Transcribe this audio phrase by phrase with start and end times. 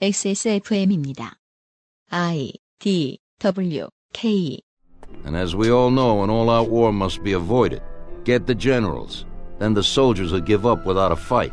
[0.00, 1.34] XSFM입니다.
[2.10, 4.60] I D W K
[5.24, 7.82] And as we all know, an all out war must be avoided.
[8.24, 9.26] Get the generals.
[9.58, 11.52] Then the soldiers will give up without a fight.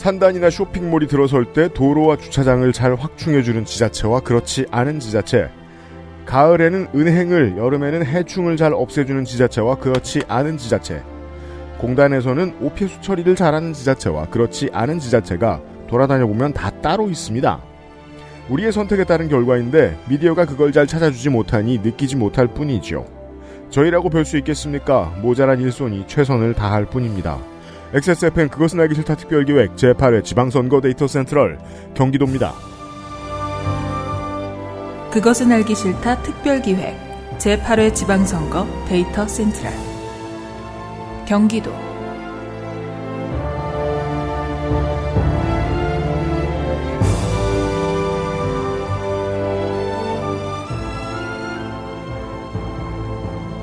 [0.00, 5.50] 산단이나 쇼핑몰이 들어설 때 도로와 주차장을 잘 확충해주는 지자체와 그렇지 않은 지자체.
[6.24, 11.02] 가을에는 은행을, 여름에는 해충을 잘 없애주는 지자체와 그렇지 않은 지자체.
[11.76, 17.60] 공단에서는 오폐수 처리를 잘하는 지자체와 그렇지 않은 지자체가 돌아다녀 보면 다 따로 있습니다.
[18.48, 23.04] 우리의 선택에 따른 결과인데 미디어가 그걸 잘 찾아주지 못하니 느끼지 못할 뿐이죠.
[23.68, 25.14] 저희라고 별 수 있겠습니까?
[25.20, 27.49] 모자란 일손이 최선을 다할 뿐입니다.
[27.92, 31.58] XSFM 그것은 알기 싫다 특별기획 제8회 지방선거 데이터 센트럴
[31.94, 32.52] 경기도입니다.
[35.10, 36.94] 그것은 알기 싫다 특별기획
[37.38, 39.72] 제8회 지방선거 데이터 센트럴
[41.26, 41.89] 경기도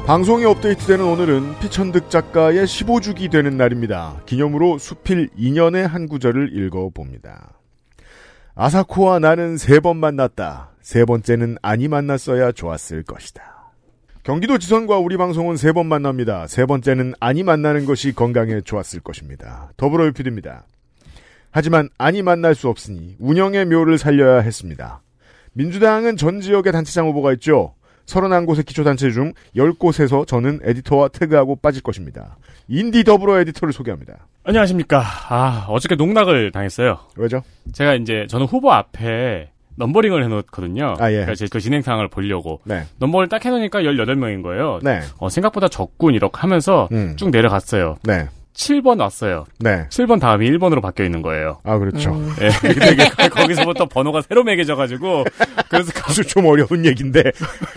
[0.08, 4.22] 방송이 업데이트되는 오늘은 피천득 작가의 15주기 되는 날입니다.
[4.25, 7.59] 기념으로 수필 2년의 한 구절을 읽어봅니다.
[8.55, 10.72] 아사코와 나는 세 번 만났다.
[10.81, 13.44] 세 번째는 아니 만났어야 좋았을 것이다.
[14.23, 16.47] 경기도 지선과 우리 방송은 세 번 만납니다.
[16.47, 19.72] 세 번째는 아니 만나는 것이 건강에 좋았을 것입니다.
[19.75, 20.66] 더불어일피드입니다.
[21.52, 25.02] 하지만 아니 만날 수 없으니 운영의 묘를 살려야 했습니다.
[25.52, 27.73] 민주당은 전 지역에 단체장 후보가 있죠.
[28.08, 32.38] 31곳의 기초단체 중 10곳에서 저는 에디터와 태그하고 빠질 것입니다.
[32.67, 34.27] 인디 더불어 에디터를 소개합니다.
[34.44, 35.03] 안녕하십니까.
[35.30, 37.00] 아, 어저께 농락을 당했어요.
[37.17, 37.41] 왜죠?
[37.73, 40.95] 제가 이제, 저는 후보 앞에 넘버링을 해놓거든요.
[41.00, 41.16] 아, 예.
[41.17, 42.61] 그러니까 제 그 진행상을 보려고.
[42.63, 42.83] 네.
[42.97, 44.80] 넘버를 딱 해놓으니까 18명인 거예요.
[44.81, 45.02] 네.
[45.19, 47.16] 어, 생각보다 적군, 이렇게 하면서 음.
[47.17, 47.97] 쭉 내려갔어요.
[48.03, 48.28] 네.
[48.57, 49.45] 7번 왔어요.
[49.59, 49.85] 네.
[49.90, 51.59] 7번 다음이 1번으로 바뀌어 있는 거예요.
[51.63, 52.19] 아, 그렇죠.
[52.41, 52.50] 예.
[52.73, 55.25] 근데 이게 거기서부터 번호가 새로 매겨져가지고,
[55.69, 57.22] 그래서 가- 아주 좀 어려운 얘기인데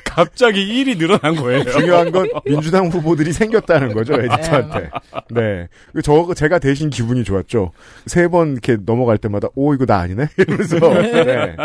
[0.04, 1.64] 갑자기 1이 늘어난 거예요.
[1.64, 4.90] 중요한 건 민주당 후보들이 생겼다는 거죠 에디터한테.
[5.30, 5.68] 네,
[6.02, 7.72] 저 제가 대신 기분이 좋았죠.
[8.06, 11.56] 세 번 이렇게 넘어갈 때마다 오 이거 나 아니네 이러면서 네.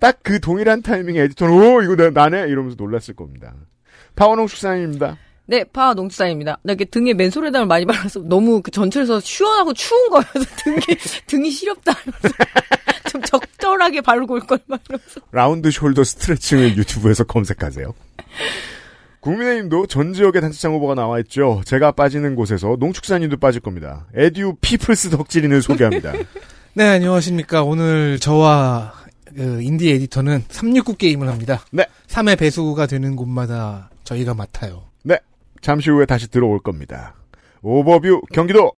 [0.00, 3.52] 딱 그 동일한 타이밍에 에디터는 오 이거 나, 나네 이러면서 놀랐을 겁니다.
[4.16, 5.18] 파원홍 축사님입니다.
[5.46, 6.58] 네, 파 농수산입니다.
[6.62, 10.32] 나 이렇게 등에 맨소래담을 많이 발라서 너무 그 전철에서 시원하고 추운 거여서
[10.64, 10.80] 등이,
[11.26, 11.92] 등이 시렵다.
[13.10, 15.20] 좀 적절하게 바르고 올 걸, 막 이러면서.
[15.30, 17.94] round shoulder 스트레칭을 유튜브에서 검색하세요.
[19.20, 21.62] 국민의힘도 전 지역의 단체장 후보가 나와 있죠.
[21.64, 24.06] 제가 빠지는 곳에서 농축산인도 빠질 겁니다.
[24.14, 26.12] 에듀 피플스 덕질인을 소개합니다.
[26.74, 27.62] 네, 안녕하십니까.
[27.62, 28.92] 오늘 저와
[29.34, 31.64] 그 인디 에디터는 369 게임을 합니다.
[31.70, 31.86] 네.
[32.08, 34.93] 3회 배수가 되는 곳마다 저희가 맡아요.
[35.64, 37.14] 네, 잠시 후에 다시 들어올 겁니다.
[37.62, 38.72] 오버뷰 경기도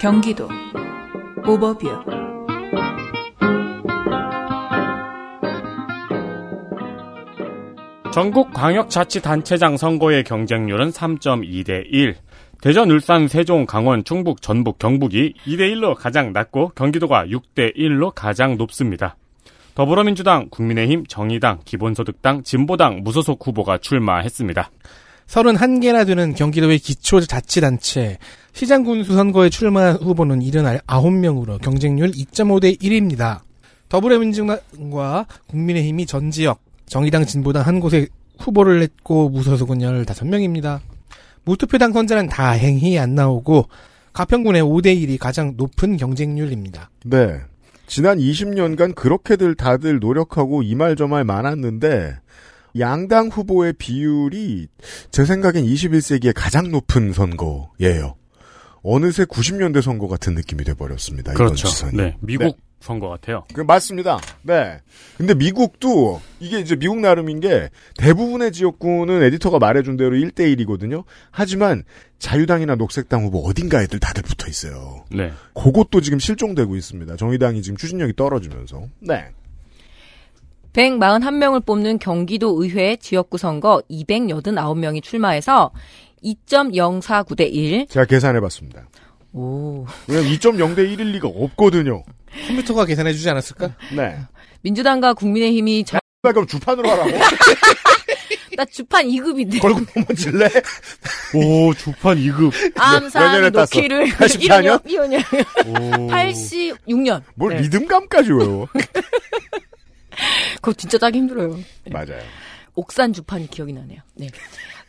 [0.00, 0.48] 경기도
[1.44, 1.88] 오버뷰
[8.14, 12.14] 전국 광역자치단체장 선거의 경쟁률은 3.2대 1.
[12.60, 18.56] 대전, 울산, 세종, 강원, 충북, 전북, 경북이 2대 1로 가장 낮고 경기도가 6대 1로 가장
[18.56, 19.16] 높습니다.
[19.74, 24.70] 더불어민주당, 국민의힘, 정의당, 기본소득당, 진보당 무소속 후보가 출마했습니다.
[25.26, 28.18] 31개나 되는 경기도의 기초자치단체
[28.52, 33.40] 시장군수 선거에 출마한 후보는 79명으로 경쟁률 2.5대 1입니다.
[33.88, 40.80] 더불어민주당과 국민의힘이 전 지역, 정의당, 진보당 한 곳에 후보를 냈고 무소속은 15명입니다.
[41.44, 43.68] 무투표 당선자는 다행히 안 나오고
[44.12, 46.90] 가평군의 5대 1이 가장 높은 경쟁률입니다.
[47.04, 47.40] 네.
[47.86, 52.16] 지난 20년간 그렇게들 다들 노력하고 이 말 저 말 많았는데
[52.78, 54.68] 양당 후보의 비율이
[55.10, 58.14] 제 생각엔 21세기의 가장 높은 선거예요.
[58.82, 61.32] 어느새 90년대 선거 같은 느낌이 돼버렸습니다.
[61.32, 61.68] 이번 그렇죠.
[61.68, 61.96] 지선이.
[61.96, 63.44] 네, 미국 선거 같아요.
[63.54, 64.18] 그 맞습니다.
[64.42, 64.80] 네.
[65.16, 71.04] 근데 미국도 이게 이제 미국 나름인 게 대부분의 지역구는 에디터가 말해준 대로 1대1이거든요.
[71.30, 71.84] 하지만
[72.18, 75.04] 자유당이나 녹색당 후보 어딘가 애들 다들 붙어 있어요.
[75.10, 75.30] 네.
[75.54, 77.16] 그것도 지금 실종되고 있습니다.
[77.16, 78.88] 정의당이 지금 추진력이 떨어지면서.
[78.98, 79.28] 네.
[80.72, 85.70] 141명을 뽑는 경기도 의회 지역구 선거 289명이 출마해서
[86.24, 87.86] 2.049 대 1.
[87.88, 88.88] 제가 계산해 봤습니다.
[89.32, 89.86] 오.
[90.06, 92.02] 왜냐면 2.0 대 1일 리가 없거든요.
[92.48, 93.74] 컴퓨터가 계산해 주지 않았을까?
[93.96, 94.18] 네.
[94.62, 97.10] 민주당과 국민의힘이 저- 그럼 주판으로 하라고?
[98.56, 99.60] 나 주판 2급인데.
[99.60, 100.48] 걸고 넘어질래?
[101.34, 102.52] 오, 주판 2급.
[102.78, 103.50] 암산?
[103.50, 104.84] 놓기를 84년?
[104.84, 106.06] 1년, 2년, 오.
[106.08, 107.22] 86년.
[107.34, 107.62] 뭘 네.
[107.62, 108.68] 리듬감까지 외워.
[110.56, 111.58] 그거 진짜 따기 힘들어요.
[111.90, 112.20] 맞아요.
[112.74, 114.00] 옥산 주판이 기억이 나네요.
[114.14, 114.28] 네.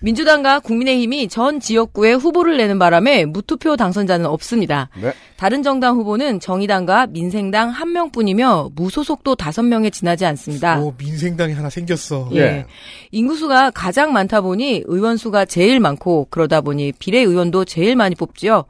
[0.03, 4.89] 민주당과 국민의힘이 전 지역구에 후보를 내는 바람에 무투표 당선자는 없습니다.
[5.01, 5.13] 네.
[5.37, 10.81] 다른 정당 후보는 정의당과 민생당 한 명뿐이며 무소속도 다섯 명에 지나지 않습니다.
[10.81, 12.29] 오, 민생당이 하나 생겼어.
[12.33, 12.39] 예.
[12.39, 12.65] 예.
[13.11, 18.65] 인구수가 가장 많다 보니 의원 수가 제일 많고 그러다 보니 비례의원도 제일 많이 뽑지요.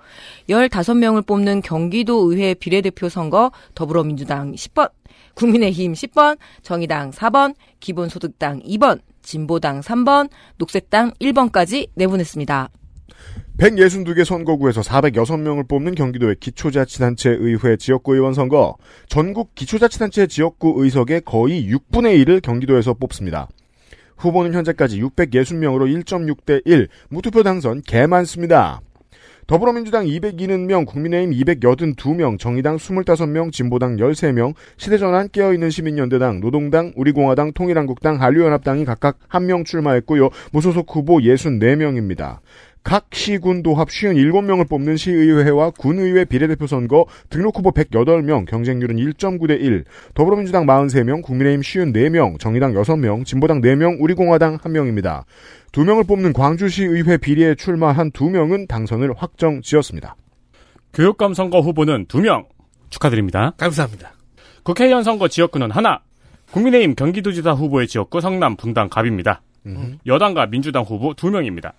[0.50, 4.92] 15명을 뽑는 경기도 의회 비례대표 선거 더불어민주당 10번,
[5.34, 12.70] 국민의힘 10번, 정의당 4번, 기본소득당 2번, 진보당 3번, 녹색당 1번까지 내보냈습니다.
[13.58, 18.76] 162개 선거구에서 406명을 뽑는 경기도의 기초자치단체 의회 지역구 의원 선거.
[19.08, 23.48] 전국 기초자치단체 지역구 의석의 거의 6분의 1을 경기도에서 뽑습니다.
[24.18, 28.82] 후보는 현재까지 660명으로 1.6대 1, 무투표 당선 개 많습니다.
[29.46, 38.86] 더불어민주당 202명, 국민의힘 282명, 정의당 25명, 진보당 13명, 시대전환 깨어있는 시민연대당, 노동당, 우리공화당, 통일한국당, 한류연합당이
[38.86, 40.30] 각각 1명 출마했고요.
[40.52, 42.40] 무소속 후보 64명입니다.
[42.84, 49.86] 각 시군도 합 57명을 뽑는 시의회와 군의회 비례대표 선거 등록 후보 108명, 경쟁률은 1.9대 1,
[50.14, 55.24] 더불어민주당 43명, 국민의힘 54명, 정의당 6명, 진보당 4명, 우리공화당 1명입니다.
[55.72, 60.18] 2명을 뽑는 광주시의회 비리에 출마한 2명은 당선을 확정 지었습니다.
[60.94, 62.46] 교육감 선거 후보는 2명.
[62.90, 63.54] 축하드립니다.
[63.58, 64.12] 감사합니다.
[64.64, 66.02] 국회의원 선거 지역구는 하나.
[66.52, 69.42] 국민의힘 경기도지사 후보의 지역구 성남 분당 갑입니다.
[70.06, 71.72] 여당과 민주당 후보 2명입니다.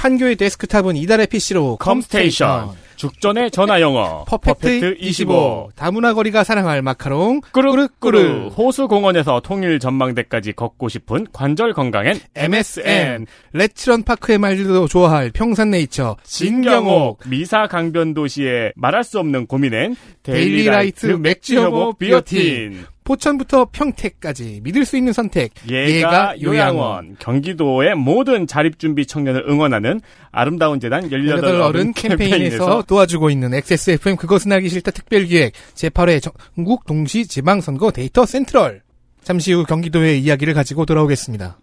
[0.00, 2.70] 판교의 데스크탑은 이달의 PC로 컴스테이션.
[2.96, 4.24] 죽전의 전화 영어.
[4.24, 7.42] 퍼펙트 25 다문화 거리가 사랑할 마카롱.
[7.52, 16.16] 꾸르꾸르 호수 공원에서 통일 전망대까지 걷고 싶은 관절 건강엔 MSM 렛츠런 파크의 말들도 좋아할 평산네이처.
[16.24, 17.20] 진경옥.
[17.28, 24.84] 미사 강변 도시의 말할 수 없는 고민엔 데일리라이트 데일리라이트 맥주 효모 비오틴 포천부터 평택까지 믿을
[24.84, 31.92] 수 있는 선택 예가 요양원 경기도의 모든 자립준비 청년을 응원하는 아름다운 재단 18 18 어른
[31.92, 38.82] 캠페인에서 도와주고 있는 XSFM 그것은 알기 싫다 특별기획 제8회 전국 동시 지방선거 데이터 센트럴
[39.24, 41.58] 잠시 후 경기도의 이야기를 가지고 돌아오겠습니다.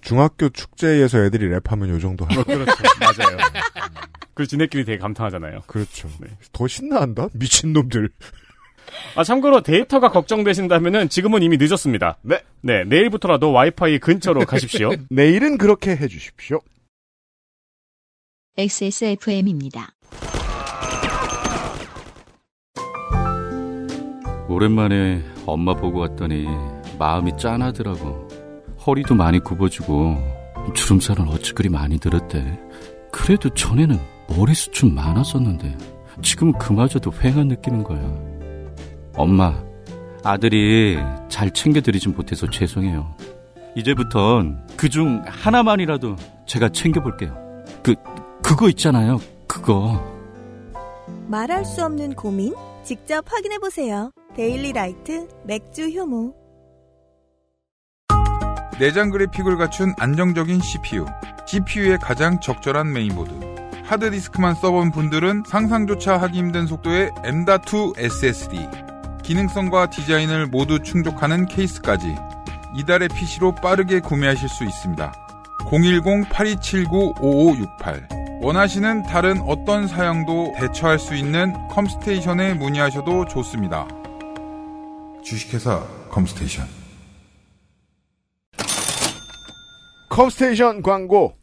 [0.00, 2.44] 중학교 축제에서 애들이 랩하면 요 정도 하고.
[2.44, 3.38] 그렇죠 맞아요
[4.34, 6.08] 그 지네끼리 되게 감탄하잖아요 그렇죠.
[6.20, 6.28] 네.
[6.52, 7.28] 더 신나한다?
[7.34, 8.10] 미친놈들.
[9.16, 12.40] 아 참고로 데이터가 걱정되신다면은 지금은 이미 늦었습니다 네.
[12.62, 16.60] 네 내일부터라도 와이파이 근처로 가십시오 내일은 그렇게 해주십시오.
[18.56, 19.94] XSFM입니다.
[24.48, 26.46] 오랜만에 엄마 보고 왔더니
[26.98, 28.28] 마음이 짠하더라고.
[28.86, 30.16] 허리도 많이 굽어지고
[30.74, 32.60] 주름살은 어찌 그리 많이 들었대.
[33.10, 33.98] 그래도 전에는
[34.28, 35.76] 머리숱 좀 많았었는데
[36.22, 38.00] 지금 그마저도 휑한 느끼는 거야.
[39.16, 39.54] 엄마,
[40.22, 43.14] 아들이 잘 챙겨드리진 못해서 죄송해요.
[43.76, 46.16] 이제부턴 그중 하나만이라도
[46.46, 47.36] 제가 챙겨볼게요.
[47.82, 47.94] 그,
[48.42, 49.20] 그거 있잖아요.
[49.46, 50.02] 그거.
[51.28, 52.54] 말할 수 없는 고민?
[52.82, 54.10] 직접 확인해보세요.
[54.36, 56.34] 데일리 라이트 맥주 효모.
[58.78, 61.06] 내장 그래픽을 갖춘 안정적인 CPU.
[61.46, 63.54] CPU에 가장 적절한 메인보드.
[63.84, 68.68] 하드디스크만 써본 분들은 상상조차 하기 힘든 속도의 M.2 SSD.
[69.24, 72.14] 기능성과 디자인을 모두 충족하는 케이스까지.
[72.76, 75.12] 이달의 PC로 빠르게 구매하실 수 있습니다.
[75.70, 78.42] 010-8279-5568.
[78.42, 83.86] 원하시는 다른 어떤 사양도 대처할 수 있는 컴스테이션에 문의하셔도 좋습니다.
[85.24, 86.66] 주식회사 컴스테이션.
[90.10, 91.38] 컴스테이션 광고.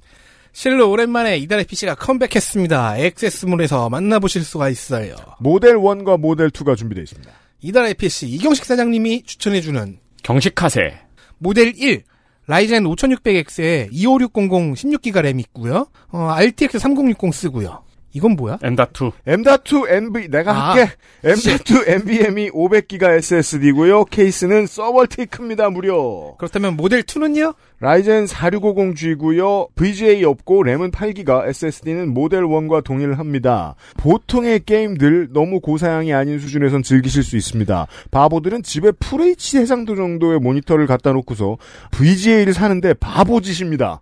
[0.54, 2.98] 실로 오랜만에 이달의 PC가 컴백했습니다.
[2.98, 5.16] 액세스몰에서 만나보실 수가 있어요.
[5.40, 7.32] 모델 1과 모델 2가 준비되어 있습니다.
[7.62, 11.00] 이달의 PC 이경식 사장님이 추천해주는 경식하세
[11.38, 12.04] 모델 1
[12.48, 15.88] 라이젠 5600X에 25600 16기가 램 있고요.
[16.10, 17.84] 어, RTX 3060 쓰고요.
[18.14, 18.58] 이건 뭐야?
[18.62, 20.70] M.2 M.2 NV 내가 아.
[20.72, 20.92] 할게.
[21.24, 24.06] M.2 NVMe 500기가 SSD고요.
[24.06, 25.70] 케이스는 서벌테이크입니다.
[25.70, 26.36] 무료.
[26.38, 27.56] 그렇다면 모델 2는요?
[27.80, 29.70] 라이젠 4650G고요.
[29.76, 33.76] VGA 없고 램은 8기가, SSD는 모델 1과 동일을 합니다.
[33.98, 37.88] 보통의 게임들 너무 고사양이 아닌 수준에선 즐기실 수 있습니다.
[38.12, 41.58] 바보들은 집에 FHD 해상도 정도의 모니터를 갖다 놓고서
[41.92, 44.02] VGA를 사는데 바보짓입니다.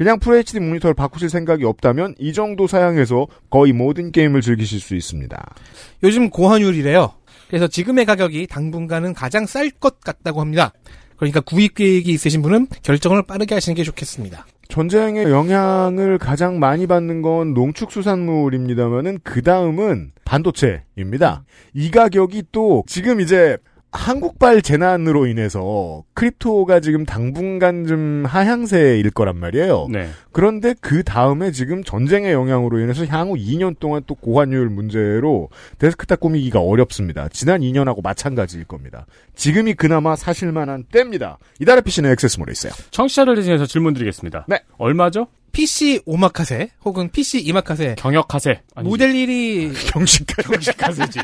[0.00, 5.54] 그냥 FHD 모니터를 바꾸실 생각이 없다면 이 정도 사양에서 거의 모든 게임을 즐기실 수 있습니다.
[6.02, 7.12] 요즘 고환율이래요.
[7.48, 10.72] 그래서 지금의 가격이 당분간은 가장 쌀 것 같다고 합니다.
[11.18, 14.46] 그러니까 구입 계획이 있으신 분은 결정을 빠르게 하시는 게 좋겠습니다.
[14.68, 21.44] 전쟁의 영향을 가장 많이 받는 건 농축수산물입니다만은 그 다음은 반도체입니다.
[21.74, 23.58] 이 가격이 또 지금 이제
[23.92, 29.88] 한국발 재난으로 인해서 crypto가 지금 당분간 좀 하향세일 거란 말이에요.
[29.90, 30.08] 네.
[30.32, 36.60] 그런데 그 다음에 지금 전쟁의 영향으로 인해서 향후 2년 동안 또 고환율 문제로 데스크탑 꾸미기가
[36.60, 37.28] 어렵습니다.
[37.30, 39.06] 지난 2년하고 마찬가지일 겁니다.
[39.34, 41.38] 지금이 그나마 사실만한 때입니다.
[41.58, 42.72] 이달의 PC는 액세스몰에 있어요.
[42.90, 44.46] 청취자를 대신해서 질문 드리겠습니다.
[44.48, 44.60] 네.
[44.78, 45.26] 얼마죠?
[45.52, 48.62] PC 오마카세 혹은 PC 이마카세 경역카세.
[48.82, 50.48] 모델 1이 경식카세.
[50.48, 51.18] 경식카세지.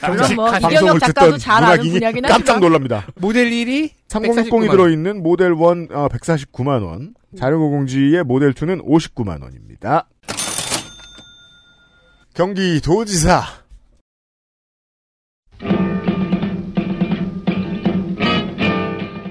[0.00, 3.06] 그럼 뭐 방송을 듣던 잘 아는 문학인이 분야긴 깜짝 놀랍니다.
[3.16, 4.70] 모델 1이 3060이 149만 원.
[4.70, 5.52] 들어있는 모델 1
[5.92, 10.08] 어, 149만 원, 자료고공지의 모델 2는 59만 원입니다.
[12.34, 13.42] 경기도지사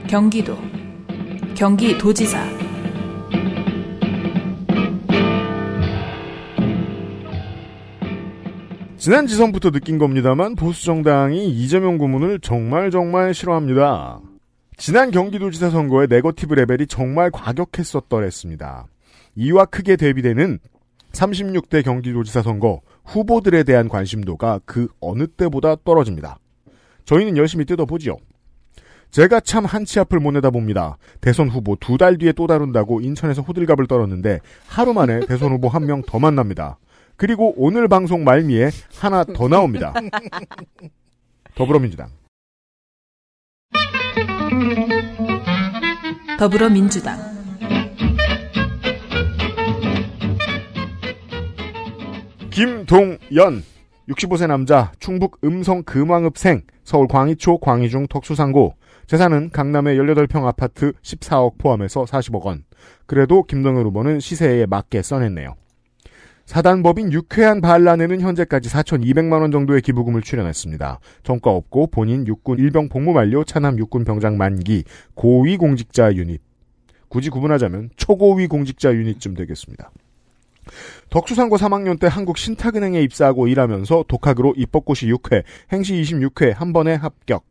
[0.07, 0.57] 경기도
[1.55, 2.56] 경기도지사
[9.07, 14.19] 지난 지선부터 느낀 겁니다만 보수 정당이 이재명 고문을 정말 정말 싫어합니다.
[14.75, 18.87] 지난 경기도지사 선거의 네거티브 레벨이 정말 과격했었더랬습니다.
[19.37, 20.59] 이와 크게 대비되는
[21.13, 26.39] 36대 경기도지사 선거 후보들에 대한 관심도가 그 어느 때보다 떨어집니다.
[27.05, 28.17] 저희는 열심히 뜯어보지요.
[29.11, 30.97] 제가 참 한치 앞을 못 내다봅니다.
[31.21, 35.83] 대선 후보 두 달 뒤에 또 다룬다고 인천에서 호들갑을 떨었는데 하루 만에 대선 후보 한
[35.85, 36.77] 명 더 만납니다.
[37.17, 39.91] 그리고 오늘 방송 말미에 하나 더 나옵니다.
[41.55, 42.09] 더불어민주당.
[46.37, 47.17] 더불어민주당.
[52.51, 53.63] 김동연.
[54.09, 58.75] 65세 남자 충북 음성 금왕읍생 서울 광희초 광희중 덕수상고.
[59.07, 62.63] 재산은 강남의 18평 아파트 14억 포함해서 40억 원.
[63.07, 65.55] 그래도 김동연 후보는 시세에 맞게 써냈네요
[66.47, 70.99] 사단법인 유쾌한 반란에는 현재까지 4,200만 원 정도의 기부금을 출연했습니다.
[71.23, 76.41] 전과 없고 본인 육군 일병 복무 만료 차남 육군 병장 만기 고위 공직자 유닛
[77.09, 79.91] 굳이 구분하자면 초고위 공직자 유닛쯤 되겠습니다.
[81.09, 87.43] 덕수상고 3학년 때 한국 신탁은행에 입사하고 일하면서 독학으로 입법고시 6회, 행시 26회 한 번에 합격.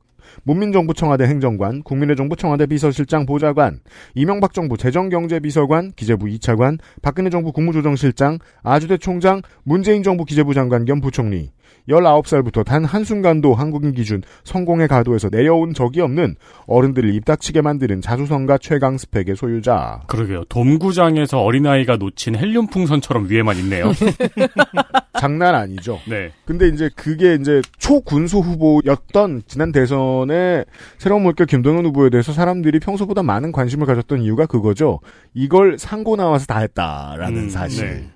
[0.44, 3.80] 문민정부 청와대 행정관, 국민의 정부 청와대 비서실장 보좌관,
[4.14, 11.00] 이명박 정부 재정경제비서관, 기재부 2차관, 박근혜 정부 국무조정실장, 아주대 총장, 문재인 정부 기재부 장관 겸
[11.00, 11.50] 부총리.
[11.88, 18.98] 19살부터 단 한순간도 한국인 기준 성공의 가도에서 내려온 적이 없는 어른들을 입닥치게 만드는 자수성가 최강
[18.98, 20.02] 스펙의 소유자.
[20.06, 20.44] 그러게요.
[20.48, 23.92] 돔구장에서 어린아이가 놓친 헬륨 풍선처럼 위에만 있네요.
[25.18, 25.98] 장난 아니죠.
[26.08, 26.30] 네.
[26.44, 30.64] 근데 이제 그게 이제 초군수 후보였던 지난 대선에
[30.98, 35.00] 새로운 물결 김동연 후보에 대해서 사람들이 평소보다 많은 관심을 가졌던 이유가 그거죠.
[35.34, 37.86] 이걸 상고 나와서 다 했다라는 음, 사실.
[37.86, 38.10] 네.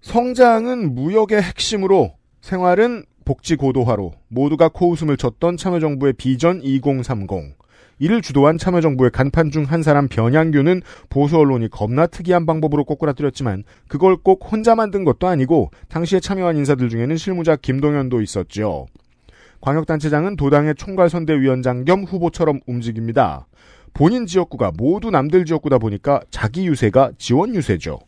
[0.00, 2.17] 성장은 무역의 핵심으로
[2.48, 7.28] 생활은 복지 고도화로 모두가 코웃음을 쳤던 참여정부의 비전 2030.
[7.98, 14.16] 이를 주도한 참여정부의 간판 중 한 사람 변양규는 보수 언론이 겁나 특이한 방법으로 꼬꾸라뜨렸지만 그걸
[14.16, 18.86] 꼭 혼자 만든 것도 아니고 당시에 참여한 인사들 중에는 실무자 김동연도 있었죠.
[19.60, 23.46] 광역단체장은 도당의 총괄선대위원장 겸 후보처럼 움직입니다.
[23.92, 27.98] 본인 지역구가 모두 남들 지역구다 보니까 자기 유세가 지원 유세죠.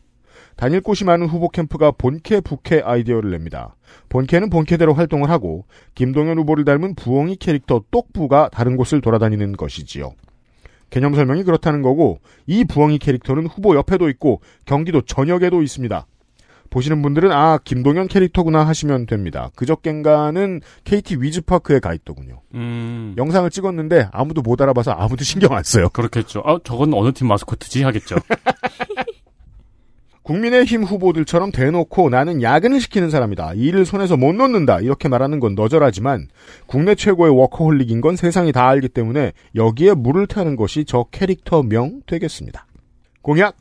[0.55, 3.75] 다닐 곳이 많은 후보 캠프가 본캐 부캐 아이디어를 냅니다.
[4.09, 5.65] 본캐는 본캐대로 활동을 하고
[5.95, 10.13] 김동연 후보를 닮은 부엉이 캐릭터 똑부가 다른 곳을 돌아다니는 것이지요.
[10.89, 16.05] 개념 설명이 그렇다는 거고 이 부엉이 캐릭터는 후보 옆에도 있고 경기도 전역에도 있습니다.
[16.69, 19.51] 보시는 분들은 아 김동연 캐릭터구나 하시면 됩니다.
[19.55, 22.41] 그저껜가는 KT 위즈파크에 가 있더군요.
[22.55, 23.13] 음.
[23.17, 25.89] 영상을 찍었는데 아무도 못 알아봐서 아무도 신경 안 써요.
[25.89, 26.41] 그렇겠죠.
[26.45, 28.15] 아, 저건 어느 팀 마스코트지 하겠죠.
[30.23, 33.53] 국민의힘 후보들처럼 대놓고 나는 야근을 시키는 사람이다.
[33.55, 34.79] 일을 손에서 못 놓는다.
[34.81, 36.27] 이렇게 말하는 건 너절하지만
[36.67, 42.67] 국내 최고의 워커홀릭인 건 세상이 다 알기 때문에 여기에 물을 타는 것이 저 캐릭터명 되겠습니다.
[43.21, 43.55] 공약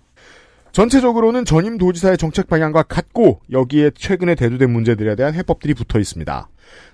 [0.73, 6.49] 전체적으로는 전임 도지사의 정책 방향과 같고 여기에 최근에 대두된 문제들에 대한 해법들이 붙어 있습니다.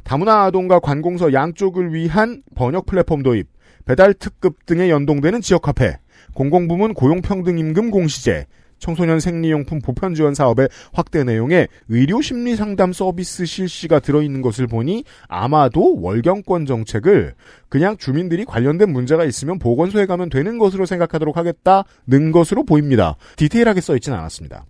[0.05, 3.49] 다문화 아동과 관공서 양쪽을 위한 번역 플랫폼 도입,
[3.85, 5.99] 배달 특급 등에 연동되는 지역화폐,
[6.33, 8.47] 공공부문 고용평등임금 공시제,
[8.79, 15.05] 청소년 생리용품 보편 지원 사업의 확대 내용의 의료 심리 상담 서비스 실시가 들어있는 것을 보니
[15.29, 17.35] 아마도 월경권 정책을
[17.69, 23.17] 그냥 주민들이 관련된 문제가 있으면 보건소에 가면 되는 것으로 생각하도록 하겠다는 것으로 보입니다.
[23.37, 24.65] 디테일하게 써있진 않았습니다.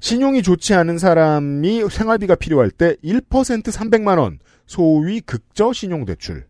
[0.00, 6.44] 신용이 좋지 않은 사람이 생활비가 필요할 때 1% 300만 원 소위 극저 신용 대출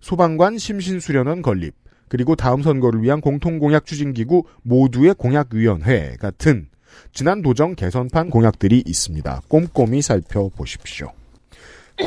[0.00, 1.74] 소방관 심신수련원 건립,
[2.08, 6.68] 그리고 다음 선거를 위한 공통공약 추진기구 모두의 공약위원회 같은
[7.12, 9.42] 지난 도정 개선판 공약들이 있습니다.
[9.48, 11.12] 꼼꼼히 살펴보십시오.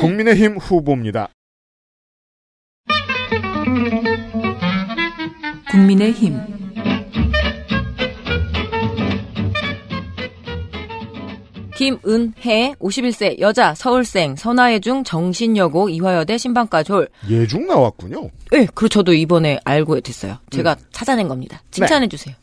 [0.00, 1.28] 국민의힘 후보입니다.
[5.70, 6.57] 국민의힘
[11.78, 17.08] 김은혜 51세 여자 서울생 선화예중 정신여고 이화여대 신방과 졸.
[17.30, 18.30] 예중 나왔군요.
[18.50, 20.38] 네, 그리고 저도 이번에 알고 됐어요.
[20.50, 21.62] 제가 찾아낸 겁니다.
[21.70, 22.34] 칭찬해 주세요.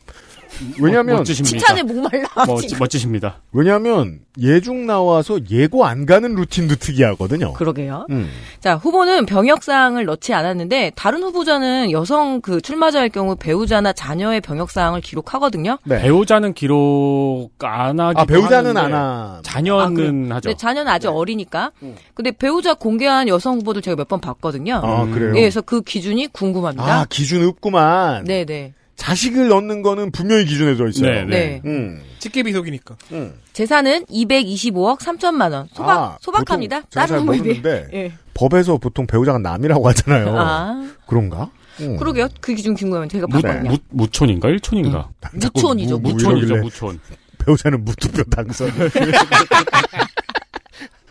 [0.80, 1.58] 왜냐면 멋지십니다.
[1.58, 2.28] 칭찬에 목말라.
[2.46, 2.78] 멋, 지금.
[2.78, 3.40] 멋지십니다.
[3.52, 7.52] 왜냐면 예중 나와서 예고 안 가는 루틴도 특이하거든요.
[7.54, 8.06] 그러게요.
[8.10, 8.28] 음.
[8.60, 15.78] 자, 후보는 병역사항을 넣지 않았는데 다른 후보자는 여성 그 출마자일 경우 배우자나 자녀의 병역사항을 기록하거든요.
[15.84, 16.00] 네.
[16.02, 19.40] 배우자는 기록 안 하기도 아 배우자는 안 하.
[19.42, 20.06] 자녀는 아, 그래.
[20.34, 20.48] 하죠.
[20.48, 21.72] 근데 자녀는 아직 어리니까.
[22.14, 24.80] 근데 배우자 공개한 여성 후보들 제가 몇 번 봤거든요.
[24.84, 25.30] 아 그래요.
[25.34, 27.00] 예, 그래서 그 기준이 궁금합니다.
[27.00, 28.22] 아 기준 없구만.
[28.22, 28.72] 네, 네.
[28.96, 31.10] 자식을 넣는 거는 분명히 기준에 져 있어요.
[31.10, 31.62] 네, 네.
[31.64, 32.00] 음.
[32.18, 32.96] 직계비속이니까.
[33.12, 33.34] 음.
[33.52, 35.68] 재산은 225억 3천만 원.
[35.74, 36.82] 소박 아, 소박합니다.
[36.90, 37.26] 다른.
[37.26, 38.12] 모르는데 예.
[38.34, 40.34] 법에서 보통 배우자가 남이라고 하잖아요.
[40.38, 41.50] 아, 그런가?
[41.80, 41.96] 음.
[41.98, 42.28] 그러게요.
[42.40, 43.40] 그 기준 궁금하면 제가 네.
[43.42, 43.70] 봤거든요.
[43.70, 45.10] 무, 무촌인가 일촌인가?
[45.40, 46.98] 자꾸 무촌이죠, 무- 무촌이죠 무촌.
[47.38, 48.70] 배우자는 무투표 당선.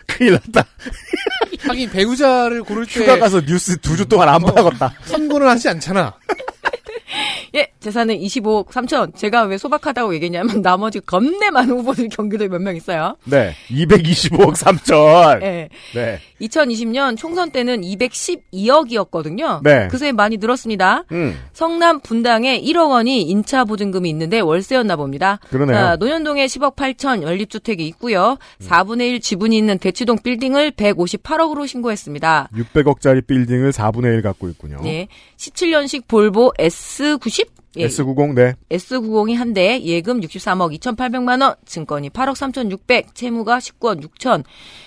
[0.08, 0.66] 큰일 났다.
[1.68, 4.94] 하긴 배우자를 고를 때 휴가 가서 뉴스 두 주 동안 안 봐갔다.
[5.06, 6.14] 선고를 하지 않잖아.
[7.54, 9.16] 예, 재산은 25억 3천.
[9.16, 13.16] 제가 왜 소박하다고 얘기했냐면 나머지 겁내 많은 후보들 경기도에 몇 명 있어요.
[13.26, 13.54] 네.
[13.70, 15.42] 225억 3천.
[15.44, 15.70] 예.
[15.94, 16.20] 네.
[16.42, 19.62] 2020년 총선 때는 212억이었거든요.
[19.64, 19.88] 네.
[19.90, 21.04] 그새 많이 늘었습니다.
[21.12, 21.38] 음.
[21.54, 25.40] 성남 분당에 1억 원이 인차 보증금이 있는데 월세였나 봅니다.
[25.50, 25.76] 그러네요.
[25.78, 28.38] 자, 노년동에 10억 8천 연립주택이 있고요.
[28.62, 32.50] 4분의 1 지분이 있는 대치동 빌딩을 158억으로 신고했습니다.
[32.54, 34.80] 600억짜리 빌딩을 4분의 1 갖고 있군요.
[34.84, 35.08] 네.
[35.38, 37.45] 17년식 볼보 S90?
[37.78, 38.54] 예, S90, 네.
[38.70, 44.44] S90이 한 대, 예금 63억 2,800만 원, 증권이 8억 3,600, 채무가 19억 6천.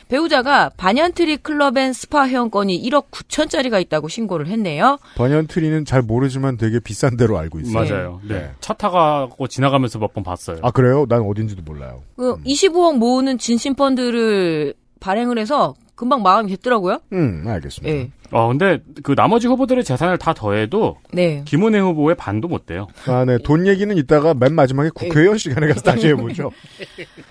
[0.09, 4.97] 배우자가 반얀트리 클럽 앤 스파 회원권이 1억 9천짜리가 있다고 신고를 했네요.
[5.17, 7.75] 반얀트리는 잘 모르지만 되게 비싼 데로 알고 있어요.
[7.75, 8.21] 맞아요.
[8.27, 8.35] 네.
[8.39, 8.51] 네.
[8.61, 10.59] 차 타고 지나가면서 몇 번 봤어요.
[10.63, 11.05] 아, 그래요?
[11.11, 12.03] 난 어딘지도 몰라요.
[12.17, 17.01] 그 25억 모으는 진심펀드를 발행을 해서 금방 마감이 됐더라고요.
[17.13, 17.93] 음, 알겠습니다.
[17.93, 18.11] 예.
[18.31, 21.43] 어 근데 그 나머지 후보들의 재산을 다 더해도 네.
[21.45, 22.87] 김은혜 후보의 반도 못 돼요.
[23.07, 23.37] 아, 네.
[23.43, 26.53] 돈 얘기는 이따가 맨 마지막에 국회의원 시간에 가서 다시 해보죠.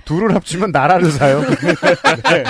[0.03, 1.39] 둘을 합치면 나라를 사요.
[2.29, 2.43] 네.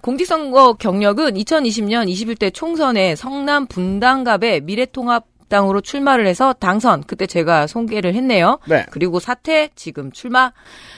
[0.00, 7.04] 공직선거 경력은 2020년 21대 총선에 성남 분당갑의 미래통합 당으로 출마를 해서 당선.
[7.06, 8.58] 그때 제가 소개를 했네요.
[8.66, 8.86] 네.
[8.90, 10.52] 그리고 사퇴, 지금 출마.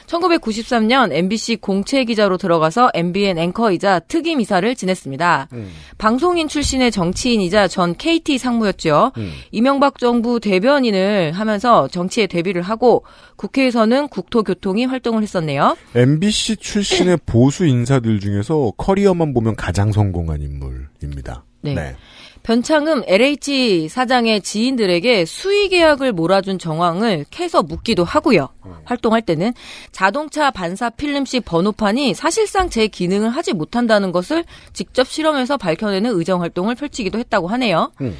[0.07, 5.49] 1993년 MBC 공채 기자로 들어가서 MBN 앵커이자 특임 이사를 지냈습니다.
[5.53, 5.73] 음.
[5.99, 9.13] 방송인 출신의 정치인이자 전 KT 상무였죠.
[9.17, 9.33] 음.
[9.51, 13.05] 이명박 정부 대변인을 하면서 정치에 데뷔를 하고
[13.37, 15.77] 국회에서는 국토교통위 활동을 했었네요.
[15.95, 21.45] MBC 출신의 보수 인사들 중에서 커리어만 보면 가장 성공한 인물입니다.
[21.63, 21.97] 네.
[22.45, 28.49] 변창흠 LH 사장의 지인들에게 수의 계약을 몰아준 정황을 캐서 묻기도 하고요.
[28.85, 29.55] 활동할 때는
[29.93, 36.75] 자동차 반사 필름식 번호판이 사실상 제 기능을 하지 못한다는 것을 직접 실험해서 밝혀내는 의정 활동을
[36.75, 37.91] 펼치기도 했다고 하네요.
[38.03, 38.15] 음.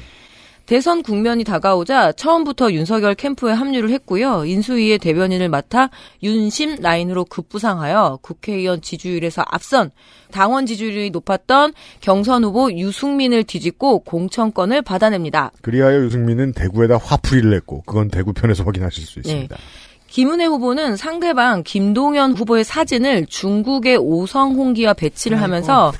[0.65, 4.45] 대선 국면이 다가오자 처음부터 윤석열 캠프에 합류를 했고요.
[4.45, 5.89] 인수위의 대변인을 맡아
[6.23, 9.91] 윤심 라인으로 급부상하여 국회의원 지지율에서 앞선
[10.31, 15.51] 당원 지지율이 높았던 경선 후보 유승민을 뒤집고 공천권을 받아냅니다.
[15.61, 19.55] 그리하여 유승민은 대구에다 화풀이를 했고, 그건 대구 편에서 확인하실 수 있습니다.
[20.15, 25.91] 김은혜 후보는 상대방 김동연 후보의 사진을 중국의 오성홍기와 배치를 하면서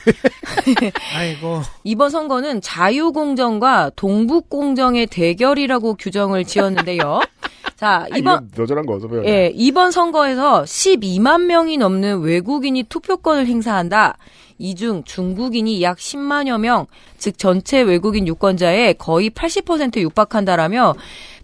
[1.13, 1.59] 아이고.
[1.83, 7.19] 이번 선거는 자유공정과 동북공정의 대결이라고 규정을 지었는데요.
[7.75, 9.09] 자, 이번 너저런 거 어서.
[9.25, 14.17] 예, 이번 선거에서 12만 명이 넘는 외국인이 투표권을 행사한다.
[14.57, 16.85] 이 중 중국인이 약 10만여 명,
[17.17, 20.95] 즉 전체 외국인 유권자의 거의 80%에 육박한다라며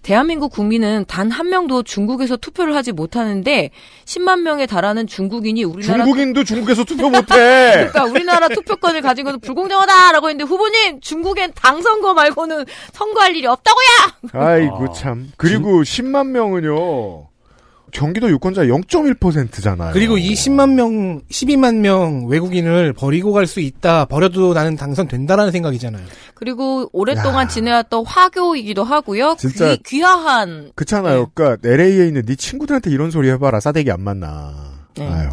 [0.02, 3.70] 대한민국 국민은 단 한 명도 중국에서 투표를 하지 못하는데
[4.06, 7.36] 10만 명에 달하는 중국인이 우리나라 중국인도 중국에서 투표 못해!
[7.74, 14.32] 그러니까 우리나라 투표권을 가진 것은 불공정하다라고 했는데 후보님 중국엔 당 선거 말고는 선거할 일이 없다고요.
[14.34, 15.32] 아이고, 아, 참.
[15.38, 17.28] 그리고 10만 명은요,
[17.92, 19.92] 경기도 유권자 0.1%잖아요.
[19.94, 24.06] 그리고 이 10만 명, 12만 명 외국인을 버리고 갈 수 있다.
[24.06, 26.04] 버려도 나는 당선된다라는 생각이잖아요.
[26.36, 27.48] 그리고 오랫동안 야.
[27.48, 29.36] 지내왔던 화교이기도 하고요.
[29.38, 31.20] 진짜 귀, 귀화한 그렇잖아요.
[31.20, 31.26] 네.
[31.34, 33.60] 그러니까 LA에 있는 네 친구들한테 이런 소리 해봐라.
[33.60, 34.54] 싸대기 안 맞나.
[34.96, 35.08] 네.
[35.08, 35.30] 아유.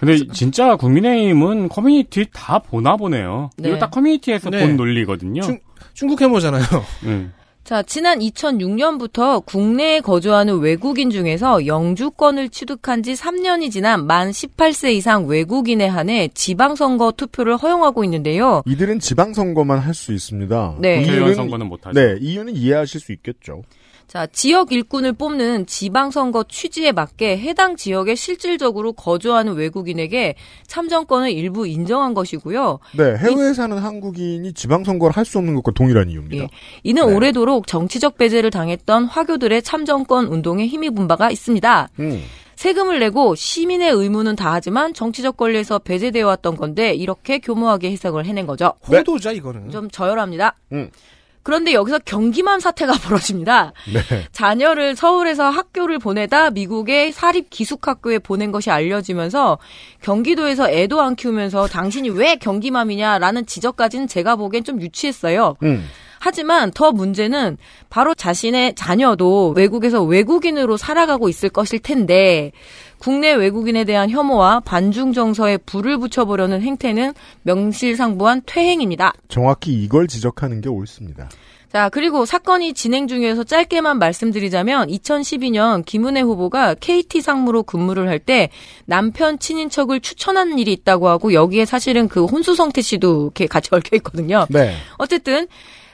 [0.00, 3.50] 근데 진짜 국민의힘은 커뮤니티 다 보나 보네요.
[3.56, 3.68] 네.
[3.70, 4.60] 이거 딱 커뮤니티에서 네.
[4.66, 5.42] 본 논리거든요.
[5.42, 5.60] 중-
[5.94, 6.62] 중국 해모잖아요.
[7.04, 7.32] 음.
[7.64, 15.26] 자, 지난 2006년부터 국내에 거주하는 외국인 중에서 영주권을 취득한 지 3년이 지난 만 18세 이상
[15.26, 18.62] 외국인에 한해 지방선거 투표를 허용하고 있는데요.
[18.66, 20.76] 이들은 지방선거만 할 수 있습니다.
[20.80, 21.02] 네.
[21.02, 22.00] 국회의원 선거는 못하죠.
[22.00, 23.62] 네, 이유는 이해하실 수 있겠죠.
[24.12, 30.34] 자, 지역 일꾼을 뽑는 지방선거 취지에 맞게 해당 지역에 실질적으로 거주하는 외국인에게
[30.66, 32.78] 참정권을 일부 인정한 것이고요.
[32.94, 36.42] 네, 해외에 사는 한국인이 지방선거를 할 수 없는 것과 동일한 이유입니다.
[36.44, 36.48] 예.
[36.82, 37.14] 이는 네.
[37.14, 41.88] 오래도록 정치적 배제를 당했던 화교들의 참정권 운동에 힘입은 바가 있습니다.
[42.00, 42.22] 음.
[42.56, 48.74] 세금을 내고 시민의 의무는 다하지만 정치적 권리에서 배제되어 왔던 건데 이렇게 교묘하게 해석을 해낸 거죠.
[48.86, 49.70] 호도자 이거는.
[49.70, 50.54] 좀 저열합니다.
[50.72, 50.90] 음.
[51.42, 53.72] 그런데 여기서 경기만 사태가 벌어집니다.
[53.92, 54.00] 네.
[54.32, 59.58] 자녀를 서울에서 학교를 보내다 미국의 사립 기숙학교에 보낸 것이 알려지면서
[60.02, 65.56] 경기도에서 애도 안 키우면서 당신이 왜 경기맘이냐라는 지적까지는 제가 보기엔 좀 유치했어요.
[65.62, 65.88] 음.
[66.24, 67.58] 하지만 더 문제는
[67.90, 72.52] 바로 자신의 자녀도 외국에서 외국인으로 살아가고 있을 것일 텐데
[73.02, 79.12] 국내 외국인에 대한 혐오와 반중 정서에 불을 붙여보려는 행태는 명실상부한 퇴행입니다.
[79.26, 81.28] 정확히 이걸 지적하는 게 옳습니다.
[81.72, 88.50] 자, 그리고 사건이 진행 중에서 짧게만 말씀드리자면 2012년 김은혜 후보가 KT 상무로 근무를 할 때
[88.84, 94.46] 남편 친인척을 추천한 일이 있다고 하고 여기에 사실은 그 혼수성태 씨도 이렇게 같이 얽혀 있거든요.
[94.48, 94.76] 네.
[94.98, 95.48] 어쨌든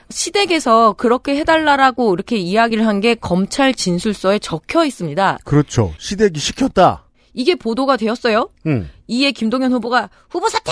[0.09, 5.37] 시댁에서 그렇게 해달라라고 이렇게 이야기를 한 게 검찰 진술서에 적혀 있습니다.
[5.45, 5.93] 그렇죠.
[5.99, 7.05] 시댁이 시켰다.
[7.33, 8.49] 이게 보도가 되었어요.
[8.65, 8.89] 음.
[9.07, 10.71] 이에 김동연 후보가 후보 사퇴!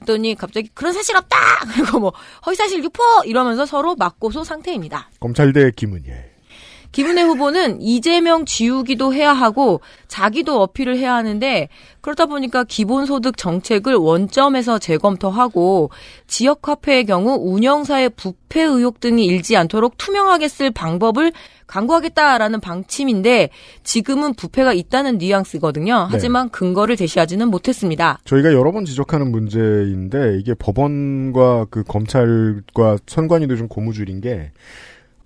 [0.00, 1.36] 했더니 갑자기 그런 사실 없다!
[1.74, 2.12] 그리고 뭐
[2.46, 3.02] 허위사실 유포!
[3.26, 5.10] 이러면서 서로 맞고소 상태입니다.
[5.20, 6.30] 검찰대 김은예.
[6.92, 11.68] 김은혜 후보는 이재명 지우기도 해야 하고 자기도 어필을 해야 하는데
[12.00, 15.90] 그러다 보니까 기본소득 정책을 원점에서 재검토하고
[16.26, 21.32] 지역화폐의 경우 운영사의 부패 의혹 등이 일지 않도록 투명하게 쓸 방법을
[21.66, 23.50] 강구하겠다라는 방침인데
[23.84, 26.08] 지금은 부패가 있다는 뉘앙스거든요.
[26.10, 28.18] 하지만 근거를 제시하지는 못했습니다.
[28.24, 34.50] 저희가 여러 번 지적하는 문제인데 이게 법원과 그 검찰과 선관위도 좀 고무줄인 게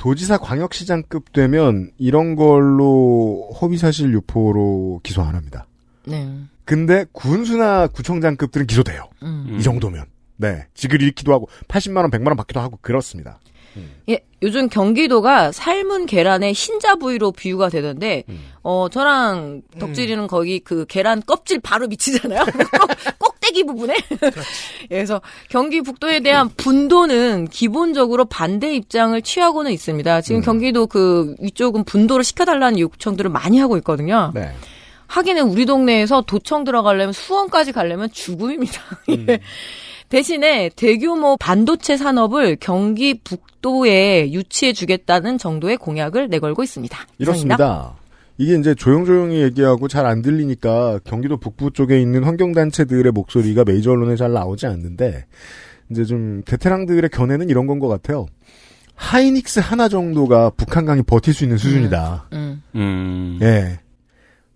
[0.02, 5.68] 도지사 광역시장급 되면 이런 걸로 허위사실 유포로 기소 안 합니다.
[6.04, 6.28] 네.
[6.64, 9.08] 근데 군수나 구청장급들은 기소돼요.
[9.22, 9.56] 음.
[9.56, 10.06] 이 정도면.
[10.38, 10.66] 네.
[10.74, 13.38] 직을 잃기도 하고 80만 원, 100만 원 받기도 하고 그렇습니다.
[14.08, 18.24] 예, 요즘 경기도가 삶은 계란의 흰자 부위로 비유가 되던데,
[18.62, 22.44] 어, 저랑 덕질이는 거기 그 계란 껍질 바로 미치잖아요.
[22.78, 23.94] 꼭- 꼭대기 부분에.
[24.88, 30.20] 그래서 경기 북도에 대한 분도는 기본적으로 반대 입장을 취하고는 있습니다.
[30.22, 34.32] 지금 경기도 그 위쪽은 분도를 시켜달라는 요청들을 많이 하고 있거든요.
[34.34, 34.52] 네.
[35.06, 38.80] 하기는 우리 동네에서 도청 들어가려면 수원까지 가려면 죽음입니다.
[39.10, 39.40] 예.
[40.12, 46.98] 대신에 대규모 반도체 산업을 경기 북도에 유치해 주겠다는 정도의 공약을 내걸고 있습니다.
[47.16, 47.94] 이렇습니다.
[48.36, 54.16] 이게 이제 조용조용히 얘기하고 잘 안 들리니까 경기도 북부 쪽에 있는 환경단체들의 목소리가 메이저 언론에
[54.16, 55.24] 잘 나오지 않는데
[55.90, 58.26] 이제 좀 베테랑들의 견해는 이런 건 것 같아요.
[58.94, 62.28] 하이닉스 하나 정도가 북한강이 버틸 수 있는 수준이다.
[62.34, 62.62] 음.
[62.74, 63.38] 음.
[63.40, 63.78] 예.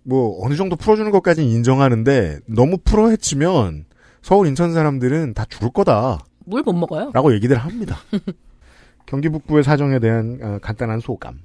[0.02, 3.86] 뭐 어느 정도 풀어주는 것까지는 인정하는데 너무 풀어헤치면
[4.26, 6.18] 서울 인천 사람들은 다 죽을 거다.
[6.46, 7.12] 물 못 먹어요.
[7.14, 7.96] 라고 얘기들 합니다.
[9.06, 11.38] 경기 북부의 사정에 대한 어, 간단한 소감.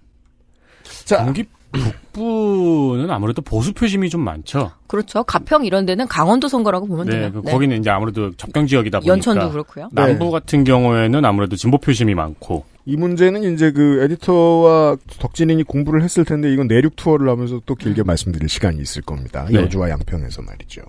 [1.06, 4.72] 자, 경기 북부는 아무래도 보수 표심이 좀 많죠.
[4.88, 5.24] 그렇죠.
[5.24, 7.32] 가평 이런 데는 강원도 선거라고 보면 네, 돼요.
[7.32, 9.90] 그 거기는 이제 아무래도 접경 지역이다 보니까 연천도 그렇고요.
[9.92, 10.32] 남부 네.
[10.32, 16.52] 같은 경우에는 아무래도 진보 표심이 많고 이 문제는 이제 그 에디터와 덕진인이 공부를 했을 텐데
[16.52, 19.46] 이건 내륙 투어를 하면서 또 길게 말씀드릴 시간이 있을 겁니다.
[19.52, 19.60] 네.
[19.60, 20.82] 여주와 양평에서 말이죠.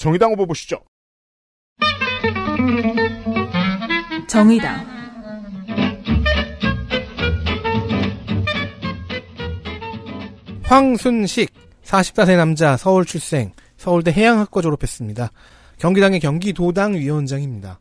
[0.00, 0.82] 정의당 후보 보시죠.
[4.26, 4.86] 정의당
[10.62, 11.52] 황순식
[11.84, 15.30] 44세 남자 서울 출생 서울대 해양학과 졸업했습니다.
[15.78, 17.78] 경기당의 경기도당 위원장입니다.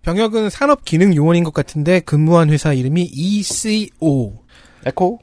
[0.00, 4.42] 병역은 산업기능요원인 것 같은데 근무한 회사 이름이 ECO.
[4.86, 5.18] 에코?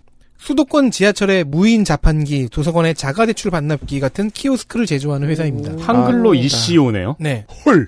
[0.46, 5.76] 수도권 지하철의 무인 자판기, 도서관의 자가 대출 반납기 같은 키오스크를 제조하는 회사입니다.
[5.84, 7.16] 한글로 아, ECO네요.
[7.20, 7.46] 네.
[7.66, 7.88] 헐!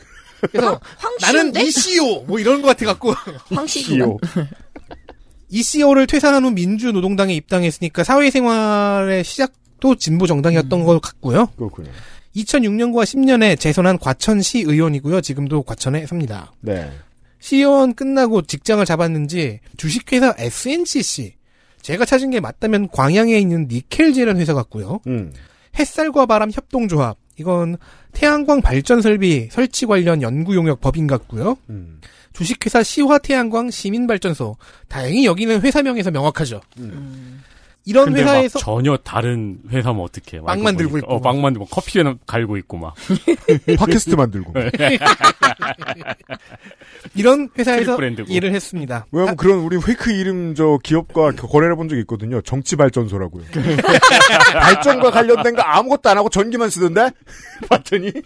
[0.52, 0.82] 그래서
[1.22, 1.62] 나는 황씨인데?
[1.62, 3.14] ECO 뭐 이런 것 같아 갖고
[3.54, 4.08] 황씨구나.
[5.50, 11.52] ECO를 퇴사한 후 민주노동당에 입당했으니까 사회생활의 시작도 진보 정당이었던 것 같고요.
[11.58, 11.92] 그렇군요.
[12.36, 15.22] 2006년과 10년에 재선한 과천시 의원이고요.
[15.22, 16.54] 지금도 과천에 삽니다.
[16.62, 16.92] 네.
[17.40, 21.37] 시의원 끝나고 직장을 잡았는지 주식회사 SNCC
[21.88, 25.00] 제가 찾은 게 맞다면 광양에 있는 니켈제라는 회사 같고요.
[25.08, 25.32] 음.
[25.80, 27.78] 햇살과 바람 협동조합 이건
[28.12, 31.56] 태양광 발전 설비 설치 관련 연구 용역 법인 같고요.
[31.70, 32.02] 음.
[32.34, 34.58] 주식회사 시화태양광 시민발전소.
[34.90, 36.60] 다행히 여기는 회사명에서 명확하죠.
[37.88, 40.42] 이런 근데 회사에서 막 전혀 다른 회사면 어떡해.
[40.42, 41.06] 막 만들고 보니까.
[41.06, 41.16] 있고.
[41.16, 42.94] 어, 막 만들고 커피에 갈고 있고 막.
[43.80, 44.54] 팟캐스트 만들고.
[47.16, 47.98] 이런 회사에서.
[48.28, 49.06] 일을 했습니다.
[49.14, 52.42] 왜냐면 그런 우리 페이크 이름 저 기업과 거래를 해본 적이 있거든요.
[52.42, 53.46] 정치 발전소라고요.
[54.52, 57.12] 발전과 관련된 거 아무것도 안 하고 전기만 쓰던데?
[57.70, 58.22] 봤더니 그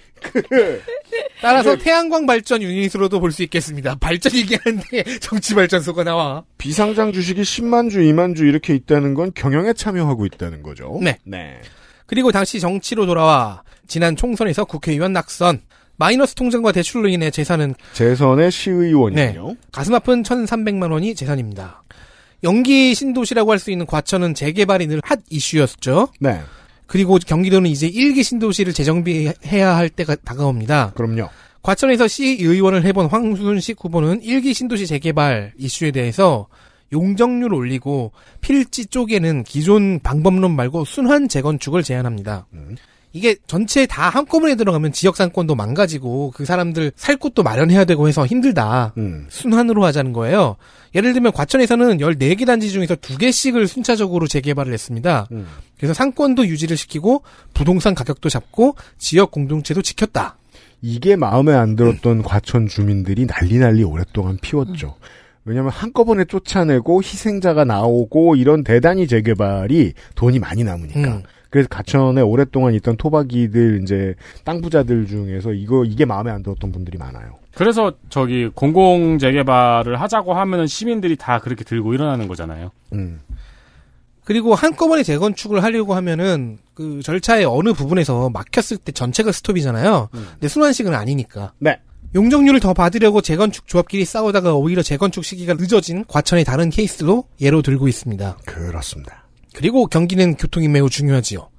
[1.41, 3.95] 따라서 태양광 발전 유닛으로도 볼 수 있겠습니다.
[3.99, 6.43] 발전 얘기하는데 정치 발전소가 나와.
[6.57, 10.99] 비상장 주식이 10만 주, 2만 주 이렇게 있다는 건 경영에 참여하고 있다는 거죠.
[11.01, 11.17] 네.
[11.23, 11.61] 네.
[12.05, 15.61] 그리고 당시 정치로 돌아와 지난 총선에서 국회의원 낙선,
[15.97, 19.55] 마이너스 통장과 대출로 인해 재산은 재선의 시의원이요.
[19.71, 21.83] 가슴 아픈 1,300만 원이 재산입니다.
[22.43, 26.09] 연기 신도시라고 할 수 있는 과천은 재개발이 늘 핫 이슈였죠.
[26.19, 26.41] 네.
[26.91, 30.91] 그리고 경기도는 이제 1기 신도시를 재정비해야 할 때가 다가옵니다.
[30.93, 31.29] 그럼요.
[31.61, 36.49] 과천에서 시의원을 해본 황순식 후보는 1기 신도시 재개발 이슈에 대해서
[36.91, 42.47] 용적률 올리고 필지 쪽에는 기존 방법론 말고 순환 재건축을 제안합니다.
[43.13, 48.25] 이게 전체 다 한꺼번에 들어가면 지역 상권도 망가지고 그 사람들 살 곳도 마련해야 되고 해서
[48.25, 48.93] 힘들다.
[48.97, 49.27] 음.
[49.29, 50.55] 순환으로 하자는 거예요.
[50.95, 55.27] 예를 들면 과천에서는 14개 단지 중에서 2개씩을 순차적으로 재개발을 했습니다.
[55.31, 55.47] 음.
[55.77, 60.37] 그래서 상권도 유지를 시키고 부동산 가격도 잡고 지역 공동체도 지켰다.
[60.81, 64.95] 이게 마음에 안 들었던 과천 주민들이 난리 난리 오랫동안 피웠죠.
[65.43, 71.21] 왜냐하면 한꺼번에 쫓아내고 희생자가 나오고 이런 대단히 재개발이 돈이 많이 남으니까.
[71.51, 71.51] 음.
[71.51, 76.97] 그래서 가천에 오랫동안 있던 토박이들 이제 땅 부자들 중에서 이거 이게 마음에 안 들었던 분들이
[76.97, 77.37] 많아요.
[77.53, 82.71] 그래서 저기 공공 재개발을 하자고 하면은 시민들이 다 그렇게 들고 일어나는 거잖아요.
[82.93, 83.19] 음.
[84.23, 90.07] 그리고 한꺼번에 재건축을 하려고 하면은 그 절차의 어느 부분에서 막혔을 때 전체가 스톱이잖아요.
[90.11, 91.51] 근데 순환식은 아니니까.
[91.59, 91.79] 네.
[92.15, 97.87] 용적률을 더 받으려고 재건축 조합끼리 싸우다가 오히려 재건축 시기가 늦어진 과천의 다른 케이스도 예로 들고
[97.87, 98.37] 있습니다.
[98.45, 99.20] 그렇습니다.
[99.55, 101.49] 그리고 경기는 교통이 매우 중요하지요.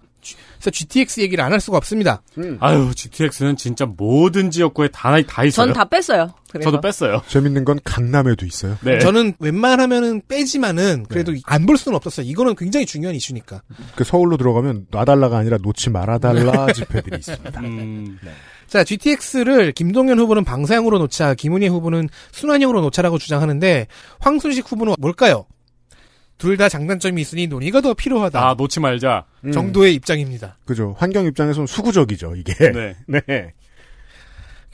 [0.58, 2.22] 그래서 GTX 얘기를 안 할 수가 없습니다.
[2.60, 5.66] 아유, GTX는 진짜 모든 지역구에 다, 다 있어요.
[5.66, 6.32] 전 다 뺐어요.
[6.52, 6.70] 그래서.
[6.70, 7.20] 저도 뺐어요.
[7.26, 8.76] 재밌는 건 강남에도 있어요.
[8.82, 9.00] 네.
[9.00, 12.24] 저는 웬만하면은 빼지만은 그래도 안볼 수는 없었어요.
[12.26, 13.62] 이거는 굉장히 중요한 이슈니까.
[13.96, 17.60] 그 서울로 들어가면 놔달라가 아니라 놓지 말아달라 집회들이 있습니다.
[17.60, 18.18] 음,
[18.68, 23.88] 자, GTX를 김동연 후보는 방사형으로 놓자, 김은혜 후보는 순환형으로 놓자라고 주장하는데
[24.20, 25.46] 황순식 후보는 뭘까요?
[26.42, 28.40] 둘 다 장단점이 있으니 논의가 더 필요하다.
[28.44, 29.24] 아, 놓지 말자.
[29.44, 29.52] 음.
[29.52, 30.56] 정도의 입장입니다.
[30.64, 30.96] 그죠.
[30.98, 32.52] 환경 입장에서는 수구적이죠, 이게.
[32.72, 32.96] 네.
[33.28, 33.52] 네.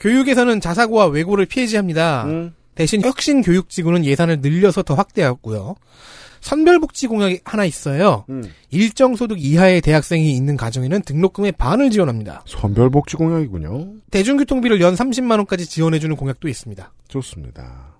[0.00, 2.24] 교육에서는 자사고와 외고를 폐지합니다.
[2.24, 2.54] 음.
[2.74, 5.76] 대신 혁신 교육지구는 예산을 늘려서 더 확대하고요.
[6.40, 8.24] 선별복지 공약이 하나 있어요.
[8.30, 8.50] 음.
[8.70, 12.44] 일정 소득 이하의 대학생이 있는 가정에는 등록금의 반을 지원합니다.
[12.46, 13.88] 선별복지 공약이군요.
[14.10, 16.92] 대중교통비를 연 30만 원까지 지원해주는 공약도 있습니다.
[17.08, 17.97] 좋습니다.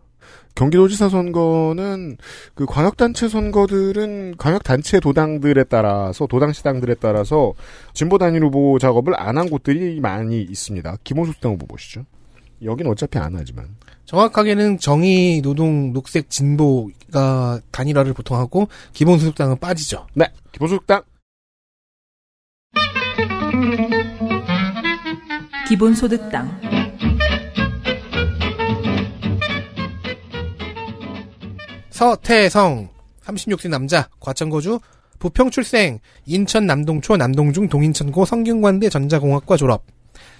[0.55, 2.17] 경기도지사 선거는
[2.55, 7.55] 그 광역단체 선거들은 광역단체 도당들에 따라서 도당시당들에 따라서
[7.95, 10.97] 진보 단일 후보 작업을 안 한 곳들이 많이 있습니다.
[11.05, 12.05] 기본소득당 후보 보시죠.
[12.65, 13.69] 여긴 어차피 안 하지만
[14.05, 20.09] 정확하게는 정의, 노동, 녹색, 진보가 단일화를 보통 하고 기본소득당은 빠지죠.
[20.15, 21.03] 네 기본소득당
[25.69, 26.68] 기본소득당
[31.99, 32.91] 서태성
[33.25, 34.79] 36세 남자 과천거주
[35.19, 39.85] 부평 출생 인천 남동초 남동중 동인천고 성균관대 전자공학과 졸업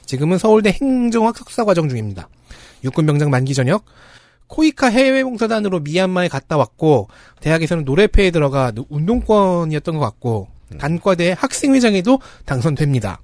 [0.07, 2.29] 지금은 서울대 행정학 석사 과정 중입니다.
[2.85, 3.85] 육군병장 만기 전역
[4.47, 7.09] 코이카 해외봉사단으로 미얀마에 갔다 왔고
[7.41, 10.47] 대학에서는 노래패에 들어가 노- 운동권이었던 것 같고
[10.79, 13.21] 단과대 학생회장에도 당선됩니다.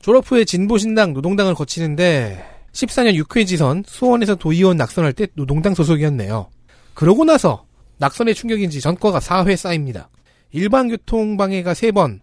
[0.00, 6.48] 졸업 후에 진보신당 노동당을 거치는데 14년 6회 지선 수원에서 도의원 낙선할 때 노동당 소속이었네요.
[6.94, 7.65] 그러고 나서
[7.98, 10.08] 낙선의 충격인지 전과가 4회 쌓입니다.
[10.52, 12.20] 일반 교통 방해가 3번,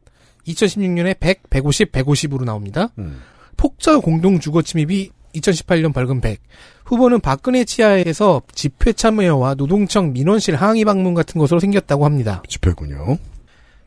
[0.48, 2.90] 2016년에 100, 150, 150으로 나옵니다.
[2.98, 3.22] 음.
[3.58, 6.40] 폭저 공동 주거 침입이 2018년 벌금 100.
[6.86, 12.44] 후보는 박근혜 치하에서 집회 참여와 노동청 민원실 항의 방문 같은 것으로 생겼다고 합니다.
[12.48, 13.18] 집회군요.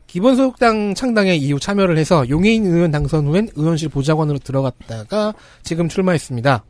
[0.07, 6.63] 기본소득당 창당에 이후 참여를 해서 용해인 의원 당선 후엔 의원실 보좌관으로 들어갔다가 지금 출마했습니다.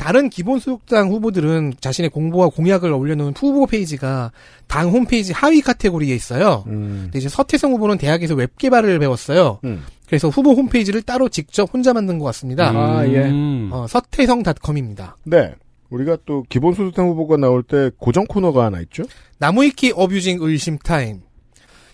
[0.00, 4.32] 다른 기본소득당 후보들은 자신의 공보와 공약을 올려놓은 후보 페이지가
[4.66, 6.64] 당 홈페이지 하위 카테고리에 있어요.
[6.68, 7.00] 음.
[7.04, 9.60] 근데 이제 서태성 후보는 대학에서 웹 개발을 배웠어요.
[9.64, 9.82] 음.
[10.06, 12.70] 그래서 후보 홈페이지를 따로 직접 혼자 만든 것 같습니다.
[12.70, 13.28] 아, 예.
[13.28, 13.68] 음.
[13.70, 15.18] 어, 서태성닷컴입니다.
[15.24, 15.52] 네.
[15.90, 19.02] 우리가 또 기본소득당 후보가 나올 때 고정 코너가 하나 있죠.
[19.36, 21.20] 나무위키 abusing 의심 타임.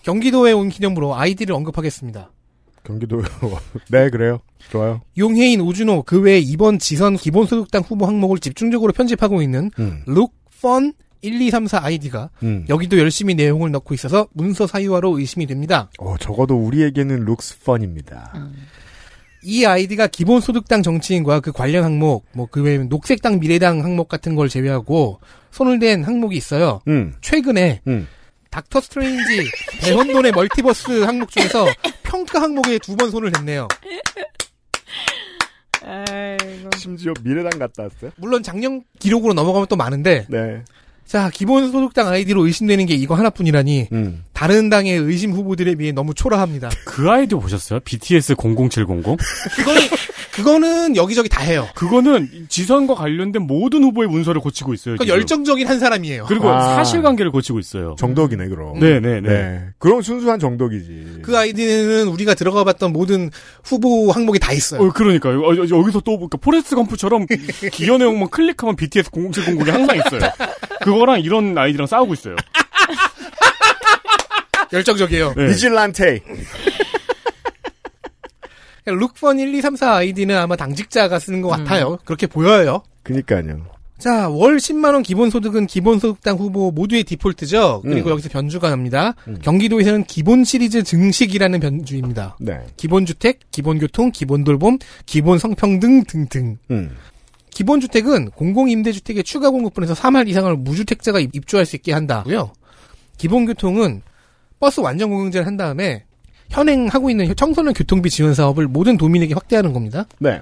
[0.03, 2.31] 경기도에 온 기념으로 아이디를 언급하겠습니다.
[2.87, 3.21] 경기도
[3.91, 4.39] 네 그래요.
[4.69, 5.01] 좋아요.
[5.17, 10.03] 용혜인 오준호 그 외에 이번 지선 기본소득당 후보 항목을 집중적으로 편집하고 있는 음.
[10.07, 12.65] look fun 1234 아이디가 음.
[12.69, 15.89] 여기도 열심히 내용을 넣고 있어서 문서 사유화로 의심이 됩니다.
[15.99, 18.33] 어, 적어도 우리에게는 looks fun입니다.
[19.43, 24.49] 이 아이디가 기본소득당 정치인과 그 관련 항목, 뭐 그 외에 녹색당 미래당 항목 같은 걸
[24.49, 25.19] 제외하고
[25.51, 26.81] 손을 댄 항목이 있어요.
[26.87, 27.13] 음.
[27.21, 28.07] 최근에 음.
[28.57, 31.67] 닥터 스트레인지 대혼돈의 멀티버스 항목 중에서
[32.01, 33.67] 평가 항목에 두 번 손을 댔네요.
[36.75, 38.11] 심지어 미래당 갔다 왔어요?
[38.17, 40.63] 물론 작년 기록으로 넘어가면 또 많은데 네.
[41.07, 44.23] 자 기본소득당 아이디로 의심되는 게 이거 하나뿐이라니 음.
[44.33, 46.69] 다른 당의 의심 후보들에 비해 너무 초라합니다.
[46.85, 47.79] 그 아이디 보셨어요?
[47.79, 49.17] BTS 00700?
[49.55, 49.81] 그거는
[50.33, 51.67] 그거는 여기저기 다 해요.
[51.73, 54.95] 그거는 지선과 관련된 모든 후보의 문서를 고치고 있어요.
[54.97, 55.15] 그 지금.
[55.17, 56.25] 열정적인 한 사람이에요.
[56.27, 56.75] 그리고 아.
[56.75, 57.95] 사실관계를 고치고 있어요.
[57.97, 58.77] 정덕이네 그럼.
[58.79, 59.21] 네네네.
[59.21, 59.61] 네.
[59.79, 61.19] 그럼 순수한 정덕이지.
[61.23, 63.31] 그 아이디는 우리가 들어가봤던 모든
[63.63, 64.81] 후보 항목이 다 있어요.
[64.81, 65.39] 어, 그러니까요.
[65.41, 67.25] 어, 여- 여기서 또, 그러니까 포레스트 검프처럼
[67.71, 70.31] 기여 내용만 클릭하면 BTS 00700이 항상 있어요.
[70.81, 72.35] 그거 랑 이런 아이디랑 싸우고 있어요.
[74.73, 75.33] 열정적이에요.
[75.35, 75.47] 네.
[75.47, 76.21] 비질란테.
[78.85, 81.97] look fun 1234 아이디는 아마 당직자가 쓰는 것 같아요.
[82.05, 82.83] 그렇게 보여요.
[83.03, 83.65] 그니까요.
[83.97, 87.81] 자, 월 10만원 기본소득은 기본소득당 후보 모두의 디폴트죠.
[87.83, 88.11] 그리고 음.
[88.11, 89.15] 여기서 변주가 납니다.
[89.41, 92.37] 경기도에서는 기본 시리즈 증식이라는 변주입니다.
[92.39, 92.59] 네.
[92.77, 96.57] 기본주택, 기본교통, 기본돌봄, 기본성평등 등등.
[97.47, 97.51] 음.
[97.51, 102.51] 기본주택은 공공임대주택의 추가 공급분에서 3할 이상을 무주택자가 입- 입주할 수 있게 한다고요.
[103.17, 104.01] 기본교통은
[104.59, 106.03] 버스 완전 공영제를 한 다음에
[106.49, 110.05] 현행하고 있는 청소년 교통비 지원 사업을 모든 도민에게 확대하는 겁니다.
[110.19, 110.39] 네.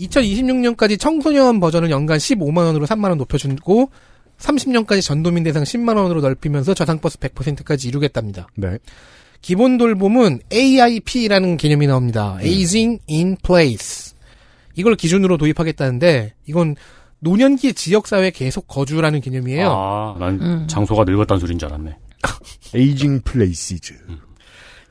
[0.00, 3.90] 2026년까지 청소년 버전을 연간 15만 원으로 3만 원 높여주고
[4.38, 8.46] 30년까지 전도민 대상 10만 원으로 넓히면서 저상버스 100%까지 이루겠답니다.
[8.56, 8.78] 네.
[9.42, 12.38] 기본 돌봄은 AIP라는 개념이 나옵니다.
[12.42, 14.07] Aging in Place.
[14.78, 16.76] 이걸 기준으로 도입하겠다는데 이건
[17.18, 19.68] 노년기 지역사회 계속 거주라는 개념이에요.
[19.70, 20.66] 아, 난 음.
[20.68, 21.96] 장소가 늙었다는 소리인 줄 알았네.
[22.74, 23.94] 에이징 플레이시즈.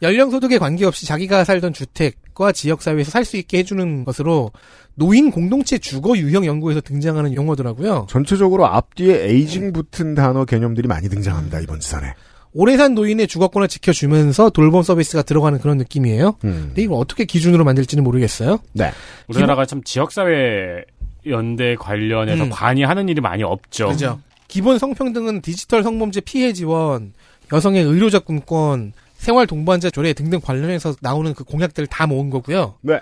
[0.02, 4.52] 연령 소득에 관계없이 자기가 살던 주택과 지역사회에서 살 수 있게 해주는 것으로
[4.96, 8.08] 노인 공동체 주거 유형 연구에서 등장하는 용어더라고요.
[8.10, 12.14] 전체적으로 앞뒤에 에이징 붙은 단어 개념들이 많이 등장합니다, 이번 지선에.
[12.60, 16.38] 오래 산 노인의 주거권을 지켜주면서 돌봄 서비스가 들어가는 그런 느낌이에요.
[16.44, 16.64] 음.
[16.70, 18.58] 근데 이걸 어떻게 기준으로 만들지는 모르겠어요.
[18.74, 18.92] 네.
[19.28, 20.84] 우리나라가 참 지역사회
[21.28, 22.50] 연대 관련해서 음.
[22.50, 23.90] 관여하는 일이 많이 없죠.
[23.90, 24.20] 그죠.
[24.48, 27.14] 기본 성평등은 디지털 성범죄 피해 지원,
[27.54, 32.74] 여성의 의료적금권, 생활 동반자 조례 등등 관련해서 나오는 그 공약들을 다 모은 거고요.
[32.82, 33.00] 네.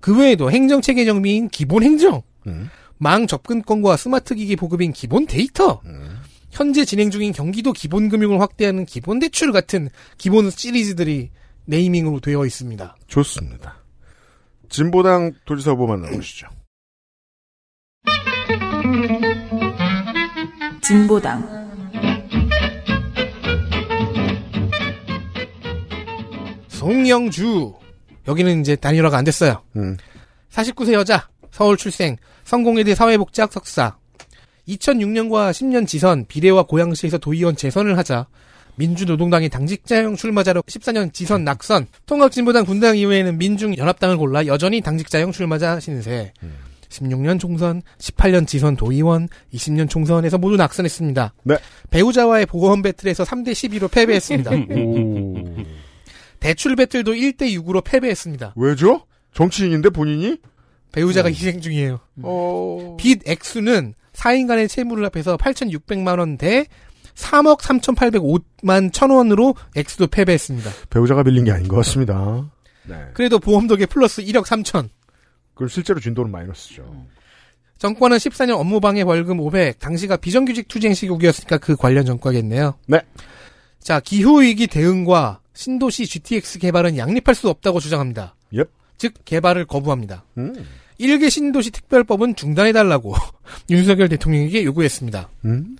[0.00, 2.68] 그 외에도 행정 체계 정비인 기본 행정, 음.
[2.98, 6.18] 망 접근권과 스마트 기기 보급인 기본 데이터, 음.
[6.58, 11.30] 현재 진행 중인 경기도 기본 금융을 확대하는 기본 대출 같은 기본 시리즈들이
[11.66, 12.96] 네이밍으로 되어 있습니다.
[13.06, 13.76] 좋습니다.
[14.68, 16.48] 진보당 도지사 후보 만나보시죠.
[20.82, 21.68] 진보당
[26.66, 27.72] 송영주
[28.26, 29.62] 여기는 이제 단일화가 안 됐어요.
[29.76, 29.96] 음.
[30.50, 33.96] 49세 여자, 서울 출생, 성공회대 사회복지학 석사.
[34.68, 38.26] 2006년과 10년 지선, 비례와 고양시에서 도의원 재선을 하자
[38.76, 46.32] 민주노동당의 당직자형 출마자로 14년 지선 낙선, 통합진보당 분당이후에는 민중연합당을 골라 여전히 당직자형 출마자 신세.
[46.88, 51.34] 16년 총선, 18년 지선 도의원, 20년 총선에서 모두 낙선했습니다.
[51.42, 51.58] 네.
[51.90, 54.50] 배우자와의 보험 배틀에서 3대 12로 패배했습니다.
[54.74, 55.44] 오.
[56.40, 58.54] 대출 배틀도 1대 6으로 패배했습니다.
[58.56, 59.02] 왜죠?
[59.34, 60.38] 정치인인데 본인이?
[60.92, 62.00] 배우자가 희생 중이에요.
[62.22, 62.96] 어.
[62.98, 66.66] 빚 액수는 4인간의 채무를 합해서 8,600만 원 대
[67.14, 70.70] 3억 3,805만 1,000원으로 액수도 패배했습니다.
[70.90, 72.48] 배우자가 빌린 게 아닌 것 같습니다.
[72.84, 72.96] 네.
[73.14, 74.88] 그래도 보험 덕에 플러스 1억 3천.
[75.54, 77.06] 그걸 실제로 준 돈은 마이너스죠.
[77.78, 79.78] 정권은 14년 업무방해 벌금 500.
[79.80, 82.74] 당시가 비정규직 투쟁 시국이었으니까 그 관련 정과겠네요.
[82.86, 83.00] 네.
[83.80, 88.34] 자, 기후위기 대응과 신도시 GTX 개발은 양립할 수 없다고 주장합니다.
[88.52, 88.68] 옙.
[88.96, 90.24] 즉, 개발을 거부합니다.
[90.38, 90.54] 음.
[90.98, 93.14] 일개 신도시 특별법은 중단해달라고
[93.70, 95.30] 윤석열 대통령에게 요구했습니다.
[95.46, 95.76] 음.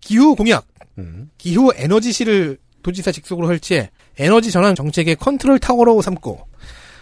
[0.00, 0.66] 기후 공약,
[0.98, 1.30] 음.
[1.38, 6.46] 기후 에너지시를 도지사 직속으로 설치해 에너지 전환 정책의 컨트롤 타워로 삼고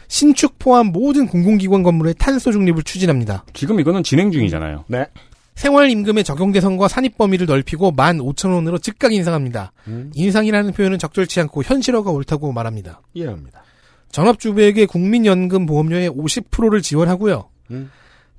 [0.09, 3.45] 신축 포함 모든 공공기관 건물의 탄소 중립을 추진합니다.
[3.53, 4.85] 지금 이거는 진행 중이잖아요.
[4.89, 5.07] 네.
[5.55, 9.73] 생활임금의 적용 대상과 산입 범위를 넓히고 15,000원으로 즉각 인상합니다.
[9.87, 10.11] 음.
[10.15, 13.03] 인상이라는 표현은 적절치 않고 현실화가 옳다고 말합니다.
[13.15, 13.63] 이해합니다.
[14.15, 17.51] 전업주부에게 국민연금 보험료의 50%를 지원하고요.
[17.73, 17.91] 음.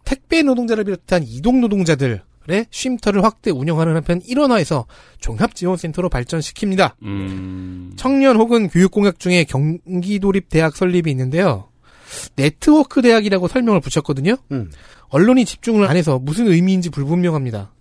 [0.05, 2.21] 택배 노동자를 비롯한 이동 노동자들,
[2.69, 4.85] 쉼터를 확대 운영하는 한편 일원화해서
[5.19, 6.93] 종합지원센터로 발전시킵니다.
[7.03, 7.91] 음.
[7.97, 11.69] 청년 혹은 교육공약 중에 경기도립 대학 설립이 있는데요.
[12.37, 14.37] 네트워크 대학이라고 설명을 붙였거든요.
[14.53, 14.71] 음.
[15.09, 17.73] 언론이 집중을 안 해서 무슨 의미인지 불분명합니다.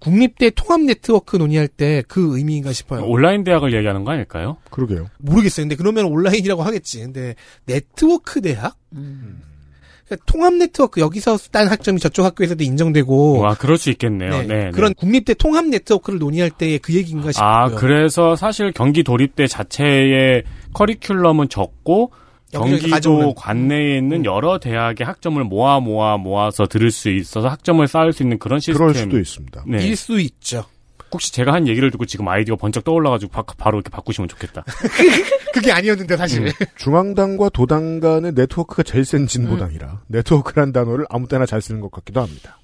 [0.00, 3.04] 국립대 통합 네트워크 논의할 때 그 의미인가 싶어요.
[3.04, 4.56] 온라인 대학을 얘기하는 거 아닐까요?
[4.70, 5.08] 그러게요.
[5.18, 5.64] 모르겠어요.
[5.64, 7.00] 근데 그러면 온라인이라고 하겠지.
[7.00, 7.34] 근데
[7.66, 8.76] 네트워크 대학?
[8.90, 14.30] 그러니까 통합 네트워크 여기서 딴 학점이 저쪽 학교에서도 인정되고 와, 그럴 수 있겠네요.
[14.30, 14.70] 네, 네.
[14.70, 17.48] 그런 국립대 통합 네트워크를 논의할 때그 얘기인가 싶고요.
[17.48, 22.12] 아, 그래서 사실 경기 도립대 자체의 커리큘럼은 적고
[22.52, 23.34] 경기도.
[23.34, 28.38] 관내에 있는 여러 대학의 학점을 모아 모아 모아서 들을 수 있어서 학점을 쌓을 수 있는
[28.38, 28.86] 그런 시스템.
[28.88, 29.64] 그럴 수도 있습니다.
[29.66, 29.86] 네.
[29.86, 30.64] 일수 있죠.
[31.10, 34.64] 혹시 제가 한 얘기를 듣고 지금 아이디어 번쩍 떠올라가지고 바, 바로 이렇게 바꾸시면 좋겠다.
[35.54, 36.46] 그게 아니었는데 사실.
[36.46, 36.52] 음.
[36.76, 42.20] 중앙당과 도당 간의 네트워크가 제일 센 진보당이라 네트워크란 단어를 아무 때나 잘 쓰는 것 같기도
[42.20, 42.58] 합니다.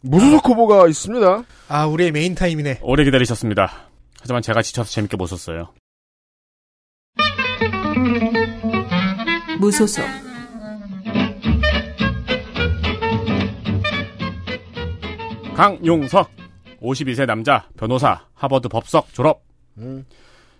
[0.00, 1.44] 무소속 후보가 있습니다.
[1.68, 2.80] 아 우리의 메인 타임이네.
[2.82, 3.88] 오래 기다리셨습니다.
[4.20, 5.68] 하지만 제가 지쳐서 재밌게 못 썼어요.
[9.60, 10.04] 무소속
[15.54, 16.30] 강용석
[16.82, 19.42] 52세 남자 변호사 하버드 법석 졸업
[19.78, 20.04] 음.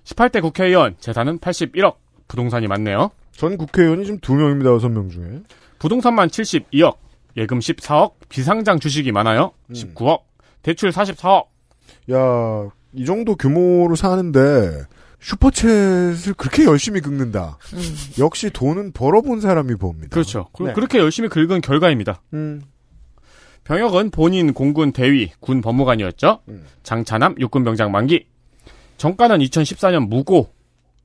[0.04, 1.96] 18대 국회의원 재산은 81억
[2.28, 3.10] 부동산이 많네요.
[3.32, 4.70] 전 국회의원이 지금 두 명입니다.
[4.70, 5.40] 여섯 명 중에.
[5.78, 6.96] 부동산만 72억
[7.36, 9.52] 예금 14억 비상장 주식이 많아요.
[9.70, 9.74] 음.
[9.74, 10.22] 19억
[10.62, 11.46] 대출 44억
[12.12, 14.84] 야, 이 정도 규모로 사는데
[15.24, 17.58] 슈퍼챗을 그렇게 열심히 긁는다.
[18.18, 20.08] 역시 돈은 벌어본 사람이 봅니다.
[20.10, 20.48] 그렇죠.
[20.52, 20.72] 그- 네.
[20.74, 22.20] 그렇게 열심히 긁은 결과입니다.
[22.34, 22.62] 음.
[23.64, 26.40] 병역은 본인 공군 대위 군 법무관이었죠.
[26.48, 26.64] 음.
[26.82, 28.26] 장차남 육군병장 만기.
[28.98, 30.50] 정가는 2014년 무고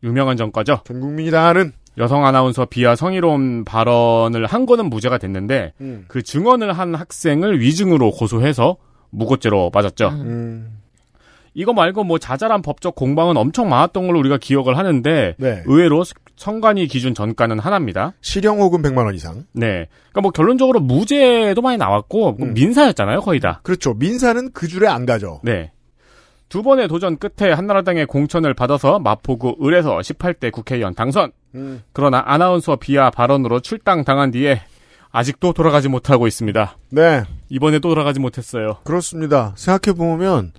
[0.03, 0.82] 유명한 정가죠.
[0.84, 6.05] 전 국민이 다 아는 여성 아나운서 비하 성희롱 발언을 한 거는 무죄가 됐는데 음.
[6.09, 8.78] 그 증언을 한 학생을 위증으로 고소해서
[9.11, 10.09] 무고죄로 맞았죠.
[10.09, 10.78] 음.
[11.54, 15.64] 이거 말고 뭐 자잘한 법적 공방은 엄청 많았던 걸로 우리가 기억을 하는데 네.
[15.66, 16.04] 의외로
[16.36, 18.14] 성관위 기준 전가는 하나입니다.
[18.22, 19.43] 실형 혹은 100만 원 이상.
[19.54, 19.88] 네.
[20.10, 22.54] 그러니까 뭐 결론적으로 무죄도 많이 나왔고 음.
[22.54, 23.60] 민사였잖아요, 거의 다.
[23.64, 23.93] 그렇죠.
[23.93, 25.41] 민사는 그 줄에 안 가죠.
[25.43, 25.72] 네.
[26.47, 31.32] 두 번의 도전 끝에 한나라당의 공천을 받아서 마포구 을에서 18대 국회의원 당선.
[31.56, 31.84] 음.
[31.93, 34.62] 그러나 아나운서 비하 발언으로 출당 당한 뒤에
[35.12, 36.78] 아직도 돌아가지 못하고 있습니다.
[36.91, 37.24] 네.
[37.50, 38.78] 이번에도 돌아가지 못했어요.
[38.84, 39.54] 그렇습니다.
[39.56, 40.54] 생각해 보면,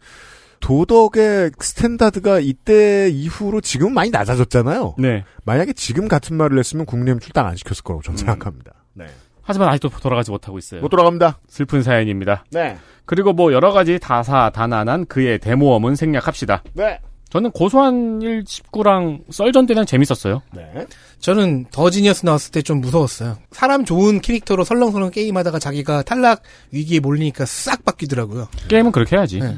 [0.61, 4.95] 도덕의 standard가 이때 이후로 지금 많이 낮아졌잖아요.
[4.99, 5.25] 네.
[5.45, 8.73] 만약에 지금 같은 말을 했으면 국내는 출당 안 시켰을 거라고 저는 생각합니다.
[8.95, 9.07] 네.
[9.43, 10.81] 하지만 아직도 돌아가지 못하고 있어요.
[10.81, 11.41] 못 돌아갑니다.
[11.49, 12.45] 슬픈 사연입니다.
[12.53, 12.77] 네.
[13.05, 16.63] 그리고 뭐 여러 가지 다사다난한 그의 대모험은 생략합시다.
[16.75, 17.01] 네.
[17.31, 20.43] 저는 고소한 일 19랑 썰전 때는 재밌었어요.
[20.55, 20.87] 네.
[21.21, 23.39] 저는 더 지니어스 나왔을 때 좀 무서웠어요.
[23.53, 26.43] 사람 좋은 캐릭터로 설렁설렁 게임하다가 자기가 탈락
[26.73, 28.49] 위기에 몰리니까 싹 바뀌더라고요.
[28.69, 29.39] 게임은 그렇게 해야지.
[29.41, 29.57] 네.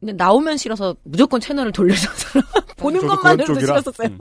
[0.00, 2.42] 근데 나오면 싫어서 무조건 채널을 돌려줬어요.
[2.78, 3.80] 보는 것만으로도 그런 쪽이라.
[3.80, 4.16] 싫었었어요.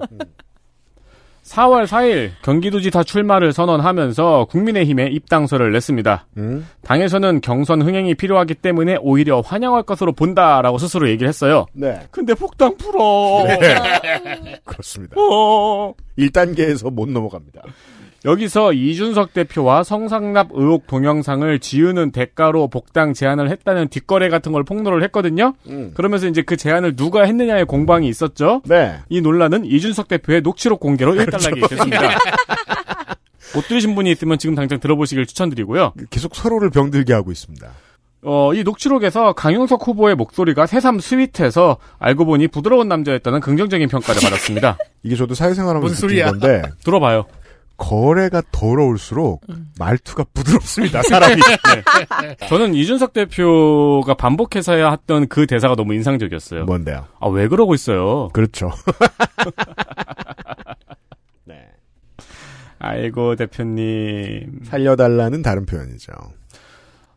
[1.43, 6.27] 4월 4일 경기도지사 출마를 선언하면서 국민의힘에 입당서를 냈습니다.
[6.37, 6.67] 음.
[6.83, 11.65] 당에서는 경선 흥행이 필요하기 때문에 오히려 환영할 것으로 본다라고 스스로 얘기를 했어요.
[11.73, 12.01] 네.
[12.11, 13.47] 근데 폭당 풀어.
[14.65, 15.15] 그렇습니다.
[15.17, 15.93] 어.
[16.19, 17.63] 1단계에서 못 넘어갑니다.
[18.25, 25.03] 여기서 이준석 대표와 성상납 의혹 동영상을 지우는 대가로 복당 제안을 했다는 뒷거래 같은 걸 폭로를
[25.03, 25.53] 했거든요.
[25.67, 25.91] 음.
[25.93, 28.61] 그러면서 이제 그 제안을 누가 했느냐의 공방이 있었죠.
[28.65, 28.97] 네.
[29.09, 32.01] 이 논란은 이준석 대표의 녹취록 공개로 일단락이 됐습니다.
[33.55, 35.93] 못 들으신 분이 있으면 지금 당장 들어보시길 추천드리고요.
[36.09, 37.67] 계속 서로를 병들게 하고 있습니다.
[38.21, 44.77] 어, 이 녹취록에서 강용석 후보의 목소리가 새삼 스윗해서 알고 보니 부드러운 남자였다는 긍정적인 평가를 받았습니다.
[45.03, 46.25] 이게 저도 사회생활하면서 뭔 느낀 소리야.
[46.31, 47.25] 건데 들어봐요.
[47.79, 49.71] 거래가 더러울수록 음.
[49.79, 51.01] 말투가 부드럽습니다.
[51.01, 51.41] 사람이.
[52.21, 52.35] 네.
[52.47, 56.65] 저는 이준석 대표가 반복해서 해야 했던 그 대사가 너무 인상적이었어요.
[56.65, 57.07] 뭔데요?
[57.19, 58.27] 아, 왜 그러고 있어요?
[58.33, 58.69] 그렇죠.
[61.45, 61.55] 네.
[62.79, 64.59] 아이고, 대표님.
[64.65, 66.11] 살려달라는 다른 표현이죠.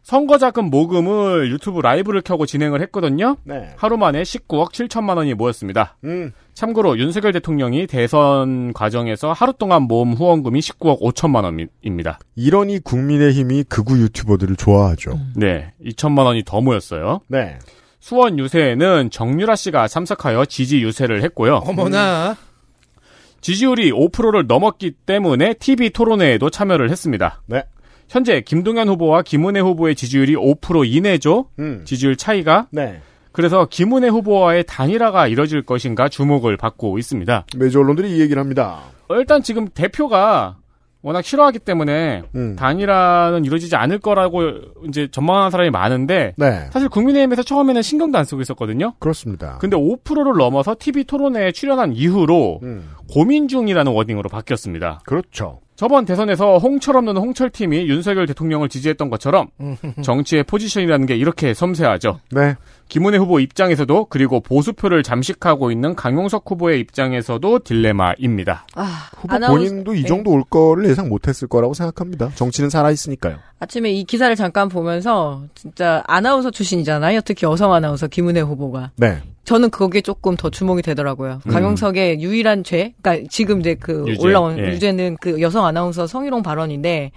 [0.05, 3.37] 선거자금 모금을 유튜브 라이브를 켜고 진행을 했거든요.
[3.45, 3.71] 네.
[3.77, 5.97] 하루 만에 19억 7천만 원이 모였습니다.
[6.05, 6.33] 음.
[6.55, 12.19] 참고로 윤석열 대통령이 대선 과정에서 하루 동안 모은 후원금이 19억 5천만 원입니다.
[12.37, 15.19] 이러니 국민의힘이 극우 유튜버들을 좋아하죠.
[15.35, 17.21] 네, 2천만 원이 더 모였어요.
[17.29, 17.59] 네.
[18.01, 21.63] 수원 유세에는 정유라 씨가 참석하여 지지 유세를 했고요.
[21.65, 22.37] 어머나.
[23.41, 27.43] 지지율이 5%를 넘었기 때문에 TV 토론회에도 참여를 했습니다.
[27.47, 27.65] 네.
[28.09, 31.47] 현재 김동연 후보와 김은혜 후보의 지지율이 5% 이내죠.
[31.59, 31.83] 음.
[31.85, 32.69] 지지율 차이가.
[32.71, 33.01] 네.
[33.33, 37.47] 그래서 김은혜 후보와의 단일화가 이뤄질 것인가 주목을 받고 있습니다.
[37.57, 38.81] 메이저 언론들이 이 얘기를 합니다.
[39.09, 40.57] 어, 일단 지금 대표가
[41.03, 42.55] 워낙 싫어하기 때문에 음.
[42.57, 44.43] 단일화는 이루어지지 않을 거라고
[44.87, 46.69] 이제 전망하는 사람이 많은데 네.
[46.71, 48.95] 사실 국민의힘에서 처음에는 신경도 안 쓰고 있었거든요.
[49.01, 49.59] 그렇습니다.
[49.61, 52.91] 근데 5%를 넘어서 TV 토론회에 출연한 이후로 음.
[53.11, 55.01] 고민 중이라는 워딩으로 바뀌었습니다.
[55.05, 55.61] 그렇죠.
[55.75, 59.49] 저번 대선에서 홍철 없는 홍철 팀이 윤석열 대통령을 지지했던 것처럼
[60.03, 62.21] 정치의 포지션이라는 게 이렇게 섬세하죠.
[62.31, 62.55] 네.
[62.93, 68.67] 김은혜 후보 입장에서도 그리고 보수표를 잠식하고 있는 강용석 후보의 입장에서도 딜레마입니다.
[68.75, 70.07] 아, 후보 아나운서- 본인도 이 네.
[70.07, 72.33] 정도 올 거를 예상 못했을 거라고 생각합니다.
[72.35, 73.39] 정치는 살아있으니까요.
[73.61, 77.23] 아침에 이 기사를 잠깐 보면서 진짜 아나운서 출신이잖아요.
[77.23, 78.91] 특히 여성 아나운서 김은혜 후보가.
[78.97, 79.23] 네.
[79.45, 81.41] 저는 거기에 조금 더 주목이 되더라고요.
[81.47, 81.51] 음.
[81.51, 84.65] 강용석의 유일한 죄, 그러니까 지금 이제 그 유죄, 올라온 예.
[84.69, 87.11] 유죄는 그 여성 아나운서 성희롱 발언인데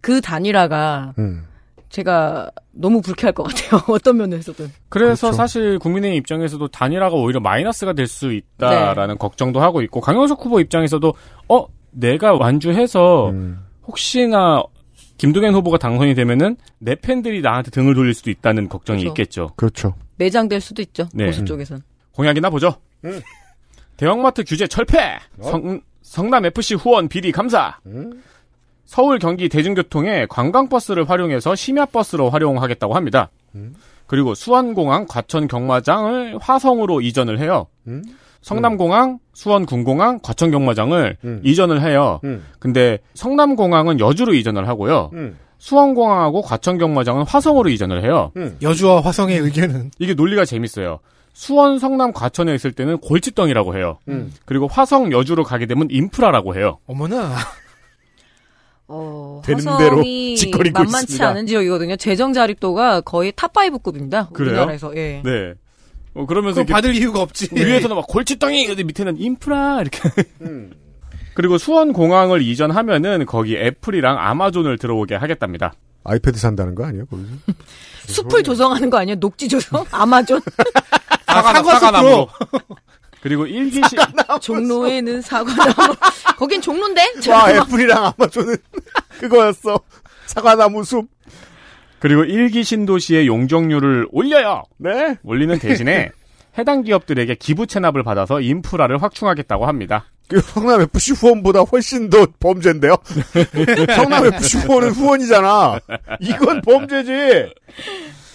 [0.00, 1.42] 그 단일화가 음.
[1.88, 3.80] 제가 너무 불쾌할 것 같아요.
[3.94, 4.70] 어떤 면에서든.
[4.88, 5.36] 그래서 그렇죠.
[5.36, 11.12] 사실 국민의힘 입장에서도 단일화가 오히려 마이너스가 될 수 있다라는 걱정도 하고 있고 강용석 후보 입장에서도
[11.48, 13.58] 어 내가 완주해서 음.
[13.86, 14.62] 혹시나
[15.18, 19.10] 김동연 후보가 당선이 되면은 내 팬들이 나한테 등을 돌릴 수도 있다는 걱정이 그렇죠.
[19.22, 19.50] 있겠죠.
[19.56, 19.94] 그렇죠.
[20.16, 21.08] 매장될 수도 있죠.
[21.12, 21.26] 네.
[21.26, 21.82] 보수 쪽에선.
[22.12, 22.74] 공약이나 보죠.
[23.04, 23.20] 음.
[23.96, 25.18] 대형마트 규제 철폐.
[25.42, 27.76] 성, 성남 FC 후원 비리 감사.
[27.86, 28.22] 음.
[28.88, 33.28] 서울 경기 대중교통에 관광버스를 활용해서 심야버스로 활용하겠다고 합니다.
[33.54, 33.74] 음.
[34.06, 37.66] 그리고 수원공항 과천 경마장을 화성으로 이전을 해요.
[37.86, 38.02] 음.
[38.40, 41.40] 성남공항, 수원군공항, 과천 경마장을 음.
[41.44, 42.20] 이전을 해요.
[42.24, 42.46] 음.
[42.58, 45.10] 근데 성남공항은 여주로 이전을 하고요.
[45.12, 45.36] 음.
[45.58, 48.32] 수원공항하고 과천 경마장은 화성으로 이전을 해요.
[48.38, 48.56] 음.
[48.62, 51.00] 여주와 화성의 의견은 이게 논리가 재밌어요.
[51.34, 53.98] 수원, 성남, 과천에 있을 때는 골칫덩이라고 해요.
[54.08, 54.32] 음.
[54.46, 56.78] 그리고 화성, 여주로 가게 되면 인프라라고 해요.
[56.86, 57.34] 어머나
[58.88, 61.28] 어, 되는 대로 지껄이고 만만치 있습니다.
[61.28, 61.96] 않은 지역이거든요.
[61.96, 64.32] 재정 자립도가 거의 top5급입니다.
[64.32, 64.52] 그래요?
[64.52, 64.96] 우리나라에서.
[64.96, 65.22] 예.
[65.24, 65.54] 네.
[66.14, 67.50] 어, 그러면서 받을 이유가 없지.
[67.54, 70.00] 위에서는 막 골칫덩이, 근데 밑에는 인프라, 이렇게.
[70.40, 70.72] 음.
[71.34, 75.74] 그리고 수원 공항을 이전하면은 거기 애플이랑 아마존을 들어오게 하겠답니다.
[76.04, 77.06] 아이패드 산다는 거 아니에요?
[77.06, 77.28] 거기서?
[78.06, 79.20] 숲을 조성하는 거 아니에요?
[79.20, 79.84] 녹지 조성?
[79.92, 80.40] 아마존?
[81.26, 82.28] 사과, 사과 사과나무로.
[83.28, 83.94] 그리고 일기시,
[84.40, 85.94] 종로에는 사과나무.
[86.38, 87.02] 거긴 종로인데?
[87.28, 88.56] 와, 애플이랑 아마존은
[89.20, 89.78] 그거였어.
[90.24, 91.06] 사과나무 숲.
[91.98, 94.62] 그리고 일기 신도시의 용적률을 올려요!
[94.78, 95.16] 네.
[95.24, 96.10] 올리는 대신에
[96.56, 100.06] 해당 기업들에게 기부 체납을 받아서 인프라를 확충하겠다고 합니다.
[100.26, 102.96] 그 성남 FC 후원보다 훨씬 더 범죄인데요.
[103.94, 105.80] 성남 FC 후원은 후원이잖아.
[106.20, 107.52] 이건 범죄지.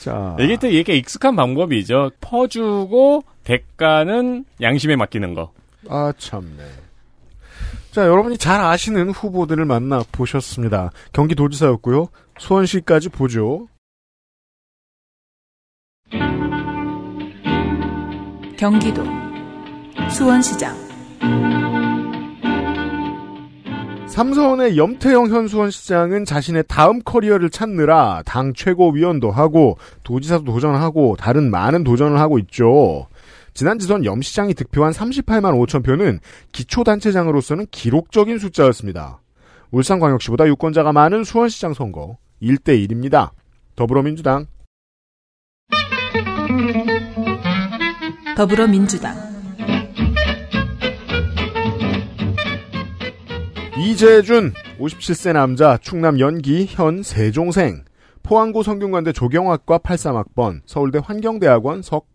[0.01, 2.11] 자, 이게 또 이게 익숙한 방법이죠.
[2.21, 5.51] 퍼주고 대가는 양심에 맡기는 거.
[5.89, 6.63] 아 참네.
[7.91, 10.89] 자, 여러분이 잘 아시는 후보들을 만나 보셨습니다.
[11.11, 12.07] 경기도지사였고요.
[12.39, 13.67] 수원시까지 보죠.
[18.57, 19.03] 경기도
[20.09, 20.75] 수원시장
[24.07, 31.83] 삼선의 염태영 현 수원시장은 자신의 다음 커리어를 찾느라 당 최고위원도 하고 도지사도 도전하고 다른 많은
[31.83, 33.07] 도전을 하고 있죠.
[33.53, 36.19] 지난 지선 염시장이 득표한 38만 5천 표는
[36.51, 39.21] 기초단체장으로서는 기록적인 숫자였습니다.
[39.71, 43.31] 울산광역시보다 유권자가 많은 수원시장 선거 1대1입니다.
[43.75, 44.47] 더불어민주당
[48.35, 49.15] 더불어민주당
[53.77, 57.83] 이재준 57세 남자 충남 연기 현 세종생
[58.23, 62.12] 포항고 성균관대 조경학과 83학번 서울대 환경대학원 석박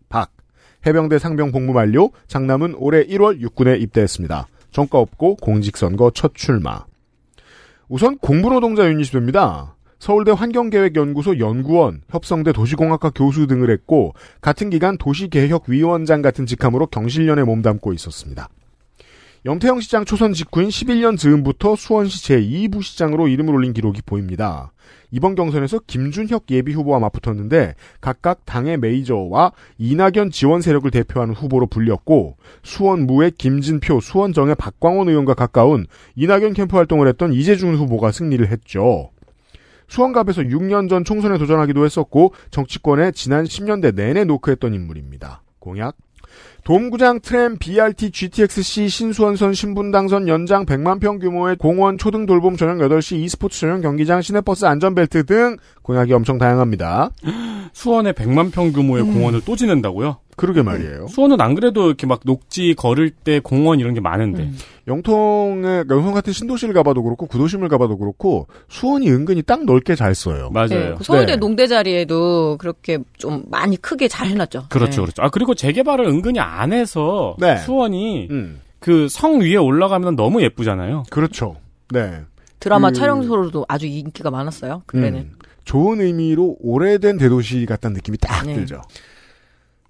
[0.85, 4.47] 해병대 상병 복무 만료 장남은 올해 1월 육군에 입대했습니다.
[4.71, 6.85] 전과 없고 공직선거 첫 출마.
[7.87, 9.75] 우선 공부노동자 유닛입니다.
[9.99, 17.91] 서울대 환경계획연구소 연구원, 협성대 도시공학과 교수 등을 했고 같은 기간 도시개혁위원장 같은 직함으로 경실련에 몸담고
[17.93, 18.47] 있었습니다.
[19.45, 24.73] 염태영 시장 초선 직후인 11년 즈음부터 수원시 제2부 시장으로 이름을 올린 기록이 보입니다.
[25.11, 32.35] 이번 경선에서 김준혁 예비 후보와 맞붙었는데 각각 당의 메이저와 이낙연 지원 세력을 대표하는 후보로 불렸고
[32.63, 35.85] 수원무의 김진표, 수원정의 박광원 의원과 가까운
[36.17, 39.11] 이낙연 캠프 활동을 했던 이재준 후보가 승리를 했죠.
[39.87, 45.43] 수원갑에서 6년 전 총선에 도전하기도 했었고 정치권에 지난 10년대 내내 노크했던 인물입니다.
[45.59, 45.95] 공약
[46.63, 53.17] 도움구장 트램 BRT GTX-C 신수원선 신분당선 연장 100만 평 규모의 공원 초등 돌봄 저녁 8시
[53.17, 57.09] e스포츠 전용 경기장 시내버스 안전벨트 등 공약이 엄청 다양합니다.
[57.73, 60.17] 수원에 100만 평 규모의 공원을 또 짓는다고요?
[60.35, 61.07] 그러게 말이에요.
[61.07, 64.43] 수원은 안 그래도 이렇게 막 녹지 걸을 때 공원 이런 게 많은데.
[64.43, 64.57] 음.
[64.89, 70.49] 영통의 영통 같은 신도시를 가봐도 그렇고 구도심을 가봐도 그렇고 수원이 은근히 딱 넓게 잘 써요.
[70.51, 70.67] 맞아요.
[70.67, 71.35] 네, 그 서울대 네.
[71.37, 74.65] 농대 자리에도 그렇게 좀 많이 크게 잘 해놨죠.
[74.69, 75.05] 그렇죠, 네.
[75.05, 75.21] 그렇죠.
[75.21, 77.57] 아, 그리고 재개발을 은근히 안 해서 네.
[77.57, 81.03] 수원이 음, 그성 위에 올라가면 너무 예쁘잖아요.
[81.09, 81.55] 그렇죠.
[81.91, 82.21] 네.
[82.59, 84.83] 드라마 그- 촬영소로도 아주 인기가 많았어요.
[84.85, 85.19] 그때는.
[85.19, 85.31] 음,
[85.63, 88.55] 좋은 의미로 오래된 대도시 같다는 느낌이 딱 네.
[88.55, 88.81] 들죠.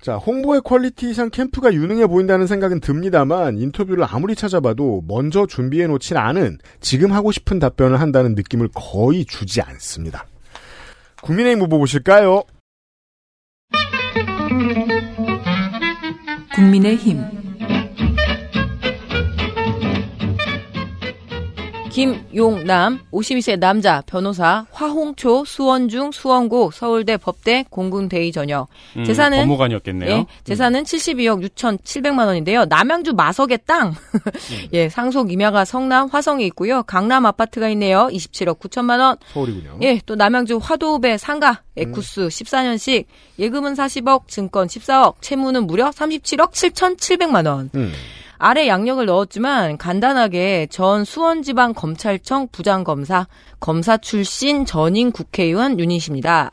[0.01, 6.15] 자, 홍보의 quality 이상 캠프가 유능해 보인다는 생각은 듭니다만 인터뷰를 아무리 찾아봐도 먼저 준비해 놓진
[6.15, 10.25] 않은 지금 하고 싶은 답변을 한다는 느낌을 거의 주지 않습니다.
[11.21, 12.43] 국민의힘 후보 보실까요?
[16.55, 17.38] 국민의힘
[21.99, 28.69] 김용남, 52세 남자, 변호사, 화홍초, 수원중, 수원고, 서울대 법대, 공군 대위 전역.
[28.95, 30.09] 음, 재산은 법무관이었겠네요.
[30.09, 32.65] 예, 재산은 72억 6,700만 원인데요.
[32.65, 33.93] 남양주 마석의 땅.
[34.71, 36.83] 예, 상속 임야가 성남 화성에 있고요.
[36.83, 38.07] 강남 아파트가 있네요.
[38.11, 39.17] 27억 9천만 원.
[39.33, 39.79] 서울이군요.
[39.81, 43.05] 예, 또 남양주 화도읍의 상가 에쿠스 14년식
[43.39, 47.69] 예금은 40억, 증권 14억, 채무는 무려 37억 7,700만 원.
[48.39, 48.45] 음.
[48.45, 53.27] 아래 양력을 넣었지만 간단하게 전 수원지방 검찰청 부장검사
[53.59, 56.51] 검사 출신 전임 국회의원 유닛입니다.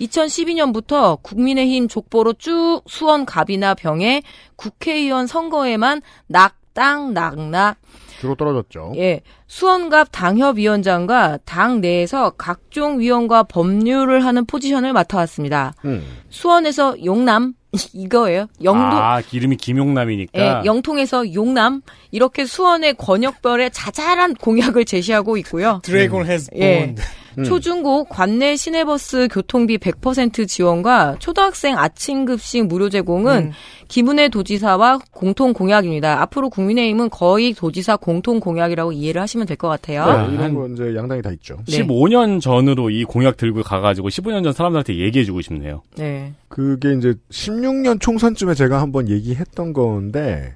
[0.00, 4.22] 2012년부터 국민의힘 족보로 쭉 수원 갑이나 병에
[4.56, 7.76] 국회의원 선거에만 낙당 낙낙
[8.18, 8.92] 주로 떨어졌죠.
[8.96, 15.74] 예, 수원갑 당협위원장과 당 내에서 각종 위원과 법률을 하는 포지션을 맡아왔습니다.
[15.84, 16.02] 음.
[16.30, 17.54] 수원에서 용남
[17.92, 18.46] 이거예요.
[18.62, 20.38] 영도 아, 이름이 김용남이니까.
[20.40, 25.80] 예, 영통에서 용남 이렇게 수원의 권역별의 자잘한 공약을 제시하고 있고요.
[25.82, 26.86] Dragon has 예.
[26.86, 27.02] 본드.
[27.38, 27.44] 음.
[27.44, 33.52] 초중고 관내 시내버스 교통비 100% 지원과 초등학생 아침 급식 무료 제공은 음.
[33.88, 36.20] 김은혜 도지사와 공통 공약입니다.
[36.22, 40.02] 앞으로 국민의힘은 거의 도지사 공통 공약이라고 이해를 하시면 될 것 같아요.
[40.02, 41.56] 아, 네, 이런 한- 거 이제 양당이 다 있죠.
[41.68, 41.78] 네.
[41.78, 45.82] 15년 전으로 이 공약 들고 가가지고 15년 전 사람들한테 얘기해주고 싶네요.
[45.96, 46.32] 네.
[46.48, 50.54] 그게 이제 16년 총선쯤에 제가 한번 얘기했던 건데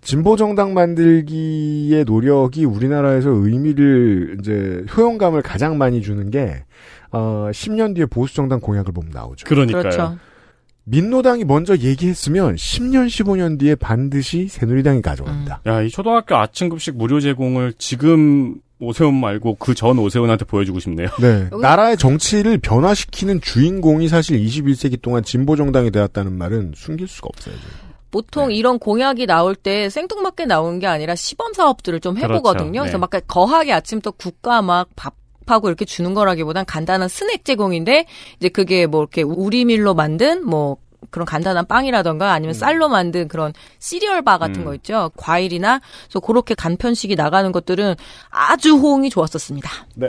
[0.00, 6.64] 진보 정당 만들기의 노력이 우리나라에서 의미를 이제 효용감을 가장 많이 주는 게
[7.12, 9.46] 어, 10년 뒤에 보수 정당 공약을 보면 나오죠.
[9.46, 9.82] 그러니까요.
[9.82, 10.18] 그렇죠.
[10.84, 15.60] 민노당이 먼저 얘기했으면 10년 15년 뒤에 반드시 새누리당이 가져갑니다.
[15.66, 21.08] 야, 이 초등학교 아침급식 무료 제공을 지금 오세훈 말고 그 전 오세훈한테 보여주고 싶네요.
[21.20, 21.48] 네.
[21.60, 27.54] 나라의 정치를 변화시키는 주인공이 사실 21세기 동안 진보 정당이 되었다는 말은 숨길 수가 없어요.
[27.54, 27.89] 지금.
[28.10, 28.54] 보통 네.
[28.54, 32.72] 이런 공약이 나올 때 생뚱맞게 나오는 게 아니라 시범 사업들을 좀 해보거든요.
[32.72, 32.82] 그렇죠.
[32.82, 32.98] 그래서 네.
[32.98, 35.14] 막 거하게 아침부터 국가 막 밥
[35.50, 38.06] 하고 이렇게 주는 거라기보단 간단한 스낵 제공인데
[38.38, 40.76] 이제 그게 뭐 이렇게 우리밀로 만든 뭐
[41.10, 44.64] 그런 간단한 빵이라던가 아니면 쌀로 만든 그런 시리얼 바 같은 음.
[44.66, 45.10] 거 있죠.
[45.16, 47.96] 과일이나 그래서 그렇게 간편식이 나가는 것들은
[48.28, 49.70] 아주 호응이 좋았었습니다.
[49.94, 50.08] 네.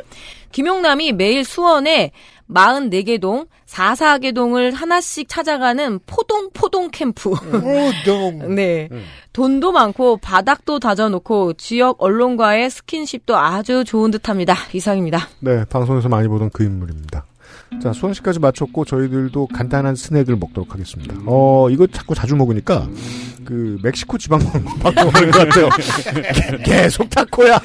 [0.51, 2.11] 김용남이 매일 수원에
[2.53, 7.29] 44개 동, 44개 동을 하나씩 찾아가는 포동 포동 캠프.
[7.31, 8.53] 오동.
[8.55, 8.89] 네.
[8.91, 9.03] 음.
[9.33, 14.55] 돈도 많고 바닥도 다져놓고 지역 언론과의 스킨십도 아주 좋은 듯합니다.
[14.73, 15.19] 이상입니다.
[15.39, 17.25] 네, 방송에서 많이 보던 그 인물입니다.
[17.79, 21.15] 자, 수원씨까지 마쳤고 저희들도 간단한 스낵을 먹도록 하겠습니다.
[21.25, 22.87] 어, 이거 자꾸 자주 먹으니까
[23.43, 24.39] 그 멕시코 지방
[24.83, 25.69] 방송 하는 것 같아요.
[26.63, 27.59] 계속 타코야.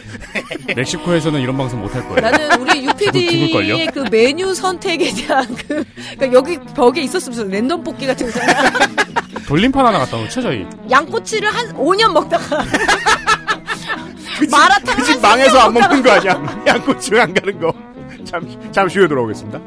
[0.75, 2.21] 멕시코에서는 이런 방송 못 할 거예요.
[2.21, 2.87] 나는 우리?
[2.89, 5.85] UPD의 그 메뉴 선택에 대한 그,
[6.17, 8.41] 그러니까 여기 벽에 있었으면 랜덤 뽑기 같은 거.
[9.47, 10.67] 돌림판 하나 갖다 놓죠, 저희.
[10.91, 12.65] 양꼬치를 한 5년 먹다가.
[14.51, 16.63] 마라탕 그집 망해서 안 먹는 거 아니야?
[16.67, 17.73] 양꼬치 안 가는 거.
[18.25, 19.61] 잠시, 잠시 후에 돌아오겠습니다.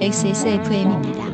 [0.00, 1.24] XSFM입니다.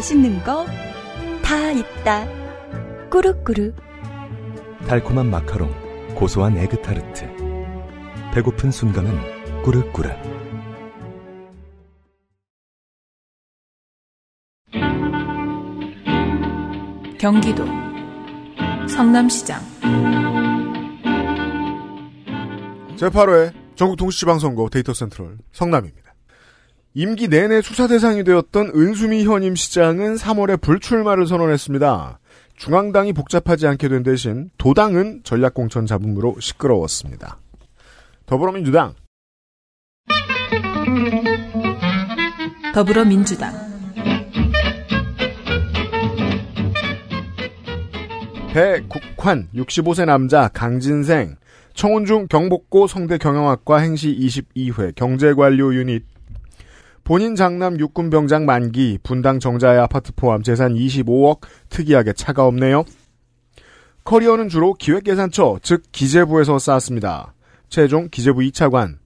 [0.00, 0.64] 맛있는 거
[1.42, 2.26] 다 있다.
[3.10, 3.74] 꾸룩꾸룩.
[4.86, 7.26] 달콤한 마카롱, 고소한 에그타르트.
[8.32, 10.08] 배고픈 순간은 꾸르꾸르.
[17.18, 17.66] 경기도
[18.88, 19.60] 성남시장
[22.96, 25.99] 제8회 전국 동시지방선거 데이터 센트럴 성남입니다.
[26.92, 32.18] 임기 내내 수사 대상이 되었던 은수미 현임 시장은 3월에 불출마를 선언했습니다.
[32.56, 37.38] 중앙당이 복잡하지 않게 된 대신 도당은 전략공천 잡음으로 시끄러웠습니다.
[38.26, 38.94] 더불어민주당
[42.74, 43.52] 더불어민주당
[48.52, 51.36] 배국환 65세 남자 강진생
[51.74, 56.09] 청운중 경복고 성대 경영학과 행시 22회 경제관료 유닛
[57.10, 62.84] 본인 장남 육군병장 만기 분당 정자의 아파트 포함 재산 25억 특이하게 차가 없네요.
[64.04, 67.34] 커리어는 주로 기획예산처 즉 기재부에서 쌓았습니다.
[67.68, 68.98] 최종 기재부 2차관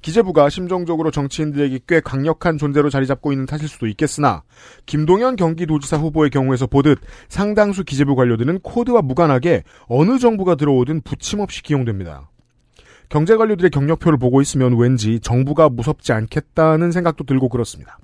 [0.00, 4.42] 기재부가 심정적으로 정치인들에게 꽤 강력한 존재로 자리 잡고 있는 탓일 수도 있겠으나
[4.86, 6.98] 김동연 경기도지사 후보의 경우에서 보듯
[7.28, 12.31] 상당수 기재부 관료들은 코드와 무관하게 어느 정부가 들어오든 부침없이 기용됩니다.
[13.12, 17.98] 경제 관료들의 경력표를 보고 있으면 왠지 정부가 무섭지 않겠다는 생각도 들고 그렇습니다.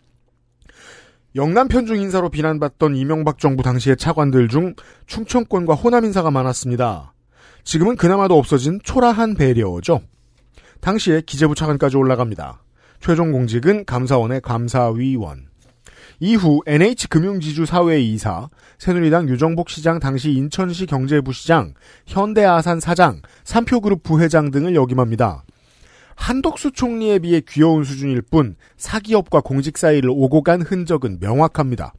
[1.34, 4.74] 영남 편중 인사로 비난받던 이명박 정부 당시의 차관들 중
[5.06, 7.14] 충청권과 호남 인사가 많았습니다.
[7.64, 10.02] 지금은 그나마도 없어진 초라한 배려죠.
[10.82, 12.62] 당시에 기재부 차관까지 올라갑니다.
[13.00, 15.47] 최종 공직은 감사원의 감사위원.
[16.20, 18.48] 이후 NH금융지주 사회 이사,
[18.78, 21.74] 새누리당 유정복 시장 당시 인천시 경제부 시장,
[22.06, 25.44] 현대아산 사장, 삼표그룹 부회장 등을 역임합니다.
[26.16, 31.92] 한덕수 총리에 비해 귀여운 수준일 뿐 사기업과 공직 사이를 오고 간 흔적은 명확합니다.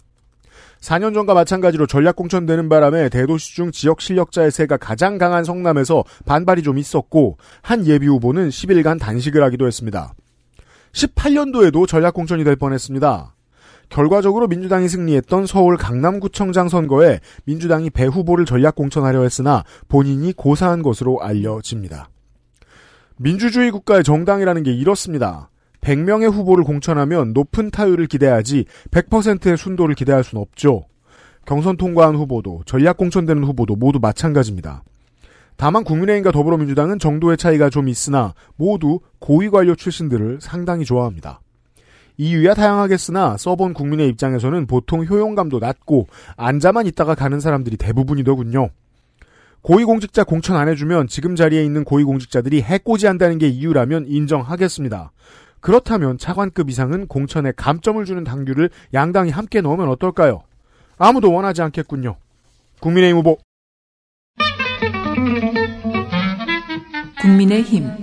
[0.82, 6.64] 4년 전과 마찬가지로 전략 공천되는 바람에 대도시 중 지역 실력자의 세가 가장 강한 성남에서 반발이
[6.64, 10.14] 좀 있었고 한 예비 후보는 10일간 단식을 하기도 했습니다.
[10.94, 13.34] 18년도에도 전략 공천이 될 뻔했습니다.
[13.90, 21.22] 결과적으로 민주당이 승리했던 서울 강남구청장 선거에 민주당이 배 후보를 전략 공천하려 했으나 본인이 고사한 것으로
[21.22, 22.10] 알려집니다.
[23.18, 25.50] 민주주의 국가의 정당이라는 게 이렇습니다.
[25.82, 30.86] 100명의 후보를 공천하면 높은 타율을 기대하지 100%의 순도를 기대할 수는 없죠.
[31.46, 34.84] 경선 통과한 후보도 전략 공천되는 후보도 모두 마찬가지입니다.
[35.58, 41.42] 다만 국민의힘과 더불어민주당은 정도의 차이가 좀 있으나 모두 고위 관료 출신들을 상당히 좋아합니다.
[42.20, 48.70] 이유야 다양하겠으나 써본 국민의 입장에서는 보통 효용감도 낮고 앉아만 있다가 가는 사람들이 대부분이더군요.
[49.62, 55.14] 고위공직자 공천 안 해주면 지금 자리에 있는 고위공직자들이 해코지한다는 게 이유라면 인정하겠습니다.
[55.62, 60.44] 그렇다면 차관급 이상은 공천에 감점을 주는 당규를 양당이 함께 넣으면 어떨까요?
[60.98, 62.18] 아무도 원하지 않겠군요.
[62.82, 63.38] 국민의힘 후보
[67.22, 67.99] 국민의힘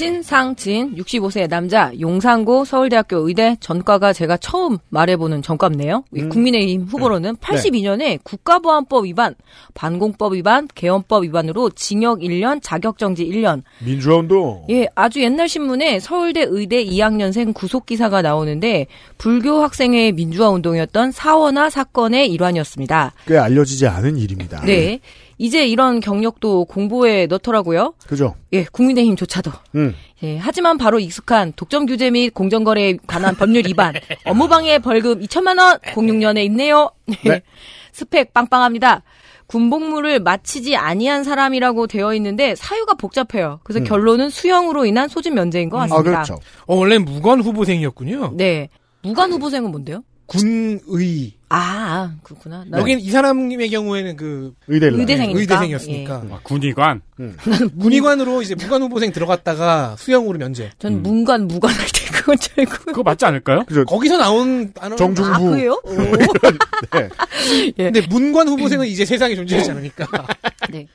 [0.00, 6.04] 신상진 65세 남자 용산고 서울대학교 의대 전과가 제가 처음 말해보는 전과네요.
[6.14, 9.34] 이 국민의힘 후보로는 82년에 국가보안법 위반,
[9.74, 13.62] 반공법 위반, 개헌법 위반으로 징역 1년, 자격정지 1년.
[13.84, 18.86] 민주화운동 예, 아주 옛날 신문에 서울대 의대 2학년생 구속 기사가 나오는데
[19.18, 23.12] 불교 학생회의 민주화 운동이었던 사원화 사건의 일환이었습니다.
[23.26, 24.62] 꽤 알려지지 않은 일입니다.
[24.64, 24.98] 네.
[25.40, 27.94] 이제 이런 경력도 공보에 넣더라고요.
[28.06, 28.34] 그죠?
[28.52, 29.50] 예, 국민의힘조차도.
[29.74, 29.94] 음.
[30.22, 33.94] 예, 하지만 바로 익숙한 독점 규제 및 공정거래에 관한 법률 위반,
[34.26, 36.90] 업무방해 벌금 2천만 원, 06년에 있네요.
[37.24, 37.40] 네.
[37.92, 39.02] 스펙 빵빵합니다.
[39.46, 43.60] 군복무를 마치지 아니한 사람이라고 되어 있는데 사유가 복잡해요.
[43.64, 43.84] 그래서 음.
[43.84, 46.10] 결론은 수형으로 인한 소집 면제인 것 아, 같습니다.
[46.10, 46.34] 그렇죠.
[46.66, 48.34] 어, 원래 무관 후보생이었군요.
[48.36, 48.68] 네.
[49.02, 50.04] 무관 후보생은 뭔데요?
[50.26, 51.39] 군의.
[51.52, 52.64] 아, 아, 그렇구나.
[52.68, 55.40] 나- 여긴 이 사람의 경우에는 그 의대를 의대생이니까.
[55.40, 56.32] 의대생이었으니까 예.
[56.32, 57.02] 아, 군의관.
[57.74, 60.70] 문의관으로 이제 무관 후보생 들어갔다가 수영으로 면제.
[60.78, 62.72] 전 문관 무관 할 때 그건 줄 알고.
[62.86, 63.64] 그거 맞지 않을까요?
[63.86, 65.30] 거기서 나온 단어 정중부.
[65.34, 65.80] 아, 그래요?
[66.92, 67.08] 네.
[67.76, 70.06] 근데 문관 후보생은 이제 세상에 존재하지 않으니까.
[70.70, 70.86] 네.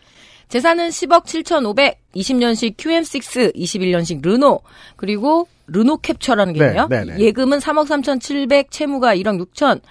[0.48, 4.60] 재산은 10억 7,500, 20년식 QM6, 21년식 르노,
[4.96, 6.88] 그리고 르노 캡처라는 게 네, 있네요.
[6.88, 7.20] 네, 네.
[7.20, 9.82] 예금은 3억 3,700, 채무가 1억 6천.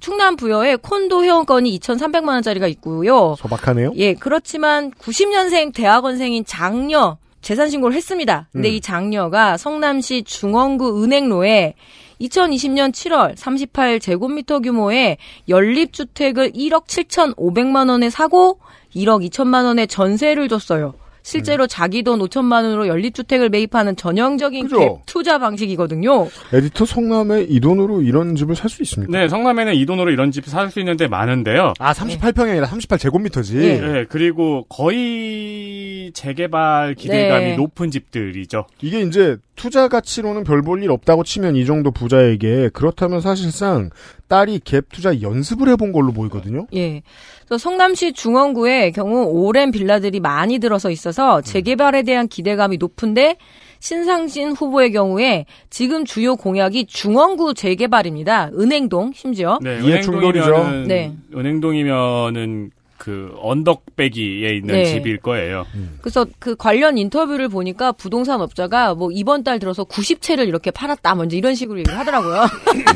[0.00, 3.34] 충남 부여에 콘도 회원권이 2,300만 원짜리가 있고요.
[3.38, 3.92] 소박하네요.
[3.96, 8.48] 예, 그렇지만 90년생 대학원생인 장녀 재산 신고를 했습니다.
[8.52, 8.74] 근데 음.
[8.74, 11.74] 이 장녀가 성남시 중원구 은행로에
[12.20, 15.18] 2020년 7월 38제곱미터 규모의
[15.48, 18.58] 연립주택을 1억 7,500만 원에 사고
[18.94, 20.94] 1억 2천만 원에 전세를 줬어요.
[21.26, 24.78] 실제로 자기 돈 5천만 원으로 연립주택을 매입하는 전형적인 그죠.
[24.78, 26.28] 갭 투자 방식이거든요.
[26.52, 29.18] 에디터 성남에 이 돈으로 이런 집을 살 수 있습니까?
[29.18, 31.72] 네, 성남에는 이 돈으로 이런 집 살 수 있는데 많은데요.
[31.80, 33.56] 아, 38평이 아니라 38제곱미터지.
[33.56, 33.80] 예.
[33.80, 37.56] 네, 그리고 거의 재개발 기대감이 네.
[37.56, 38.66] 높은 집들이죠.
[38.80, 43.90] 이게 이제 투자 가치로는 별 볼 일 없다고 치면 이 정도 부자에게 그렇다면 사실상
[44.28, 46.66] 딸이 갭 투자 연습을 해본 걸로 보이거든요.
[46.74, 47.02] 예.
[47.46, 53.36] 그래서 성남시 중원구의 경우 오랜 빌라들이 많이 들어서 있어서 재개발에 대한 기대감이 높은데
[53.78, 58.50] 신상진 후보의 경우에 지금 주요 공약이 중원구 재개발입니다.
[58.58, 59.58] 은행동 심지어.
[59.62, 60.86] 네, 이해 충돌이죠.
[60.88, 61.12] 네.
[61.34, 64.84] 은행동이면은 그 언덕배기에 있는 네.
[64.86, 65.66] 집일 거예요.
[66.00, 71.36] 그래서 그 관련 인터뷰를 보니까 부동산 업자가 뭐 이번 달 들어서 90채를 이렇게 팔았다 먼저
[71.36, 72.46] 이런 식으로 얘기를 하더라고요.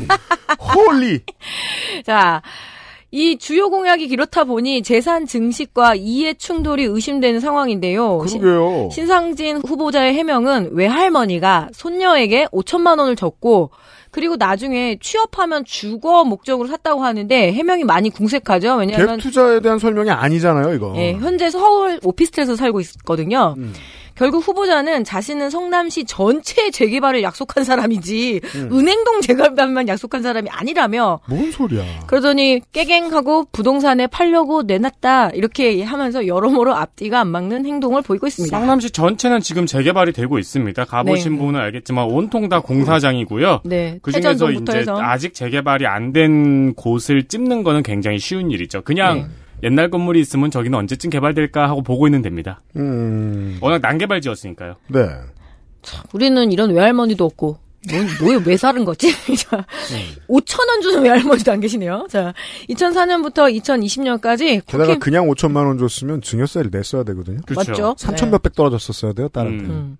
[0.58, 1.20] Holy.
[2.04, 2.42] 자,
[3.12, 8.18] 이 주요 공약이 이렇다 보니 재산 증식과 이해 충돌이 의심되는 상황인데요.
[8.18, 8.88] 그러게요.
[8.90, 13.70] 신- 신상진 후보자의 해명은 외할머니가 손녀에게 5천만 원을 줬고
[14.10, 18.76] 그리고 나중에 취업하면 주거 목적으로 샀다고 하는데 해명이 많이 궁색하죠.
[18.76, 20.92] 왜냐하면 갭 투자에 대한 설명이 아니잖아요, 이거.
[20.96, 23.54] 예, 현재 서울 오피스텔에서 살고 있거든요.
[23.58, 23.72] 음.
[24.20, 28.68] 결국 후보자는 자신은 성남시 전체 재개발을 약속한 사람이지 음.
[28.70, 31.82] 은행동 재개발만 약속한 사람이 아니라며 뭔 소리야.
[32.06, 38.54] 그러더니 깨갱하고 부동산에 팔려고 내놨다 이렇게 하면서 여러모로 앞뒤가 안 맞는 행동을 보이고 있습니다.
[38.58, 40.84] 성남시 전체는 지금 재개발이 되고 있습니다.
[40.84, 41.38] 가보신 네.
[41.38, 43.62] 분은 알겠지만 온통 다 공사장이고요.
[43.64, 45.00] 네, 그 중에서 회전동부터 이제 해서.
[45.00, 48.82] 아직 재개발이 안 된 곳을 찝는 거는 굉장히 쉬운 일이죠.
[48.82, 49.26] 그냥 네.
[49.62, 52.60] 옛날 건물이 있으면 저기는 언제쯤 개발될까 하고 보고 있는 됩니다.
[52.76, 53.58] 음.
[53.60, 54.76] 워낙 난개발 지었으니까요.
[54.88, 55.06] 네.
[56.12, 57.58] 우리는 이런 외할머니도 없고
[57.88, 59.10] 뭐, 뭐에 왜 사는 거지?
[59.36, 59.64] 자,
[60.28, 62.06] 5천 원 주는 외할머니도 안 계시네요.
[62.10, 62.34] 자,
[62.68, 67.40] 2004년부터 2020년까지 게다가 그냥 5천만 원 줬으면 증여세를 냈어야 되거든요.
[67.46, 67.70] 그렇죠.
[67.70, 67.94] 맞죠.
[67.98, 68.30] 3천 네.
[68.32, 69.64] 몇백 떨어졌었어야 돼요, 다른 때.
[69.64, 69.98] 음.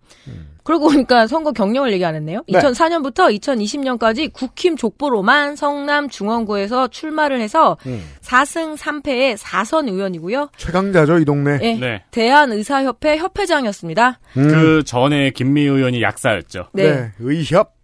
[0.71, 2.45] 그러고 보니까 선거 경력을 얘기 안 했네요.
[2.49, 2.61] 네.
[2.61, 8.01] 2004년부터 2020년까지 국힘 족보로만 성남 중원구에서 출마를 해서 음.
[8.23, 10.51] 4승 3패의 4선 의원이고요.
[10.57, 11.59] 최강자죠, 이 동네.
[11.63, 11.75] 예.
[11.75, 12.05] 네.
[12.13, 14.21] 대한의사협회 협회장이었습니다.
[14.37, 14.49] 음.
[14.49, 16.69] 그 전에 김미 의원이 약사였죠.
[16.73, 17.11] 네.
[17.19, 17.80] 의협.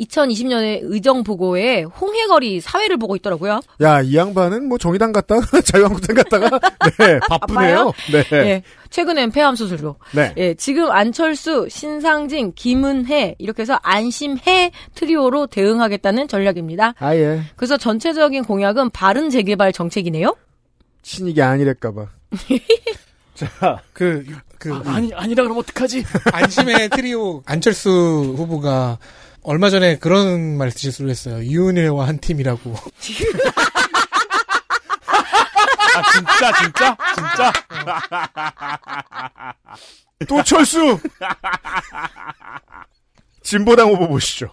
[0.00, 3.60] 2020년에 의정 보고에 홍해거리 사회를 보고 있더라고요.
[3.82, 6.58] 야, 이 양반은 뭐 정의당 갔다가 자유한국당 갔다가
[6.98, 7.92] 네, 바쁘네요.
[8.12, 8.24] 네.
[8.32, 8.62] 예.
[8.90, 9.96] 최근엔 폐암 수술로.
[10.12, 10.34] 네.
[10.36, 16.94] 예, 지금 안철수, 신상진, 김은혜 이렇게 해서 안심해 트리오로 대응하겠다는 전략입니다.
[16.98, 17.42] 아, 예.
[17.56, 20.34] 그래서 전체적인 공약은 바른 재개발 정책이네요.
[21.02, 22.06] 친이게 아니랄까 봐.
[23.34, 24.24] 자, 그,
[24.58, 24.72] 그.
[24.84, 26.04] 아 니, 아니라 그러면 어떡하지?
[26.32, 28.98] 안심의 트리오 안철수 후보가
[29.42, 31.40] 얼마 전에 그런 말 실수를 했어요.
[31.42, 32.74] 이은혜와 한 팀이라고.
[35.96, 36.96] 아, 진짜, 진짜?
[37.14, 37.52] 진짜?
[40.28, 41.00] 또 철수!
[43.42, 44.50] 진보당 후보 보시죠.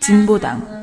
[0.00, 0.78] 진보당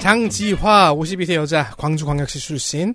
[0.00, 2.94] 장지화 52세 여자 광주광역시 출신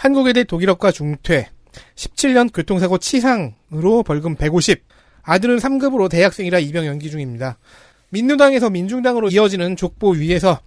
[0.00, 1.50] 한국외대 독일어과 중퇴
[1.94, 4.82] 17년 교통사고 치상으로 벌금 150
[5.22, 7.58] 아들은 3급으로 대학생이라 입영 연기 중입니다.
[8.08, 10.60] 민주당에서 민중당으로 이어지는 족보 위에서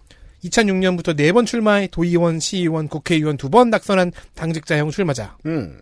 [0.43, 5.35] 2006년부터 4번 출마해 도의원, 시의원, 국회의원 2번 낙선한 당직자형 출마자.
[5.47, 5.81] 음.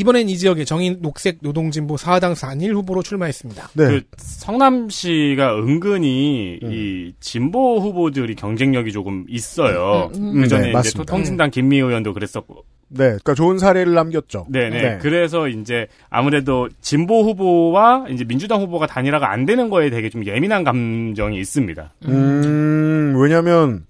[0.00, 3.68] 이번엔 이 지역의 정인 녹색 노동진보 4당 4일 후보로 출마했습니다.
[3.74, 3.86] 네.
[3.86, 10.10] 그 성남시가 은근히 이 진보 후보들이 경쟁력이 조금 있어요.
[10.16, 10.40] 음, 음.
[10.40, 11.04] 그 전에 네, 이제.
[11.04, 12.64] 통신당 김미 의원도 그랬었고.
[12.88, 14.46] 네, 그러니까 좋은 사례를 남겼죠.
[14.48, 14.82] 네네.
[14.82, 14.98] 네.
[15.02, 20.64] 그래서 이제 아무래도 진보 후보와 이제 민주당 후보가 단일화가 안 되는 거에 되게 좀 예민한
[20.64, 21.92] 감정이 있습니다.
[22.08, 23.84] 음, 왜냐면,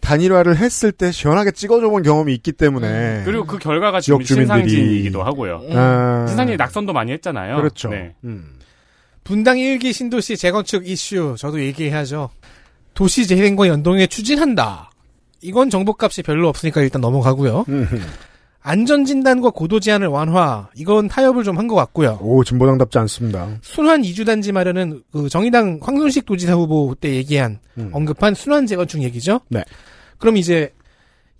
[0.00, 3.22] 단일화를 했을 때 시원하게 찍어줘 본 경험이 있기 때문에.
[3.24, 4.24] 그리고 그 결과가 지금 네.
[4.24, 5.62] 지역 주민들이- 신상진이기도 하고요.
[5.72, 6.24] 아.
[6.28, 7.56] 신상진이 낙선도 많이 했잖아요.
[7.56, 7.88] 그렇죠.
[7.90, 8.14] 네.
[9.24, 12.30] 분당 일기 신도시 재건축 이슈 저도 얘기해야죠.
[12.94, 14.90] 도시 재생과 연동에 추진한다.
[15.42, 17.64] 이건 정보값이 별로 없으니까 일단 넘어가고요.
[18.68, 20.68] 안전진단과 고도 제한을 완화.
[20.76, 22.18] 이건 타협을 좀 한 것 같고요.
[22.20, 23.48] 오, 진보당답지 않습니다.
[23.62, 27.58] 순환 이주단지 마련은 그 정의당 황순식 도지사 후보 때 얘기한
[27.92, 29.40] 언급한 순환 재건축 얘기죠.
[29.48, 29.64] 네.
[30.18, 30.72] 그럼 이제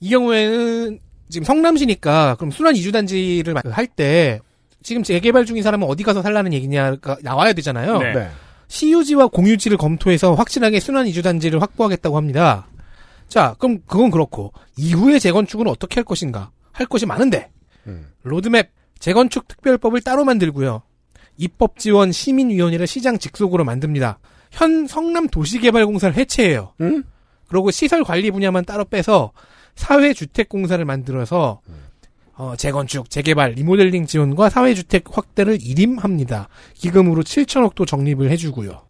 [0.01, 0.99] 이 경우에는
[1.29, 4.41] 지금 성남시니까 그럼 순환 이주단지를 할 때
[4.83, 7.99] 지금 재개발 중인 사람은 어디 가서 살라는 얘기냐가 나와야 되잖아요.
[7.99, 8.12] 네.
[8.14, 8.29] 네.
[8.68, 12.66] 시유지와 공유지를 검토해서 확실하게 순환 이주단지를 확보하겠다고 합니다.
[13.29, 16.51] 자, 그럼 그건 그렇고 이후의 재건축은 어떻게 할 것인가?
[16.79, 17.51] 할 것이 많은데
[18.22, 18.70] 로드맵
[19.01, 20.83] 재건축 특별법을 따로 만들고요.
[21.37, 24.20] 입법 지원 시민위원회를 시장 직속으로 만듭니다.
[24.53, 26.74] 현 성남 도시개발공사를 해체해요.
[27.49, 29.33] 그리고 시설 관리 분야만 따로 빼서
[29.74, 31.61] 사회주택공사를 만들어서
[32.35, 36.49] 어, 재건축, 재개발, 리모델링 지원과 사회주택 확대를 일임합니다.
[36.74, 38.83] 기금으로 7천억도 적립을 해주고요.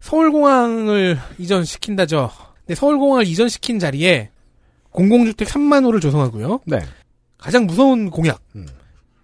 [0.00, 2.30] 서울공항을 이전시킨다죠.
[2.60, 4.30] 근데 서울공항을 이전시킨 자리에
[5.02, 6.60] 공공주택 3만 호를 조성하고요.
[6.66, 6.80] 네.
[7.38, 8.40] 가장 무서운 공약.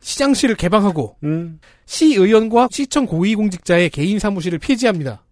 [0.01, 1.59] 시장실을 개방하고 음.
[1.87, 5.25] 시의원과 시청 고위공직자의 개인 사무실을 폐지합니다.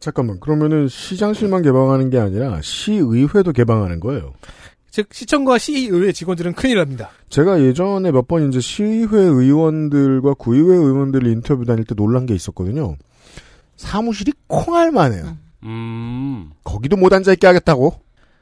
[0.00, 4.34] 잠깐만, 그러면은 시장실만 개방하는 게 아니라 시의회도 개방하는 거예요.
[4.90, 7.10] 즉 시청과 시의회 직원들은 큰일 납니다.
[7.30, 12.96] 제가 예전에 몇 번 이제 시의회 의원들과 구의회 의원들을 인터뷰 다닐 때 놀란 게 있었거든요.
[13.76, 15.36] 사무실이 콩알만해요.
[15.64, 16.50] 음.
[16.64, 17.94] 거기도 못 앉아 있게 하겠다고.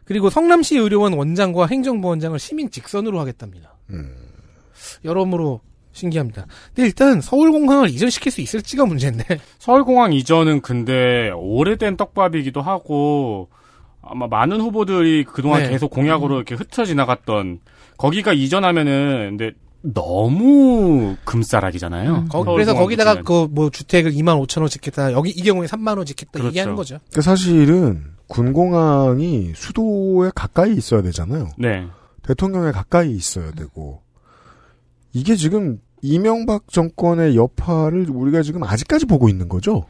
[0.04, 3.74] 그리고 성남시 의료원 원장과 행정부원장을 시민 직선으로 하겠답니다.
[3.90, 4.14] 음.
[5.04, 5.60] 여러모로
[5.92, 6.46] 신기합니다.
[6.74, 9.24] 근데 일단 서울공항을 이전시킬 수 있을지가 문제인데.
[9.58, 13.48] 서울공항 이전은 근데 오래된 떡밥이기도 하고
[14.02, 15.70] 아마 많은 후보들이 그동안 네.
[15.70, 17.60] 계속 공약으로 이렇게 흩어 지나갔던
[17.96, 19.52] 거기가 이전하면은 근데
[19.82, 22.26] 너무 금싸락이잖아요.
[22.28, 23.22] 거- 서울 그래서 거기다가.
[23.22, 25.12] 그 뭐 주택을 2만 5천 원 짓겠다.
[25.12, 26.32] 여기 이 경우에 3만 원 짓겠다.
[26.32, 26.48] 그렇죠.
[26.48, 26.98] 얘기하는 거죠.
[27.12, 28.04] 그 사실은
[28.34, 31.50] 군공항이 수도에 가까이 있어야 되잖아요.
[31.56, 31.86] 네.
[32.22, 34.02] 대통령에 가까이 있어야 되고
[35.12, 39.86] 이게 지금 이명박 정권의 여파를 우리가 지금 아직까지 보고 있는 거죠.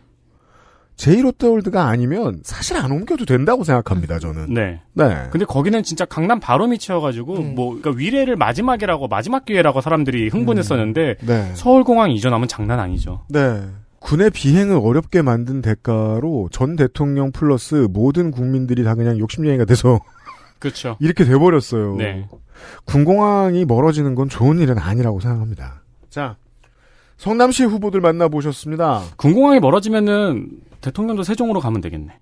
[0.96, 4.18] 제1롯데월드가 아니면 사실 안 옮겨도 된다고 생각합니다.
[4.18, 4.52] 저는.
[4.52, 4.82] 네.
[4.92, 5.28] 네.
[5.30, 11.54] 근데 거기는 진짜 강남 바로 밑이어가지고 뭐 그러니까 위례를 마지막이라고 마지막 기회라고 사람들이 흥분했었는데 네.
[11.54, 13.22] 서울공항 이전하면 장난 아니죠.
[13.28, 13.62] 네.
[14.04, 19.98] 군의 비행을 어렵게 만든 대가로 전 대통령 플러스 모든 국민들이 다 그냥 욕심쟁이가 돼서
[20.60, 20.96] 그렇죠.
[21.00, 21.96] 이렇게 돼버렸어요.
[21.96, 22.28] 네.
[22.84, 25.82] 군공항이 멀어지는 건 좋은 일은 아니라고 생각합니다.
[26.10, 26.36] 자,
[27.16, 29.02] 성남시 후보들 만나보셨습니다.
[29.16, 30.50] 군공항이 멀어지면은
[30.82, 32.18] 대통령도 세종으로 가면 되겠네.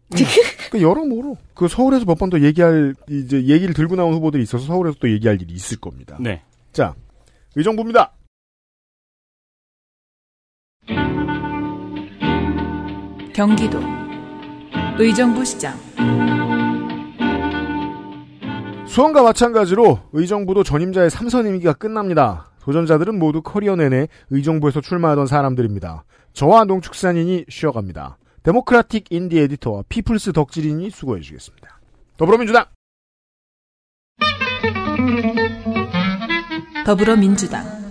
[0.71, 4.99] 그 여러모로 그 서울에서 몇 번 더 얘기할 이제 얘기를 들고 나온 후보들이 있어서 서울에서
[5.01, 6.17] 또 얘기할 일이 있을 겁니다.
[6.21, 6.43] 네.
[6.73, 6.95] 자,
[7.57, 8.13] 의정부입니다.
[13.33, 13.81] 경기도
[14.99, 15.75] 의정부 시장
[18.87, 22.51] 수원과 마찬가지로 의정부도 전임자의 3선 임기가 끝납니다.
[22.61, 26.05] 도전자들은 모두 커리어 내내 의정부에서 출마하던 사람들입니다.
[26.35, 28.19] 저와 농축산인이 쉬어갑니다.
[28.43, 31.81] Democratic 인디 에디터와 People's 덕질인이 수고해 주겠습니다.
[32.19, 32.67] 더불어민주당
[36.85, 37.82] 더불어민주당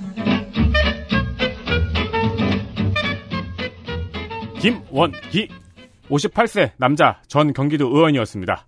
[4.61, 5.47] 김원희
[6.09, 8.67] 58세 남자 전 경기도 의원이었습니다.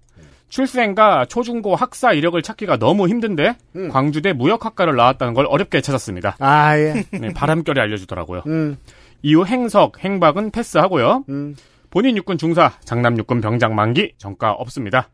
[0.50, 3.56] 출생과 초중고 학사 이력을 찾기가 너무 힘든데
[3.92, 6.38] 광주대 무역학과를 나왔다는 걸 어렵게 찾았습니다.
[6.40, 7.06] 아 예.
[7.12, 8.44] 네, 바람결에 알려주더라고요.
[8.48, 8.78] 음,
[9.22, 11.26] 이후 행석, 행박은 패스하고요.
[11.30, 11.56] 음.
[11.90, 15.10] 본인 육군 중사, 장남 육군 병장 만기 전과 없습니다.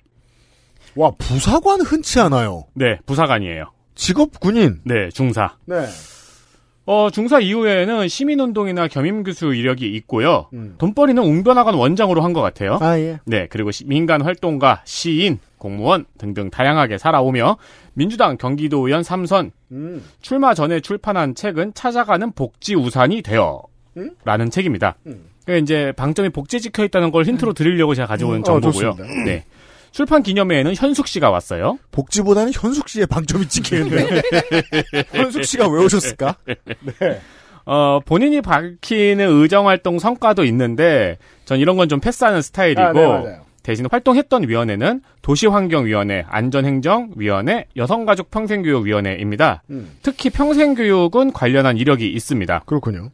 [0.95, 2.65] 와 부사관 흔치 않아요.
[2.73, 3.71] 네, 부사관이에요.
[3.95, 4.80] 직업 군인.
[4.86, 5.57] 네, 중사.
[5.65, 5.75] 네.
[6.91, 10.47] 어, 중사 이후에는 시민운동이나 겸임교수 이력이 있고요.
[10.53, 10.73] 음.
[10.79, 12.79] 돈벌이는 웅변학원 원장으로 한 것 같아요.
[12.81, 13.19] 아 예.
[13.25, 17.57] 네, 그리고 시- 민간 활동가, 시인, 공무원 등등 다양하게 살아오며
[17.93, 20.03] 민주당 경기도 의원 3선 음.
[20.21, 23.61] 출마 전에 출판한 책은 찾아가는 복지 우산이 되어
[23.97, 24.09] 음?
[24.25, 24.95] 라는 책입니다.
[25.05, 25.25] 음.
[25.45, 28.39] 그러니까 이제 방점이 복지에 찍혀 있다는 걸 힌트로 드리려고 제가 가져온 음.
[28.41, 28.71] 어, 정보고요.
[28.95, 29.23] 좋습니다.
[29.25, 29.43] 네.
[29.91, 31.77] 출판 기념회에는 현숙 씨가 왔어요.
[31.91, 34.21] 복지보다는 현숙 씨의 방점이 찍히는데
[35.13, 36.35] 현숙 씨가 왜 오셨을까?
[36.45, 37.19] 네.
[37.65, 43.37] 어, 본인이 밝히는 의정활동 성과도 있는데, 전 이런 건 좀 패스하는 스타일이고, 아, 네.
[43.61, 49.63] 대신 활동했던 위원회는 도시환경위원회, 안전행정위원회, 여성가족평생교육위원회입니다.
[49.69, 49.91] 음.
[50.01, 52.63] 특히 평생교육은 관련한 이력이 있습니다.
[52.65, 53.09] 그렇군요.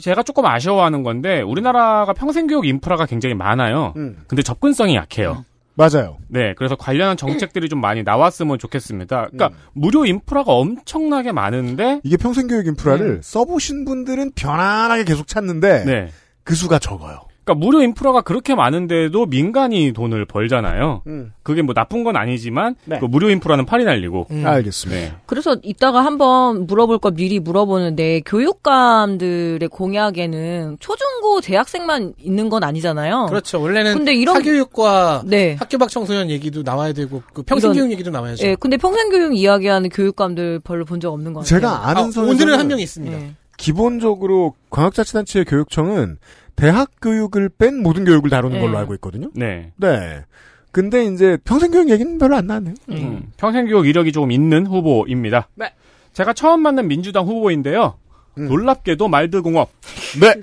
[0.00, 3.94] 제가 조금 아쉬워하는 건데, 우리나라가 평생교육 인프라가 굉장히 많아요.
[3.96, 4.18] 음.
[4.26, 5.44] 근데 접근성이 약해요.
[5.74, 6.18] 맞아요.
[6.28, 9.28] 네, 그래서 관련한 정책들이 좀 많이 나왔으면 좋겠습니다.
[9.30, 9.54] 그러니까 음.
[9.72, 16.08] 무료 인프라가 엄청나게 많은데, 이게 평생교육 인프라를 써보신 분들은 편안하게 계속 찾는데 네.
[16.44, 17.20] 그 수가 적어요.
[17.44, 21.02] 그러니까 무료 인프라가 그렇게 많은데도 민간이 돈을 벌잖아요.
[21.08, 21.32] 음.
[21.42, 22.98] 그게 뭐 나쁜 건 아니지만 네.
[23.00, 24.26] 그 무료 인프라는 팔이 날리고.
[24.30, 24.46] 음.
[24.46, 25.00] 알겠습니다.
[25.00, 25.12] 네.
[25.26, 33.26] 그래서 이따가 한번 물어볼 거 미리 물어보는데 교육감들의 공약에는 초중고 재학생만 있는 건 아니잖아요.
[33.28, 33.60] 그렇죠.
[33.60, 35.56] 원래는 근데 이런- 사교육과 네.
[35.58, 38.46] 학교 밖 청소년 얘기도 나와야 되고 그 평생 교육 이런- 얘기도 나와야죠.
[38.46, 41.58] 예, 근데 평생 교육 이야기하는 교육감들 별로 본 적 없는 것 같아요.
[41.60, 43.18] 제가 아는 아, 오늘은 한 명 있습니다.
[43.20, 43.34] 예.
[43.56, 46.18] 기본적으로 광역자치단체의 교육청은
[46.56, 48.62] 대학 교육을 뺀 모든 교육을 다루는 네.
[48.62, 49.30] 걸로 알고 있거든요.
[49.34, 49.72] 네.
[49.76, 50.24] 네.
[50.70, 52.74] 근데 이제 평생교육 얘기는 별로 안 나왔네요.
[52.90, 55.48] 음, 평생교육 이력이 조금 있는 후보입니다.
[55.54, 55.72] 네.
[56.12, 57.98] 제가 처음 만난 민주당 후보인데요.
[58.38, 58.48] 음.
[58.48, 59.70] 놀랍게도 말드공업.
[60.20, 60.40] 네.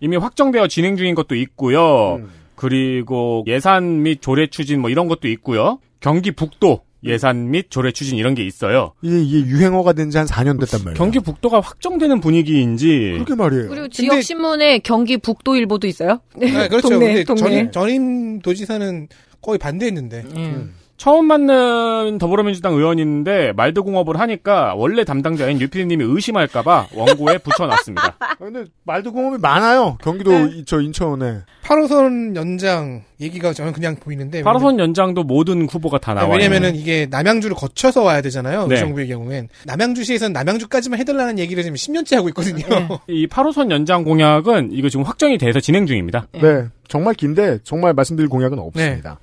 [0.00, 2.16] 이미 확정되어 진행 중인 것도 있고요.
[2.16, 2.30] 음.
[2.54, 5.78] 그리고 예산 및 조례 추진 뭐 이런 것도 있고요.
[6.00, 8.92] 경기 북도 예산 및 조례 추진 이런 게 있어요.
[9.02, 10.96] 이게, 이게 유행어가 된 지 한 4년 됐단 말이에요.
[10.96, 13.68] 경기 북도가 확정되는 분위기인지 그렇게 말이에요.
[13.68, 16.20] 그리고 지역 신문에 경기 북도일보도 있어요.
[16.36, 16.88] 네, 그렇죠.
[16.90, 17.40] 동네, 근데 동네.
[17.40, 19.08] 전임, 전임 도지사는
[19.40, 20.24] 거의 반대했는데.
[20.36, 20.74] 음.
[21.02, 28.14] 처음 맞는 더불어민주당 의원인데 말드공업을 하니까 원래 담당자인 유피디님이 의심할까봐 원고에 붙여놨습니다.
[28.20, 29.98] 아, 근데 말도 공업이 많아요.
[30.00, 30.48] 경기도 네.
[30.52, 31.40] 이- 저 인천에.
[31.64, 36.30] 8호선 연장 얘기가 저는 그냥 보이는데 8호선 연장도 모든 후보가 다 나와요.
[36.30, 38.68] 네, 왜냐면은 이게 남양주를 거쳐서 와야 되잖아요.
[38.68, 38.76] 네.
[38.76, 42.62] 의정부의 경우엔 남양주시에서는 남양주까지만 해달라는 얘기를 지금 10년째 하고 있거든요.
[43.08, 46.28] 이 8호선 연장 공약은 이거 지금 확정이 돼서 진행 중입니다.
[46.40, 46.68] 네.
[46.86, 49.18] 정말 긴데 정말 말씀드릴 공약은 없습니다.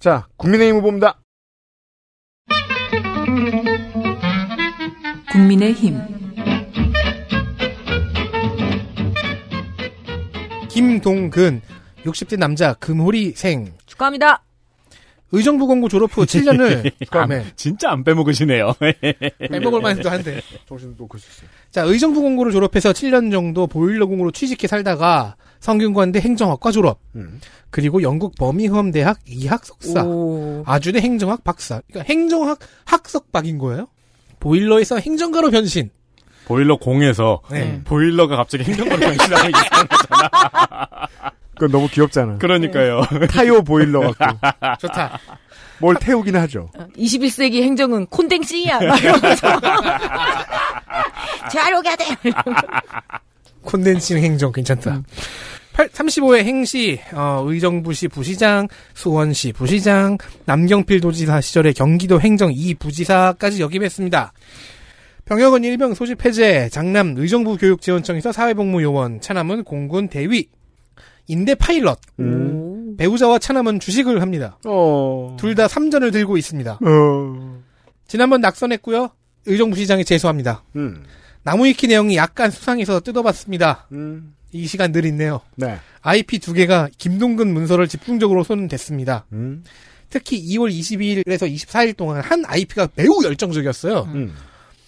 [0.00, 1.20] 자, 국민의힘 후보입니다.
[5.32, 5.98] 국민의힘
[10.68, 11.60] 김동근
[12.04, 14.42] 60대 남자 금호리생 축하합니다.
[15.32, 18.72] 의정부 공고 졸업 후 7년을 안- 진짜 안 빼먹으시네요.
[19.38, 20.40] 빼먹을 만도 한데.
[20.66, 21.48] 정신 놓고 있었어요.
[21.70, 27.00] 자, 의정부 공고를 졸업해서 7년 정도 보일러 공으로 취직해 살다가 성균관대 행정학과 졸업.
[27.14, 27.40] 음.
[27.70, 30.04] 그리고 영국 버밍엄 대학 이학 석사.
[30.66, 31.80] 아주대 행정학 박사.
[31.88, 33.86] 그러니까 행정학 학석박인 거예요.
[34.40, 35.90] 보일러에서 행정가로 변신.
[36.46, 37.80] 보일러 공에서 네.
[37.84, 41.08] 보일러가 갑자기 행정가로 변신하는 거잖아.
[41.54, 42.38] 그건 너무 귀엽잖아.
[42.38, 43.02] 그러니까요.
[43.30, 44.38] 타요 보일러 갖고.
[44.80, 45.18] 좋다.
[45.78, 46.70] 뭘 태우긴 하죠.
[46.96, 48.80] 21세기 행정은 콘댕씨야.
[48.84, 49.60] 막 이러면서.
[51.52, 52.04] 자료가 돼.
[53.70, 55.02] 콘덴싱 행정 괜찮다.
[55.72, 64.32] 35회 행시, 어, 의정부시 부시장, 수원시 부시장, 남경필 도지사 시절에 경기도 행정 2부지사까지 역임했습니다.
[65.24, 70.48] 병역은 일병 소집 해제, 장남 의정부 교육지원청에서 사회복무요원, 차남은 공군 대위,
[71.28, 71.98] 인대 파일럿,
[72.98, 74.58] 배우자와 차남은 주식을 합니다.
[74.66, 75.36] 어.
[75.38, 76.80] 둘다 3전을 들고 있습니다.
[76.84, 77.60] 어.
[78.06, 79.10] 지난번 낙선했고요.
[79.46, 80.64] 의정부시장에 재수합니다.
[80.76, 81.04] 음.
[81.42, 83.86] 나무 위키 내용이 약간 수상해서 뜯어봤습니다.
[83.92, 84.34] 음.
[84.52, 85.40] 이 시간 늘 있네요.
[85.56, 85.78] 네.
[86.02, 89.26] IP 두 개가 김동근 문서를 집중적으로 손댔습니다.
[89.32, 89.62] 음.
[90.08, 94.08] 특히 2월 22일에서 24일 동안 한 IP가 매우 열정적이었어요.
[94.12, 94.34] 음.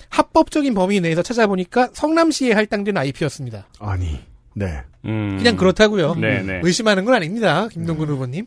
[0.08, 3.68] 합법적인 범위 내에서 찾아보니까 성남시에 할당된 IP였습니다.
[3.78, 4.20] 아니.
[4.54, 4.82] 네.
[5.06, 5.38] 음.
[5.38, 6.16] 그냥 그렇다고요.
[6.16, 6.60] 네 네.
[6.62, 7.68] 의심하는 건 아닙니다.
[7.68, 8.46] 김동근 후보님.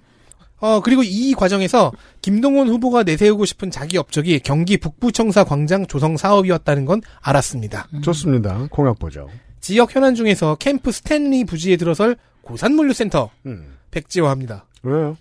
[0.66, 1.92] 어 그리고 이 과정에서
[2.24, 7.88] 김동원 후보가 내세우고 싶은 자기 업적이 경기 북부청사 광장 조성 사업이었다는 건 알았습니다.
[8.02, 8.68] 좋습니다.
[8.72, 9.30] 공약 보죠.
[9.62, 13.76] 지역 현안 중에서 캠프 스탠리 부지에 들어설 고산물류센터 음.
[13.92, 14.66] 백지화합니다.
[14.82, 15.18] 왜요?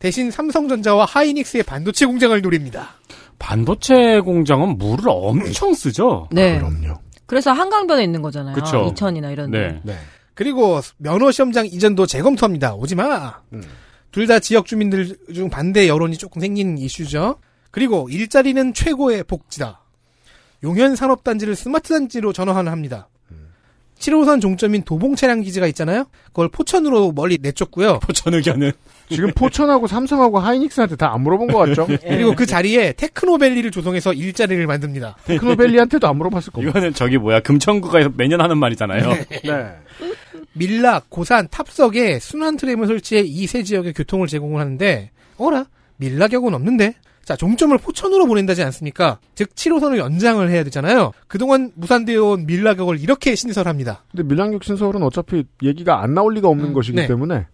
[0.00, 2.90] 대신 삼성전자와 하이닉스의 반도체 공장을 노립니다.
[3.38, 6.28] 반도체 공장은 물을 엄청 쓰죠.
[6.30, 6.58] 네.
[6.58, 6.98] 그럼요.
[7.24, 8.54] 그래서 한강변에 있는 거잖아요.
[8.54, 8.90] 그쵸.
[8.92, 9.80] 이천이나 이런 데.
[9.82, 9.96] 네.
[10.34, 12.74] 그리고 면허 시험장 이전도 재검토합니다.
[12.74, 13.40] 오지 마.
[13.54, 13.62] 음.
[14.18, 17.36] 둘 다 지역 주민들 중 반대 여론이 조금 생긴 이슈죠.
[17.70, 19.80] 그리고 일자리는 최고의 복지다.
[20.64, 23.08] 용현 산업단지를 스마트 단지로 전환을 합니다.
[24.00, 26.06] 7호선 종점인 도봉 차량 기지가 있잖아요.
[26.26, 28.00] 그걸 포천으로 멀리 내쫓고요.
[28.06, 28.72] 포천 의견은
[29.08, 31.86] 지금 포천하고 삼성하고 하이닉스한테 다 안 물어본 것 같죠?
[32.02, 35.16] 그리고 그 자리에 테크노밸리를 조성해서 일자리를 만듭니다.
[35.26, 36.70] 테크노밸리한테도 안 물어봤을 겁니다.
[36.70, 39.08] 이거는 저기 뭐야 금천구가 매년 하는 말이잖아요.
[39.44, 39.76] 네.
[40.58, 45.66] 밀락, 고산, 탑석에 순환 트램을 설치해 이 세 지역에 교통을 제공을 하는데 어라?
[45.96, 46.94] 밀락역은 없는데?
[47.24, 49.18] 자, 종점을 포천으로 보낸다지 않습니까?
[49.34, 51.12] 즉 7호선을 연장을 해야 되잖아요.
[51.26, 54.04] 그동안 무산되어 온 밀락역을 이렇게 신설합니다.
[54.10, 57.06] 근데 밀양역 신설은 어차피 얘기가 안 나올 리가 없는 것이기 네.
[57.06, 57.46] 때문에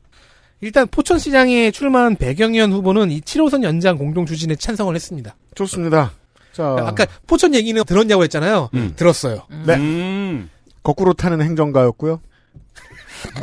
[0.61, 5.35] 일단 포천시장에 출마한 배경현 후보는 이 7호선 연장 공동 추진에 찬성을 했습니다.
[5.57, 6.13] 좋습니다.
[6.53, 8.71] 자, 아까 포천 얘기는 들었냐고 했잖아요.
[8.75, 8.93] 음.
[8.95, 9.43] 들었어요.
[9.67, 9.75] 네.
[9.75, 10.49] 음.
[10.85, 12.21] 거꾸로 타는 행정가였고요.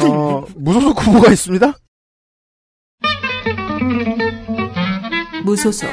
[0.03, 1.73] 어, 무소속 후보가 있습니다.
[5.43, 5.89] 무소속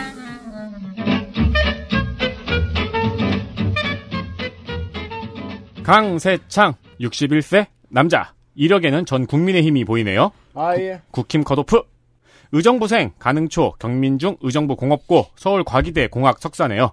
[5.82, 10.32] 강세창 61세 남자 이력에는 전 국민의힘이 보이네요.
[10.54, 11.00] 아 예.
[11.10, 11.82] 국힘 컷오프
[12.52, 16.92] 의정부생 가능초 경민중 의정부 공업고 서울 과기대 공학 석사네요.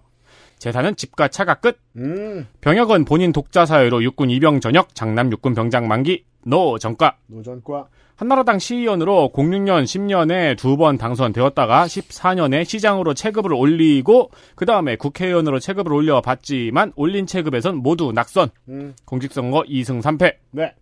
[0.60, 1.78] 재산은 집과 차가 끝.
[1.98, 2.48] 음.
[2.62, 8.60] 병역은 본인 독자 사유로 육군 입영 전역 장남 육군 병장 만기 노 전과 노전과 한나라당
[8.60, 16.94] 시의원으로 06년 10년에 두 번 당선되었다가 14년에 시장으로 체급을 올리고 그 다음에 국회의원으로 체급을 올려봤지만
[16.96, 18.50] 올린 체급에선 모두 낙선.
[18.70, 18.94] 음.
[19.06, 20.36] 공직선거 2승 3패.
[20.52, 20.74] 네.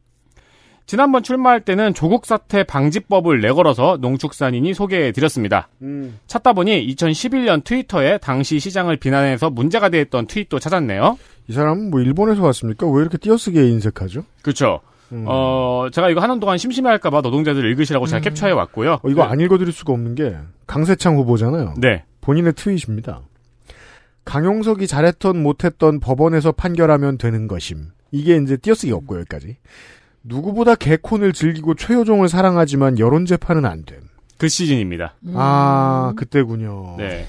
[0.86, 5.70] 지난번 출마할 때는 조국 사태 방지법을 내걸어서 농축산인이 소개해드렸습니다.
[5.82, 6.20] 음.
[6.28, 11.18] 찾다 보니 2011년 트위터에 당시 시장을 비난해서 문제가 됐던 트윗도 찾았네요.
[11.48, 12.86] 이 사람은 뭐 일본에서 왔습니까?
[12.88, 14.24] 왜 이렇게 띄어쓰기에 인색하죠?
[14.42, 14.82] 그렇죠.
[15.12, 15.26] 음.
[15.28, 19.00] 어, 제가 이거 하는 동안 심심해할까봐 노동자들 읽으시라고 제가 캡처해 왔고요.
[19.04, 20.36] 어, 이거 안 읽어드릴 수가 없는 게
[20.66, 21.76] 강세창 후보잖아요.
[21.78, 22.04] 네.
[22.22, 23.22] 본인의 트윗입니다.
[24.26, 27.90] 강용석이 잘했던 못했던 법원에서 판결하면 되는 것임.
[28.12, 29.58] 이게 이제 띄어쓰기 없고 여기까지.
[30.24, 34.00] 누구보다 개콘을 즐기고 최효종을 사랑하지만 여론 재판은 안 됨.
[34.38, 35.16] 그 시즌입니다.
[35.34, 36.96] 아, 그때군요.
[36.98, 37.26] 네.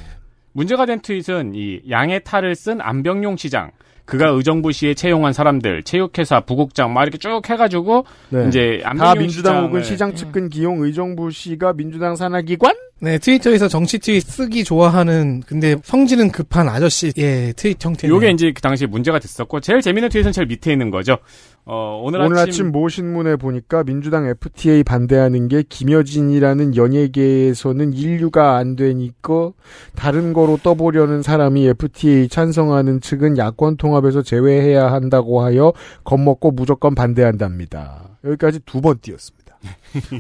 [0.53, 3.73] 문제가 된 트윗은 이 양의 탈을 쓴 안병용 시장.
[4.05, 8.49] 그가 의정부 시에 채용한 사람들, 체육회사 부국장 막 이렇게 쭉 해가지고 네.
[8.49, 12.75] 이제 다 민주당 혹은 시장 측근 기용 의정부 시가 민주당 산하기관?
[13.01, 18.15] 네, 트위터에서 정치 트윗 쓰기 좋아하는 근데 성질은 급한 아저씨의 트윗 형태네요.
[18.15, 21.19] 요게 이제 그 당시에 문제가 됐었고 제일 재밌는 트윗은 제일 밑에 있는 거죠.
[21.67, 28.57] 어, 오늘, 오늘, 아침, 아침, 모 신문에 보니까 민주당 FTA 반대하는 게 김여진이라는 연예계에서는 인류가
[28.57, 29.51] 안 되니까
[29.97, 35.73] 다른 거로 떠보려는 사람이 FTA 찬성하는 측은 야권 통합에서 제외해야 한다고 하여
[36.05, 38.19] 겁먹고 무조건 반대한답니다.
[38.25, 39.44] 여기까지 두 번 띄었습니다.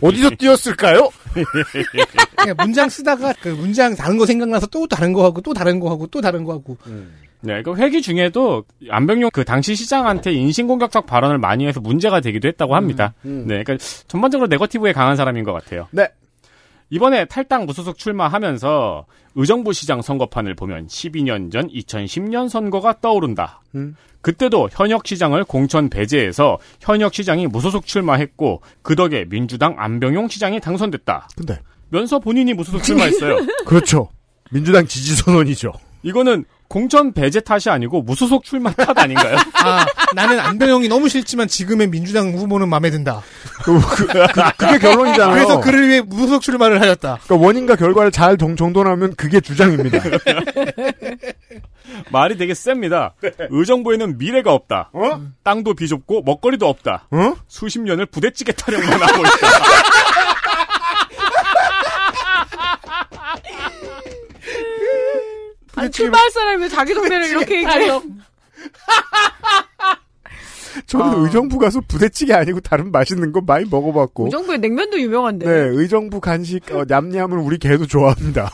[0.00, 1.10] 어디서 띄었을까요?
[2.36, 5.90] 그냥 문장 쓰다가 그 문장 다른 거 생각나서 또 다른 거 하고 또 다른 거
[5.90, 6.76] 하고 또 다른 거 하고.
[7.40, 12.74] 네, 그 회기 중에도 안병용 그 당시 시장한테 인신공격적 발언을 많이 해서 문제가 되기도 했다고
[12.74, 13.12] 합니다.
[13.26, 13.44] 음.
[13.46, 13.76] 네, 그러니까
[14.08, 15.86] 전반적으로 네거티브에 강한 사람인 것 같아요.
[15.90, 16.08] 네.
[16.90, 19.06] 이번에 탈당 무소속 출마하면서
[19.36, 23.62] 의정부 시장 선거판을 보면 12년 전 2010년 선거가 떠오른다.
[23.74, 23.96] 음.
[24.20, 31.28] 그때도 현역 시장을 공천 배제해서 현역 시장이 무소속 출마했고 그 덕에 민주당 안병용 시장이 당선됐다.
[31.36, 33.38] 근데 면서 본인이 무소속 출마했어요.
[33.66, 34.08] 그렇죠.
[34.50, 35.72] 민주당 지지 선언이죠.
[36.02, 39.36] 이거는 공천 배제 탓이 아니고 무소속 출마 탓 아닌가요?
[39.64, 43.22] 아, 나는 안병영이 너무 싫지만 지금의 민주당 후보는 마음에 든다.
[43.62, 43.78] 그,
[44.70, 45.34] 게 결론이잖아요.
[45.34, 47.18] 그래서 그를 위해 무소속 출마를 하였다.
[47.24, 49.98] 그러니까 원인과 결과를 잘 정, 정돈하면 그게 주장입니다.
[52.10, 53.14] 말이 되게 셉니다.
[53.50, 54.90] 의정부에는 미래가 없다.
[55.42, 57.08] 땅도 비좁고 먹거리도 없다.
[57.46, 59.30] 수십 년을 부대찌개 타령만 하고 있다.
[65.76, 68.02] 아니, 출마할 사람이 왜 자기 동네를 이렇게 얘기해요?
[70.86, 74.26] 저는 의정부 가서 부대찌개 아니고 다른 맛있는 거 많이 먹어봤고.
[74.26, 75.46] 의정부에 냉면도 유명한데.
[75.46, 78.50] 네, 의정부 간식 어, 냠냠을 우리 개도 좋아합니다.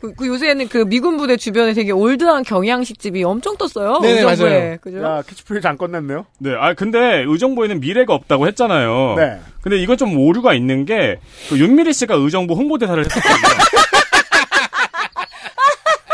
[0.00, 3.98] 그, 그 요새는 그 미군 부대 주변에 되게 old한 경양식 집이 엄청 떴어요.
[4.00, 4.58] 네네, 의정부에.
[4.60, 4.76] 맞아요.
[4.80, 5.02] 그죠?
[5.02, 6.26] 야, 캐치프레이즈 안 끝났네요.
[6.38, 9.14] 네, 아 근데 의정부에는 미래가 없다고 했잖아요.
[9.16, 9.40] 네.
[9.62, 11.18] 근데 이건 좀 오류가 있는 게
[11.48, 13.40] 그 윤미리 씨가 의정부 홍보대사를 했었거든요.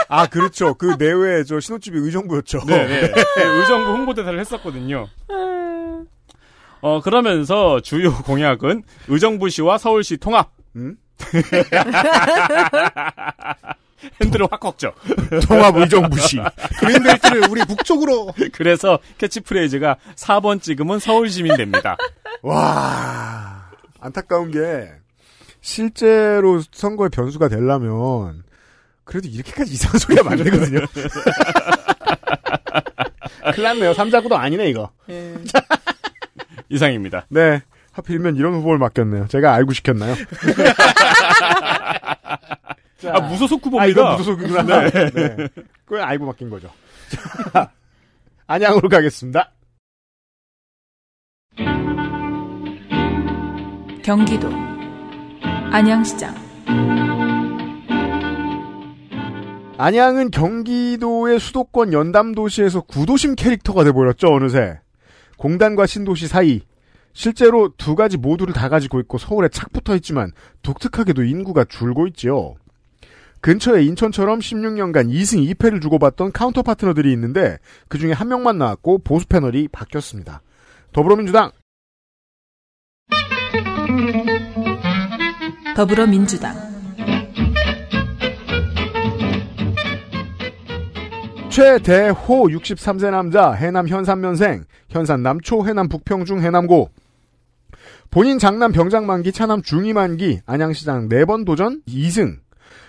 [0.08, 0.74] 아, 그렇죠.
[0.74, 2.60] 그 내외에 저 신혼집이 의정부였죠.
[2.66, 3.00] 네, 네.
[3.12, 5.08] 네, 의정부 홍보대사를 했었거든요.
[6.80, 10.50] 어 그러면서 주요 공약은 의정부시와 서울시 통합.
[10.76, 10.96] 음?
[14.20, 14.93] 핸들을 확 꺾죠.
[15.48, 16.38] 통합 의정부시.
[16.80, 18.32] 그린벨트를 우리 북쪽으로.
[18.52, 21.97] 그래서 캐치프레이즈가 4번 찍으면 서울 시민 됩니다.
[22.43, 23.70] 와,
[24.01, 24.90] 안타까운 게
[25.60, 28.44] 실제로 선거의 변수가 되려면
[29.05, 30.80] 그래도 이렇게까지 이상한 소리가 많이 되거든요.
[33.55, 33.94] 큰일 났네요.
[33.94, 34.90] 삼자구도 아니네, 이거.
[36.68, 37.26] 이상입니다.
[37.28, 37.62] 네.
[37.97, 39.27] 하필이면 이런 후보를 맡겼네요.
[39.28, 40.14] 제가 알고 시켰나요?
[43.09, 43.82] 아, 무소속 후보입니다.
[43.82, 44.62] 아, 이거 무소속이구나.
[44.62, 45.10] 네.
[45.10, 45.48] 네.
[45.85, 46.68] 그걸 알고 맡긴 거죠.
[47.52, 47.70] 자,
[48.47, 49.52] 안양으로 가겠습니다.
[54.02, 54.48] 경기도
[55.73, 56.35] 안양시장
[59.78, 64.78] 안양은 경기도의 수도권 연담 도시에서 구도심 캐릭터가 돼버렸죠 어느새
[65.39, 66.62] 공단과 신도시 사이
[67.16, 72.56] 실제로 두 가지 모두를 다 가지고 있고 서울에 착 붙어 있지만 독특하게도 인구가 줄고 있지요.
[73.40, 77.56] 근처에 인천처럼 16년간 2승 2패를 주고받던 카운터 파트너들이 있는데
[77.88, 80.43] 그 중에 한 명만 나왔고 보수 패널이 바뀌었습니다.
[80.93, 81.52] 더불어민주당
[85.74, 86.55] 더불어민주당
[91.48, 96.90] 최대호 63세 남자 해남 현산면생 현산 남초 해남 북평중 해남고
[98.10, 102.36] 본인 장남 병장 만기 차남 중위 만기 안양시장 4번 도전 2승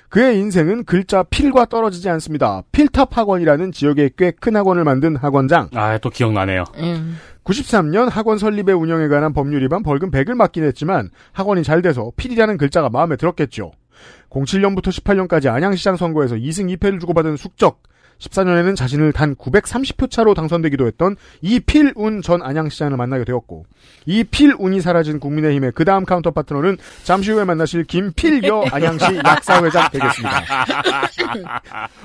[0.10, 2.64] 그의 인생은 글자 필과 떨어지지 않습니다.
[2.72, 6.64] 필탑 학원이라는 지역에 꽤 큰 학원을 만든 학원장 아, 또 기억나네요.
[7.44, 12.57] 93년 학원 설립의 운영에 관한 법률 위반 벌금 100을 맞긴 했지만 학원이 잘 돼서 필이라는
[12.57, 13.72] 글자가 마음에 들었겠죠.
[14.30, 17.81] 07년부터 18년까지 안양시장 선거에서 2승 2패를 주고받은 숙적
[18.19, 23.65] 14년에는 자신을 단 930표 차로 당선되기도 했던 이필운 전 안양시장을 만나게 되었고
[24.06, 30.44] 이 필운이 사라진 국민의힘의 그 다음 카운터 파트너는 잠시 후에 만나실 김필여 안양시 약사회장 되겠습니다.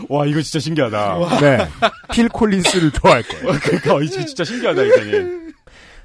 [0.08, 1.40] 와, 이거 진짜 신기하다.
[1.40, 1.68] 네,
[2.12, 3.58] 필 콜린스를 좋아할 거예요.
[3.62, 5.42] 그러니까 이게 진짜 신기하다, 이거는.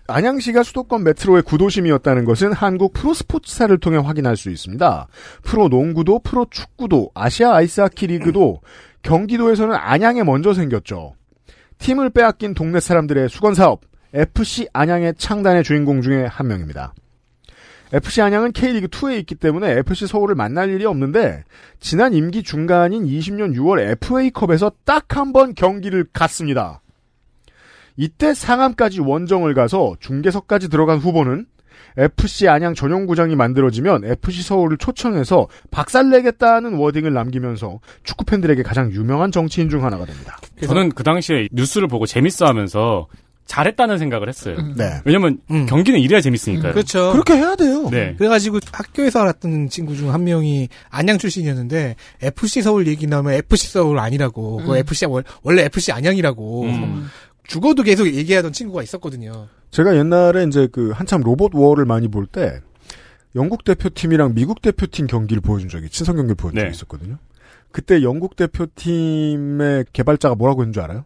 [0.10, 5.08] 안양시가 수도권 메트로의 구도심이었다는 것은 한국 프로스포츠사를 통해 확인할 수 있습니다.
[5.44, 8.62] 프로농구도 프로축구도 아시아 아이스하키 리그도
[9.08, 11.16] 경기도에서는 안양에 먼저 생겼죠.
[11.78, 13.82] 팀을 빼앗긴 동네 사람들의 수건 사업
[14.14, 16.94] FC 안양의 창단의 주인공 중에 한 명입니다.
[17.94, 21.46] FC 안양은 K리그 2에 있기 때문에 FC 서울을 만날 일이 없는데
[21.80, 26.82] 지난 임기 중간인 20년 6월 FA컵에서 딱 한 번 경기를 갔습니다.
[27.96, 31.46] 이때 상암까지 원정을 가서 중계석까지 들어간 후보는
[31.98, 39.70] FC 안양 전용구장이 만들어지면 FC 서울을 초청해서 박살내겠다는 워딩을 남기면서 축구 팬들에게 가장 유명한 정치인
[39.70, 40.38] 중 하나가 됩니다.
[40.66, 43.08] 저는 그 당시에 뉴스를 보고 재밌어 하면서
[43.46, 44.58] 잘했다는 생각을 했어요.
[44.76, 45.00] 네.
[45.06, 46.74] 왜냐면 경기는 이래야 재밌으니까요.
[46.74, 47.14] 그렇죠.
[47.14, 47.88] 그렇게 해야 돼요.
[47.90, 48.14] 네.
[48.18, 54.00] 그래가지고 학교에서 알았던 친구 중 한 명이 안양 출신이었는데 FC 서울 얘기 나오면 FC 서울
[54.00, 54.78] 아니라고 그 음.
[54.78, 57.08] FC 원- 원래 FC 안양이라고 음.
[57.48, 59.48] 죽어도 계속 얘기하던 친구가 있었거든요.
[59.72, 62.60] 제가 옛날에 이제 그 한참 로봇 워를 많이 볼 때
[63.36, 67.18] 영국 대표팀이랑 미국 대표팀 경기를 보여준 적이 친선 경기를 보여준 적이 있었거든요.
[67.72, 71.06] 그때 영국 대표팀의 개발자가 뭐라고 했는 줄 알아요?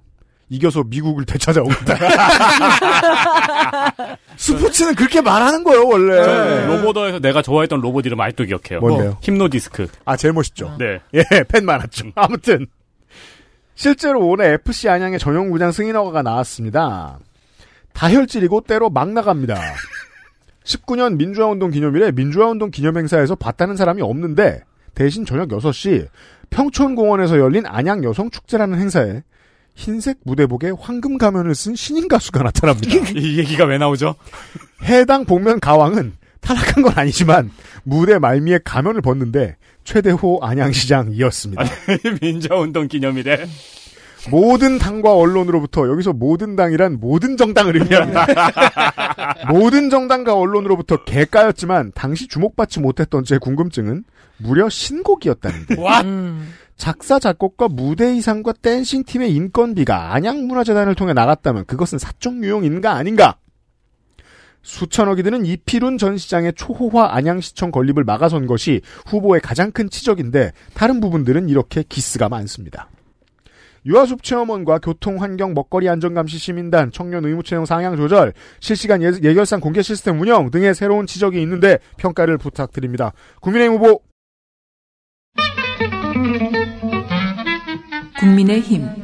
[0.49, 1.95] 이겨서 미국을 되찾아오겠다.
[4.37, 6.23] 스포츠는 그렇게 말하는 거예요, 원래.
[6.23, 8.79] 저는 로보더에서 내가 좋아했던 로봇 이름 아직도 기억해요.
[8.81, 9.17] 뭔데요?
[9.21, 9.87] 힘노디스크.
[10.05, 10.75] 아, 제일 멋있죠.
[10.77, 10.99] 네.
[11.13, 12.07] 예, 팬 많았죠.
[12.15, 12.67] 아무튼
[13.75, 17.19] 실제로 올해 FC 안양의 전용 구장 승인허가가 나왔습니다.
[17.93, 19.59] 다혈질이고 때로 막 나갑니다.
[20.63, 24.61] 19년 민주화운동 기념일에 민주화운동 기념행사에서 봤다는 사람이 없는데
[24.93, 26.07] 대신 저녁 6시
[26.49, 29.23] 평촌공원에서 열린 안양 여성 축제라는 행사에
[29.73, 32.93] 흰색 무대복에 황금 가면을 쓴 신인 가수가 나타납니다.
[33.15, 34.15] 이 얘기가 왜 나오죠?
[34.83, 37.51] 해당 복면 가왕은 탈락한 건 아니지만
[37.83, 41.63] 무대 말미에 가면을 벗는데 최대호 안양시장이었습니다.
[42.21, 43.45] 민주화운동 기념일에.
[44.29, 48.27] 모든 당과 언론으로부터 여기서 모든 당이란 모든 정당을 의미합니다.
[49.49, 54.03] 모든 정당과 언론으로부터 개까였지만 당시 주목받지 못했던 제 궁금증은
[54.37, 55.75] 무려 신곡이었다는데.
[56.77, 63.37] 작사 작곡과 무대 의상과 댄싱 팀의 인건비가 안양문화재단을 통해 나갔다면 그것은 사적 유용인가 아닌가?
[64.61, 70.99] 수천억이 드는 이필훈 전 시장의 초호화 안양시청 건립을 막아선 것이 후보의 가장 큰 치적인데 다른
[70.99, 72.89] 부분들은 이렇게 기스가 많습니다.
[73.85, 79.59] 유아숲 체험원과 교통 환경 먹거리 안전감시 시민단, 청년 의무 채용 상향 조절, 실시간 예, 예결상
[79.59, 83.11] 공개 시스템 운영 등의 새로운 지적이 있는데 평가를 부탁드립니다.
[83.41, 84.01] 국민의힘 후보
[88.19, 89.00] 국민의힘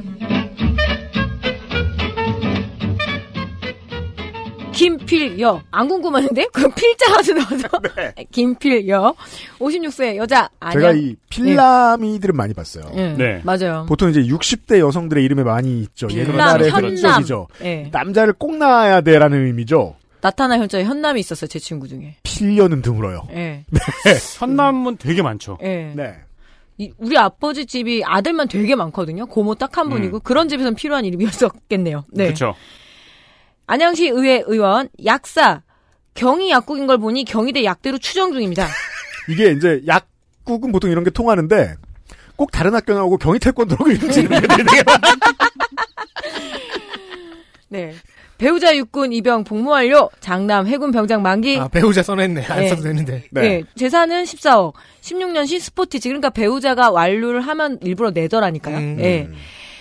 [4.77, 5.61] 김필여.
[5.71, 6.47] 안 궁금한데?
[6.53, 7.67] 그 필자가 들어서.
[8.31, 9.15] 김필여.
[9.59, 10.49] 56세 여자.
[10.59, 10.73] 안양.
[10.81, 12.85] 제가 이 필라미들은 많이 봤어요.
[12.95, 13.13] 예.
[13.17, 13.41] 네.
[13.43, 13.85] 맞아요.
[13.87, 16.07] 보통 이제 60대 여성들의 이름에 많이 있죠.
[16.07, 16.89] 필람, 옛날에 현남.
[16.91, 17.47] 흔적이죠.
[17.63, 17.89] 예.
[17.91, 19.95] 남자를 꼭 낳아야 돼라는 의미죠.
[20.21, 22.15] 나타나 현자에 현남이 있었어요, 제 친구 중에.
[22.23, 23.27] 필려는 드물어요.
[23.33, 23.63] 예.
[24.39, 25.57] 현남은 되게 많죠.
[25.63, 25.91] 예.
[25.95, 26.15] 네.
[26.79, 29.25] 이- 우리 아버지 집이 아들만 되게 많거든요.
[29.25, 32.05] 고모 딱 한 분이고 그런 집에선 필요한 이름이었겠네요.
[32.11, 32.25] 네.
[32.25, 32.53] 그렇죠.
[33.68, 35.61] 안양시 의회 의원 약사
[36.14, 38.68] 경희 약국인 걸 보니 경희대 약대로 추정 중입니다.
[39.30, 41.76] 이게 이제 약국은 보통 이런 게 통하는데
[42.35, 45.14] 꼭 다른 학교 나오고 경희 태권도라고 이름 짓는 애들이 되게 많아요.
[47.69, 47.94] 네.
[48.38, 50.10] 배우자 육군 입영 복무 완료.
[50.19, 51.57] 장남 해군 병장 만기.
[51.57, 52.45] 아, 배우자 써냈네.
[52.45, 52.69] 안 네.
[52.69, 53.23] 써도 되는데.
[53.31, 53.64] 네.
[53.76, 54.73] 재산은 14억.
[55.02, 56.07] 16년시 스포티지.
[56.07, 58.77] 그러니까 배우자가 완료를 하면 일부러 내더라니까요.
[58.77, 58.98] 음.
[58.99, 59.27] 예.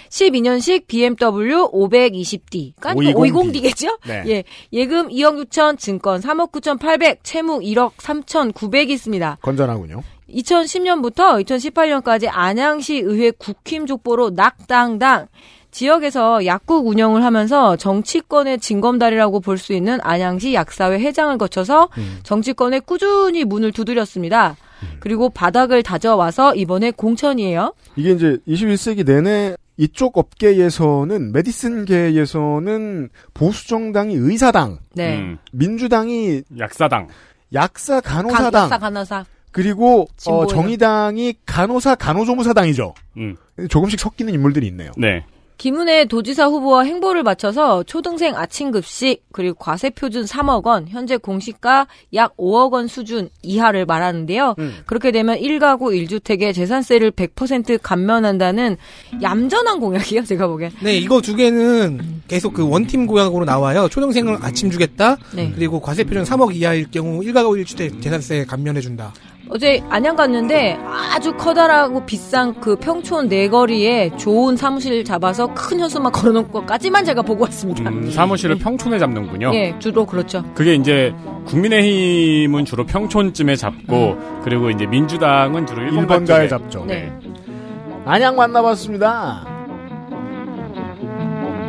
[0.09, 2.73] 12년식 BMW 520D.
[2.81, 3.33] 그러니까 520D.
[3.33, 3.99] 520D겠죠?
[4.07, 4.23] 네.
[4.27, 4.45] 예.
[4.73, 9.39] 예금 2억 6천, 증권 3억 9천 800, 채무 1억 3천 900 있습니다.
[9.43, 10.03] 건전하군요.
[10.29, 15.29] 2010년부터 2018년까지 안양시 의회 국힘 족보로 낙당당
[15.71, 21.91] 지역에서 약국 운영을 하면서 정치권의 징검다리라고 볼 수 있는 안양시 약사회 회장을 거쳐서
[22.23, 24.57] 정치권에 꾸준히 문을 두드렸습니다.
[25.01, 27.75] 그리고 바닥을 다져와서 이번에 공천이에요.
[27.97, 35.19] 이게 이제 21세기 내내 이쪽 업계에서는 메디슨계에서는 보수 정당이 의사당, 네.
[35.19, 37.09] 음, 민주당이 약사당.
[37.53, 39.25] 약사 간- 간호사당, 약사 간호사.
[39.53, 40.47] 그리고 어.
[40.47, 42.95] 정의당이 간호사 간호조무사당이죠.
[43.17, 43.37] 음.
[43.71, 44.91] 조금씩 섞이는 인물들이 있네요.
[44.99, 45.25] 네.
[45.59, 51.87] 김은혜 도지사 후보와 행보를 맞춰서 초등생 아침 급식 그리고 과세 표준 3억 원, 현재 공시가
[52.15, 54.55] 약 5억 원 수준 이하를 말하는데요.
[54.87, 58.77] 그렇게 되면 1가구 1주택에 재산세를 100% 감면한다는
[59.23, 60.73] 얌전한 공약이에요, 제가 보기엔.
[60.83, 63.89] 네, 이거 두 개는 계속 그 원팀 공약으로 나와요.
[63.89, 65.17] 초등생을 아침 주겠다.
[65.35, 65.53] 네.
[65.55, 69.13] 그리고 과세표준 3억 이하일 경우 1가구 1주택 재산세 감면해준다.
[69.49, 70.77] 어제 안양 갔는데
[71.15, 77.45] 아주 커다랗고 비싼 그 평촌 내거리에 좋은 사무실 잡아서 큰 현수막 걸어놓은 것까지만 제가 보고
[77.45, 77.89] 왔습니다.
[77.89, 79.53] 음, 사무실을 평촌에 잡는군요.
[79.55, 80.43] 예, 주로 그렇죠.
[80.55, 81.15] 그게 이제
[81.47, 86.49] 국민의힘은 주로 평촌쯤에 잡고 그리고 이제 민주당은 주로 일본가 일본가에.
[86.49, 86.85] 잡죠.
[86.87, 87.13] 네.
[88.05, 89.47] 안양 만나봤습니다.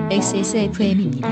[0.09, 1.27] XSFM입니다.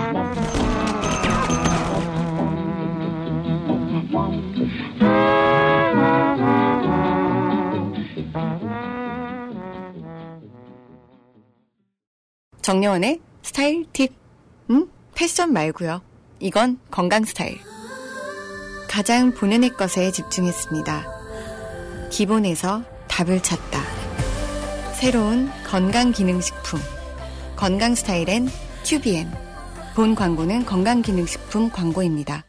[12.62, 14.12] 정려원의 스타일 팁.
[14.72, 14.90] 음?
[15.14, 16.02] 패션 말고요.
[16.40, 17.60] 이건 건강 스타일.
[18.90, 21.06] 가장 본연의 것에 집중했습니다.
[22.10, 23.80] 기본에서 답을 찾다.
[24.94, 26.80] 새로운 건강 기능식품.
[27.56, 28.48] 건강 스타일엔
[28.84, 29.32] 튜비엔.
[29.96, 32.44] 본 광고는 건강 기능식품 광고입니다.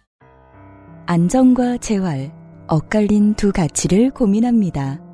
[1.06, 2.32] 안정과 재활,
[2.68, 5.05] 엇갈린 두 가치를 고민합니다.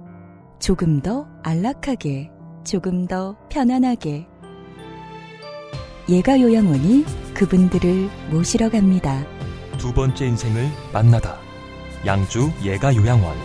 [0.62, 2.30] 조금 더 안락하게,
[2.64, 4.28] 조금 더 편안하게.
[6.08, 9.26] 예가 요양원이 그분들을 모시러 갑니다.
[9.76, 11.36] 두 번째 인생을 만나다.
[12.06, 13.36] 양주 예가 요양원.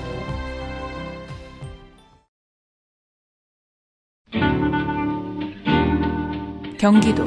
[6.77, 7.25] 경기도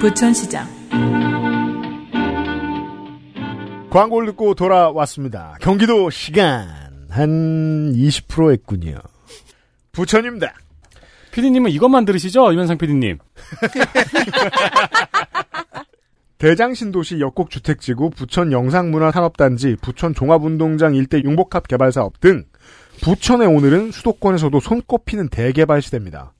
[0.00, 0.66] 부천시장
[3.90, 5.56] 광고를 듣고 돌아왔습니다.
[5.60, 6.85] 경기도 시간
[7.16, 8.98] 한 20% 했군요.
[9.92, 10.52] 부천입니다.
[11.32, 12.52] 피디님은 이것만 들으시죠?
[12.52, 13.18] 이면상 피디님.
[16.38, 22.44] 대장신도시 역곡주택지구 부천 영상문화산업단지 부천 종합운동장 일대 융복합 개발사업 등
[23.02, 26.34] 부천의 오늘은 수도권에서도 손꼽히는 대개발 시대입니다.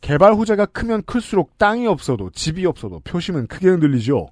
[0.00, 4.28] 개발 호재가 크면 클수록 땅이 없어도 집이 없어도 표심은 크게 흔들리죠.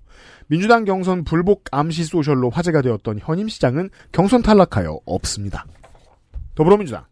[0.47, 5.66] 민주당 경선 불복 암시 소셜로 화제가 되었던 현임 시장은 경선 탈락하여 없습니다.
[6.55, 7.05] 더불어민주당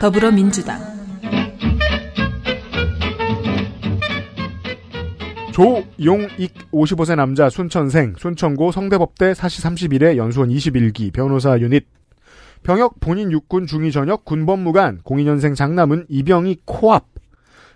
[0.00, 0.80] 더불어민주당
[5.52, 11.86] 조용익 55세 남자 순천생 순천고 성대법대 사시 31회 연수원 21기 변호사 유닛
[12.62, 17.06] 병역 본인 육군 중위 전역 군법무관 02년생 장남은 이병희 코앞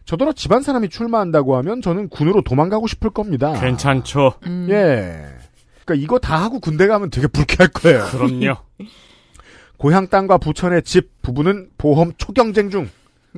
[0.05, 3.53] 저더러 집안 사람이 출마한다고 하면 저는 군으로 도망가고 싶을 겁니다.
[3.55, 4.35] 괜찮죠.
[4.69, 5.35] 예.
[5.86, 8.04] 그러니까 이거 다 하고 군대 가면 되게 불쾌할 거예요.
[8.10, 8.56] 그럼요.
[9.78, 12.90] 고향 땅과 부천의 집 부부는 보험 초경쟁 중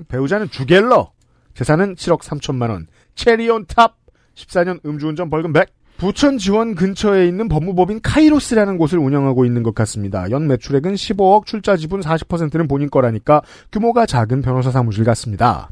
[0.08, 1.12] 배우자는 주갤러
[1.54, 3.96] 재산은 7억 3천만 원 cherry on top
[4.34, 5.68] 14년 음주운전 벌금 100
[5.98, 10.30] 부천 지원 근처에 있는 법무법인 카이로스라는 곳을 운영하고 있는 것 같습니다.
[10.30, 13.42] 연 매출액은 15억, 출자 지분 40%는 본인 거라니까
[13.72, 15.68] 규모가 작은 변호사 사무실 같습니다.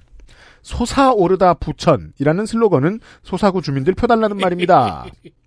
[0.63, 5.07] 솟아오르다 부천이라는 슬로건은 소사구 주민들 펴달라는 말입니다.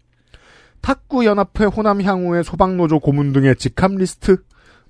[0.81, 4.37] 탁구연합회 호남향후의 소방노조 고문 등의 직함 리스트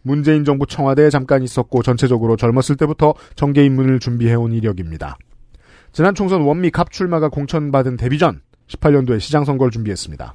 [0.02, 5.18] 문재인 정부 청와대에 잠깐 있었고 전체적으로 젊었을 때부터 정계 입문을 준비해온 이력입니다.
[5.92, 10.34] 지난 총선 원미 갑 출마가 공천받은 데뷔 전 18년도에 시장 선거를 준비했습니다.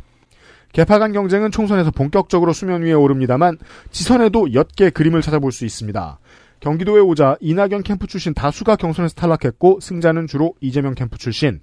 [0.73, 3.59] 계파 간 경쟁은 총선에서 본격적으로 수면 위에 오릅니다만
[3.90, 6.18] 지선에도 옅게 그림을 찾아볼 수 있습니다.
[6.59, 11.60] 경기도에 오자 이낙연 캠프 출신 다수가 경선에서 탈락했고 승자는 주로 이재명 캠프 출신.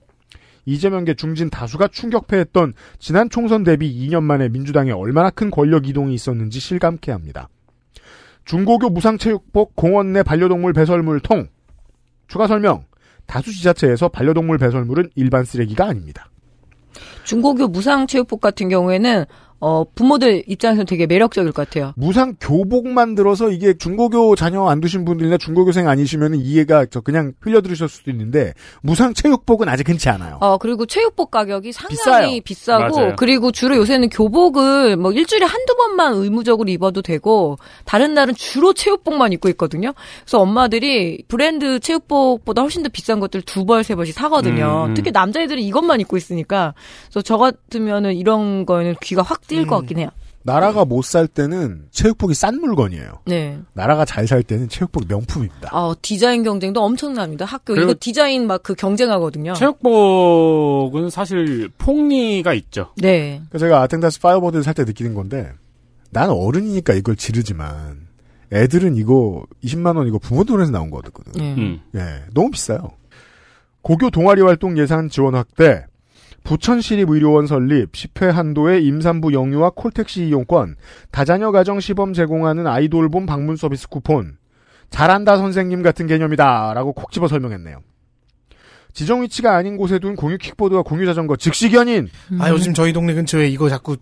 [0.65, 6.59] 이재명계 중진 다수가 충격패했던 지난 총선 대비 2년 만에 민주당에 얼마나 큰 권력 이동이 있었는지
[6.59, 7.49] 실감케 합니다.
[8.45, 11.47] 중고교 무상체육복 공원 내 반려동물 배설물 통.
[12.27, 12.85] 추가 설명.
[13.25, 16.29] 다수 지자체에서 반려동물 배설물은 일반 쓰레기가 아닙니다.
[17.23, 19.25] 중고교 무상체육복 같은 경우에는
[19.61, 21.93] 어, 부모들 입장에서는 되게 매력적일 것 같아요.
[21.95, 27.87] 무상 교복만 들어서 이게 중고교 자녀 안 두신 분들이나 중고교생 아니시면 이해가 저 그냥 흘려들으실
[27.87, 30.39] 수도 있는데 무상 체육복은 아직 흔치 않아요.
[30.41, 32.81] 어, 그리고 체육복 가격이 상당히 비싸요.
[32.81, 33.15] 비싸고 맞아요.
[33.17, 39.31] 그리고 주로 요새는 교복을 뭐 일주일에 한두 번만 의무적으로 입어도 되고 다른 날은 주로 체육복만
[39.33, 39.93] 입고 있거든요.
[40.23, 44.85] 그래서 엄마들이 브랜드 체육복보다 훨씬 더 비싼 것들 두 벌, 세 벌씩 사거든요.
[44.89, 44.93] 음.
[44.95, 46.73] 특히 남자애들은 이것만 입고 있으니까.
[47.11, 50.09] 그래서 저 같으면은 이런 거에는 귀가 확뛸 것 같긴 해요.
[50.43, 53.11] 나라가 못 살 때는 체육복이 싼 물건이에요.
[53.27, 53.59] 네.
[53.73, 55.69] 나라가 잘 살 때는 체육복 명품입니다.
[55.71, 57.45] 어, 디자인 경쟁도 엄청납니다.
[57.45, 59.53] 학교 그리고 이거 디자인 막 그 경쟁하거든요.
[59.53, 62.89] 체육복은 사실 폭리가 있죠.
[62.97, 63.41] 네.
[63.57, 65.51] 제가 아디다스 파이어버드를 살 때 느끼는 건데
[66.09, 68.07] 난 어른이니까 이걸 지르지만
[68.51, 71.31] 애들은 이거 20만 원 이거 부모 돈에서 나온 거거든요.
[71.35, 71.53] 네.
[71.55, 71.81] 음.
[71.95, 72.91] 예, 너무 비싸요.
[73.81, 75.85] 고교 동아리 활동 예산 지원 확대,
[76.43, 80.75] 부천시립 의료원 설립, 10회 한도의 임산부 영유아 콜택시 이용권,
[81.11, 84.37] 다자녀 가정 시범 제공하는 아이돌봄 방문 서비스 쿠폰,
[84.89, 87.81] 잘한다 선생님 같은 개념이다 라고 콕 집어 설명했네요.
[88.93, 92.09] 지정 위치가 아닌 곳에 둔 공유 킥보드와 공유 자전거 즉시 견인
[92.39, 93.95] 아 요즘 저희 동네 근처에 이거 자꾸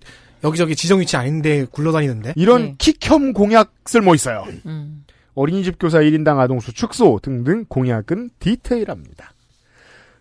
[0.44, 2.34] 여기저기 지정 위치 아닌데 굴러다니는데.
[2.36, 4.46] 이런 킥혐 공약 쓸모 있어요.
[4.66, 5.04] 음.
[5.36, 9.34] 어린이집 교사 1인당 아동수 축소 등등 공약은 디테일합니다.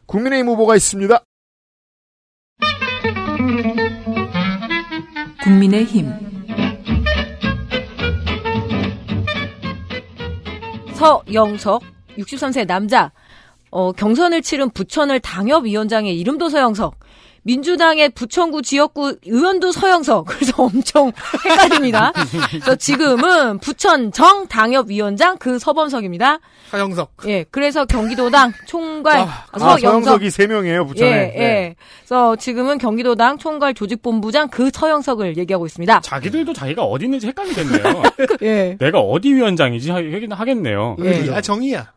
[0.06, 1.20] 국민의힘 후보가 있습니다.
[5.43, 6.12] 국민의힘.
[10.94, 11.82] 서영석
[12.19, 13.12] 63세 남자.
[13.70, 16.98] 어, 경선을 치른 부천을 당협위원장의 이름도 서영석
[17.48, 20.26] 민주당의 부천구 지역구 의원도 서영석.
[20.26, 21.12] 그래서 엄청
[21.46, 22.12] 헷갈립니다.
[22.50, 26.40] 그래서 지금은 부천정 당협위원장 그 서범석입니다.
[26.70, 27.12] 서영석.
[27.26, 29.80] 예, 그래서 경기도당 총괄 아, 서영석.
[29.80, 31.10] 서영석이 세 명이에요, 부천에.
[31.10, 31.34] 예, 네.
[31.38, 31.74] 예.
[32.00, 36.00] 그래서 지금은 경기도당 총괄 조직본부장 그 서영석을 얘기하고 있습니다.
[36.00, 38.02] 자기들도 자기가 어디 있는지 헷갈리겠네요.
[38.42, 38.76] 예.
[38.78, 40.96] 내가 어디 위원장이지 하긴 하겠네요.
[41.02, 41.30] 예.
[41.32, 41.92] 아, 정의야.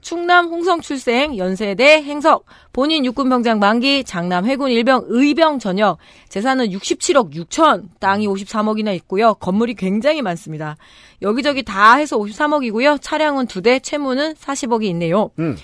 [0.00, 5.98] 충남 홍성 출생, 연세대 행석, 본인 육군병장 만기, 장남 해군 일병 의병 전역,
[6.28, 9.34] 재산은 67억 6천, 땅이 53억이나 있고요.
[9.34, 10.76] 건물이 굉장히 많습니다.
[11.22, 13.00] 여기저기 다 해서 53억이고요.
[13.00, 15.30] 차량은 두 대, 채무는 40억이 있네요.
[15.38, 15.56] 음.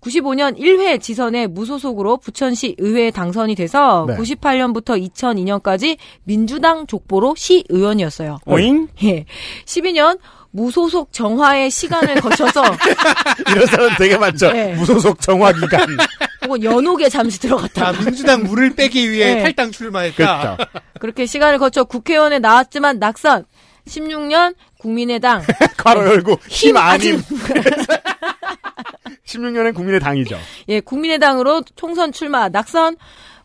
[0.00, 4.16] 95년 1회 지선에 무소속으로 부천시 의회에 당선이 돼서 네.
[4.16, 8.38] 98년부터 2002년까지 민주당 족보로 시의원이었어요.
[8.46, 8.88] 오잉?
[9.04, 9.26] 예.
[9.66, 10.18] 12년
[10.52, 12.62] 무소속 정화의 시간을 거쳐서
[13.50, 14.50] 이런 사람 되게 많죠.
[14.52, 14.74] 네.
[14.74, 15.86] 무소속 정화 기간.
[16.44, 17.88] 혹은 연옥에 잠시 들어갔다.
[17.88, 19.42] 아, 민주당 물을 빼기 위해 네.
[19.42, 20.56] 탈당 출마했다.
[20.56, 20.70] 그렇죠.
[21.00, 23.44] 그렇게 시간을 거쳐 국회의원에 나왔지만 낙선.
[23.86, 25.42] 16년 국민의당
[25.78, 27.14] 괄호 열고 힘 아님.
[27.14, 27.22] 아님.
[29.26, 30.38] 16년엔 국민의 당이죠.
[30.68, 32.96] 예, 국민의당으로 총선 출마 낙선.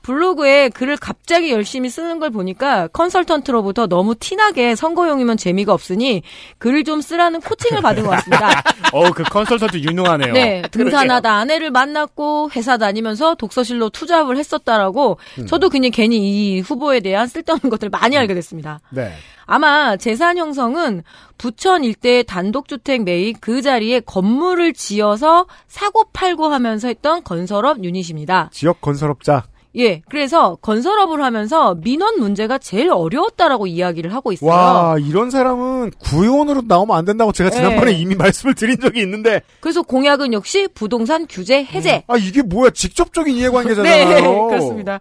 [0.06, 6.22] 블로그에 글을 갑자기 열심히 쓰는 걸 보니까 컨설턴트로부터 너무 티나게 선거용이면 재미가 없으니
[6.60, 8.62] 글을 좀 쓰라는 코칭을 받은 것 같습니다.
[8.94, 10.34] 어, 그 컨설턴트 유능하네요.
[10.34, 15.48] 네, 등산하다 아내를 만났고 회사 다니면서 독서실로 투잡을 했었다라고 음.
[15.48, 18.82] 저도 그냥 괜히 이 후보에 대한 쓸데없는 것들을 많이 알게 됐습니다.
[18.92, 19.12] 네.
[19.48, 21.02] 아마 재산 형성은
[21.40, 28.50] 부천 일대의 단독주택 매입 그 자리에 건물을 지어서 사고 팔고 하면서 했던 건설업 유닛입니다.
[28.54, 29.46] 지역 건설업자.
[29.78, 34.50] 예, 그래서 건설업을 하면서 민원 문제가 제일 어려웠다라고 이야기를 하고 있어요.
[34.50, 37.98] 와, 이런 사람은 구의원으로 나오면 안 된다고 제가 지난번에 네.
[38.00, 39.42] 이미 말씀을 드린 적이 있는데.
[39.60, 42.04] 그래서 공약은 역시 부동산 규제 해제.
[42.08, 42.70] 아, 이게 뭐야.
[42.70, 44.10] 직접적인 이해관계잖아요.
[44.10, 45.00] 네, 그렇습니다.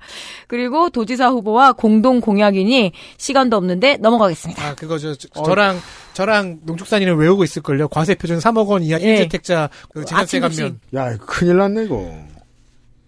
[0.48, 4.66] 그리고 도지사 후보와 공동 공약이니 시간도 없는데 넘어가겠습니다.
[4.66, 5.78] 아, 그거 저, 저, 랑
[6.14, 7.88] 저랑 농축산인을 외우고 있을걸요.
[7.88, 9.26] 과세 표준 3억 원 이하 예.
[9.26, 10.80] 1주택자 그 재산세 감면.
[10.94, 12.12] 야, 큰일 났네, 이거.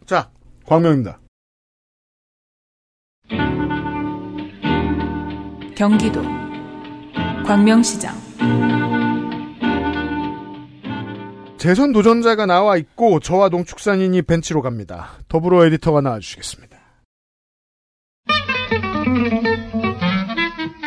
[0.06, 0.28] 자,
[0.66, 1.18] 광명입니다.
[5.76, 6.22] 경기도
[7.46, 8.16] 광명시장
[11.58, 15.10] 재선 도전자가 나와 있고 저와 농축산인이 벤치로 갑니다.
[15.28, 16.78] 더불어 에디터가 나와주시겠습니다.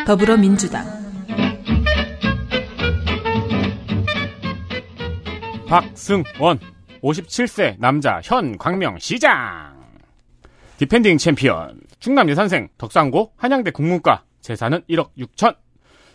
[0.07, 0.85] 더불어민주당
[5.67, 6.59] 박승원
[7.03, 9.77] 57세 남자 현 광명시장
[10.77, 15.55] 디펜딩 챔피언 충남 예산생 덕산고 한양대 국문과 재산은 1억 6천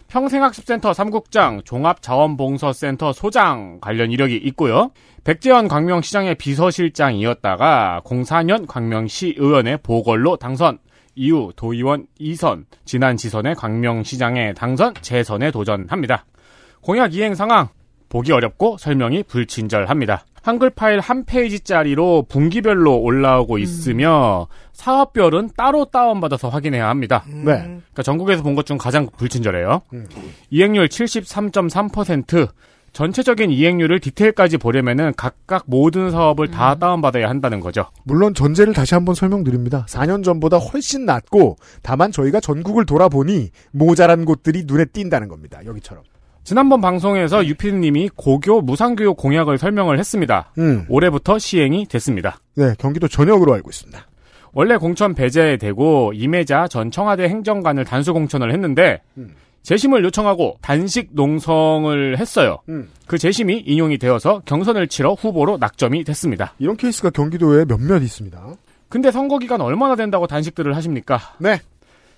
[0.09, 4.91] 평생학습센터 사무국장 종합자원봉사센터 소장 관련 이력이 있고요.
[5.25, 10.79] 백재현 광명시장의 비서실장이었다가 04년 광명시 의원의 보궐로 당선
[11.15, 16.27] 이후 도의원 2선 지난 지선에 광명시장에 당선 재선에 도전합니다.
[16.81, 17.69] 공약 이행 상황
[18.09, 20.25] 보기 어렵고 설명이 불친절합니다.
[20.43, 27.25] 한글 파일 한 페이지짜리로 분기별로 올라오고 있으며 사업별은 따로 다운받아서 확인해야 합니다.
[27.27, 27.43] 네.
[27.43, 29.81] 그러니까 전국에서 본 것 중 가장 불친절해요.
[29.95, 30.07] 음.
[30.51, 32.49] 이행률 73.3%.
[32.93, 37.87] 전체적인 이행률을 디테일까지 보려면은 각각 모든 사업을 다 다운받아야 한다는 거죠.
[38.05, 39.85] 물론 전제를 다시 한번 설명드립니다.
[39.89, 45.59] 4년 전보다 훨씬 낫고 다만 저희가 전국을 돌아보니 모자란 곳들이 눈에 띈다는 겁니다.
[45.67, 46.05] 여기처럼.
[46.45, 50.53] 지난번 방송에서 유피님이 고교 무상교육 공약을 설명을 했습니다.
[50.59, 50.85] 음.
[50.91, 52.39] 올해부터 시행이 됐습니다.
[52.55, 54.07] 네, 경기도 전역으로 알고 있습니다.
[54.53, 59.35] 원래 공천 배제되고 임혜자 전 청와대 행정관을 단수 공천을 했는데 음.
[59.63, 62.59] 재심을 요청하고 단식 농성을 했어요.
[62.69, 62.91] 음.
[63.07, 66.53] 그 재심이 인용이 되어서 경선을 치러 후보로 낙점이 됐습니다.
[66.59, 68.39] 이런 케이스가 경기도에 몇몇 있습니다.
[68.91, 71.19] 근데 선거 기간 얼마나 된다고 단식들을 하십니까?
[71.39, 71.59] 네.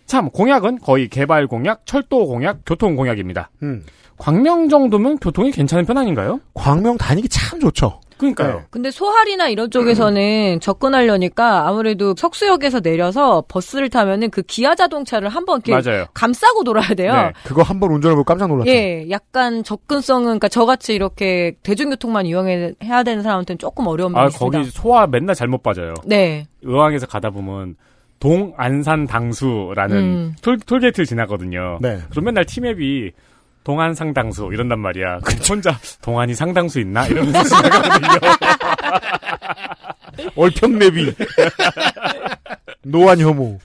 [0.07, 3.51] 참 공약은 거의 개발 공약, 철도 공약, 교통 공약입니다.
[3.63, 3.85] 음.
[4.19, 6.41] 광명 정도면 교통이 괜찮은 편 아닌가요?
[6.55, 8.01] 광명 다니기 참 좋죠.
[8.17, 8.63] 그러니까요.
[8.71, 15.91] 근데 소할이나 이런 쪽에서는 접근하려니까 아무래도 석수역에서 내려서 버스를 타면은 그 기아 자동차를 한번 이렇게
[15.91, 16.07] 맞아요.
[16.15, 17.13] 감싸고 놀아야 돼요.
[17.13, 17.33] 네.
[17.45, 18.71] 그거 한 번 운전해보고 깜짝 놀랐죠.
[18.71, 24.59] 예, 약간 접근성은 그러니까 저같이 이렇게 대중교통만 이용해야 되는 사람한테는 조금 어려운 면이 아, 있습니다.
[24.61, 25.93] 거기 소화 맨날 잘못 빠져요.
[26.07, 26.47] 네.
[26.63, 27.77] 의왕에서 가다 보면
[28.19, 30.35] 동안산 당수라는 음.
[30.41, 31.81] 톨, 톨게이트를 지나거든요.
[31.83, 31.99] 네.
[32.09, 33.13] 그럼 맨날 티맵이
[33.67, 35.19] 동안 상당수 이런단 말이야.
[35.25, 38.09] 그럼 혼자 동안이 상당수 있나 이러면서 지나가거든요.
[40.37, 41.13] 얼평내비.
[42.85, 43.59] 노안 혐오.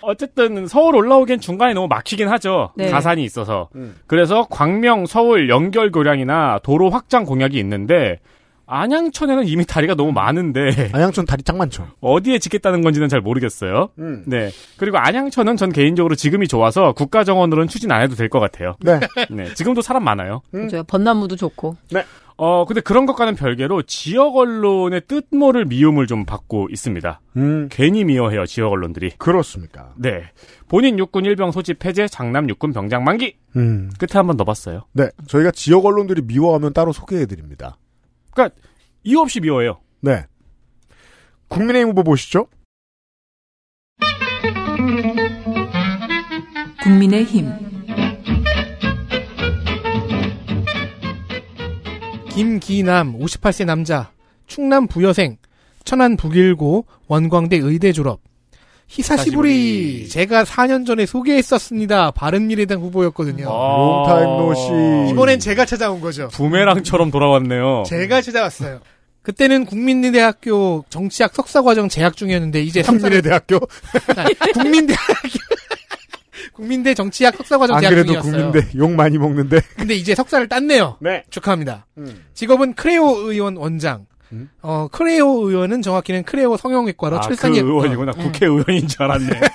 [0.00, 2.72] 어쨌든 서울 올라오기엔 중간에 너무 막히긴 하죠.
[2.74, 2.88] 네.
[2.88, 3.68] 가산이 있어서.
[3.74, 3.96] 음.
[4.06, 8.18] 그래서 광명 서울 연결 교량이나 도로 확장 공약이 있는데
[8.70, 11.88] 안양천에는 이미 다리가 너무 많은데 안양천 다리 짱 많죠.
[12.00, 13.90] 어디에 짓겠다는 건지는 잘 모르겠어요.
[13.98, 14.22] 음.
[14.26, 14.50] 네.
[14.76, 18.76] 그리고 안양천은 전 개인적으로 지금이 좋아서 국가 정원으로는 추진 안 해도 될 것 같아요.
[18.80, 19.00] 네.
[19.28, 19.52] 네.
[19.54, 20.40] 지금도 사람 많아요.
[20.52, 20.84] 그죠.
[20.84, 21.76] 벚나무도 좋고.
[21.90, 22.04] 네.
[22.36, 27.20] 어, 근데 그런 것과는 별개로 지역 언론의 뜻모를 미움을 좀 받고 있습니다.
[27.36, 27.68] 음.
[27.70, 29.10] 괜히 미워해요, 지역 언론들이.
[29.18, 29.92] 그렇습니까?
[29.98, 30.22] 네.
[30.68, 33.34] 본인 육군 일병 소집 해제, 장남 육군 병장 만기.
[33.56, 33.90] 음.
[33.98, 34.84] 끝에 한번 넣어봤어요.
[34.92, 35.08] 네.
[35.26, 37.76] 저희가 지역 언론들이 미워하면 따로 소개해드립니다.
[38.40, 38.56] 그러니까
[39.04, 39.80] 이유 없이 미워해요.
[40.00, 40.24] 네.
[41.48, 42.46] 국민의힘 후보 보시죠.
[46.82, 47.50] 국민의힘
[52.30, 54.10] 김기남 58세 남자
[54.46, 55.36] 충남 부여생
[55.84, 58.20] 천안 북일고 원광대 의대 졸업
[58.90, 62.10] 히사시부리 제가 4년 전에 소개했었습니다.
[62.10, 63.44] 바른미래당 후보였거든요.
[63.44, 65.12] 롱타임 노시.
[65.12, 66.28] 이번엔 제가 찾아온 거죠.
[66.32, 67.84] 부메랑처럼 돌아왔네요.
[67.86, 68.80] 제가 찾아왔어요.
[69.22, 73.60] 그때는 국민대학교 정치학 석사과정 재학 중이었는데 이제 국민의대학교
[74.54, 75.38] 국민대학교
[76.54, 78.50] 국민대 정치학 석사과정 안 재학 그래도 중이었어요.
[78.52, 79.60] 국민대 욕 많이 먹는데.
[79.76, 80.96] 근데 이제 석사를 땄네요.
[81.00, 81.22] 네.
[81.30, 81.86] 축하합니다.
[81.98, 82.24] 음.
[82.34, 84.06] 직업은 크레오 의원 원장.
[84.62, 88.12] 어, 크레오 의원은 정확히는 크레오 성형외과로 아, 그 출산이 의원이구나.
[88.12, 89.40] 어, 국회의원인 줄 알았네.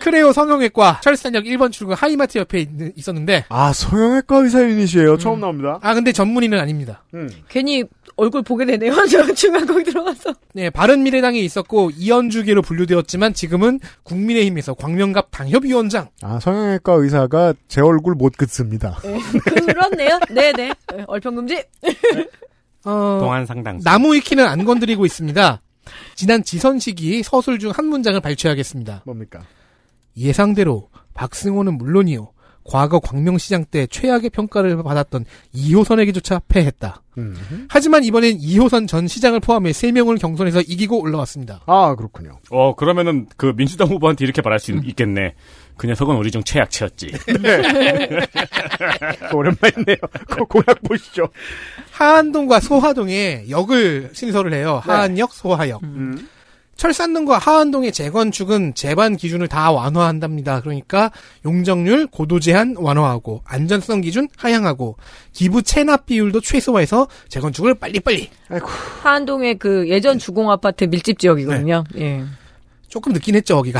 [0.00, 5.18] 크레오 성형외과 철산역 1번 출구 하이마트 옆에 있, 있었는데 아, 성형외과 의사 유닛이에요.
[5.18, 5.78] 처음 나옵니다.
[5.82, 7.04] 아 근데 전문의는 아닙니다.
[7.14, 7.28] 음.
[7.48, 7.84] 괜히
[8.22, 8.92] 얼굴 보게 되네요.
[9.10, 10.32] 저 중간 거기 들어가서.
[10.54, 16.08] 네, 바른미래당에 있었고 이현주계로 분류되었지만 지금은 국민의힘에서 광명갑 당협위원장.
[16.22, 18.98] 아, 성형외과 의사가 제 얼굴 못 긋습니다.
[19.66, 20.20] 그렇네요.
[20.30, 20.72] 네네.
[21.06, 21.64] 얼평금지.
[22.84, 23.80] 어, 동안 상당.
[23.82, 25.60] 나무 위키는 안 건드리고 있습니다.
[26.14, 29.02] 지난 지선 시기 서술 중 한 문장을 발췌하겠습니다.
[29.04, 29.40] 뭡니까?
[30.16, 32.31] 예상대로 박승호는 물론이요.
[32.64, 35.24] 과거 광명시장 때 최악의 평가를 받았던
[35.54, 37.02] 2호선에게조차 패했다.
[37.18, 37.66] 음.
[37.68, 41.60] 하지만 이번엔 2호선 전 시장을 포함해 3명을 경선에서 이기고 올라왔습니다.
[41.66, 42.38] 아, 그렇군요.
[42.50, 45.34] 어, 그러면은 그 민주당 후보한테 이렇게 말할 수 있- 있겠네.
[45.76, 47.12] 그 녀석은 우리 중 최악체였지.
[49.34, 49.96] 오랜만이네요.
[50.28, 51.28] 그 공약 보시죠.
[51.90, 54.80] 하안동과 소하동에 역을 신설을 해요.
[54.84, 55.80] 하안역, 소하역.
[56.82, 60.62] 철산동과 하안동의 재건축은 재반 기준을 다 완화한답니다.
[60.62, 61.12] 그러니까
[61.44, 64.96] 용적률 고도 제한 완화하고 안전성 기준 하향하고
[65.32, 68.30] 기부 체납 비율도 최소화해서 재건축을 빨리빨리.
[69.04, 71.84] 하안동의 그 예전 주공 아파트 밀집 지역이거든요.
[71.98, 72.24] 예.
[72.88, 73.78] 조금 늦긴 했죠, 거기가.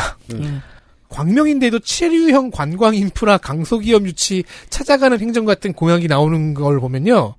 [1.13, 7.35] 광명인데도 체류형 관광 인프라 강소기업 유치 찾아가는 행정 같은 공약이 나오는 걸 보면요.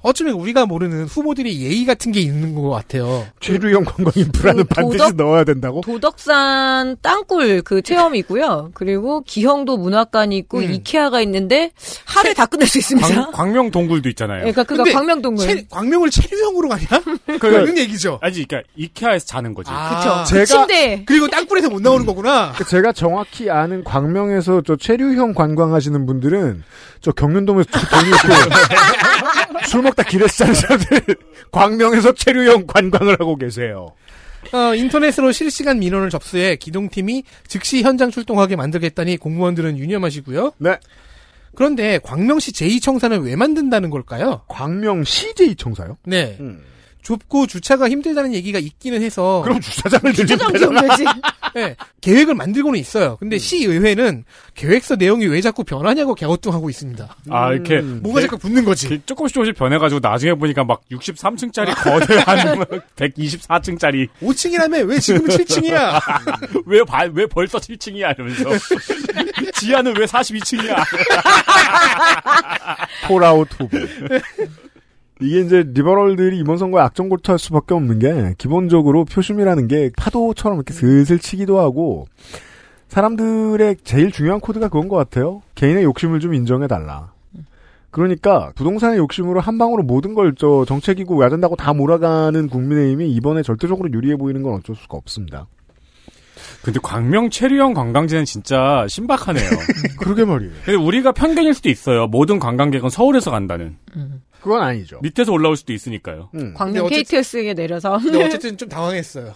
[0.00, 3.26] 어쩌면 우리가 모르는 후보들이 예의 같은 게 있는 것 같아요.
[3.40, 5.82] 체류형 관광 인프라는 그 반드시 도덕- 넣어야 된다고?
[5.82, 8.70] 도덕산 땅굴 그 체험이 있고요.
[8.74, 10.72] 그리고 기형도 문학관이 있고 음.
[10.72, 11.72] 이케아가 있는데
[12.06, 13.08] 하루에 다 끝낼 수 있습니다.
[13.08, 14.38] 광, 광명 동굴도 있잖아요.
[14.40, 15.46] 그러니까 그가 근데 광명 동굴.
[15.46, 16.86] 체- 광명을 체류형으로 가냐?
[17.26, 18.18] 그- 그런 얘기죠.
[18.22, 19.70] 아니, 그러니까 이케아에서 자는 거지.
[19.70, 20.34] 아, 그쵸.
[20.34, 21.02] 그 제가- 침대.
[21.04, 22.52] 그리고 땅굴에서 못 나오는 거구나.
[22.56, 26.62] 그 제가 정확 히 아는 광명에서 저 체류형 관광하시는 분들은
[27.00, 31.16] 저 경륜동에서 돈 있고 술 먹다 길에서 자는 사람들
[31.50, 33.88] 광명에서 체류형 관광을 하고 계세요.
[34.52, 40.52] 어, 인터넷으로 실시간 민원을 접수해 기동팀이 즉시 현장 출동하게 만들겠다니 공무원들은 유념하시고요.
[40.58, 40.78] 네.
[41.54, 44.42] 그런데 광명시 제2청사는 왜 만든다는 걸까요?
[44.48, 45.96] 광명 CJ 청사요?
[46.04, 46.36] 네.
[46.40, 46.62] 음.
[47.08, 50.80] 좁고 주차가 힘들다는 얘기가 있기는 해서 그럼 주차장을 늘리면 주차장 되잖아.
[50.96, 51.04] 지어야지.
[51.54, 53.16] 네, 계획을 만들고는 있어요.
[53.16, 53.38] 근데 음.
[53.38, 54.24] 시의회는
[54.54, 57.16] 계획서 내용이 왜 자꾸 변하냐고 갸우뚱하고 있습니다.
[57.30, 57.80] 아, 이렇게.
[57.80, 59.00] 뭐가 자꾸 붙는 거지.
[59.06, 62.58] 조금씩 조금씩 변해가지고 나중에 보니까 막 63층짜리 거대한
[62.96, 66.62] 124층짜리 5층이라며 왜 지금은 7층이야?
[66.66, 68.50] 왜, 바- 왜 벌써 7층이야 이러면서
[69.54, 70.76] 지하는 왜 42층이야
[73.06, 73.78] 폴아웃 후보.
[75.20, 81.18] 이게 이제 리버럴들이 이번 선거에 악전고투할 수밖에 없는 게 기본적으로 표심이라는 게 파도처럼 이렇게 슬슬
[81.18, 82.06] 치기도 하고
[82.88, 85.42] 사람들의 제일 중요한 코드가 그건 것 같아요.
[85.56, 87.12] 개인의 욕심을 좀 인정해달라.
[87.90, 93.90] 그러니까 부동산의 욕심으로 한 방으로 모든 걸 저 정책이고 야된다고 다 몰아가는 국민의힘이 이번에 절대적으로
[93.92, 95.46] 유리해 보이는 건 어쩔 수가 없습니다.
[96.62, 99.48] 근데 광명 체류형 관광지는 진짜 신박하네요
[99.98, 100.52] 그러게 말이에요.
[100.64, 103.76] 근데 우리가 편견일 수도 있어요 모든 관광객은 서울에서 간다는
[104.40, 105.00] 그건 아니죠.
[105.02, 106.54] 밑에서 올라올 수도 있으니까요 음.
[106.54, 107.98] 광명 어쨌- KTX에 내려서.
[107.98, 109.34] 근데 어쨌든 좀 당황했어요.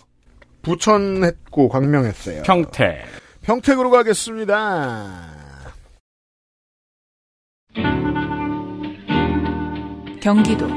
[0.62, 2.42] 부천했고 광명했어요.
[2.44, 3.04] 평택
[3.42, 5.32] 평택으로 가겠습니다.
[10.20, 10.68] 경기도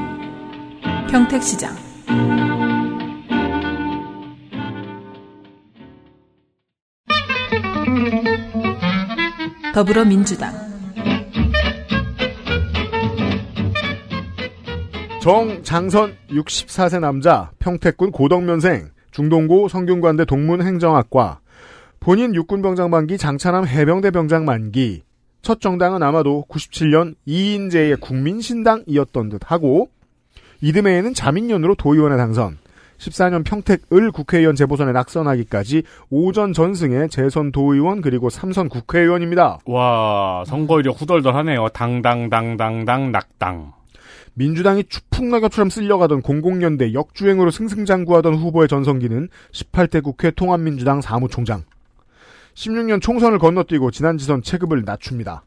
[1.11, 1.76] 평택시장
[9.73, 10.65] 더불어민주당
[15.26, 21.39] 정장선 64세 남자 평택군 고덕면생 중동고 성균관대 동문행정학과
[21.99, 25.02] 본인 육군병장 만기 장차남 해병대 병장 만기
[25.41, 29.89] 첫 정당은 아마도 97년 이인재의 국민신당이었던 듯하고
[30.61, 32.60] 이듬해에는 자민련으로 도의원에 당선
[32.99, 35.81] 14년 평택을 국회의원 재보선에 낙선하기까지
[36.11, 39.57] 오전 전승의 재선 도의원 그리고 삼선 국회의원입니다.
[39.65, 41.69] 와, 선거일이 후덜덜하네요.
[41.69, 43.73] 당당당당당 낙당.
[44.36, 51.64] 민주당이 추풍낙엽처럼 쓸려가던 00년대 역주행으로 승승장구하던 후보의 전성기는 18대 국회 통합민주당 사무총장.
[52.53, 55.44] 16년 총선을 건너뛰고 지난 지선 체급을 낮춥니다.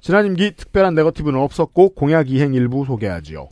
[0.00, 3.48] 지난 임기 특별한 네거티브는 없었고 공약 이행 일부 소개하지요.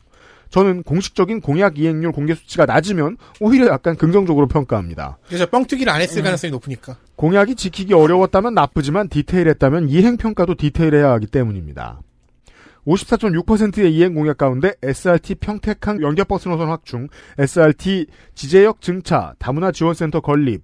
[0.51, 5.17] 저는 공식적인 공약 이행률 공개 수치가 낮으면 오히려 약간 긍정적으로 평가합니다.
[5.27, 6.99] 그래서 뻥튀기를 안 했을 가능성이 높으니까.
[7.17, 12.01] 공약이 지키기 어려웠다면 나쁘지만 디테일했다면 이행 평가도 디테일해야 하기 때문입니다.
[12.87, 20.63] 54.6%의 이행 공약 가운데 SRT 평택항 연결버스 노선 확충, SRT 지제역 증차, 다문화 지원센터 건립,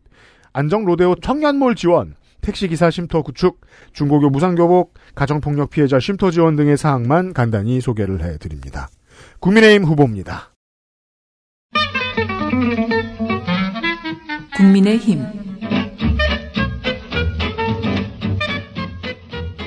[0.53, 3.61] 안정 로데오 청년몰 지원, 택시기사 쉼터 구축,
[3.93, 8.89] 중고교 무상교복, 가정폭력 피해자 쉼터 지원 등의 사항만 간단히 소개를 해드립니다.
[9.41, 10.53] 국민의힘 후보입니다.
[14.57, 15.23] 국민의힘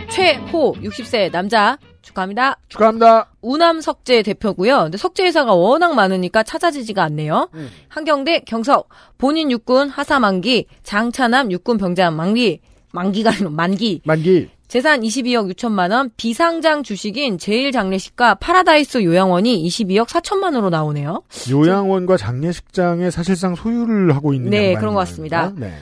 [0.10, 1.78] 최호 60세 남자
[2.12, 2.58] 축하합니다.
[2.68, 3.32] 축하합니다.
[3.42, 4.84] 우남 석재 대표고요.
[4.84, 7.50] 근데 석재 회사가 워낙 많으니까 찾아지지가 않네요.
[7.88, 12.62] 한경대 경석 본인 육군 하사 만기 장차남 육군 병장 만기
[12.94, 20.08] 만기가 아니라 만기 만기 재산 22억 6천만 원 비상장 주식인 제일 장례식장과 파라다이스 요양원이 22억
[20.08, 21.24] 4천만 원으로 나오네요.
[21.50, 25.52] 요양원과 장례식장에 사실상 소유를 하고 있는 네, 그런 것 같습니다.
[25.58, 25.74] 네.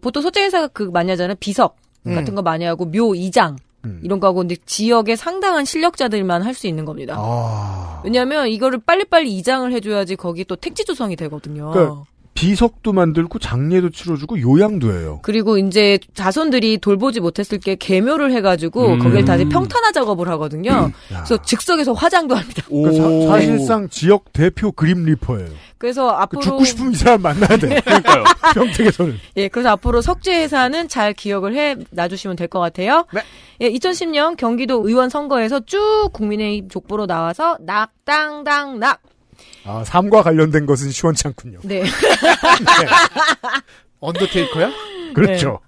[0.00, 1.36] 보통 석재 회사가 그 하잖아요.
[1.38, 1.76] 비석
[2.06, 2.16] 음.
[2.16, 3.56] 같은 거 많이 하고 묘 이장
[4.02, 7.16] 이런 거 하고 근데 지역에 상당한 실력자들만 할 수 있는 겁니다.
[7.18, 8.00] 아.
[8.04, 11.70] 왜냐하면 이거를 빨리빨리 이장을 해줘야지 거기 또 택지 조성이 되거든요.
[11.72, 12.04] 그러니까
[12.34, 15.20] 비석도 만들고 장례도 치러주고 요양도 해요.
[15.22, 18.98] 그리고 이제 자손들이 돌보지 못했을 게 개묘를 해가지고 음.
[18.98, 20.90] 거기를 다시 평탄화 작업을 하거든요.
[21.08, 22.62] 그래서 즉석에서 화장도 합니다.
[22.68, 25.48] 그러니까 사, 실상 지역 대표 그림 리퍼예요.
[25.78, 27.80] 그래서 앞으로 죽고 싶으면 이 사람 만나야 돼.
[27.80, 28.24] 그러니까요.
[28.54, 29.18] 평택에서는.
[29.36, 33.04] 예, 그래서 앞으로 석재 회사는 잘 기억을 해 놔주시면 될 것 같아요.
[33.12, 33.20] 네.
[33.60, 39.00] 예, 2010년 경기도 의원 선거에서 쭉 국민의힘 족보로 나와서 낙당당낙.
[39.64, 41.60] 아, 삶과 관련된 것은 시원치 않군요.
[41.62, 41.84] 네.
[44.00, 44.70] 언더테이커야?
[45.14, 45.60] 그렇죠.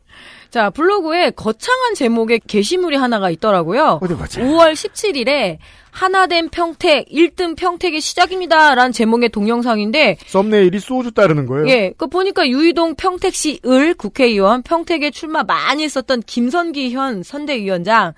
[0.50, 3.98] 자, 블로그에 거창한 제목의 게시물이 하나가 있더라고요.
[4.00, 4.40] 어디 보자.
[4.40, 5.58] 5월 17일에
[5.90, 8.76] 하나된 평택, 1등 평택의 시작입니다.
[8.76, 11.68] 라는 제목의 동영상인데, 썸네일이 소주 따르는 거예요.
[11.68, 18.14] 예, 그 보니까 유이동 평택시 을 국회의원, 평택에 출마 많이 했었던 김선기 현 선대위원장,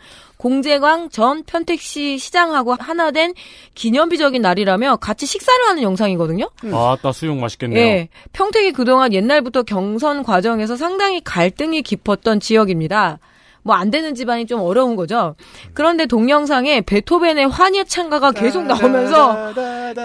[0.46, 3.34] 공재광 전 평택시 시장하고 하나 된
[3.74, 6.48] 기념비적인 날이라며 같이 식사를 하는 영상이거든요.
[6.72, 7.80] 아따 수육 맛있겠네요.
[7.80, 13.18] 예, 평택이 그동안 옛날부터 경선 과정에서 상당히 갈등이 깊었던 지역입니다.
[13.64, 15.34] 뭐안 되는 집안이 좀 어려운 거죠.
[15.74, 19.52] 그런데 동영상에 베토벤의 환희의 찬가가 계속 나오면서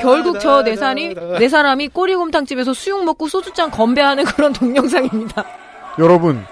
[0.01, 5.45] 결국 저 네 사람이 네 사람이 꼬리곰탕집에서 수육 먹고 소주잔 건배하는 그런 동영상입니다.
[5.99, 6.43] 여러분,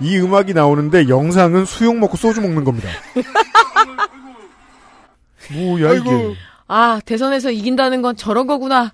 [0.00, 2.88] 이 음악이 나오는데 영상은 수육 먹고 소주 먹는 겁니다.
[5.52, 6.34] 뭐야 이게.
[6.66, 8.92] 아 대선에서 이긴다는 건 저런 거구나.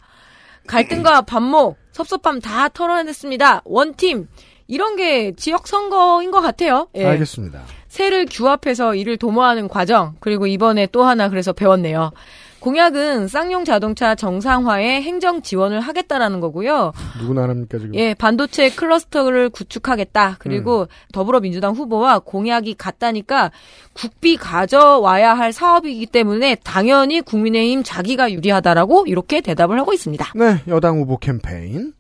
[0.67, 3.63] 갈등과 반목, 섭섭함 다 털어냈습니다.
[3.65, 4.29] 원팀
[4.67, 6.89] 이런 게 지역 선거인 것 같아요.
[6.95, 7.07] 예.
[7.07, 7.63] 알겠습니다.
[7.89, 12.13] 새를 규합해서 이를 도모하는 과정 그리고 이번에 또 하나 그래서 배웠네요.
[12.61, 16.93] 공약은 쌍용 자동차 정상화에 행정 지원을 하겠다라는 거고요.
[17.19, 17.95] 누구나 합니까 지금?
[17.95, 20.37] 예, 반도체 클러스터를 구축하겠다.
[20.39, 23.51] 그리고 더불어민주당 후보와 공약이 같다니까
[23.95, 30.33] 국비 가져와야 할 사업이기 때문에 당연히 국민의힘 자기가 유리하다라고 이렇게 대답을 하고 있습니다.
[30.37, 31.95] 네, 여당 후보 캠페인.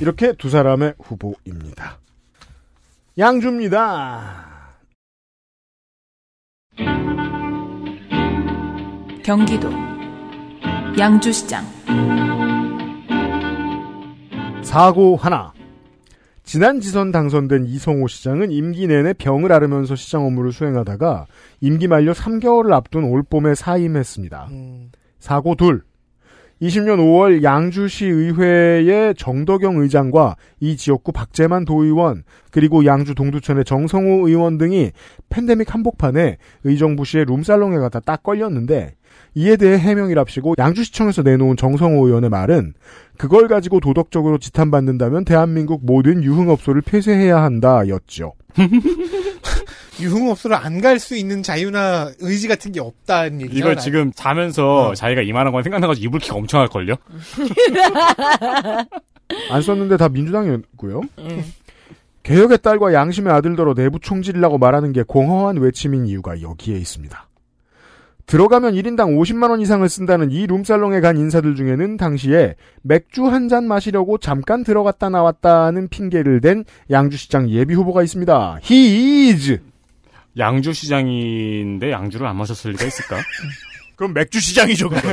[0.00, 1.98] 이렇게 두 사람의 후보입니다.
[3.18, 4.50] 양주입니다.
[9.22, 9.70] 경기도
[10.98, 11.64] 양주시장
[14.62, 15.52] 사고 하나.
[16.44, 21.26] 지난 지선 당선된 이성호 시장은 임기 내내 병을 앓으면서 시장 업무를 수행하다가
[21.60, 24.48] 임기 만료 3개월을 앞둔 올봄에 사임했습니다.
[25.18, 25.82] 사고 둘.
[26.62, 34.58] 20년 5월 양주시 의회의 정덕영 의장과 이 지역구 박재만 도의원 그리고 양주 동두천의 정성호 의원
[34.58, 34.92] 등이
[35.30, 38.94] 팬데믹 한복판에 의정부시의 룸살롱에 가다 딱 걸렸는데
[39.34, 42.74] 이에 대해 해명이랍시고 양주시청에서 내놓은 정성호 의원의 말은
[43.16, 48.34] 그걸 가지고 도덕적으로 지탄받는다면 대한민국 모든 유흥업소를 폐쇄해야 한다였죠.
[50.00, 53.58] 유흥업소를 안 갈 수 있는 자유나 의지 같은 게 없다는 얘기죠.
[53.58, 56.94] 이거 지금 자면서 자기가 이만한 건 생각나가지고 이불킥 엄청 할걸요?
[59.50, 61.02] 안 썼는데 다 민주당이었고요.
[62.22, 67.26] 개혁의 딸과 양심의 아들더러 내부 총질이라고 말하는 게 공허한 외침인 이유가 여기에 있습니다.
[68.30, 73.66] 들어가면 1인당 50만 원 이상을 쓴다는 이 룸살롱에 간 인사들 중에는 당시에 맥주 한 잔
[73.66, 78.60] 마시려고 잠깐 들어갔다 나왔다는 핑계를 댄 양주시장 예비 후보가 있습니다.
[78.70, 79.60] He is
[80.38, 83.16] 양주시장인데 양주를 안 마셨을 리가 있을까?
[83.96, 84.90] 그럼 맥주시장이죠.
[84.90, 85.00] 그거.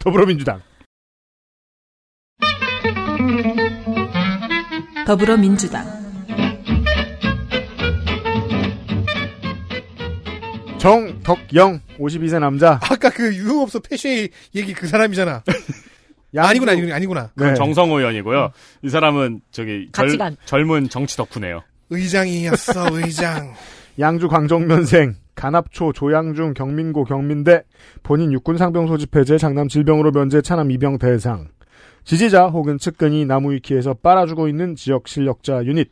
[0.00, 0.62] 더불어민주당
[5.06, 6.05] 더불어민주당
[10.78, 15.42] 정덕영 52세 남자 아까 그 유흥업소 폐쇄 얘기 그 사람이잖아.
[16.36, 17.30] 아니구나, 아니구나, 아니구나.
[17.34, 17.54] 네.
[17.54, 18.50] 정성호 의원이고요.
[18.82, 20.36] 이 사람은 저기 젊, 가치관.
[20.44, 21.62] 젊은 정치 덕후네요.
[21.90, 23.54] 의장이었어, 의장.
[23.98, 27.62] 양주 광정면생 간합초 조양중 경민고 경민대
[28.02, 31.48] 본인 육군 상병 소집 해제 장남 질병으로 면제 차남 이병 대상
[32.04, 35.90] 지지자 혹은 측근이 나무위키에서 빨아주고 있는 지역 실력자 유닛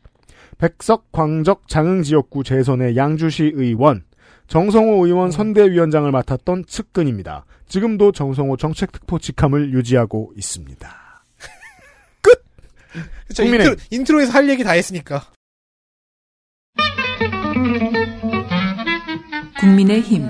[0.59, 4.03] 백석 광적 장흥 지역구 재선의 양주시 의원
[4.47, 7.45] 정성호 의원 선대위원장을 맡았던 측근입니다.
[7.69, 11.25] 지금도 정성호 정책특보 직함을 유지하고 있습니다.
[13.29, 15.25] 그쵸, 국민의- 인트로, 인트로에서 할 얘기 다 했으니까.
[19.61, 20.29] 국민의힘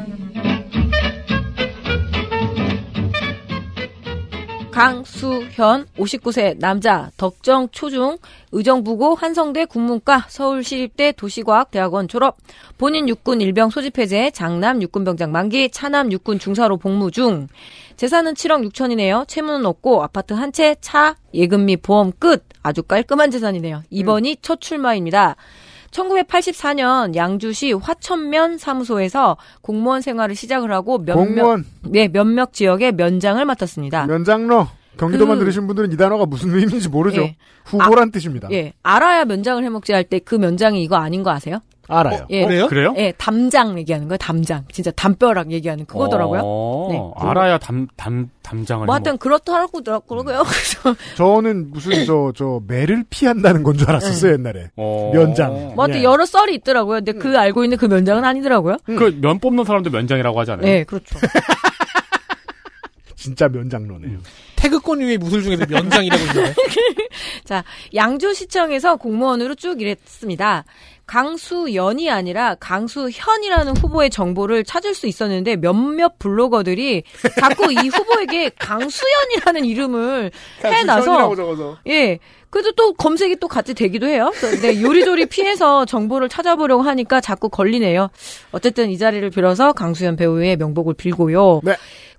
[4.75, 8.19] 강수현 59세 남자 덕정 초중
[8.51, 12.39] 의정부고 한성대 국문과 서울시립대 도시과학 대학원 졸업.
[12.77, 17.47] 본인 육군 일병 소집 해제 장남 육군병장 만기 차남 육군 중사로 복무 중.
[17.97, 19.29] 재산은 7억 6천이네요.
[19.29, 22.45] 채무는 없고 아파트 한 채 차 예금 및 보험 끝.
[22.65, 23.85] 아주 깔끔한 재산이네요.
[23.91, 25.37] 이번이 첫 출마입니다
[25.95, 31.65] 1984년 양주시 화천면 사무소에서 공무원 생활을 시작을 하고 몇몇 공무원.
[31.83, 34.07] 네, 몇몇 지역의 면장을 맡았습니다.
[34.07, 34.66] 면장로
[34.99, 37.23] 경기도만 그- 들으신 분들은 이 단어가 무슨 의미인지 모르죠.
[37.23, 37.37] 예.
[37.65, 38.49] 후보란 뜻입니다.
[38.53, 41.61] 예, 알아야 면장을 해먹지 할 때 그 면장이 이거 아닌 거 아세요?
[41.87, 42.27] 알아요.
[42.31, 42.45] 예.
[42.45, 42.66] 어, 그래요?
[42.69, 42.95] 그래요?
[42.97, 44.65] 예, 담장 얘기하는 거예요, 담장.
[44.73, 46.41] 진짜 담벼락 얘기하는 그거더라고요.
[46.43, 47.29] 어, 네.
[47.29, 48.87] 알아야 담, 담, 담장을.
[48.87, 49.83] 뭐 하여튼 그렇더라고요.
[50.45, 54.71] 그래서 저는 무슨 저 저 매를 피한다는 건 줄 알았었어요 옛날에
[55.12, 55.73] 면장.
[55.75, 56.05] 뭐 하여튼 예.
[56.05, 56.97] 여러 썰이 있더라고요.
[57.05, 58.77] 근데 그 알고 있는 그 면장은 아니더라고요.
[58.87, 60.65] 그 면 뽑는 사람도 면장이라고 하잖아요.
[60.66, 61.19] 네, 그렇죠.
[63.25, 64.19] 진짜 면장로네요.
[64.55, 66.55] 태극권 위에 무술 중에서 면장이라고 있는데.
[67.45, 67.65] 자,
[67.95, 70.67] 양주시청에서 공무원으로 쭉 일했습니다.
[71.07, 77.03] 강수연이 아니라 강수현이라는 후보의 정보를 찾을 수 있었는데 몇몇 블로거들이
[77.41, 80.31] 자꾸 이 후보에게 강수연이라는 이름을
[80.81, 81.13] 해놔서.
[81.89, 82.19] 예.
[82.51, 84.31] 그래도 또 검색이 또 같이 되기도 해요.
[84.41, 88.11] 근데 요리조리 피해서 정보를 찾아보려고 하니까 자꾸 걸리네요.
[88.53, 91.61] 어쨌든 이 자리를 빌어서 강수현 배우의 명복을 빌고요.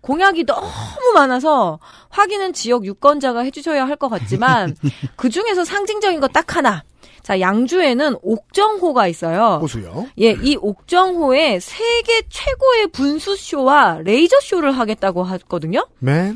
[0.02, 0.68] 공약이 너무
[1.16, 1.80] 많아서
[2.10, 4.76] 확인은 지역 유권자가 해주셔야 할 것 같지만
[5.16, 6.84] 그 중에서 상징적인 거 딱 하나.
[7.26, 9.57] 자, 양주에는 옥정호가 있어요.
[9.60, 10.06] 호수요.
[10.19, 15.88] 예, 이 옥정호에 세계 최고의 분수쇼와 레이저쇼를 하겠다고 하거든요.
[15.97, 16.35] 맨.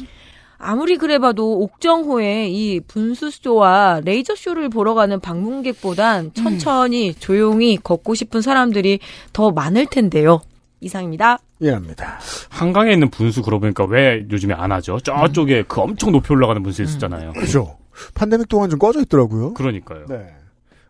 [0.58, 8.98] 아무리 그래봐도 옥정호에 이 분수쇼와 레이저쇼를 보러 가는 방문객보단 천천히 조용히 걷고 싶은 사람들이
[9.32, 10.42] 더 많을 텐데요.
[10.82, 11.38] 이상입니다.
[11.60, 12.18] 이해합니다.
[12.50, 15.00] 한강에 있는 분수 그러고 보니까 왜 요즘에 안 하죠?
[15.02, 17.34] 저쪽에 그 엄청 높이 올라가는 분수 있었잖아요.
[17.34, 17.78] 그죠.
[18.16, 19.54] 판데믹 동안 좀 꺼져 있더라고요.
[19.54, 20.08] 그러니까요.
[20.10, 20.39] 네.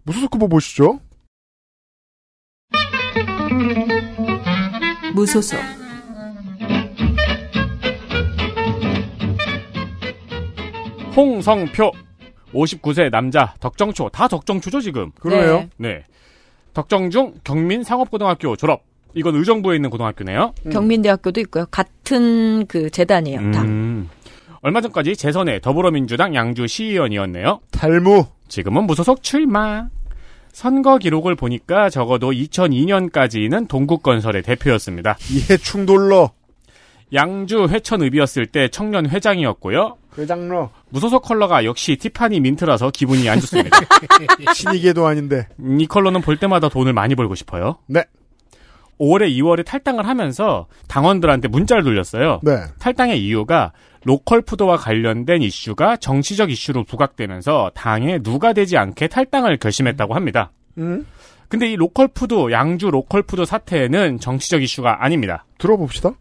[0.09, 0.99] 무소속 후보 보시죠.
[5.13, 5.59] 무소속
[11.15, 11.91] 홍성표
[12.55, 15.11] 59세 남자 덕정초 다 덕정초죠 지금.
[15.19, 15.69] 그러네요.
[15.77, 16.03] 네.
[16.73, 18.81] 덕정중 경민 상업고등학교 졸업.
[19.13, 20.55] 이건 의정부에 있는 고등학교네요.
[20.71, 21.67] 경민대학교도 있고요.
[21.69, 23.51] 같은 그 재단이에요.
[23.51, 23.61] 다.
[23.61, 24.09] 음.
[24.61, 27.59] 얼마 전까지 재선의 더불어민주당 양주 시의원이었네요.
[27.71, 28.25] 탈무.
[28.47, 29.87] 지금은 무소속 출마.
[30.59, 35.17] 선거 기록을 보니까 적어도 2002년까지는 동국건설의 대표였습니다.
[35.31, 36.31] 이해 충돌러.
[37.13, 39.95] 양주 회천읍이었을 때 청년 회장이었고요.
[40.17, 40.69] 회장로.
[40.89, 43.79] 무소속 컬러가 역시 티파니 민트라서 기분이 안 좋습니다.
[44.53, 45.47] 신이계도 아닌데.
[45.79, 47.77] 이 컬러는 볼 때마다 돈을 많이 벌고 싶어요.
[47.87, 48.03] 네.
[48.99, 52.41] 5월에 2월에 탈당을 하면서 당원들한테 문자를 돌렸어요.
[52.43, 52.57] 네.
[52.79, 53.71] 탈당의 이유가
[54.03, 60.51] 로컬 푸드와 관련된 이슈가 정치적 이슈로 부각되면서 당에 누가 되지 않게 탈당을 결심했다고 합니다.
[60.77, 61.05] 음?
[61.49, 65.45] 근데 이 로컬 푸드, 양주 로컬 푸드 사태는 정치적 이슈가 아닙니다.
[65.57, 66.11] 들어봅시다.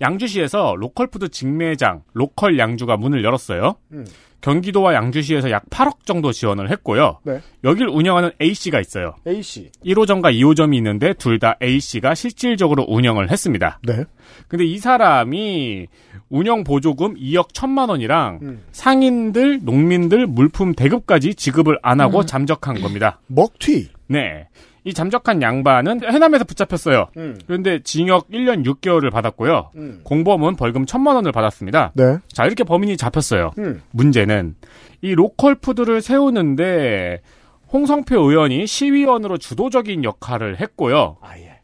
[0.00, 3.76] 양주시에서 로컬 푸드 직매장, 로컬 양주가 문을 열었어요.
[3.92, 4.06] 음.
[4.44, 7.18] 경기도와 양주시에서 약 8억 정도 지원을 했고요.
[7.24, 7.40] 네.
[7.64, 9.14] 여길 운영하는 A씨가 있어요.
[9.26, 9.70] A씨.
[9.86, 13.80] 1호점과 2호점이 있는데 둘 다 A씨가 실질적으로 운영을 했습니다.
[13.86, 14.04] 네.
[14.46, 15.86] 근데 이 사람이
[16.28, 18.62] 운영 보조금 2억 1천만 원이랑 음.
[18.70, 22.26] 상인들, 농민들 물품 대급까지 지급을 안 하고 음.
[22.26, 23.20] 잠적한 겁니다.
[23.28, 23.88] 먹튀.
[24.08, 24.48] 네.
[24.84, 27.06] 이 잠적한 양반은 해남에서 붙잡혔어요.
[27.16, 27.38] 음.
[27.46, 29.70] 그런데 징역 1년 6개월을 받았고요.
[29.76, 30.00] 음.
[30.04, 31.92] 공범은 벌금 1천만 원을 받았습니다.
[31.94, 32.18] 네.
[32.28, 33.52] 자, 이렇게 범인이 잡혔어요.
[33.58, 33.80] 음.
[33.92, 34.56] 문제는
[35.00, 37.22] 이 로컬 푸드를 세우는데
[37.72, 41.16] 홍성표 의원이 시의원으로 주도적인 역할을 했고요.
[41.22, 41.54] 아, 예.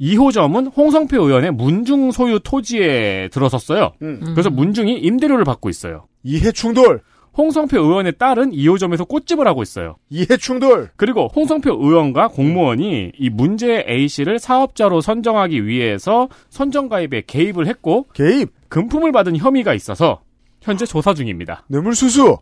[0.00, 3.92] 2호점은 홍성표 의원의 문중 소유 토지에 들어섰어요.
[4.02, 4.20] 음.
[4.34, 6.06] 그래서 문중이 임대료를 받고 있어요.
[6.22, 7.02] 이해 충돌.
[7.38, 9.94] 홍성표 의원의 딸은 2호점에서 꽃집을 하고 있어요.
[10.10, 10.90] 이해 충돌.
[10.96, 19.12] 그리고 홍성표 의원과 공무원이 이 문제의 A씨를 사업자로 선정하기 위해서 선정과정에 개입을 했고 개입 금품을
[19.12, 20.20] 받은 혐의가 있어서
[20.60, 21.62] 현재 조사 중입니다.
[21.68, 22.38] 뇌물수수.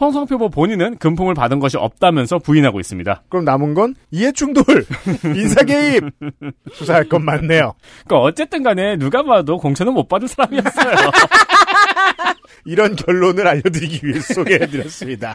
[0.00, 3.22] 홍성표 뭐 본인은 금품을 받은 것이 없다면서 부인하고 있습니다.
[3.28, 4.64] 그럼 남은 건 이해 충돌.
[5.36, 6.02] 인사 개입.
[6.72, 7.74] 수사할 건 많네요.
[8.04, 10.94] 그러니까 어쨌든 간에 누가 봐도 공천은 못 받은 사람이었어요.
[12.64, 15.34] 이런 결론을 알려드리기 위해서 소개해드렸습니다.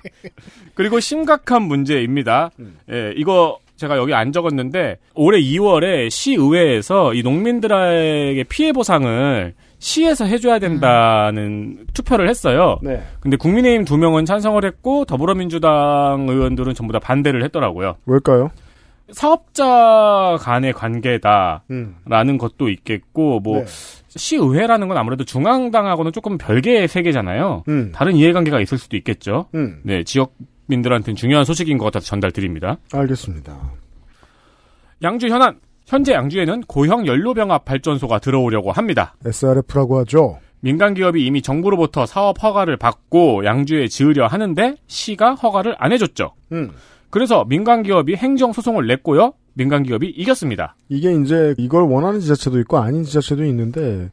[0.75, 2.51] 그리고 심각한 문제입니다.
[2.91, 10.57] 예, 이거 제가 여기 안 적었는데 올해 2월에 시의회에서 이 농민들에게 피해 보상을 시에서 해줘야
[10.57, 12.79] 된다는 투표를 했어요.
[12.81, 13.03] 네.
[13.19, 17.97] 근데 국민의힘 두 명은 찬성을 했고 더불어민주당 의원들은 전부 다 반대를 했더라고요.
[18.07, 18.49] 왜일까요?
[19.11, 22.37] 사업자 간의 관계다라는 음.
[22.37, 23.65] 것도 있겠고 뭐 네.
[24.09, 27.63] 시의회라는 건 아무래도 중앙당하고는 조금 별개의 세계잖아요.
[27.67, 27.91] 음.
[27.93, 29.47] 다른 이해관계가 있을 수도 있겠죠.
[29.55, 29.81] 음.
[29.83, 32.77] 네, 지역민들한테는 중요한 소식인 것 같아서 전달드립니다.
[32.93, 33.73] 알겠습니다.
[35.03, 35.59] 양주 현안.
[35.85, 39.15] 현재 양주에는 고형 연료병합 발전소가 들어오려고 합니다.
[39.25, 40.39] SRF라고 하죠.
[40.59, 46.33] 민간 기업이 이미 정부로부터 사업 허가를 받고 양주에 지으려 하는데 시가 허가를 안 해줬죠.
[46.51, 46.71] 음.
[47.09, 49.33] 그래서 민간 기업이 행정 소송을 냈고요.
[49.57, 50.75] 민간 기업이 이겼습니다.
[50.87, 54.11] 이게 이제 이걸 원하는 지자체도 있고 아닌 지자체도 있는데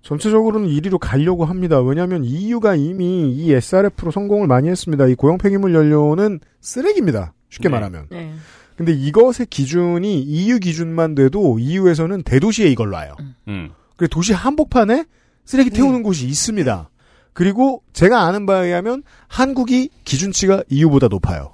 [0.00, 1.80] 전체적으로는 1위로 가려고 합니다.
[1.80, 5.06] 왜냐하면 EU가 이미 이 SRF로 성공을 많이 했습니다.
[5.06, 7.34] 이 고형 폐기물 연료는 쓰레기입니다.
[7.50, 7.74] 쉽게 네.
[7.74, 8.06] 말하면.
[8.10, 8.32] 네.
[8.76, 13.16] 근데 이것의 기준이 EU 기준만 돼도 EU에서는 대도시에 이걸 놔요.
[13.48, 13.70] 음.
[13.96, 15.04] 그 도시 한복판에
[15.44, 16.90] 쓰레기 태우는 곳이 있습니다.
[17.32, 21.52] 그리고 제가 아는 바에 의하면 한국이 기준치가 EU보다 높아요.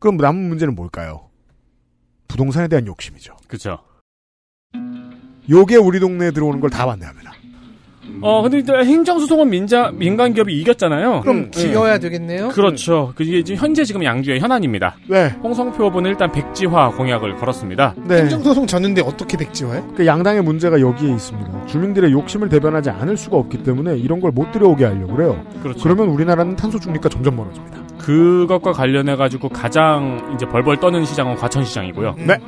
[0.00, 1.28] 그럼 남은 문제는 뭘까요?
[2.32, 3.36] 부동산에 대한 욕심이죠.
[3.46, 3.84] 그렇죠.
[5.50, 7.32] 요게 우리 동네에 들어오는 걸 다 반대합니다.
[8.20, 11.20] 어, 근데 일단 행정소송은 민자, 민간 기업이 이겼잖아요.
[11.20, 12.48] 그럼 지어야 되겠네요.
[12.48, 13.12] 그렇죠.
[13.14, 14.96] 그게 지금 현재 지금 양주의 현안입니다.
[15.08, 15.28] 네.
[15.42, 17.94] 홍성표 후보는 일단 백지화 공약을 걸었습니다.
[18.06, 18.22] 네.
[18.22, 19.82] 행정소송 졌는데 어떻게 백지화해?
[19.96, 21.66] 그 양당의 문제가 여기에 있습니다.
[21.66, 25.44] 주민들의 욕심을 대변하지 않을 수가 없기 때문에 이런 걸 못 들여오게 하려고 그래요.
[25.62, 25.82] 그렇죠.
[25.82, 27.76] 그러면 우리나라는 탄소 중립과 점점 멀어집니다.
[27.98, 32.14] 그것과 관련해 가지고 가장 이제 벌벌 떠는 시장은 과천시장이고요.
[32.26, 32.38] 네.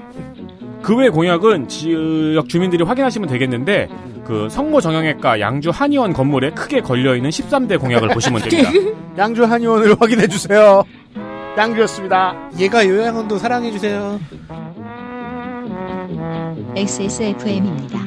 [0.82, 3.88] 그 외 공약은 지역 주민들이 확인하시면 되겠는데
[4.24, 8.70] 그 성모 정형외과 양주 한의원 건물에 크게 걸려 있는 13대 공약을 보시면 됩니다.
[9.18, 10.82] 양주 한의원을 확인해 주세요.
[11.56, 12.50] 양주였습니다.
[12.58, 14.18] 얘가 요양원도 사랑해 주세요.
[16.76, 17.98] XSFM입니다.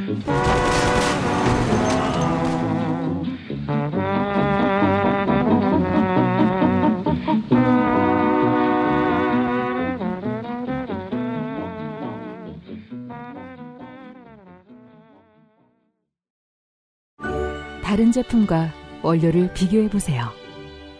[17.88, 20.26] 다른 제품과 원료를 비교해 보세요.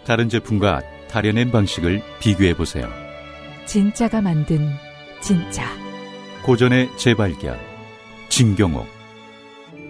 [0.06, 2.88] 다른 제품과 다려낸 방식을 비교해 보세요.
[3.66, 4.70] 진짜가 만든
[5.20, 5.66] 진짜.
[6.46, 7.60] 고전의 재발견.
[8.30, 8.88] 진경옥.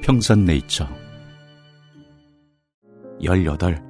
[0.02, 0.88] 평산네이처.
[3.22, 3.84] 18.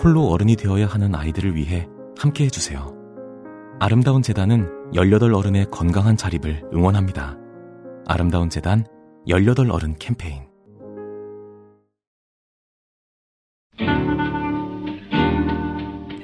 [0.00, 2.94] 홀로 어른이 되어야 하는 아이들을 위해 함께 해주세요.
[3.80, 7.36] 아름다운 재단은 18 어른의 건강한 자립을 응원합니다.
[8.06, 8.86] 아름다운 재단
[9.26, 10.47] 18 어른 캠페인.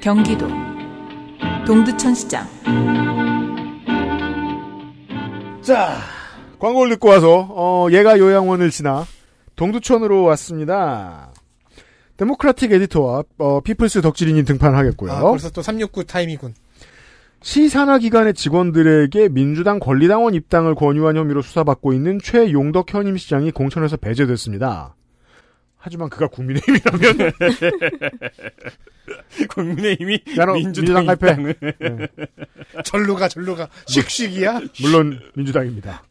[0.01, 0.47] 경기도
[1.65, 2.47] 동두천시장
[5.61, 5.97] 자,
[6.59, 9.05] 광고를 듣고 와서 어, 얘가 요양원을 지나
[9.55, 11.33] 동두천으로 왔습니다.
[12.17, 15.11] Democratic Editor와 어, People's 덕질인이 등판하겠고요.
[15.11, 16.53] 아, 벌써 또 369 타임이군.
[17.41, 24.95] 시산하기관의 직원들에게 민주당 권리당원 입당을 권유한 혐의로 수사받고 있는 최용덕 현임시장이 공천에서 배제됐습니다.
[25.85, 27.31] 하지만 그가 국민의힘이라면
[29.53, 30.19] 국민의힘이
[30.55, 31.35] 민주당, 갈패.
[31.35, 31.53] 네.
[32.83, 33.69] 절로 가, 절로 가.
[33.85, 34.61] 씩씩이야?
[34.81, 36.01] 물론 민주당입니다.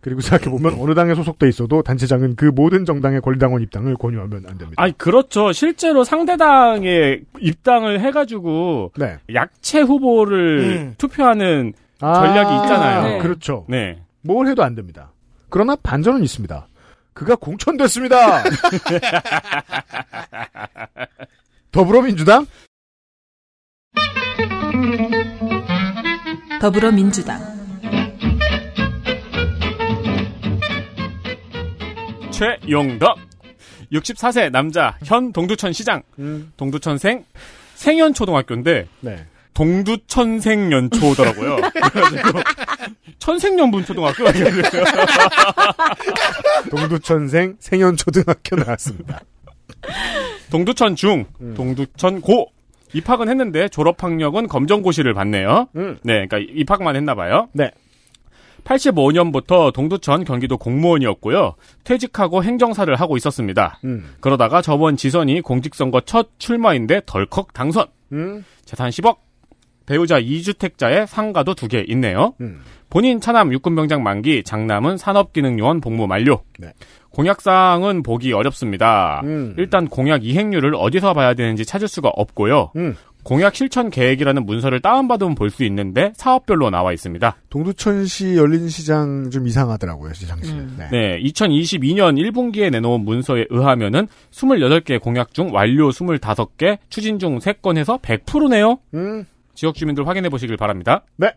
[0.00, 4.82] 그리고 생각해보면 어느 당에 소속돼 있어도 단체장은 그 모든 정당의 권리당원 입당을 권유하면 안 됩니다.
[4.82, 5.52] 아니 그렇죠.
[5.52, 9.18] 실제로 상대당에 입당을 해가지고 네.
[9.32, 10.94] 약체 후보를 음.
[10.98, 13.02] 투표하는 아, 전략이 있잖아요.
[13.04, 13.18] 네.
[13.18, 13.66] 그렇죠.
[13.68, 14.02] 네.
[14.22, 15.12] 뭘 해도 안 됩니다.
[15.48, 16.66] 그러나 반전은 있습니다.
[17.14, 18.42] 그가 공천됐습니다.
[21.70, 22.46] 더불어민주당
[26.60, 27.40] 더불어민주당
[32.30, 33.18] 최용덕
[33.92, 36.52] 64세 남자 현 동두천 시장 음.
[36.56, 37.24] 동두천생
[37.74, 39.26] 생연 초등학교인데 네.
[39.54, 41.56] 동두천생 연초더라고요.
[41.92, 42.40] 그래가지고
[43.18, 44.24] 천생연분 초등학교
[46.70, 49.20] 동두천생 생연초등학교 나왔습니다.
[50.50, 51.54] 동두천 중, 음.
[51.54, 52.46] 동두천 고
[52.92, 55.68] 입학은 했는데 졸업 학력은 검정고시를 받네요.
[55.76, 55.98] 음.
[56.02, 57.48] 네, 그러니까 입학만 했나 봐요.
[57.52, 57.70] 네.
[58.64, 61.54] 85년부터 동두천 경기도 공무원이었고요.
[61.84, 63.80] 퇴직하고 행정사를 하고 있었습니다.
[63.84, 64.14] 음.
[64.20, 67.86] 그러다가 저번 지선이 공직선거 첫 출마인데 덜컥 당선.
[68.12, 68.44] 음.
[68.64, 69.16] 재산 10억.
[69.86, 72.34] 배우자 2주택자에 상가도 두 개 있네요.
[72.40, 72.60] 음.
[72.90, 76.42] 본인 차남 육군병장 만기, 장남은 산업기능요원 복무 만료.
[76.58, 76.72] 네.
[77.10, 79.20] 공약사항은 보기 어렵습니다.
[79.24, 79.54] 음.
[79.58, 82.72] 일단 공약 이행률을 어디서 봐야 되는지 찾을 수가 없고요.
[82.76, 82.94] 음.
[83.24, 87.36] 공약 실천 계획이라는 문서를 다운받으면 볼 수 있는데 사업별로 나와 있습니다.
[87.50, 90.52] 동두천시 열린 시장 좀 이상하더라고요, 시장시.
[90.76, 90.88] 네.
[90.90, 97.98] 네, 2022년 1분기에 내놓은 문서에 의하면은 28개 공약 중 완료 25개, 추진 중 3건 해서
[98.02, 98.78] 100%네요.
[98.94, 99.24] 음.
[99.54, 101.04] 지역 주민들 확인해 보시길 바랍니다.
[101.16, 101.32] 네.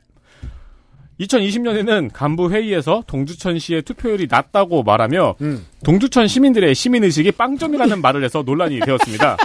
[1.20, 5.66] 2020년에는 간부 회의에서 동두천시의 투표율이 낮다고 말하며 음.
[5.84, 9.38] 동두천 시민들의 시민 의식이 빵점이라는 말을 해서 논란이 되었습니다.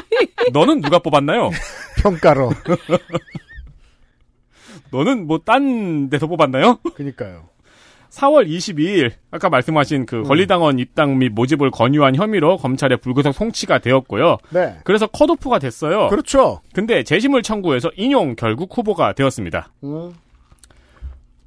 [0.52, 1.50] 너는 누가 뽑았나요?
[2.02, 2.50] 평가로.
[4.90, 6.78] 너는 뭐 딴 데서 뽑았나요?
[6.94, 7.48] 그니까요.
[8.10, 14.38] 4월 22일 아까 말씀하신 그 권리당원 입당 및 모집을 권유한 혐의로 검찰에 불구속 송치가 되었고요.
[14.50, 14.76] 네.
[14.84, 16.08] 그래서 컷오프가 됐어요.
[16.08, 16.60] 그렇죠.
[16.72, 19.72] 근데 재심을 청구해서 인용 결국 후보가 되었습니다.
[19.84, 20.12] 음.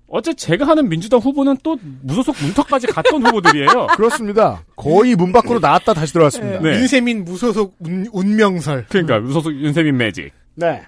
[0.07, 3.87] 어째 제가 하는 민주당 후보는 또 무소속 문턱까지 갔던 후보들이에요.
[3.95, 4.61] 그렇습니다.
[4.75, 6.59] 거의 문 밖으로 나왔다 다시 들어왔습니다.
[6.59, 6.71] 네.
[6.79, 8.87] 윤세민 무소속 운, 운명설.
[8.89, 10.33] 그러니까 무소속 윤세민 매직.
[10.55, 10.81] 네.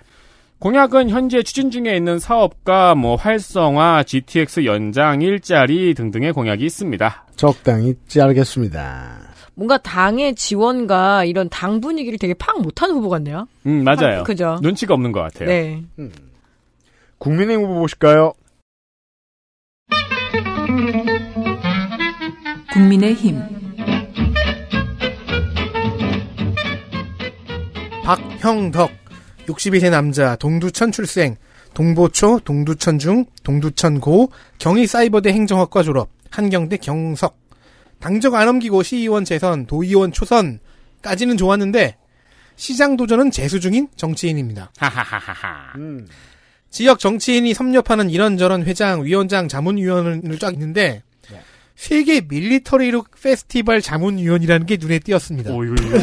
[0.64, 7.26] 공약은 현재 추진 중에 있는 사업과 뭐 활성화, GTX 연장, 일자리 등등의 공약이 있습니다.
[7.36, 9.34] 적당히 짜르겠습니다.
[9.56, 13.46] 뭔가 당의 지원과 이런 당 분위기를 되게 파악 못한 후보 같네요.
[13.66, 14.22] 음, 맞아요.
[14.22, 14.58] 아, 그죠.
[14.62, 15.50] 눈치가 없는 것 같아요.
[15.50, 15.84] 네.
[17.18, 18.32] 국민의힘 후보 보실까요?
[22.72, 23.42] 국민의 힘
[28.06, 29.03] 박형덕
[29.48, 31.36] 62세 남자 동두천 출생
[31.74, 37.38] 동보초 동두천중 동두천고 경희사이버대 행정학과 졸업 한경대 경석
[38.00, 41.98] 당적 안 옮기고 시의원 재선 도의원 초선까지는 좋았는데
[42.56, 44.72] 시장 도전은 재수 중인 정치인입니다.
[44.78, 45.78] 하하하하하.
[45.78, 46.08] 음.
[46.70, 51.04] 지역 정치인이 섭렵하는 이런저런 회장, 위원장, 자문위원을 쫙 있는데
[51.76, 55.52] 세계 밀리터리룩 페스티벌 자문위원이라는 게 눈에 띄었습니다.
[55.54, 55.98] 오, 이거, 이거,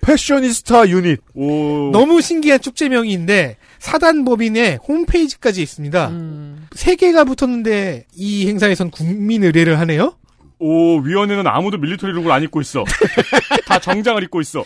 [0.00, 1.20] 패셔니스타 유닛.
[1.34, 1.90] 오.
[1.92, 6.12] 너무 신기한 축제명인데 사단법인의 홈페이지까지 있습니다.
[6.74, 10.14] 세 개가 붙었는데 이 행사에선 국민 의례를 하네요.
[10.58, 12.84] 오, 위원회는 아무도 밀리터리 룩을 안 입고 있어.
[13.66, 14.64] 다 정장을 입고 있어.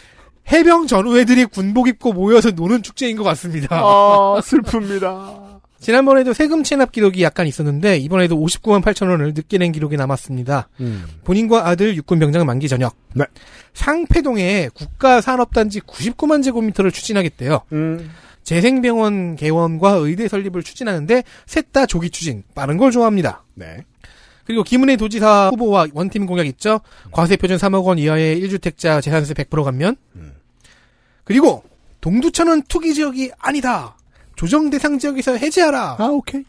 [0.51, 3.77] 해병 전우회들이 군복 입고 모여서 노는 축제인 것 같습니다.
[3.81, 5.61] 아, 슬픕니다.
[5.85, 10.71] 지난번에도 세금 체납 기록이 약간 있었는데 이번에도 59만 8천 원을 늦게 낸 기록이 남았습니다.
[10.81, 11.05] 음.
[11.25, 12.97] 본인과 아들 육군 병장 만기 전역.
[13.13, 13.27] 네.
[13.75, 17.65] 상패동에 국가 산업단지 99만 제곱미터를 추진하겠대요.
[17.73, 18.11] 음.
[18.45, 23.45] 재생병원 개원과 의대 설립을 추진하는데 셋 다 조기 추진, 빠른 걸 좋아합니다.
[23.53, 23.85] 네.
[24.47, 26.81] 그리고 김은혜 도지사 후보와 원팀 공약 있죠?
[27.13, 29.97] 과세 표준 3억 원 이하의 1주택자 재산세 100% 감면.
[31.25, 31.63] 그리고
[32.01, 33.97] 동두천은 투기 지역이 아니다.
[34.37, 35.97] 조정 대상 지역에서 해제하라.
[35.99, 36.43] 아, 오케이.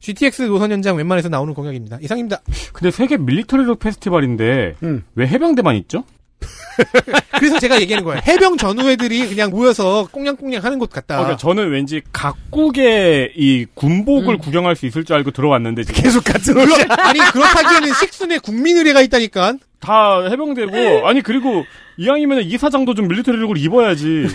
[0.00, 1.98] GTX 노선 연장 웬만해서 나오는 공약입니다.
[2.02, 2.40] 이상입니다.
[2.72, 5.04] 근데 세계 밀리터리 룩 페스티벌인데 음.
[5.14, 6.04] 왜 해병대만 있죠?
[7.38, 8.20] 그래서 제가 얘기하는 거예요.
[8.26, 11.16] 해병 전우회들이 그냥 모여서 꽁냥꽁냥 하는 곳 같다.
[11.16, 16.54] 그러니까 저는 왠지 각국의 이 군복을 구경할 수 있을 줄 알고 들어왔는데 지금 계속 같은
[16.54, 19.54] 그러, 아니 그렇다기에는 식순에 국민의례가 있다니까.
[19.80, 21.64] 다 해병대고 아니 그리고
[21.96, 24.28] 이왕이면 이사장도 좀 밀리터리 룩을 입어야지.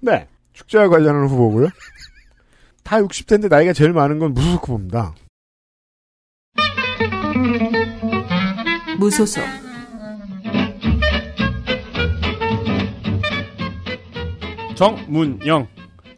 [0.00, 0.26] 네.
[0.54, 1.68] 축제와 관련한 후보고요.
[2.82, 5.14] 다 60대인데 나이가 제일 많은 건 무소속 후보입니다.
[8.98, 9.44] 무소속
[14.74, 15.68] 정문영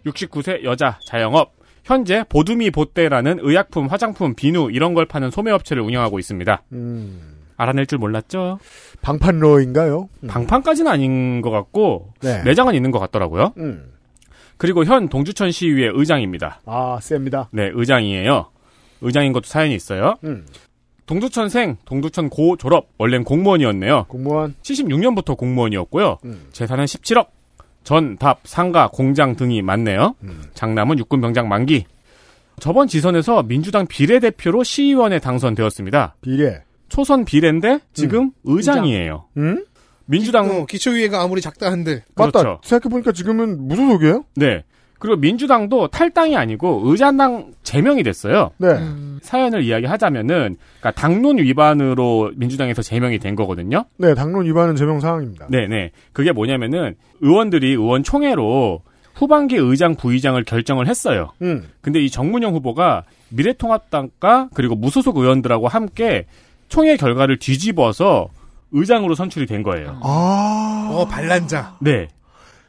[0.07, 1.55] 69세 여자 자영업
[1.85, 6.63] 현재 보두미 보떼라는 의약품, 화장품, 비누 이런 걸 파는 소매업체를 운영하고 있습니다.
[6.73, 7.37] 음.
[7.57, 8.59] 알아낼 줄 몰랐죠?
[9.03, 10.09] 방판러인가요?
[10.27, 12.43] 방판까지는 아닌 것 같고 네.
[12.43, 13.53] 내장은 있는 것 같더라고요.
[13.59, 13.96] 음.
[14.57, 16.61] 그리고 현 동주천 시의회 의장입니다.
[16.67, 17.49] 아, 셉니다.
[17.53, 18.51] 네, 의장이에요.
[19.01, 20.17] 의장인 것도 사연이 있어요.
[20.25, 20.47] 음.
[21.07, 24.07] 동두천생, 동두천 고 졸업, 원래는 공무원이었네요.
[24.09, 24.55] 공무원.
[24.63, 26.19] 76년부터 공무원이었고요.
[26.25, 26.47] 음.
[26.53, 27.29] 재산은 17억.
[27.85, 30.17] 전, 답, 상가, 공장 등이 많네요.
[30.25, 30.43] 음.
[30.55, 31.85] 장남은 육군 병장 만기.
[32.59, 36.17] 저번 지선에서 민주당 비례대표로 시의원에 당선되었습니다.
[36.21, 36.63] 비례.
[36.89, 39.27] 초선 비례인데 지금 의장이에요.
[39.37, 39.65] 음?
[40.07, 42.43] 민주당 어, 기초위회가 아무리 작다 한들 맞다.
[42.43, 42.61] 그렇죠.
[42.65, 44.25] 생각해보니까 지금은 무소속이에요?
[44.37, 44.65] 네.
[44.99, 48.51] 그리고 민주당도 탈당이 아니고 의장당 제명이 됐어요.
[48.57, 48.69] 네.
[49.21, 53.85] 사연을 이야기하자면은 그러니까 당론 위반으로 민주당에서 제명이 된 거거든요.
[53.99, 55.49] 네, 당론 위반은 제명 사항입니다.
[55.51, 55.91] 네 네.
[56.13, 58.83] 그게 뭐냐면은 의원들이 의원 총회로
[59.15, 61.33] 후반기 의장 부의장을 결정을 했어요.
[61.43, 61.69] 음.
[61.81, 66.27] 근데 이 정문영 후보가 미래통합당과 그리고 무소속 의원들하고 함께
[66.69, 68.29] 총회 결과를 뒤집어서
[68.77, 69.99] 의장으로 선출이 된 거예요.
[70.03, 70.89] 아.
[70.93, 71.77] 어, 반란자.
[71.81, 72.09] 네.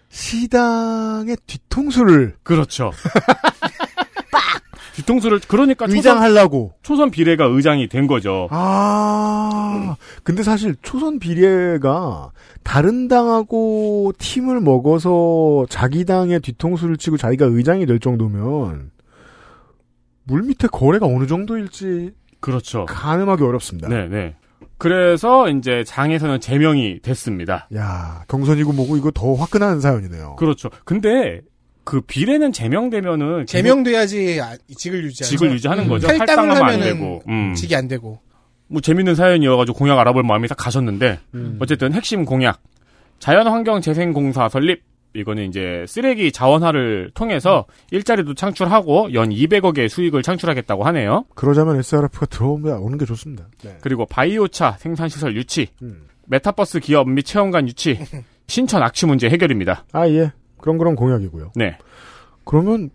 [0.09, 2.35] 시당의 뒤통수를.
[2.43, 2.91] 그렇죠.
[4.95, 6.73] 뒤통수를 그러니까 초선, 의장하려고.
[6.81, 8.47] 초선 비례가 의장이 된 거죠.
[8.49, 9.95] 아.
[10.23, 12.31] 근데 사실 초선 비례가
[12.63, 18.89] 다른 당하고 팀을 먹어서 자기 당의 뒤통수를 치고 자기가 의장이 될 정도면
[20.23, 22.85] 물 밑에 거래가 어느 정도일지 그렇죠.
[22.85, 23.89] 가늠하기 어렵습니다.
[23.89, 24.35] 네, 네.
[24.77, 27.67] 그래서 이제 장에서는 제명이 됐습니다.
[27.75, 30.35] 야, 경선이고 뭐고 이거 더 화끈한 사연이네요.
[30.37, 30.69] 그렇죠.
[30.85, 31.41] 근데
[31.83, 35.29] 그 비례는 제명되면은 제명돼야지 아, 직을 유지하죠.
[35.29, 36.07] 직을 유지하는 거죠.
[36.07, 37.23] 탈당을 탈당하면 안 하면은 되고.
[37.27, 37.53] 음.
[37.55, 38.19] 직이 안 되고.
[38.67, 41.57] 뭐 재밌는 사연이어가지고 공약 알아볼 마음이 다 가셨는데 음.
[41.61, 42.61] 어쨌든 핵심 공약
[43.19, 44.83] 자연환경재생공사 설립
[45.13, 51.25] 이거는 이제 쓰레기 자원화를 통해서 일자리도 창출하고 연 200억의 수익을 창출하겠다고 하네요.
[51.35, 53.47] 그러자면 SRF가 들어오면 오는 게 좋습니다.
[53.63, 53.77] 네.
[53.81, 56.07] 그리고 바이오차 생산시설 유치, 음.
[56.25, 57.99] 메타버스 기업 및 체험관 유치,
[58.47, 59.85] 신천 악취 문제 해결입니다.
[59.91, 60.31] 아, 예.
[60.57, 61.53] 그런 그런 공약이고요.
[61.55, 61.77] 네.
[62.43, 62.89] 그러면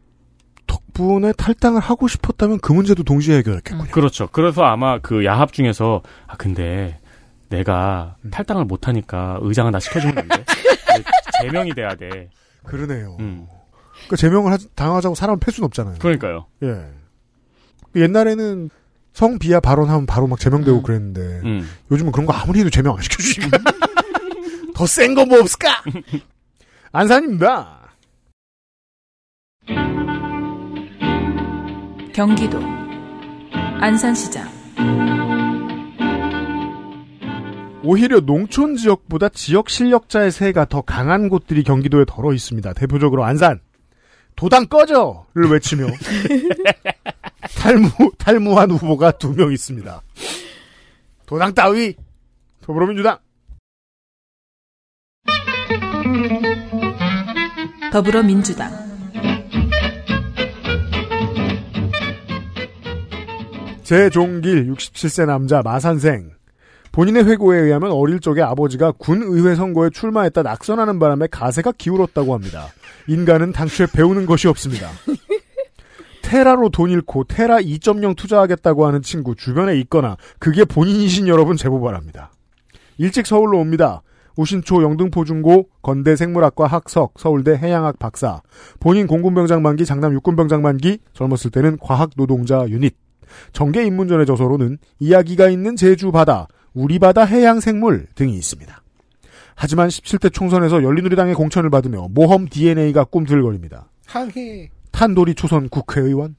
[0.66, 3.90] 덕분에 탈당을 하고 싶었다면 그 문제도 동시에 해결했겠군요.
[3.90, 4.28] 그렇죠.
[4.32, 6.98] 그래서 아마 그 야합 중에서 아 근데
[7.48, 8.30] 내가 음.
[8.30, 10.44] 탈당을 못하니까 의장을 나 시켜주면 안 돼.
[11.42, 12.30] 제명이 돼야 돼.
[12.64, 13.16] 그러네요.
[13.20, 13.46] 음.
[14.08, 15.98] 그 제명을 하- 당하자고 사람을 팰 수는 없잖아요.
[15.98, 16.46] 그러니까요.
[16.62, 16.86] 예.
[17.94, 18.70] 옛날에는
[19.12, 21.68] 성비하 발언하면 바로 막 제명되고 그랬는데 음.
[21.90, 23.58] 요즘은 그런 거 아무리 해도 제명 안 시켜주니까
[24.74, 25.82] 더 센 거 뭐 없을까?
[26.92, 27.78] 안산입니다.
[32.14, 32.60] 경기도
[33.80, 34.48] 안산시장
[37.84, 42.72] 오히려 농촌 지역보다 지역 실력자의 세가 더 강한 곳들이 경기도에 덜어 있습니다.
[42.74, 43.60] 대표적으로 안산.
[44.36, 45.86] 도당 꺼져를 외치며
[47.58, 50.00] 탈무 탈무한 후보가 두 명 있습니다.
[51.26, 51.94] 도당 따위
[52.62, 53.18] 더불어민주당
[57.92, 58.70] 더불어민주당
[63.82, 66.30] 제종길 67세 남자 마산생
[66.92, 72.68] 본인의 회고에 의하면 어릴 적에 아버지가 군 의회 선거에 출마했다 낙선하는 바람에 가세가 기울었다고 합니다.
[73.08, 74.88] 인간은 당초에 배우는 것이 없습니다.
[76.22, 82.30] 테라로 돈 잃고 테라 2.0 투자하겠다고 하는 친구 주변에 있거나 그게 본인이신 여러분 제보 바랍니다.
[82.98, 84.02] 일찍 서울로 옵니다.
[84.36, 88.40] 우신초 영등포 중고 건대 생물학과 학석 서울대 해양학 박사
[88.80, 92.96] 본인 공군병장 만기 장남 육군병장 만기 젊었을 때는 과학 노동자 유닛
[93.52, 98.82] 정계 입문전의 저서로는 이야기가 있는 제주 바다 우리 바다 해양 생물 등이 있습니다.
[99.54, 103.90] 하지만 17대 총선에서 열린우리당의 공천을 받으며 모험 DNA가 꿈틀거립니다.
[104.06, 104.70] 항해.
[104.90, 106.36] 탄도리 초선 국회의원.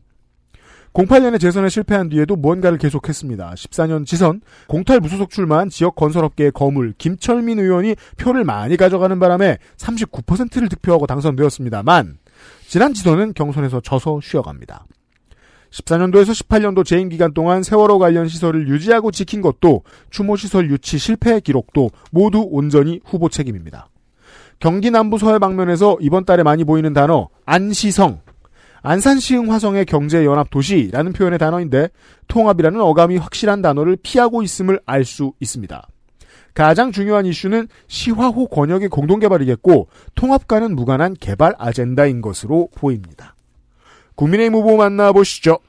[0.94, 3.54] 08년에 재선에 실패한 뒤에도 무언가를 계속했습니다.
[3.56, 10.70] 14년 지선, 공탈 무소속 출마한 지역 건설업계의 거물 김철민 의원이 표를 많이 가져가는 바람에 39%를
[10.70, 12.20] 득표하고 당선되었습니다만
[12.68, 14.86] 지난 지선은 경선에서 져서 쉬어갑니다.
[15.74, 21.40] 14년도에서 18년도 재임 기간 동안 세월호 관련 시설을 유지하고 지킨 것도 추모 시설 유치 실패
[21.40, 23.90] 기록도 모두 온전히 후보 책임입니다.
[24.60, 28.22] 경기 남부 서해 방면에서 이번 달에 많이 보이는 단어 안시성
[28.84, 31.90] 안산시흥 화성의 경제연합 도시라는 표현의 단어인데
[32.28, 35.88] 통합이라는 어감이 확실한 단어를 피하고 있음을 알 수 있습니다.
[36.54, 43.36] 가장 중요한 이슈는 시화호 권역의 공동개발이겠고 통합과는 무관한 개발 아젠다인 것으로 보입니다.
[44.16, 45.60] 국민의힘 후보 만나보시죠.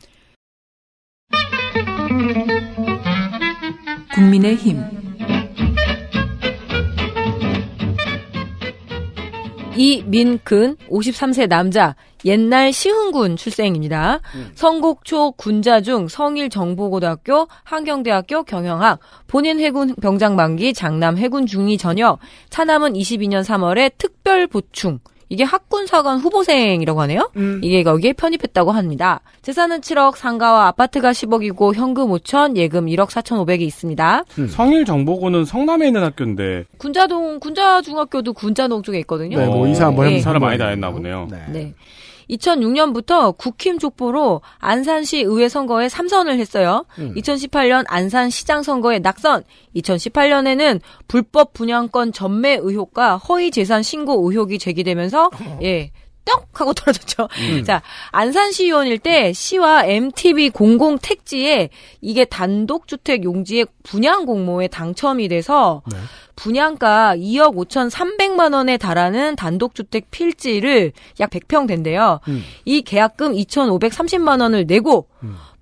[4.15, 4.81] 국민의힘
[9.77, 14.21] 이민근 53세 남자 옛날 시흥군 출생입니다.
[14.55, 23.43] 성곡초 군자중 성일정보고등학교 한경대학교 경영학 본인 해군 병장 만기 장남 해군 중위 전역 차남은 22년
[23.43, 27.31] 3월에 특별 보충 이게 학군사관 후보생이라고 하네요.
[27.63, 29.21] 이게 여기에 편입했다고 합니다.
[29.43, 34.25] 재산은 7억, 상가와 아파트가 10억이고 현금 5천, 예금 1억 4천 5백이 있습니다.
[34.51, 39.39] 성일 정보고는 성남에 있는 학교인데 군자동 군자중학교도 군자동 쪽에 있거든요.
[39.39, 40.11] 네, 뭐 이사 한번 네.
[40.11, 40.59] 해보면 사람 많이.
[40.59, 41.29] 다녔나 보네요.
[41.51, 41.75] 네.
[42.31, 46.85] 2006년부터 국힘 족보로 안산시 의회 선거에 삼선을 했어요.
[46.99, 47.15] 음.
[47.15, 49.45] 2018년 안산시장 선거에 낙선.
[49.77, 55.31] 2018년에는 불법 분양권 전매 의혹과 허위 재산 신고 의혹이 제기되면서
[55.63, 55.91] 예.
[56.25, 57.29] 떡 하고 떨어졌죠.
[57.39, 57.65] 음.
[57.65, 61.71] 자, 안산시의원일 때 시와 MTB 공공 택지에
[62.01, 65.83] 이게 단독 주택 용지의 분양 공모에 당첨이 돼서
[66.37, 72.21] 분양가 2억 5,300만 원에 달하는 단독 주택 필지를 약 100평 된대요.
[72.65, 75.07] 이 계약금 2,530만 원을 내고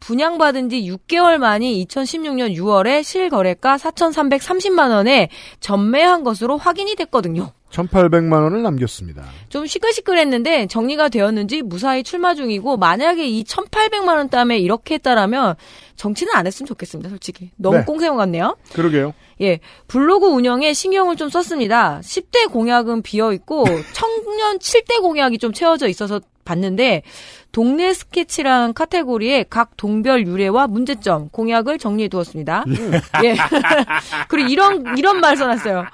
[0.01, 5.29] 분양받은 지 6개월 만인 2016년 6월에 실거래가 4,330만 원에
[5.61, 7.53] 전매한 것으로 확인이 됐거든요.
[7.73, 9.25] 1,800만 원을 남겼습니다.
[9.49, 15.57] 좀 시끌시끌했는데 정리가 되었는지 무사히 출마 중이고 만약에 이 1,800만 원 땀에 이렇게 했다라면
[15.97, 17.09] 정치는 안 했으면 좋겠습니다.
[17.09, 17.85] 솔직히 너무 네.
[17.85, 18.57] 꽁세형 같네요.
[18.73, 19.15] 그러게요.
[19.41, 22.01] 예, 블로그 운영에 신경을 좀 썼습니다.
[22.03, 27.03] 10대 공약은 비어 있고 청년 7대 공약이 좀 채워져 있어서 봤는데
[27.53, 32.65] 동네 스케치라는 카테고리에 각 동별 유래와 문제점 공약을 정리해 두었습니다.
[33.25, 33.37] 예.
[34.29, 35.85] 그리고 이런 이런 말 써놨어요.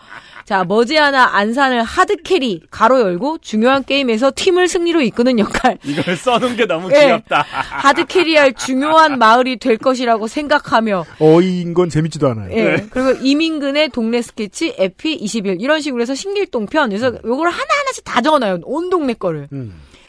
[0.48, 5.76] 자, 머지않아 안산을 hard carry 가로 열고 중요한 게임에서 팀을 승리로 이끄는 역할.
[5.84, 7.04] 이걸 써놓은 게 너무 예.
[7.04, 7.44] 귀엽다.
[7.50, 12.50] hard carry할 중요한 마을이 될 것이라고 생각하며 어이인 건 재밌지도 않아요.
[12.56, 12.86] 예.
[12.88, 16.88] 그리고 이민근의 동네 스케치, 에피 21 이런 식으로 해서 신길동편.
[16.88, 18.60] 그래서 요걸 하나하나씩 다 적어놔요.
[18.62, 19.48] 온 동네 거를.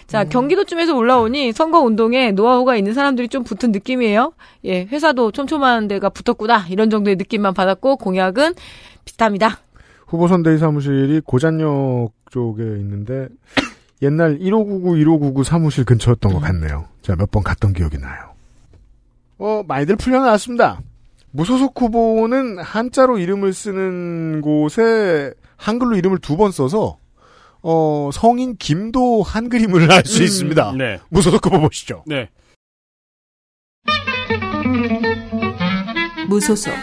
[0.08, 4.32] 자, 경기도쯤에서 올라오니 선거 운동에 노하우가 있는 사람들이 좀 붙은 느낌이에요.
[4.64, 6.68] 예, 회사도 촘촘한 데가 붙었구나.
[6.70, 8.54] 이런 정도의 느낌만 받았고 공약은
[9.04, 9.60] 비슷합니다.
[10.10, 13.28] 후보 선대위 사무실이 고잔역 쪽에 있는데
[14.02, 16.86] 옛날 1599, 1599 사무실 근처였던 것 같네요.
[17.02, 18.30] 제가 몇 번 갔던 기억이 나요.
[19.38, 20.80] 어, 많이들 풀려나왔습니다.
[21.32, 26.98] 무소속 후보는 한자로 이름을 쓰는 곳에 한글로 이름을 두 번 써서
[27.62, 30.74] 어, 성인 김도 한그림을 할수 음, 있습니다.
[30.78, 31.00] 네.
[31.10, 32.04] 무소속 후보 보시죠.
[32.08, 32.30] 네.
[36.28, 36.74] 무소속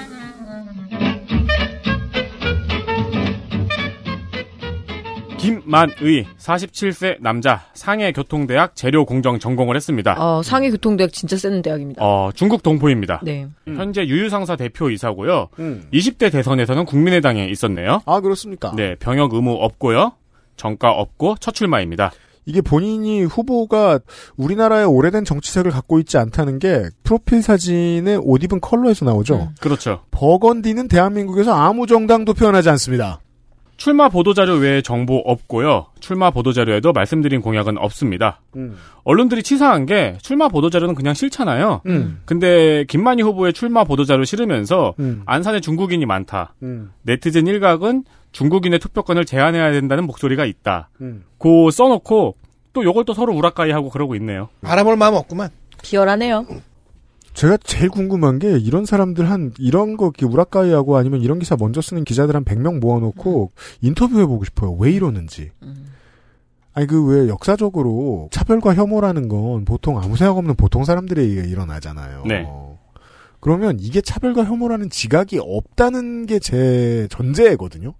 [5.38, 10.16] 김만의 47세 남자 상해 교통대학 재료 공정 전공을 했습니다.
[10.18, 12.02] 어, 상해 교통대학 진짜 센 대학입니다.
[12.02, 13.20] 어, 중국 동포입니다.
[13.22, 13.46] 네.
[13.66, 15.48] 현재 유유상사 대표 이사고요.
[15.58, 15.86] 음.
[15.92, 18.00] 20대 대선에서는 국민의당에 있었네요.
[18.06, 18.72] 아, 그렇습니까?
[18.76, 20.12] 네, 병역 의무 없고요.
[20.56, 22.12] 정가 없고 첫 출마입니다.
[22.46, 23.98] 이게 본인이 후보가
[24.36, 29.50] 우리나라의 오래된 정치색을 갖고 있지 않다는 게 프로필 사진의 옷 입은 컬러에서 나오죠.
[29.60, 30.02] 그렇죠.
[30.12, 33.20] 버건디는 대한민국에서 아무 정당도 표현하지 않습니다.
[33.76, 35.86] 출마 보도자료 외에 정보 없고요.
[36.00, 38.40] 출마 보도자료에도 말씀드린 공약은 없습니다.
[39.04, 41.82] 언론들이 치사한 게 출마 보도자료는 그냥 싫잖아요.
[41.86, 42.20] 음.
[42.24, 45.22] 근데 김만희 후보의 출마 보도자료 싫으면서 음.
[45.26, 46.54] 안산에 중국인이 많다.
[46.62, 46.92] 음.
[47.02, 50.88] 네티즌 일각은 중국인의 투표권을 제한해야 된다는 목소리가 있다.
[51.00, 51.24] 음.
[51.38, 52.36] 고 써놓고
[52.72, 54.48] 또 요걸 또 서로 우라카이 하고 그러고 있네요.
[54.62, 55.50] 알아볼 마음 없구만.
[55.82, 56.46] 비열하네요.
[57.36, 61.82] 제가 제일 궁금한 게 이런 사람들 한 이런 거 이렇게 우라카이하고 아니면 이런 기사 먼저
[61.82, 63.52] 쓰는 기자들 한 100명 모아놓고
[63.82, 64.72] 인터뷰해 보고 싶어요.
[64.72, 65.50] 왜 이러는지.
[66.72, 72.24] 아니 그 왜 역사적으로 차별과 혐오라는 건 보통 아무 생각 없는 보통 사람들에 의해 일어나잖아요.
[72.26, 72.46] 네.
[73.40, 77.92] 그러면 이게 차별과 혐오라는 지각이 없다는 게 제 전제거든요.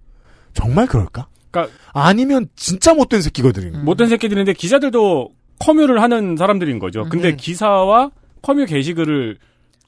[0.53, 1.27] 정말 그럴까?
[1.51, 3.83] 그러니까 아니면 진짜 못된 새끼거든요.
[3.83, 7.05] 못된 새끼들인데 기자들도 커뮤를 하는 사람들인 거죠.
[7.09, 8.11] 근데 기사와
[8.47, 9.37] 커뮤 게시글을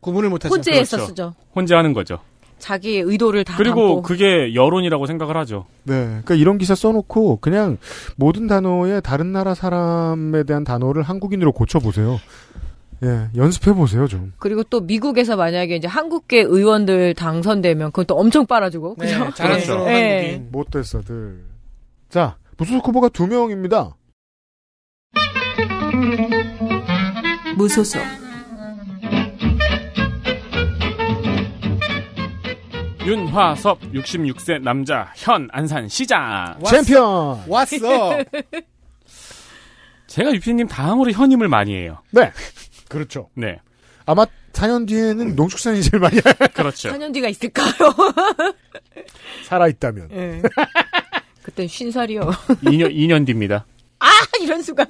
[0.01, 0.53] 구분을 못하죠.
[0.53, 1.33] 혼재해서 쓰죠.
[1.55, 2.19] 혼재하는 거죠.
[2.57, 4.01] 자기의 의도를 다 그리고 담고.
[4.01, 5.65] 그게 여론이라고 생각을 하죠.
[5.83, 6.03] 네.
[6.03, 7.77] 그러니까 이런 기사 써놓고 그냥
[8.17, 12.19] 모든 단어에 다른 나라 사람에 대한 단어를 한국인으로 고쳐보세요.
[13.01, 14.33] 예, 연습해 보세요, 좀.
[14.39, 18.95] 그리고 또 미국에서 만약에 이제 한국계 의원들 당선되면 그건 또 엄청 빨아주고.
[18.99, 19.33] 네, 그죠?
[19.35, 20.31] 자랑스러운 네.
[20.31, 20.51] 한국인.
[20.51, 21.45] 못됐어들.
[22.09, 23.95] 자, 무소속 후보가 두 명입니다.
[27.55, 28.01] 무소속
[33.09, 37.43] 윤화섭 66세 남자 현 안산 시장 챔피언!
[37.47, 37.77] 왔어.
[40.05, 42.01] 제가 유피님 다음으로 현임을 많이 해요.
[42.11, 42.31] 네.
[42.87, 43.29] 그렇죠.
[43.33, 43.59] 네.
[44.05, 46.19] 아마 4년 뒤에는 농축산이 제일 많이
[46.53, 46.89] 그렇죠.
[46.89, 47.71] 4년 뒤가 있을까요?
[49.45, 50.09] 살아있다면.
[50.11, 50.41] 예.
[51.41, 52.21] 그땐 쉰살이요.
[52.21, 53.65] 2년 2년 뒤입니다.
[53.99, 54.07] 아
[54.41, 54.85] 이런 수가.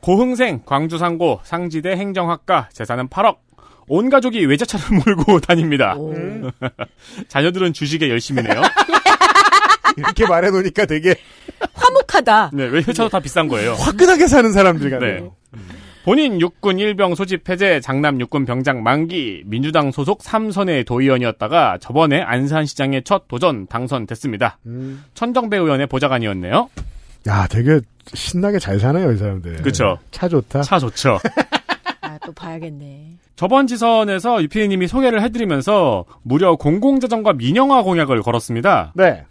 [0.00, 3.36] 고흥생, 광주상고, 상지대 행정학과, 재산은 8억.
[3.88, 5.96] 온 가족이 외제차를 몰고 다닙니다.
[7.28, 8.62] 자녀들은 주식에 열심이네요.
[9.96, 11.14] 이렇게 말해놓으니까 되게
[11.74, 12.50] 화목하다.
[12.54, 13.74] 네, 외제차도 다 비싼 거예요.
[13.74, 15.34] 화끈하게 사는 사람들 같네요.
[16.04, 23.04] 본인 육군 일병 소집 해제, 장남 육군 병장 만기, 민주당 소속 삼선의 도의원이었다가 저번에 안산시장의
[23.04, 24.58] 첫 도전 당선됐습니다.
[24.66, 25.04] 음.
[25.14, 26.70] 천정배 의원의 보좌관이었네요.
[27.28, 27.78] 야, 되게
[28.14, 29.62] 신나게 잘 사네요, 이 사람들.
[29.62, 29.96] 그쵸.
[30.10, 30.62] 차 좋다.
[30.62, 31.18] 차 좋죠.
[32.00, 33.18] 아 또 봐야겠네.
[33.36, 38.92] 저번 지선에서 유피디님이 소개를 해드리면서 무려 공공자전과 민영화 공약을 걸었습니다.
[38.94, 39.24] 네.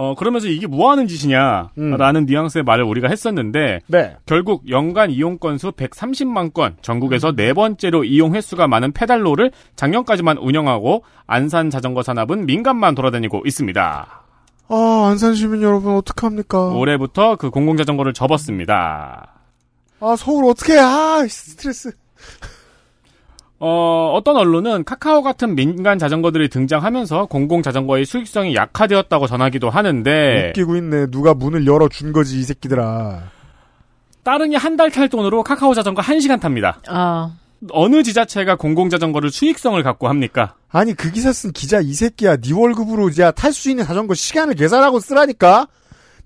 [0.00, 4.16] 어, 그러면서 이게 뭐 하는 짓이냐, 라는 뉘앙스의 말을 우리가 했었는데, 네.
[4.26, 11.02] 결국 연간 이용 건수 130만 건, 전국에서 네 번째로 이용 횟수가 많은 페달로를 작년까지만 운영하고,
[11.26, 14.22] 안산 자전거 산업은 민간만 돌아다니고 있습니다.
[14.68, 16.68] 아, 안산 시민 여러분, 어떡합니까?
[16.68, 19.32] 올해부터 그 공공자전거를 접었습니다.
[19.98, 21.90] 아, 서울 어떻게, 아, 스트레스.
[23.60, 30.76] 어, 어떤 언론은 카카오 같은 민간 자전거들이 등장하면서 공공 자전거의 수익성이 약화되었다고 전하기도 하는데, 웃기고
[30.76, 31.06] 있네.
[31.10, 33.22] 누가 문을 열어 준 거지, 이 새끼들아.
[34.22, 36.80] 따릉이 한 달 탈 돈으로 카카오 자전거 1시간 탑니다.
[36.88, 37.32] 아.
[37.72, 40.54] 어느 지자체가 공공 자전거를 수익성을 갖고 합니까?
[40.70, 42.36] 아니, 그 기사 쓴 기자 이 새끼야.
[42.36, 45.66] 네 월급으로, 야, 탈수 있는 자전거 시간을 계산하고 쓰라니까?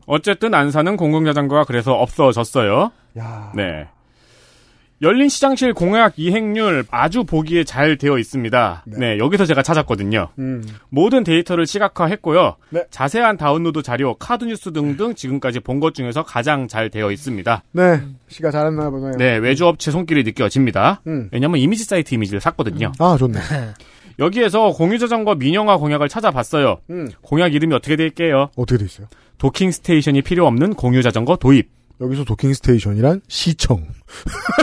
[0.05, 2.91] 어쨌든 안산은 공공 자전거가 그래서 없어졌어요.
[3.19, 3.53] 야.
[3.55, 3.87] 네.
[5.03, 8.85] 열린 시장실 공약 이행률 아주 보기에 잘 되어 있습니다.
[8.87, 10.29] 네, 여기서 제가 찾았거든요.
[10.39, 10.63] 음.
[10.91, 12.55] 모든 데이터를 시각화했고요.
[12.71, 12.85] 네.
[12.91, 17.65] 자세한 다운로드 자료, 카드 뉴스 등등 지금까지 본 것 중에서 가장 잘 되어 있습니다.
[17.73, 18.01] 네.
[18.29, 19.13] 시가 잘했나 보네요.
[19.19, 21.01] 네, 외주 업체 손길이 느껴집니다.
[21.09, 21.29] 음.
[21.33, 22.93] 왜냐면 이미지 사이트 이미지를 샀거든요.
[23.01, 23.41] 아, 좋네.
[24.21, 26.79] 여기에서 공유자전거 민영화 공약을 찾아봤어요.
[26.91, 27.09] 음.
[27.23, 28.51] 공약 이름이 어떻게 될게요?
[28.57, 29.09] 어떻게 돼 있어요?
[29.39, 31.69] docking station이 필요 없는 공유자전거 도입.
[32.01, 33.87] 여기서 docking station이란 시청.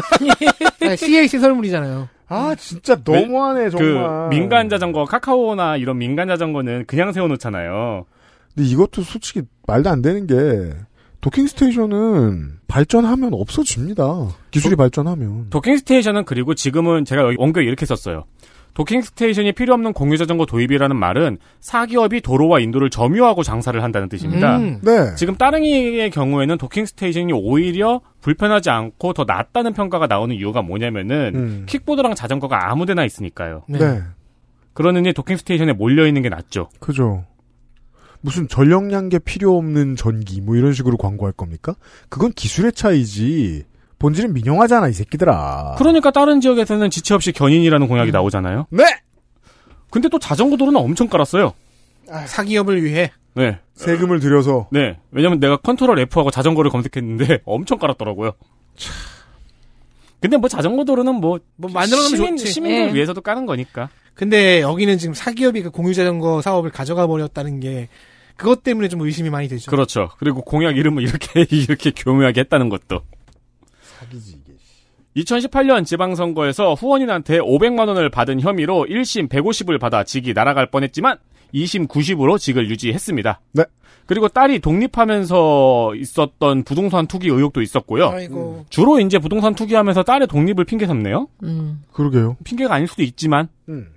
[0.82, 2.10] 아, CA 시설물이잖아요.
[2.28, 4.30] 아, 진짜 너무하네, 정말.
[4.30, 8.06] 그 민간 자전거 카카오나 이런 민간 자전거는 그냥 세워놓잖아요.
[8.56, 10.36] 근데 이것도 솔직히 말도 안 되는 게
[11.22, 14.04] docking station은 발전하면 없어집니다.
[14.52, 15.50] 기술이 발전하면.
[15.50, 18.26] docking station은 그리고 지금은 제가 여기 원고에 이렇게 썼어요.
[18.80, 24.56] docking station이 필요 없는 공유 자전거 도입이라는 말은 사기업이 도로와 인도를 점유하고 장사를 한다는 뜻입니다.
[24.56, 24.80] 음.
[24.82, 25.14] 네.
[25.16, 31.64] 지금 따릉이의 경우에는 docking station이 오히려 불편하지 않고 더 낫다는 평가가 나오는 이유가 뭐냐면은 음.
[31.66, 33.64] 킥보드랑 자전거가 아무데나 있으니까요.
[33.68, 34.02] 네.
[34.72, 36.70] 그러느니 docking station에 몰려 있는 게 낫죠.
[36.80, 37.26] 그죠.
[38.22, 41.76] 무슨 전력량계 필요 없는 전기 뭐 이런 식으로 광고할 겁니까?
[42.08, 43.66] 그건 기술의 차이지.
[44.00, 45.76] 본질은 민영화잖아 이 새끼들아.
[45.78, 48.68] 그러니까 다른 지역에서는 지체 없이 견인이라는 공약이 나오잖아요.
[48.72, 48.84] 네.
[49.92, 51.54] 근데 또 자전거 도로는 엄청 깔았어요.
[52.26, 53.12] 사기업을 위해.
[53.36, 53.60] 네.
[53.76, 54.68] 세금을 들여서.
[54.72, 54.98] 네.
[55.12, 58.32] 왜냐면 내가 Control F하고 자전거를 검색했는데 엄청 깔았더라고요.
[60.22, 62.52] 근데 뭐 자전거 도로는 뭐, 뭐 만들어놓으면 시민, 좋지.
[62.52, 62.94] 시민들 예.
[62.94, 63.90] 위해서도 까는 거니까.
[64.14, 67.88] 근데 여기는 지금 사기업이 그 공유 자전거 사업을 가져가 버렸다는 게
[68.36, 69.72] 그것 때문에 좀 의심이 많이 되죠.
[69.72, 70.10] 그렇죠.
[70.18, 73.02] 그리고 공약 이름을 이렇게 이렇게 교묘하게 했다는 것도.
[74.00, 74.54] 사기지 이게.
[75.18, 81.18] 2018년 지방선거에서 후원인한테 500만 원을 받은 혐의로 1심 150을 받아 직이 날아갈 뻔했지만
[81.54, 83.42] 2심 90으로 직을 유지했습니다.
[83.54, 83.64] 네.
[84.06, 88.10] 그리고 딸이 독립하면서 있었던 부동산 투기 의혹도 있었고요.
[88.10, 88.66] 아이고.
[88.70, 91.28] 주로 이제 부동산 투기하면서 딸의 독립을 핑계 삼네요.
[91.44, 91.84] 음.
[91.92, 92.38] 그러게요.
[92.44, 93.88] 핑계가 아닐 수도 있지만 음.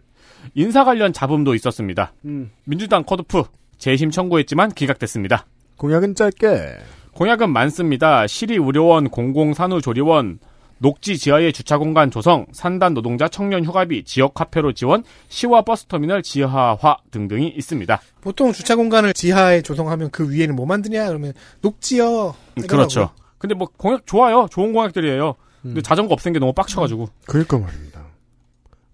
[0.55, 2.13] 인사 관련 잡음도 있었습니다.
[2.25, 2.51] 음.
[2.65, 3.45] 민주당 컷오프
[3.79, 5.47] 재심 청구했지만 기각됐습니다.
[5.77, 6.79] 공약은 짧게.
[7.23, 8.27] 공약은 많습니다.
[8.27, 10.41] 시리의료원, 공공산후조리원,
[10.79, 17.47] 녹지 지하의 주차공간 조성, 산단 노동자 청년 휴가비, 지역 카페로 지원, 시와 버스터미널 지하화 등등이
[17.57, 18.01] 있습니다.
[18.23, 22.35] 보통 주차 공간을 지하에 조성하면 그 위에는 뭐 만드냐 그러면 녹지요.
[22.69, 23.11] 그렇죠.
[23.39, 24.49] 근데 뭐 공약 좋아요.
[24.51, 25.37] 좋은 공약들이에요.
[25.63, 27.09] 근데 자전거 없앤 게 너무 빡쳐가지고.
[27.27, 28.05] 그러니까 말입니다.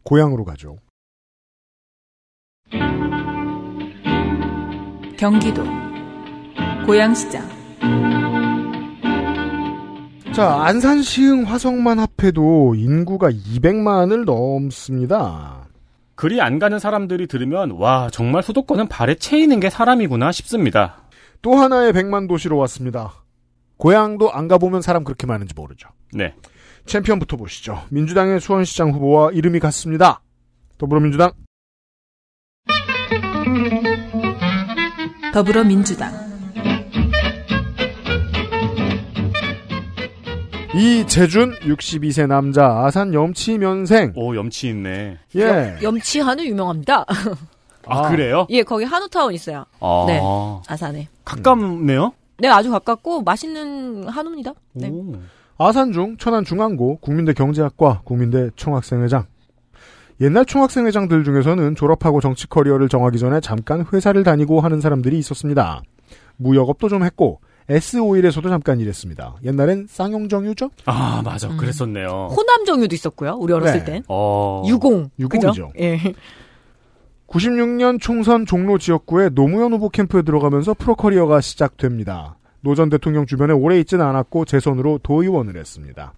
[0.02, 0.76] 고향으로 가죠.
[5.16, 5.64] 경기도
[6.84, 7.57] 고양시장
[10.38, 15.66] 자, 안산 시흥 화성만 합해도 인구가 200만을 넘습니다.
[16.14, 21.02] 글이 안 가는 사람들이 들으면 와 정말 수도권은 발에 채이는 게 사람이구나 싶습니다.
[21.42, 23.14] 또 하나의 100만 도시로 왔습니다.
[23.78, 25.88] 고향도 안 가보면 사람 그렇게 많은지 모르죠.
[26.12, 26.32] 네.
[26.86, 27.82] 챔피언부터 보시죠.
[27.90, 30.20] 민주당의 수원시장 후보와 이름이 같습니다.
[30.78, 31.32] 더불어민주당
[35.34, 36.27] 더불어민주당
[40.78, 44.12] 이재준 62세 남자 아산 염치면생.
[44.14, 45.18] 오 염치 있네.
[45.34, 45.76] 예.
[45.82, 47.04] 염 치 한우 유명합니다.
[47.86, 48.46] 아, 그래요?
[48.50, 49.64] 예, 거기 한우타운 있어요.
[49.80, 50.04] 아.
[50.06, 50.20] 네.
[50.68, 51.08] 아산에.
[51.24, 52.12] 가깝네요.
[52.38, 54.52] 네, 아주 가깝고 맛있는 한우입니다.
[54.74, 54.92] 네.
[55.58, 59.24] 아산중, 천안중앙고, 국민대 경제학과, 국민대 총학생회장.
[60.20, 65.82] 옛날 총학생회장들 중에서는 졸업하고 정치 커리어를 정하기 전에 잠깐 회사를 다니고 하는 사람들이 있었습니다.
[66.36, 69.36] 무역업도 좀 했고 S 오일에서도 잠깐 일했습니다.
[69.44, 70.70] 옛날엔 쌍용 정유죠?
[70.86, 71.48] 아, 맞아.
[71.56, 72.28] 그랬었네요.
[72.30, 73.36] 호남 정유도 있었고요.
[73.38, 73.84] 우리 어렸을 네.
[73.84, 74.02] 땐.
[74.08, 74.62] 어.
[74.66, 75.10] 유공.
[75.18, 75.72] 유공이죠.
[75.80, 75.98] 예.
[77.28, 82.36] 96년 총선 종로 지역구에 노무현 후보 캠프에 들어가면서 프로 커리어가 시작됩니다.
[82.60, 86.12] 노 전 대통령 주변에 오래 있지는 않았고 재선으로 도의원을 했습니다.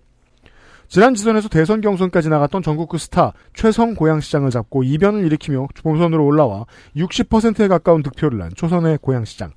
[0.88, 6.64] 지난 지선에서 대선 경선까지 나갔던 전국구 스타 최성 고양시장을 잡고 이변을 일으키며 본선으로 올라와
[6.96, 9.52] 60%에 가까운 득표를 낸 초선의 고양시장.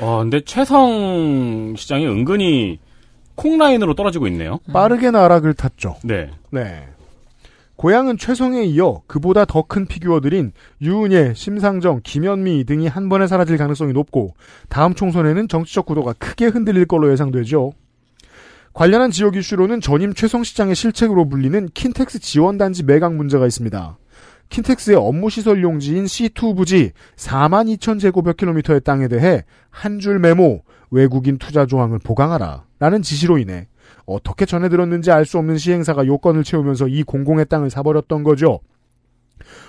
[0.00, 2.78] 어, 근데 최성 시장이 은근히
[3.36, 4.58] 콩라인으로 떨어지고 있네요.
[4.72, 5.96] 빠르게 나락을 탔죠.
[6.04, 6.30] 네.
[6.50, 6.86] 네.
[7.76, 13.92] 고양은 최성에 이어 그보다 더 큰 figure들인 유은혜, 심상정, 김현미 등이 한 번에 사라질 가능성이
[13.92, 14.34] 높고
[14.68, 17.72] 다음 총선에는 정치적 구도가 크게 흔들릴 걸로 예상되죠.
[18.72, 23.98] 관련한 지역 이슈로는 전임 최성 시장의 실책으로 불리는 킨텍스 지원단지 매각 문제가 있습니다.
[24.54, 30.62] 킨텍스의 업무 시설 용지인 C2 부지 4만 2천 제곱킬로미터의 땅에 대해 한 줄 메모,
[30.92, 33.66] 외국인 투자 조항을 보강하라 라는 지시로 인해
[34.06, 38.60] 어떻게 전해 들었는지 알 수 없는 시행사가 요건을 채우면서 이 공공의 땅을 사버렸던 거죠.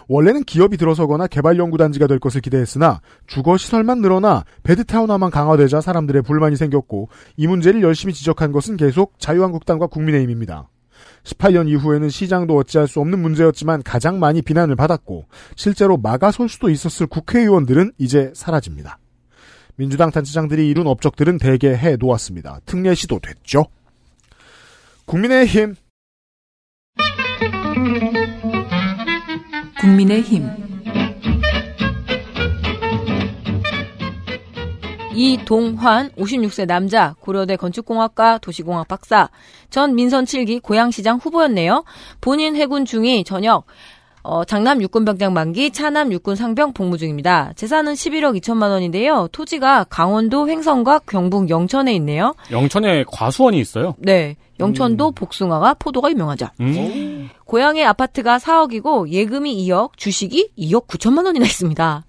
[0.08, 7.48] 원래는 기업이 들어서거나 개발연구단지가 될 것을 기대했으나 주거시설만 늘어나 베드타운화만 강화되자 사람들의 불만이 생겼고 이
[7.48, 10.70] 문제를 열심히 지적한 것은 계속 자유한국당과 국민의힘입니다.
[11.26, 15.26] 18년 이후에는 시장도 어찌할 수 없는 문제였지만 가장 많이 비난을 받았고
[15.56, 19.00] 실제로 막아설 수도 있었을 국회의원들은 이제 사라집니다.
[19.76, 22.62] 민주당 단체장들이 이룬 업적들은 대개 해 놓았습니다.
[22.66, 23.66] 특례시도 됐죠.
[25.06, 25.76] 국민의힘
[29.82, 30.65] 국민의힘
[35.16, 39.30] 이동환 56세 남자 고려대 건축공학과 도시공학 박사
[39.70, 41.86] 전 민선 7기 고양시장 후보였네요.
[42.20, 43.66] 본인 해군 중위 전역
[44.26, 47.54] 어, 장남 육군병장 만기, 차남 육군 상병 복무 중입니다.
[47.56, 49.28] 재산은 11억 2천만 원인데요.
[49.32, 52.34] 토지가 강원도 횡성과 경북 영천에 있네요.
[52.52, 53.94] 영천에 과수원이 있어요.
[54.00, 54.36] 네.
[54.60, 56.48] 영천도 복숭아가 포도가 유명하죠.
[56.62, 57.30] 음.
[57.44, 62.06] 고향의 아파트가 4억이고 예금이 2억, 주식이 2억 9천만 원이나 있습니다.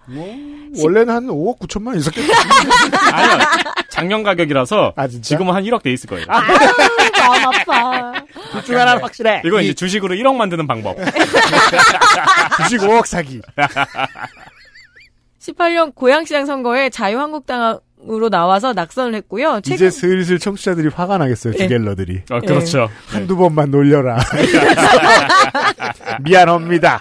[0.83, 2.33] 원래는 한 5억 9천만 원 있었겠죠.
[3.13, 3.47] 아니요.
[3.91, 6.27] 작년 가격이라서 지금은 한 1억 돼 있을 거예요.
[7.27, 8.25] 마음 아파.
[8.53, 9.43] 둘중 하나는 확실해.
[9.45, 10.97] 이거 이제 주식으로 1억 만드는 방법.
[12.63, 13.41] 주식 5억 사기.
[15.41, 19.61] 18년 고양시장 선거에 자유한국당으로 나와서 낙선을 했고요.
[19.63, 21.53] 최근 이제 슬슬 청취자들이 화가 나겠어요.
[21.53, 21.59] 네.
[21.61, 22.23] 주갤러들이.
[22.31, 22.89] 아, 그렇죠.
[23.07, 24.19] 한두 번만 놀려라.
[26.23, 27.01] 미안합니다.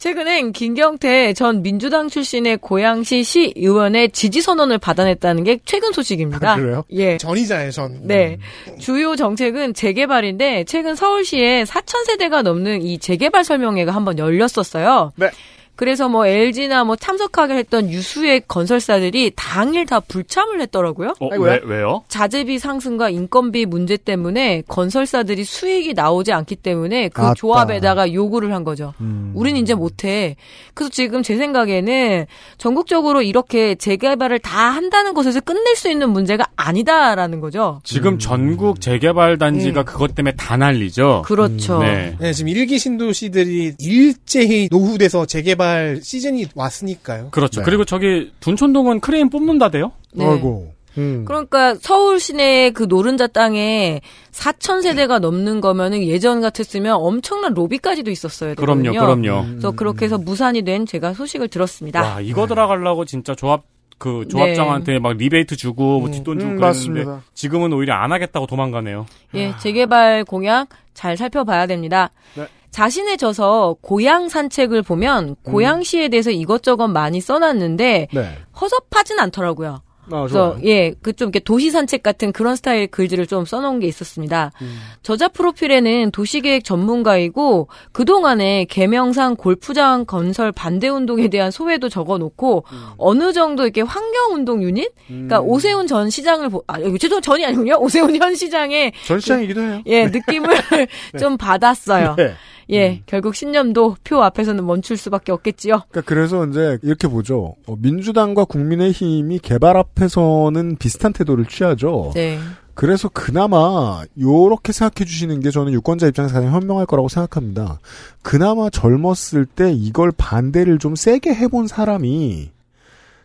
[0.00, 6.52] 최근엔 김경태 전 민주당 출신의 고양시 시의원의 지지 선언을 받아냈다는 게 최근 소식입니다.
[6.52, 6.84] 아, 그래요?
[6.92, 7.18] 예.
[7.18, 8.00] 전이잖아요, 전.
[8.04, 8.38] 네.
[8.78, 15.12] 주요 정책은 재개발인데 최근 서울시에 4천 세대가 넘는 이 재개발 설명회가 한번 열렸었어요.
[15.16, 15.30] 네.
[15.80, 21.14] 그래서 뭐 LG나 뭐 참석하게 했던 유수의 건설사들이 당일 다 불참을 했더라고요.
[21.18, 22.04] 어, 왜, 왜요?
[22.08, 27.32] 자재비 상승과 인건비 문제 때문에 건설사들이 수익이 나오지 않기 때문에 그 아따.
[27.32, 28.92] 조합에다가 요구를 한 거죠.
[29.32, 30.36] 우린 이제 못해.
[30.74, 32.26] 그래서 지금 제 생각에는
[32.58, 37.80] 전국적으로 이렇게 재개발을 다 한다는 것에서 끝낼 수 있는 문제가 아니다라는 거죠.
[37.84, 41.22] 지금 전국 재개발 단지가 그것 때문에 다 난리죠.
[41.24, 41.78] 그렇죠.
[41.78, 42.16] 네.
[42.20, 45.69] 네, 지금 1기 신도시들이 일제히 노후돼서 재개발
[46.02, 47.30] 시즌이 왔으니까요.
[47.30, 47.62] 그렇죠.
[47.62, 49.92] 그리고 저기 둔촌동은 크레인 뽑는다대요?
[50.14, 50.26] 네.
[50.26, 50.72] 아이고.
[50.94, 54.00] 그러니까 서울 시내의 그 노른자 땅에
[54.32, 58.92] 4천 세대가 넘는 거면은 예전 같았으면 엄청난 로비까지도 있었어야 되거든요.
[58.92, 59.46] 그럼요, 그럼요.
[59.50, 62.02] 그래서 그렇게 해서 무산이 된 제가 소식을 들었습니다.
[62.02, 63.62] 와, 이거 들어가려고 진짜 조합,
[63.98, 67.22] 그 조합장한테 막 리베이트 주고 뭐 뒷돈 주고 음, 그랬는데 맞습니다.
[67.34, 69.06] 지금은 오히려 안 하겠다고 도망가네요.
[69.34, 72.10] 예, 재개발 공약 잘 살펴봐야 됩니다.
[72.34, 72.46] 네.
[72.70, 78.38] 자신의 저서 고양 산책을 보면 고양시에 대해서 이것저것 많이 써놨는데 네.
[78.60, 79.82] 허접하진 않더라고요.
[80.12, 80.56] 아, 그래서.
[80.64, 84.50] 예, 그 좀 이렇게 도시 산책 같은 그런 스타일 글들을 좀 써놓은 게 있었습니다.
[84.60, 84.76] 음.
[85.04, 92.86] 저자 프로필에는 도시계획 전문가이고 그 동안에 계명산 골프장 건설 반대 운동에 대한 소회도 적어놓고 음.
[92.96, 97.76] 어느 정도 이렇게 환경 운동 유닛, 그러니까 오세훈 전 시장을 보, 아 죄송 전이 아니군요.
[97.82, 99.82] 오세훈 현 시장의 전 시장이기도 해요.
[99.86, 100.48] 예 느낌을
[101.20, 102.14] 좀 받았어요.
[102.16, 102.34] 네.
[102.72, 105.82] 예, 결국 신념도 표 앞에서는 멈출 수밖에 없겠지요.
[105.90, 107.56] 그러니까 그래서 이제 이렇게 보죠.
[107.66, 112.12] 어, 민주당과 국민의힘이 개발 앞에서는 비슷한 태도를 취하죠.
[112.14, 112.38] 네.
[112.74, 117.78] 그래서 그나마 요렇게 생각해 주시는 게 저는 유권자 입장에서 가장 현명할 거라고 생각합니다.
[118.22, 122.50] 그나마 젊었을 때 이걸 반대를 좀 세게 해본 사람이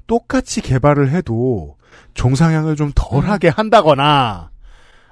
[0.08, 1.78] 똑같이 개발을 해도
[2.16, 4.50] 종상향을 좀 덜하게 한다거나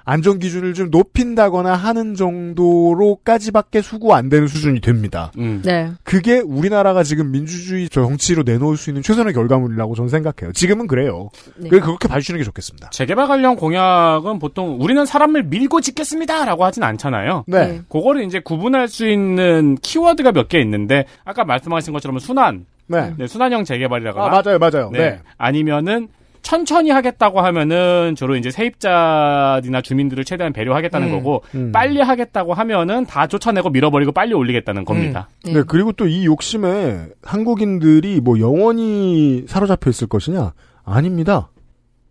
[0.04, 5.32] 안전 기준을 좀 높인다거나 하는 정도로까지밖에 수고 안 되는 수준이 됩니다.
[5.36, 5.90] 네.
[6.02, 10.52] 그게 우리나라가 지금 민주주의 정치로 내놓을 수 있는 최선의 결과물이라고 저는 생각해요.
[10.52, 11.30] 지금은 그래요.
[11.56, 11.68] 네.
[11.68, 12.90] 그래 그렇게 봐주시는 게 좋겠습니다.
[12.90, 17.44] 재개발 관련 공약은 보통 우리는 사람을 밀고 짓겠습니다라고 하진 않잖아요.
[17.46, 17.80] 네.
[17.88, 23.14] 그거를 이제 구분할 수 있는 키워드가 몇 개 있는데 아까 말씀하신 것처럼 순환, 네.
[23.16, 24.90] 네, 순환형 재개발이라거나 아, 맞아요, 맞아요.
[24.92, 25.20] 네.
[25.38, 26.08] 아니면은
[26.44, 31.72] 천천히 하겠다고 하면은 주로 이제 세입자들이나 주민들을 최대한 배려하겠다는 음, 거고 음.
[31.72, 35.28] 빨리 하겠다고 하면은 다 쫓아내고 밀어버리고 빨리 올리겠다는 겁니다.
[35.44, 35.62] 네.
[35.66, 40.52] 그리고 또 이 욕심에 한국인들이 뭐 영원히 사로잡혀 있을 것이냐?
[40.84, 41.50] 아닙니다.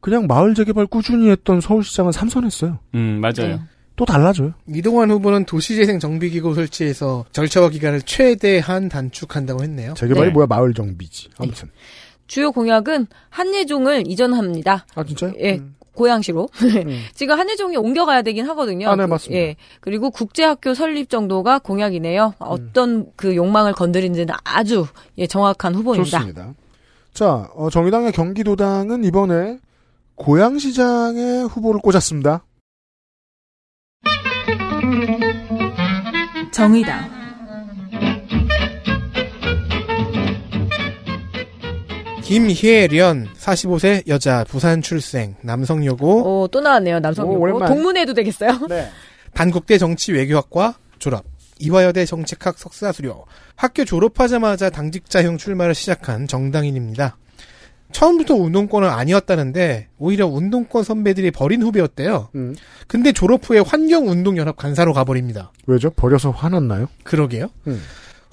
[0.01, 2.79] 그냥 마을 재개발 꾸준히 했던 서울시장은 삼선했어요.
[2.95, 3.59] 음, 맞아요.
[3.95, 4.53] 또 달라져요.
[4.67, 9.93] 이동환 후보는 도시재생 정비기구 설치해서 절차와 기간을 최대한 단축한다고 했네요.
[9.93, 10.33] 재개발이 네.
[10.33, 11.29] 뭐야 마을 정비지.
[11.37, 11.69] 아무튼.
[12.27, 14.85] 주요 공약은 한예종을 이전합니다.
[14.95, 15.33] 아 진짜요?
[15.39, 15.61] 예.
[15.93, 16.49] 고양시로.
[17.13, 18.89] 지금 한예종이 옮겨가야 되긴 하거든요.
[18.89, 19.39] 아, 네, 그- 맞습니다.
[19.39, 19.55] 예.
[19.79, 22.33] 그리고 국제학교 설립 정도가 공약이네요.
[22.39, 24.87] 어떤 그 욕망을 건드린지는 아주
[25.19, 26.17] 예, 정확한 후보입니다.
[26.19, 26.53] 좋습니다.
[27.13, 29.59] 자, 어, 정의당의 경기도당은 이번에
[30.15, 32.43] 고양시장의 후보를 꽂았습니다.
[36.51, 37.12] 정의당
[42.33, 46.99] 김혜련 45세 여자 부산 출생 남성 여고 오, 또 나왔네요.
[46.99, 47.59] 남성 오.
[47.59, 48.65] 동문회도 되겠어요?
[48.67, 48.89] 네.
[49.35, 51.25] 단국대 정치 외교학과 졸업
[51.59, 57.17] 이화여대 정책학 석사 수료 학교 졸업하자마자 당직자형 출마를 시작한 정당인입니다.
[57.91, 62.29] 처음부터 운동권은 아니었다는데 오히려 운동권 선배들이 버린 후배였대요.
[62.33, 62.55] 음.
[62.87, 65.51] 근데 졸업 후에 환경운동연합 간사로 가버립니다.
[65.67, 65.91] 왜죠?
[65.91, 66.87] 버려서 화났나요?
[67.03, 67.49] 그러게요.
[67.67, 67.79] 음.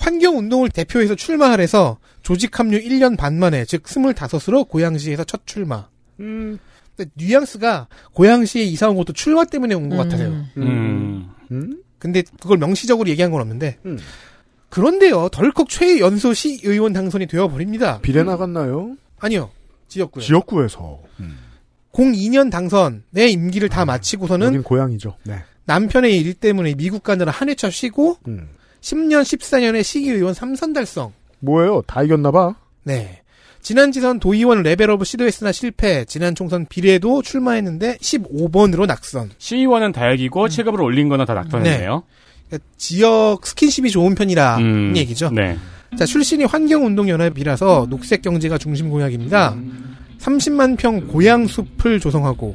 [0.01, 5.89] 환경운동을 대표해서 출마를 해서 조직 합류 1년 반 만에 즉 25으로 고양시에서 첫 출마.
[6.18, 6.59] 음.
[6.97, 10.44] 근데 뉘앙스가 고양시에 이사 온 것도 출마 때문에 온것 같아요.
[10.56, 11.31] 음.
[11.98, 13.98] 근데 그걸 명시적으로 얘기한 건 없는데 음.
[14.70, 18.01] 그런데요 덜컥 최연소 시의원 당선이 되어버립니다.
[18.01, 18.97] 비례 나갔나요?
[19.18, 19.51] 아니요
[19.89, 20.24] 지역구요.
[20.24, 21.01] 지역구에서.
[21.93, 25.16] 02년 당선 내 임기를 다 마치고서는 여긴 고향이죠.
[25.24, 25.43] 네.
[25.64, 28.48] 남편의 일 때문에 미국 가느라 한 회차 쉬고 음.
[28.81, 31.12] 10년 14년에 시의원 3선 달성.
[31.40, 31.82] 뭐예요?
[31.86, 32.55] 다 이겼나봐.
[32.85, 33.20] 네.
[33.62, 36.05] 지난 지선 도의원 레벨업을 시도했으나 실패.
[36.07, 39.31] 지난 총선 비례도 출마했는데 15번으로 낙선.
[39.36, 42.02] 시의원은 다행이고 체급을 올린 거는 다 낙선했네요.
[42.48, 45.31] 그러니까 지역 스킨십이 좋은 편이라는 음, 얘기죠.
[45.31, 45.59] 네.
[45.98, 49.57] 자, 출신이 환경운동연합이라서 녹색 경제가 중심 공약입니다.
[50.19, 52.55] 30만 평 고향 숲을 조성하고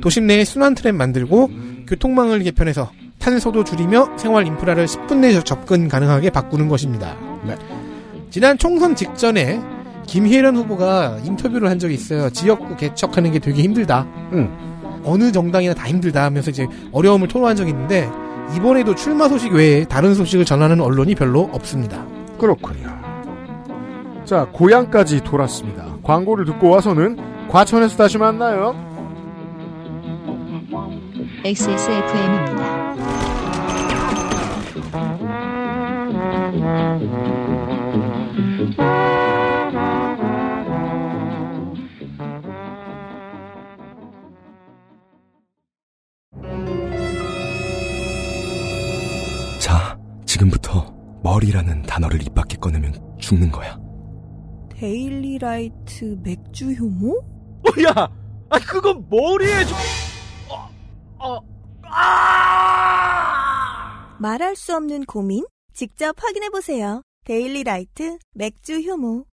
[0.00, 1.50] 도심 내에 순환 트램 만들고
[1.86, 7.16] 교통망을 개편해서 탄소도 줄이며 생활 인프라를 10분 내에 접근 가능하게 바꾸는 것입니다.
[8.30, 9.60] 지난 총선 직전에
[10.06, 12.30] 김혜련 후보가 인터뷰를 한 적이 있어요.
[12.30, 14.06] 지역구 개척하는 게 되게 힘들다.
[15.04, 18.10] 어느 정당이나 다 힘들다 하면서 이제 어려움을 토로한 적이 있는데
[18.56, 22.06] 이번에도 출마 소식 외에 다른 소식을 전하는 언론이 별로 없습니다.
[22.38, 22.88] 그렇군요.
[24.24, 25.96] 자, 고향까지 돌았습니다.
[26.02, 27.18] 광고를 듣고 와서는
[27.48, 28.87] 과천에서 다시 만나요.
[31.44, 32.88] XSFM입니다.
[49.60, 53.78] 자, 지금부터 머리라는 단어를 입 밖에 꺼내면 죽는 거야.
[54.70, 57.22] 데일리라이트 맥주 효모?
[57.88, 58.08] 야,
[58.50, 59.76] 아 그건 머리에 좀.
[64.18, 65.44] 말할 수 없는 고민?
[65.72, 67.02] 직접 확인해보세요.
[67.24, 69.24] 데일리 라이트 맥주 효모.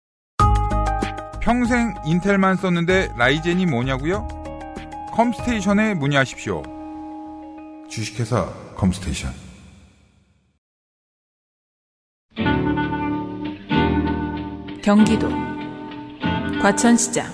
[1.41, 4.27] 평생 인텔만 썼는데 라이젠이 뭐냐고요?
[5.13, 6.63] 컴스테이션에 문의하십시오.
[7.89, 9.31] 주식회사 컴스테이션.
[14.83, 15.29] 경기도
[16.61, 17.25] 과천시장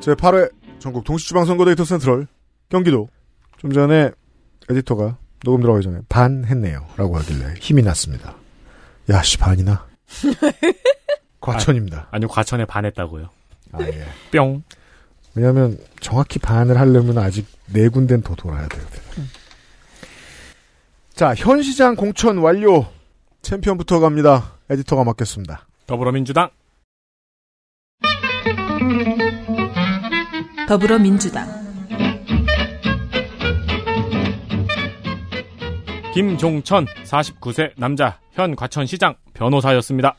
[0.00, 2.26] 제8회 전국 동시지방선거 데이터 센트럴
[2.68, 3.08] 경기도
[3.56, 4.10] 좀 전에
[4.68, 8.36] 에디터가 녹음 들어가기 전에 반 했네요 라고 하길래 힘이 났습니다.
[9.08, 9.86] 야씨 반이나?
[11.40, 12.08] 과천입니다.
[12.10, 13.30] 아니 요, 과천에 반했다고요.
[13.72, 14.04] 아, 예.
[14.30, 14.62] 뿅.
[15.34, 19.26] 왜냐하면 정확히 반을 하려면 아직 네 군데는 더 돌아야 되거든요
[21.14, 22.84] 자현 시장 공천 완료.
[23.40, 24.52] 챔피언부터 갑니다.
[24.68, 25.66] 에디터가 맡겠습니다.
[25.86, 26.50] 더불어민주당
[30.66, 31.46] 더불어민주당
[36.14, 40.16] 김종천 49세 남자 현 과천시장 변호사였습니다.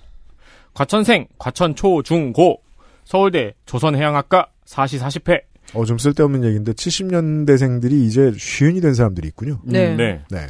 [0.74, 2.62] 과천생, 과천 초, 중, 고,
[3.06, 5.42] 서울대 조선해양학과 4시 40회.
[5.74, 9.62] 어, 좀 쓸데없는 얘기인데 70년대생들이 이제 쉬운이 된 사람들이 있군요.
[9.64, 9.96] 네.
[9.96, 10.22] 네.
[10.30, 10.48] 네.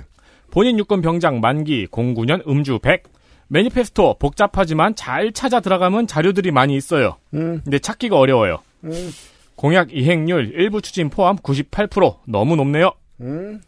[0.52, 3.04] 본인 육군 병장 만기 09년 음주 100.
[3.48, 7.18] 매니페스토 복잡하지만 잘 찾아 들어가면 자료들이 많이 있어요.
[7.36, 7.62] 음.
[7.64, 8.58] 근데 찾기가 어려워요.
[8.84, 9.12] 음.
[9.56, 12.92] 공약 이행률 일부 추진 포함 98% 너무 높네요.
[13.22, 13.62] 음.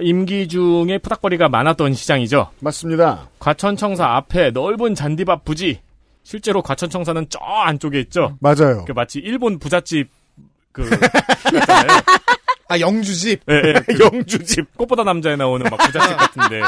[0.00, 2.50] 임기 중에 푸닥거리가 많았던 시장이죠.
[2.60, 3.28] 맞습니다.
[3.38, 5.80] 과천청사 앞에 넓은 잔디밭 부지.
[6.24, 8.36] 실제로 과천청사는 저 안쪽에 있죠.
[8.40, 8.84] 맞아요.
[8.86, 10.08] 그 마치 일본 부잣집
[10.72, 10.88] 그.
[12.68, 13.42] 아 영주집.
[13.48, 13.74] 예, 예.
[14.00, 14.76] 영주집.
[14.76, 16.62] 꽃보다 남자에 나오는 막 부잣집 같은데.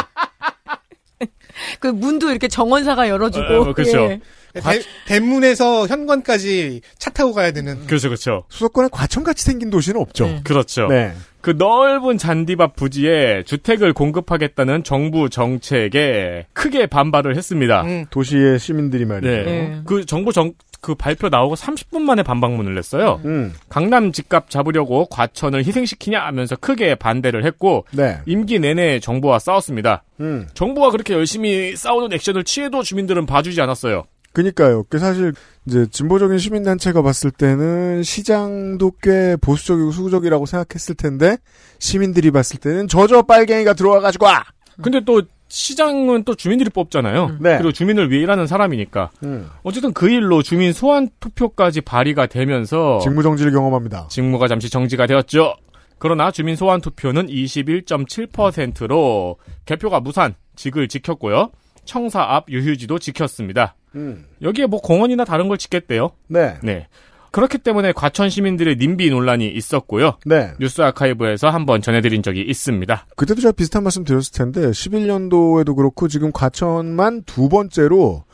[1.80, 3.46] 그 문도 이렇게 정원사가 열어주고.
[3.46, 3.98] 어, 어, 그렇죠.
[4.02, 4.20] 예.
[4.60, 7.86] 대, 대문에서 현관까지 차 타고 가야 되는.
[7.86, 8.44] 그렇죠, 그렇죠.
[8.48, 10.40] 수도권에 과천같이 생긴 도시는 없죠.
[10.44, 10.88] 그렇죠.
[10.88, 11.12] 네.
[11.40, 17.82] 그 넓은 잔디밭 부지에 주택을 공급하겠다는 정부 정책에 크게 반발을 했습니다.
[17.82, 18.04] 음.
[18.10, 19.28] 도시의 시민들이 말이죠.
[19.28, 19.80] 네.
[19.84, 23.20] 그 정부 정, 그 발표 나오고 30분 만에 반박문을 냈어요.
[23.24, 23.52] 음.
[23.68, 28.18] 강남 집값 잡으려고 과천을 희생시키냐 하면서 크게 반대를 했고 네.
[28.26, 30.02] 임기 내내 정부와 싸웠습니다.
[30.20, 30.48] 음.
[30.54, 34.04] 정부가 그렇게 열심히 싸우는 액션을 취해도 주민들은 봐주지 않았어요.
[34.36, 34.84] 그니까요.
[34.90, 35.32] 그 사실
[35.64, 41.38] 이제 진보적인 시민단체가 봤을 때는 시장도 꽤 보수적이고 수구적이라고 생각했을 텐데
[41.78, 44.44] 시민들이 봤을 때는 저저 빨갱이가 들어와가지고 와.
[44.82, 47.38] 근데 또 시장은 또 주민들이 뽑잖아요.
[47.40, 47.56] 네.
[47.56, 49.10] 그리고 주민을 위해 일하는 사람이니까.
[49.22, 49.48] 음.
[49.62, 54.08] 어쨌든 그 일로 주민 소환 투표까지 발의가 되면서 직무 정지를 경험합니다.
[54.10, 55.54] 직무가 잠시 정지가 되었죠.
[55.98, 61.52] 그러나 주민 소환 투표는 21.7%로 개표가 무산, 직을 지켰고요.
[61.86, 63.74] 청사 앞 유휴지도 지켰습니다.
[63.94, 64.26] 음.
[64.42, 66.10] 여기에 뭐 공원이나 다른 걸 짓겠대요.
[66.28, 66.58] 네.
[66.62, 66.86] 네.
[67.32, 70.18] 그렇기 때문에 과천 시민들의 님비 논란이 있었고요.
[70.24, 70.52] 네.
[70.58, 73.06] 뉴스 아카이브에서 한번 전해드린 적이 있습니다.
[73.16, 78.24] 그때도 제가 비슷한 말씀 드렸을 텐데 11년도에도 그렇고 지금 과천만 두 번째로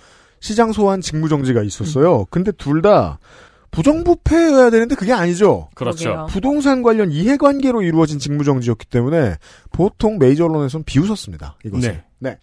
[0.41, 2.27] 시장 소환 직무 정지가 있었어요.
[2.31, 3.19] 근데 둘 다
[3.73, 5.69] 부정부패여야 되는데 그게 아니죠.
[5.75, 6.05] 그렇죠.
[6.05, 6.27] 그러게요.
[6.27, 9.37] 부동산 관련 이해관계로 이루어진 직무 정지였기 때문에
[9.73, 11.57] 보통 메이저 언론에서는 비웃었습니다.
[11.65, 11.93] 이것을.
[11.93, 12.05] 네.
[12.19, 12.39] 네.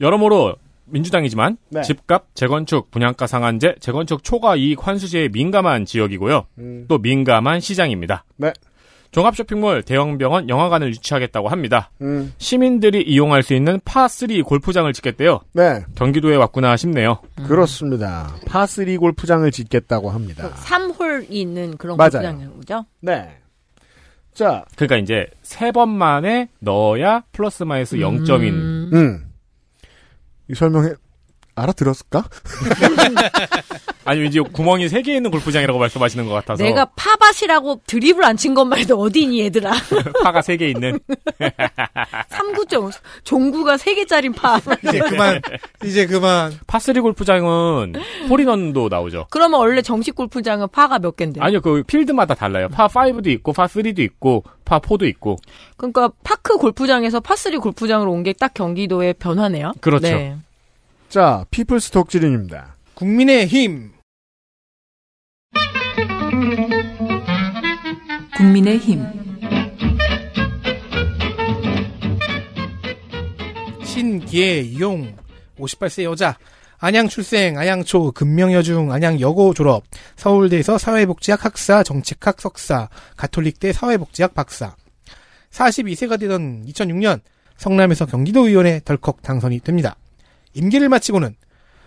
[0.00, 1.82] 여러모로 민주당이지만 네.
[1.82, 6.46] 집값, 재건축, 분양가 상한제, 재건축 초과 이익 환수제에 민감한 지역이고요.
[6.58, 6.84] 음.
[6.88, 8.24] 또 민감한 시장입니다.
[8.36, 8.52] 네.
[9.10, 11.90] 종합 쇼핑몰, 대형 병원, 영화관을 유치하겠다고 합니다.
[12.02, 12.32] 음.
[12.38, 15.40] 시민들이 이용할 수 있는 파3 골프장을 짓겠대요.
[15.52, 15.82] 네.
[15.94, 17.18] 경기도에 왔구나 싶네요.
[17.46, 18.34] 그렇습니다.
[18.46, 20.50] 파3 골프장을 짓겠다고 합니다.
[20.54, 22.84] 3홀이 있는 그런 거죠?
[23.00, 23.30] 네.
[24.34, 29.24] 자, 그러니까 이제 세 번 만에 넣어야 플러스 마이너스 0점인 음.
[30.48, 30.94] 이 설명해
[31.58, 32.24] 알아들었을까?
[34.04, 38.54] 아니 왠지 구멍이 세 개 있는 골프장이라고 말씀하시는 것 같아서 내가 파밭이라고 드립을 안 친
[38.54, 39.72] 것만 해도 어디니 얘들아.
[40.22, 40.98] 파가 세 개 있는
[42.30, 42.92] 3구점
[43.24, 44.60] 종구가 3개짜리 파.
[44.86, 45.40] 이제 그만,
[45.84, 46.52] 이제 그만.
[46.66, 47.94] 파3 골프장은
[48.28, 49.26] 홀인원도 나오죠.
[49.30, 51.40] 그러면 원래 정식 골프장은 파가 몇 개인데?
[51.40, 52.68] 아니요, 그 필드마다 달라요.
[52.68, 55.36] 파 5도 있고, 파 3도 있고, 파 4도 있고.
[55.76, 59.72] 그러니까 파크 골프장에서 파3 골프장으로 온 게 딱 경기도의 변화네요.
[59.80, 60.06] 그렇죠.
[60.08, 60.36] 네.
[61.08, 62.76] 자, People's 덕질인입니다.
[62.92, 63.92] 국민의 힘.
[68.36, 69.02] 국민의 힘.
[73.82, 75.16] 신계용
[75.58, 76.36] 58세 여자
[76.76, 79.84] 안양 출생 안양초 금명여중 안양여고 졸업
[80.16, 84.76] 서울대에서 사회복지학 학사 정책학 석사 가톨릭대 사회복지학 박사
[85.50, 87.20] 42세가 되던 2006년
[87.56, 89.96] 성남에서 경기도의원에 덜컥 당선이 됩니다.
[90.58, 91.34] 임기를 마치고는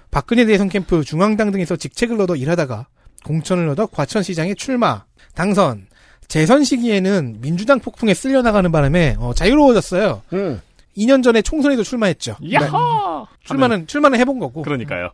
[0.09, 2.87] 박근혜 대선 캠프 중앙당 등에서 직책을 얻어 일하다가
[3.23, 5.87] 공천을 얻어 과천시장에 출마 당선
[6.27, 10.21] 재선 시기에는 민주당 폭풍에 쓸려나가는 바람에 어, 자유로워졌어요.
[10.33, 10.61] 음.
[10.97, 12.37] 2년 전에 총선에도 출마했죠.
[12.51, 13.27] 야호!
[13.43, 14.61] 출마는 출마는 해본 거고.
[14.61, 15.11] 그러니까요.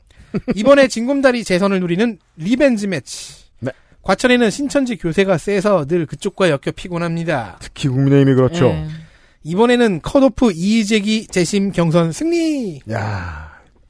[0.55, 3.45] 이번에 징검다리 재선을 누리는 revenge match.
[3.59, 3.71] 네.
[4.03, 7.57] 과천에는 신천지 교세가 세서 늘 그쪽과 엮여 피곤합니다.
[7.61, 8.65] 특히 국민의힘이 그렇죠.
[8.69, 8.87] 네.
[9.43, 12.81] 이번에는 컷오프 이의제기 재심 경선 승리.
[12.91, 13.46] 야,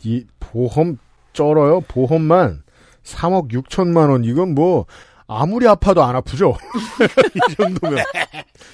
[0.08, 0.98] 이 보험
[1.34, 1.82] 쩔어요.
[1.82, 2.62] 보험만
[3.04, 4.24] 3억 6천만 원.
[4.24, 4.86] 이건 뭐
[5.28, 6.56] 아무리 아파도 안 아프죠.
[7.36, 8.04] 이 정도면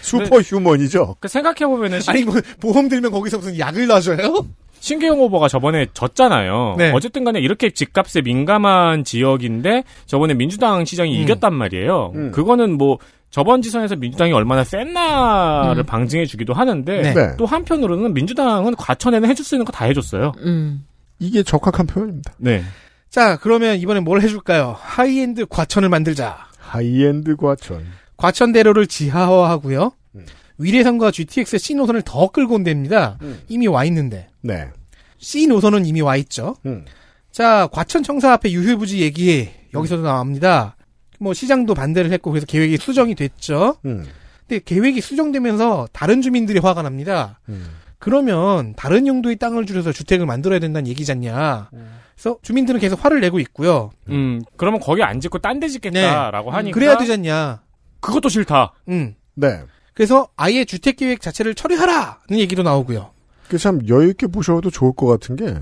[0.01, 1.15] 슈퍼 휴먼이죠.
[1.19, 4.45] 그 생각해 보면은 신, 아니 뭐 보험 들면 거기서 무슨 약을 놔줘요?
[4.79, 6.75] 신계용 후보가 저번에 졌잖아요.
[6.77, 6.91] 네.
[6.93, 11.23] 어쨌든 간에 이렇게 집값에 민감한 지역인데 저번에 민주당 시장이 음.
[11.23, 12.11] 이겼단 말이에요.
[12.15, 12.31] 음.
[12.31, 12.99] 그거는 뭐
[13.31, 15.85] 저번 지선에서 민주당이 얼마나 셌나를 음.
[15.87, 17.13] 방증해 주기도 하는데 네.
[17.13, 17.35] 네.
[17.37, 20.33] 또 한편으로는 민주당은 과천에는 해줄 수 있는 거 다 해줬어요.
[20.39, 20.85] 음.
[21.19, 22.33] 이게 적합한 표현입니다.
[22.37, 22.63] 네.
[23.09, 24.75] 자 그러면 이번엔 뭘 해줄까요?
[24.79, 26.47] 하이엔드 과천을 만들자.
[26.57, 27.85] 하이엔드 과천.
[28.17, 29.91] 과천대로를 지하화하고요.
[30.15, 30.25] 음.
[30.57, 33.17] 위례선과 GTX C 노선을 더 끌고 온답니다.
[33.21, 33.41] 음.
[33.49, 34.69] 이미 와 있는데 네.
[35.17, 36.55] C 노선은 이미 와 있죠.
[36.65, 36.85] 음.
[37.31, 40.75] 자, 과천청사 앞에 유휴부지 얘기 여기서도 나옵니다.
[41.19, 43.77] 뭐 시장도 반대를 했고 그래서 계획이 수정이 됐죠.
[43.85, 44.05] 음.
[44.47, 47.39] 근데 계획이 수정되면서 다른 주민들이 화가 납니다.
[47.49, 47.65] 음.
[48.03, 51.69] 그러면 다른 용도의 땅을 줄여서 주택을 만들어야 된다는 얘기잖냐.
[52.15, 53.91] 그래서 주민들은 계속 화를 내고 있고요.
[54.09, 57.61] 음, 그러면 거기 안 짓고 딴 데 짓겠다라고 음, 하니까 그래야 되잖냐.
[58.01, 58.73] 그것도 싫다.
[58.89, 59.15] 음.
[59.35, 59.61] 네.
[59.93, 63.11] 그래서 아예 주택 계획 자체를 처리하라는 얘기도 나오고요.
[63.47, 65.55] 그참 여유 있게 보셔도 좋을 것 같은 게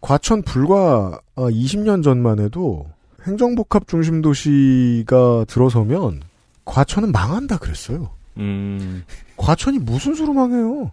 [0.00, 2.86] 과천 불과 20년 전만 해도
[3.26, 6.22] 행정복합 중심 도시가 들어서면
[6.64, 8.10] 과천은 망한다 그랬어요.
[8.36, 9.02] 음.
[9.36, 10.92] 과천이 무슨 수로 망해요?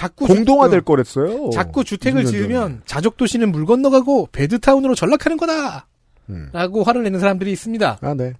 [0.00, 1.50] 자꾸 공동화될 주- 거랬어요.
[1.50, 2.38] 자꾸 주택을 20년 전에.
[2.38, 5.86] 지으면 자족 도시는 물 건너가고 베드타운으로 전락하는 거다.
[6.30, 6.48] 음.
[6.52, 7.98] 라고 화를 내는 사람들이 있습니다.
[8.00, 8.32] 아, 네.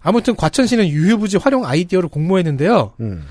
[0.00, 2.94] 아무튼 과천시는 유휴부지 활용 아이디어를 공모했는데요.
[3.00, 3.24] 음.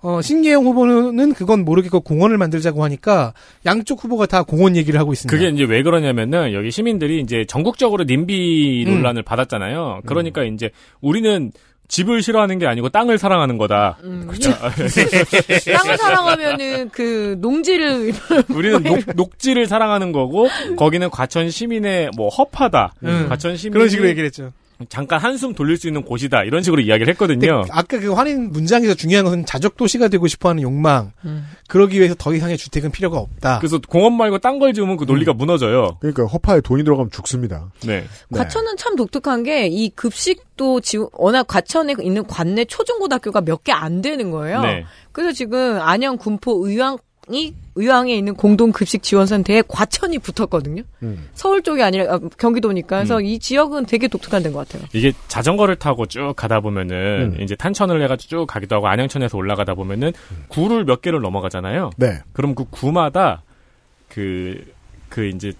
[0.00, 3.32] 어, 신계영 후보는 그건 모르겠고 공원을 만들자고 하니까
[3.66, 5.34] 양쪽 후보가 다 공원 얘기를 하고 있습니다.
[5.36, 8.94] 그게 이제 왜 그러냐면은 여기 시민들이 이제 전국적으로 님비 음.
[8.94, 10.02] 논란을 받았잖아요.
[10.06, 11.50] 그러니까 이제 우리는
[11.88, 13.98] 집을 싫어하는 게 아니고 땅을 사랑하는 거다.
[14.04, 14.26] 음.
[14.26, 14.50] 그렇죠.
[14.58, 18.12] 땅을 사랑하면은 그 농지를
[18.50, 22.94] 우리는 녹, 녹지를 사랑하는 거고 거기는 과천 시민의 뭐 허파다.
[23.04, 23.26] 음.
[23.28, 24.52] 과천 시민 그런 식으로 얘기를 했죠.
[24.88, 26.42] 잠깐 한숨 돌릴 수 있는 곳이다.
[26.44, 27.64] 이런 식으로 이야기를 했거든요.
[27.70, 31.12] 아까 그 환인 문장에서 중요한 것은 자족 도시가 되고 싶어하는 욕망.
[31.24, 31.46] 음.
[31.68, 33.60] 그러기 위해서 더 이상의 주택은 필요가 없다.
[33.60, 35.98] 그래서 공원 말고 딴 걸 지으면 그 논리가 무너져요.
[36.00, 37.70] 그러니까 허파에 돈이 들어가면 죽습니다.
[37.86, 38.04] 네.
[38.32, 44.02] 과천은 참 독특한 게 이 급식도 지금 워낙 과천에 있는 관내 초중고등학교가 몇 개 안
[44.02, 44.60] 되는 거예요.
[44.62, 44.84] 네.
[45.12, 50.82] 그래서 지금 안양, 군포, 의왕이 의왕에 있는 공동 급식 지원센터에 과천이 붙었거든요.
[51.02, 51.28] 음.
[51.34, 53.24] 서울 쪽이 아니라 아, 경기도니까 그래서 음.
[53.24, 54.86] 이 지역은 되게 독특한 데인 것 같아요.
[54.92, 57.42] 이게 자전거를 타고 쭉 가다 보면은 음.
[57.42, 60.12] 이제 탄천을 해가지고 쭉 가기도 하고 안양천에서 올라가다 보면은
[60.48, 61.90] 구를 몇 개를 넘어가잖아요.
[61.96, 62.20] 네.
[62.32, 63.42] 그럼 그 구마다
[64.08, 64.64] 그,
[65.08, 65.52] 그 이제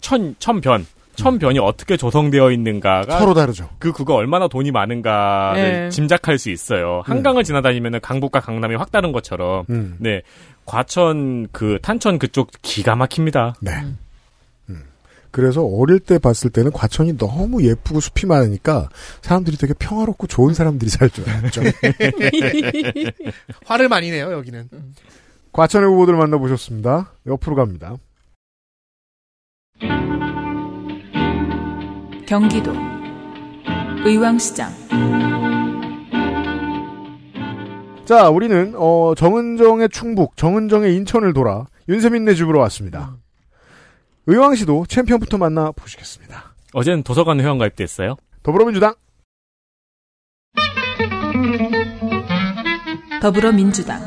[0.00, 0.86] 천, 천변.
[1.16, 3.68] 천변이 어떻게 조성되어 있는가가 서로 다르죠.
[3.78, 5.88] 그 구가 얼마나 돈이 많은가를 네.
[5.90, 7.02] 짐작할 수 있어요.
[7.04, 9.64] 한강을 지나다니면은 강북과 강남이 확 다른 것처럼.
[9.70, 9.96] 음.
[9.98, 10.22] 네.
[10.64, 13.54] 과천 그 탄천 그쪽 기가 막힙니다.
[13.60, 13.72] 네.
[13.82, 13.98] 음.
[15.36, 18.88] 그래서 어릴 때 봤을 때는 과천이 너무 예쁘고 숲이 많으니까
[19.20, 21.24] 사람들이 되게 평화롭고 좋은 사람들이 살죠.
[21.24, 21.60] 그렇죠?
[23.66, 24.70] 화를 많이 내요, 여기는.
[25.52, 27.12] 과천의 후보들을 만나보셨습니다.
[27.26, 27.96] 옆으로 갑니다.
[32.26, 32.72] 경기도
[34.04, 34.70] 의왕시장
[38.04, 43.16] 자, 우리는 어, 정은정의 충북, 정은정의 인천을 돌아 윤세민네 집으로 왔습니다.
[44.26, 46.54] 의왕시도 챔피언부터 만나 보시겠습니다.
[46.72, 48.16] 어제는 도서관 회원 가입됐어요?
[48.42, 48.94] 더불어민주당
[53.20, 54.00] 더불어민주당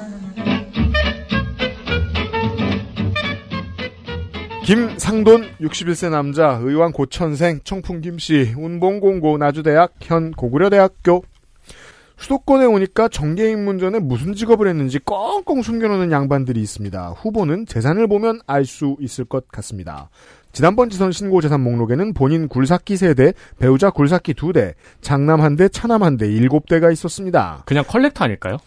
[4.69, 11.23] 김상돈 61세 남자 의왕 고천생 청풍 김씨 운봉공고 나주대학 현 고구려대학교
[12.17, 17.15] 수도권에 오니까 정계인문전에 무슨 직업을 했는지 꽁꽁 숨겨놓는 양반들이 있습니다.
[17.17, 20.11] 후보는 재산을 보면 알 수 있을 것 같습니다.
[20.51, 26.27] 지난번 지선 신고 재산 목록에는 본인 굴삭기 세대, 배우자 굴삭기 두대 장남 한대 차남 한대
[26.27, 27.63] 일곱 대가 있었습니다.
[27.65, 28.57] 그냥 컬렉터 아닐까요?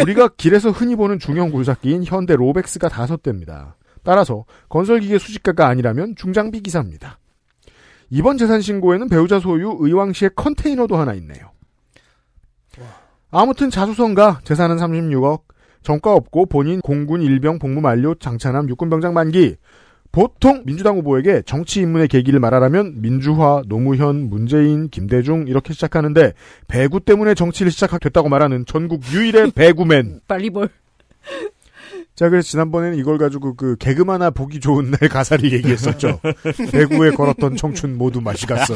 [0.00, 3.74] 우리가 길에서 흔히 보는 중형 굴삭기인 현대 Robex가 다섯 대입니다.
[4.08, 7.18] 따라서 건설기계 수집가가 아니라면 중장비 기사입니다.
[8.08, 11.50] 이번 재산 신고에는 배우자 소유 의왕시의 컨테이너도 하나 있네요.
[13.30, 15.42] 아무튼 자수성가 재산은 36억,
[15.82, 19.56] 전과 없고 본인 공군 일병 복무 만료 장차남 육군병장 만기.
[20.10, 26.32] 보통 민주당 후보에게 정치 입문의 계기를 말하라면 민주화, 노무현, 문재인, 김대중 이렇게 시작하는데
[26.66, 30.20] 배구 때문에 정치를 시작했다고 말하는 전국 유일의 배구맨.
[30.26, 30.70] 빨리볼.
[32.18, 36.18] 자, 그래서 지난번에는 이걸 가지고 그 개그만 하나 보기 좋은 날 가사를 얘기했었죠.
[36.72, 38.74] 배구에 걸었던 청춘 모두 맛이 갔어.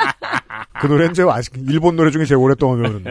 [0.80, 3.04] 그 노래는 제가 아직 일본 노래 중에 제일 오랫동안 노래.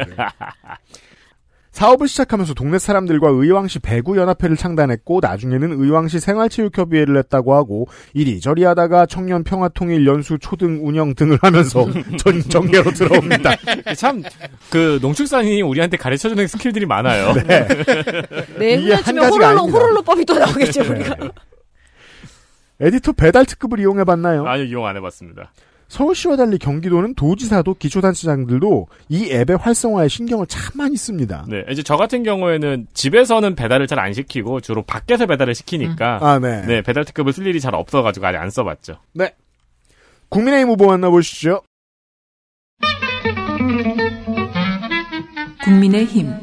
[1.73, 9.43] 사업을 시작하면서 동네 사람들과 의왕시 배구연합회를 창단했고 나중에는 의왕시 생활체육협의회를 했다고 하고 이리저리 하다가 청년
[9.43, 11.87] 평화통일 연수 초등 운영 등을 하면서
[12.17, 13.55] 전 정계로 들어옵니다.
[13.97, 14.21] 참,
[14.69, 17.33] 그, 농축산이 우리한테 가르쳐주는 스킬들이 많아요.
[17.33, 17.67] 네.
[18.59, 19.67] 네, 가지가 호롤로.
[19.67, 20.89] 호롤로법이 또 나오겠죠, 네.
[20.89, 21.15] 우리가.
[22.81, 24.45] 에디터 배달 특급을 이용해봤나요?
[24.45, 25.51] 아니요, 이용 안 해봤습니다.
[25.93, 31.45] 서울시와 달리 경기도는 도지사도 기초단체장들도 이 앱의 활성화에 신경을 참 많이 씁니다.
[31.47, 36.17] 네, 이제 저 같은 경우에는 집에서는 배달을 잘 안 시키고 주로 밖에서 배달을 시키니까.
[36.19, 36.81] 아, 네.
[36.81, 38.97] 배달 특급을 쓸 일이 잘 없어가지고 아직 안 써봤죠.
[39.13, 39.35] 네.
[40.29, 41.61] 국민의힘 후보 만나보시죠.
[45.63, 46.42] 국민의힘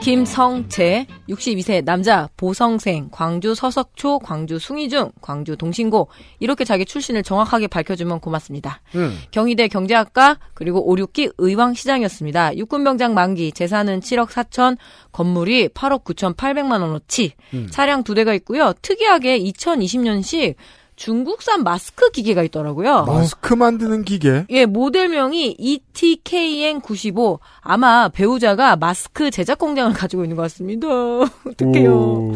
[0.00, 8.20] 김성재 62세 남자 보성생 광주 서석초 광주 숭이중 광주 동신고 이렇게 자기 출신을 정확하게 밝혀주면
[8.20, 8.80] 고맙습니다.
[8.94, 9.18] 음.
[9.30, 12.56] 경희대 경제학과 그리고 5, 6기 의왕시장이었습니다.
[12.56, 14.78] 육군병장 만기 재산은 7억 4천
[15.12, 17.68] 건물이 8억 9천 8백만 원어치 음.
[17.70, 18.72] 차량 두 대가 있고요.
[18.80, 20.54] 특이하게 2020년식
[21.00, 23.04] 중국산 마스크 기계가 있더라고요.
[23.06, 24.44] 마스크 만드는 기계.
[24.50, 27.38] 예, 모델명이 E ETKN95.
[27.62, 30.86] 아마 배우자가 마스크 제작 공장을 가지고 있는 것 같습니다.
[31.48, 31.90] 어떡해요.
[31.90, 32.34] 오.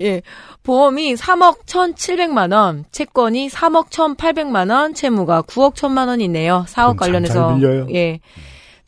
[0.00, 0.22] 예.
[0.64, 6.64] 보험이 3억 1,700만 원, 채권이 3억 1,800만 원, 채무가 9억 1천만 원이 있네요.
[6.66, 7.58] 사업 참 관련해서.
[7.94, 8.18] 예.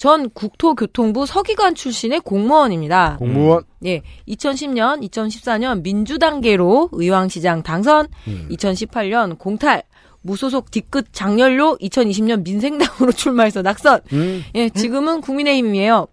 [0.02, 3.18] 전 국토교통부 서기관 출신의 공무원입니다.
[3.20, 3.62] 공무원.
[3.84, 4.02] 예.
[4.26, 8.48] 2010년, 2014년 민주당계로 의왕시장 당선, 음.
[8.50, 9.84] 2018년 공탈,
[10.22, 14.00] 무소속 뒤끝 장렬로 2020년 민생당으로 출마해서 낙선.
[14.12, 14.42] 음.
[14.56, 16.08] 예, 지금은 국민의힘이에요.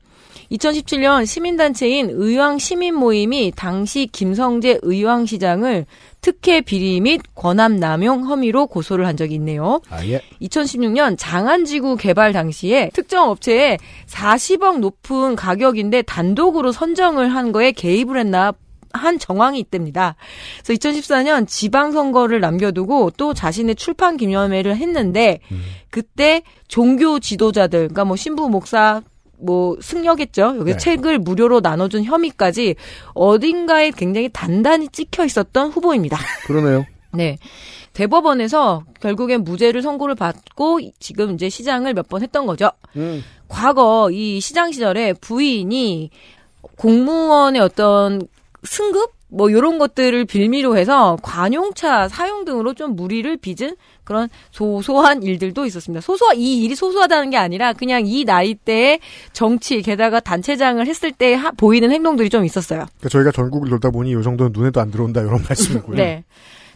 [0.51, 5.85] 2017년 시민단체인 의왕시민 모임이 당시 김성재 의왕시장을
[6.21, 9.81] 특혜 비리 및 권한 남용 혐의로 고소를 한 적이 있네요.
[9.89, 10.21] 아, 예.
[10.41, 18.53] 2016년 장안지구 개발 당시에 특정 업체에 40억 높은 가격인데 단독으로 선정을 한 거에 개입을 했나
[18.91, 20.15] 한 정황이 있답니다.
[20.63, 25.41] 그래서 2014년 지방선거를 남겨두고 또 자신의 출판 기념회를 했는데
[25.91, 29.03] 그때 종교 지도자들, 그러니까 뭐 신부 목사,
[29.41, 30.55] 뭐 승려겠죠.
[30.59, 30.77] 여기 네.
[30.77, 32.75] 책을 무료로 나눠준 혐의까지
[33.13, 36.17] 어딘가에 굉장히 단단히 찍혀 있었던 후보입니다.
[36.45, 36.85] 그러네요.
[37.13, 37.37] 네.
[37.93, 42.71] 대법원에서 결국엔 무죄를 선고를 받고 지금 이제 시장을 몇 번 했던 거죠.
[42.95, 43.23] 음.
[43.47, 46.09] 과거 이 시장 시절에 부인이
[46.77, 48.21] 공무원의 어떤
[48.63, 55.65] 승급 뭐 이런 것들을 빌미로 해서 관용차 사용 등으로 좀 무리를 빚은 그런 소소한 일들도
[55.67, 56.01] 있었습니다.
[56.01, 58.99] 소소 이 일이 소소하다는 게 아니라 그냥 이 나이대에
[59.31, 62.85] 정치 게다가 단체장을 했을 때 하- 보이는 행동들이 좀 있었어요.
[62.97, 65.95] 그러니까 저희가 전국을 돌다 보니 이 정도는 눈에도 안 들어온다 이런 말씀이고요.
[65.95, 66.23] 네.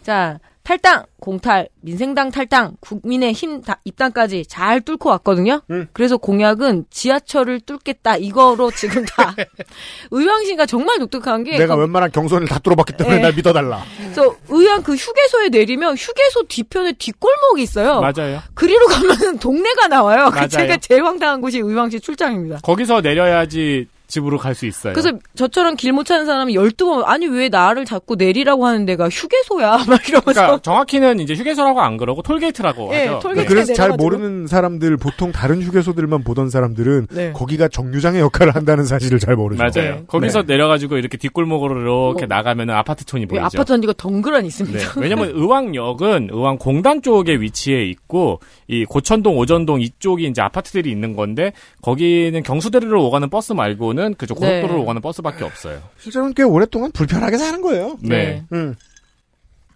[0.04, 5.62] 자, 탈당, 공탈, 민생당 탈당, 국민의힘 다- 입당까지 잘 뚫고 왔거든요.
[5.70, 5.88] 음.
[5.92, 9.36] 그래서 공약은 지하철을 뚫겠다 이거로 지금 다
[10.12, 13.22] 의왕시가 정말 독특한 게 내가 거- 웬만한 경선을 다 뚫어봤기 때문에 예.
[13.22, 13.84] 날 믿어달라.
[13.98, 18.00] 그래서 의왕 그 휴게소에 내리면 휴게소 뒤편에 뒷골목이 있어요.
[18.00, 18.42] 맞아요.
[18.54, 20.30] 그리로 가면 동네가 나와요.
[20.32, 20.48] 그 맞아요.
[20.48, 22.60] 제가 제일 황당한 곳이 의왕시 출장입니다.
[22.64, 24.94] 거기서 내려야지 집으로 갈 수 있어요.
[24.94, 29.72] 그래서 저처럼 길 못 찾는 사람이 12번 아니 왜 나를 자꾸 내리라고 하는 데가 휴게소야
[29.90, 33.20] 막 이러면서 그러니까 정확히는 이제 휴게소라고 안 그러고 톨게이트라고 예, 하죠.
[33.20, 33.48] 톨게이트.
[33.50, 33.92] 그래서 잘.
[33.98, 37.32] 모르는 사람들 보통 다른 휴게소들만 보던 사람들은 네.
[37.34, 39.64] 거기가 정류장의 역할을 한다는 사실을 잘 모르죠.
[39.64, 40.04] 맞아요.
[40.08, 40.54] 거기서 네.
[40.54, 42.28] 내려가지고 이렇게 뒷골목으로 이렇게 어.
[42.28, 43.46] 나가면은 아파트촌이 예, 보이죠.
[43.46, 44.78] 아파트 단지가 덩그러니 있습니다.
[44.80, 44.86] 네.
[45.02, 52.42] 왜냐면 의왕역은 의왕공단 쪽에 위치해 있고 이 고천동, 오전동 이쪽이 이제 아파트들이 있는 건데 거기는
[52.44, 54.60] 경수대로로 오가는 버스 말고는 그쪽 네.
[54.60, 55.82] 고속도로로 오가는 버스밖에 없어요.
[55.98, 57.98] 실제로는 꽤 오랫동안 불편하게 사는 거예요.
[58.02, 58.44] 네.
[58.52, 58.76] 음.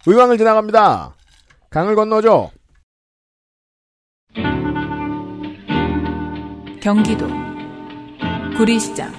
[0.05, 1.15] 의왕을 지나갑니다.
[1.69, 2.51] 강을 건너죠.
[6.81, 7.27] 경기도
[8.57, 9.11] 구리시장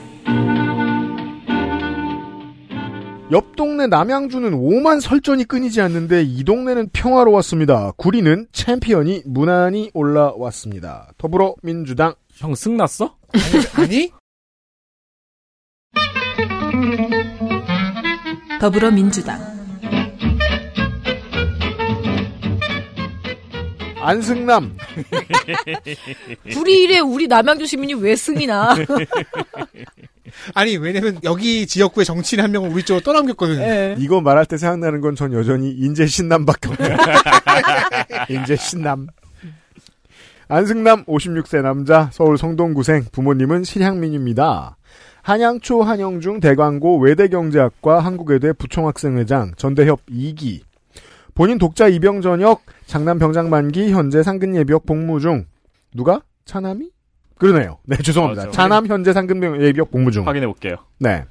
[3.30, 7.92] 옆 동네 남양주는 오만 설전이 끊이지 않는데 이 동네는 평화로웠습니다.
[7.98, 11.10] 구리는 챔피언이 무난히 올라왔습니다.
[11.18, 13.16] 더불어민주당 형 승났어?
[13.76, 14.10] 아니?
[18.60, 19.38] 더불어민주당
[24.00, 24.76] 안승남
[26.52, 28.74] 구리 일에 우리 남양주 시민이 왜 승이나?
[30.54, 33.60] 아니 왜냐면 여기 지역구의 정치인 한 명을 우리 쪽으로 떠넘겼거든요.
[33.60, 33.96] 예.
[33.98, 36.96] 이거 말할 때 생각나는 건 전 여전히 인제 신남밖에 없네요.
[38.30, 39.08] 인제 신남.
[40.48, 44.77] 안승남 56세 남자 서울 성동구생 부모님은 실향민입니다.
[45.28, 50.62] 한양초 한영중 대광고 외대경제학과 한국외대 부총학생회장 전대협 2기
[51.34, 55.44] 본인 독자 입영 전역 장남 병장 만기 현재 상근 예비역 복무 중
[55.94, 56.88] 누가 차남이
[57.36, 57.76] 그러네요.
[57.84, 58.46] 네 죄송합니다.
[58.46, 58.52] 맞아.
[58.52, 60.26] 차남 현재 상근 예비역 복무 중.
[60.26, 60.76] 확인해 볼게요.
[60.98, 61.26] 네.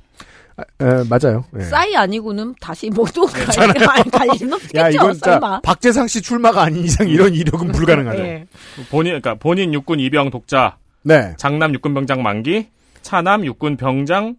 [0.57, 1.45] 아, 에, 맞아요.
[1.51, 1.63] 네.
[1.63, 3.73] 싸이 아니고는 다시 뭐또 괜찮아요.
[4.11, 4.77] 갈 일은 없겠죠.
[4.77, 5.39] 야, 이건 진짜.
[5.63, 8.21] 박재상 씨 출마가 아닌 이상 이런 이력은 불가능하죠.
[8.21, 8.45] 예.
[8.91, 11.33] 본인 그러니까 본인 육군 이병 독자, 네.
[11.37, 12.67] 장남 육군 병장 만기,
[13.07, 14.35] 차남 육군 병장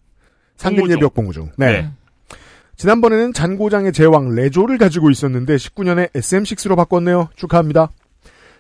[0.58, 1.50] 상근 예비역 복무 중.
[1.56, 1.72] 네.
[1.72, 1.90] 네.
[2.76, 7.30] 지난번에는 잔고장의 제왕 레조를 가지고 있었는데 19년에 SM6로 바꿨네요.
[7.34, 7.90] 축하합니다.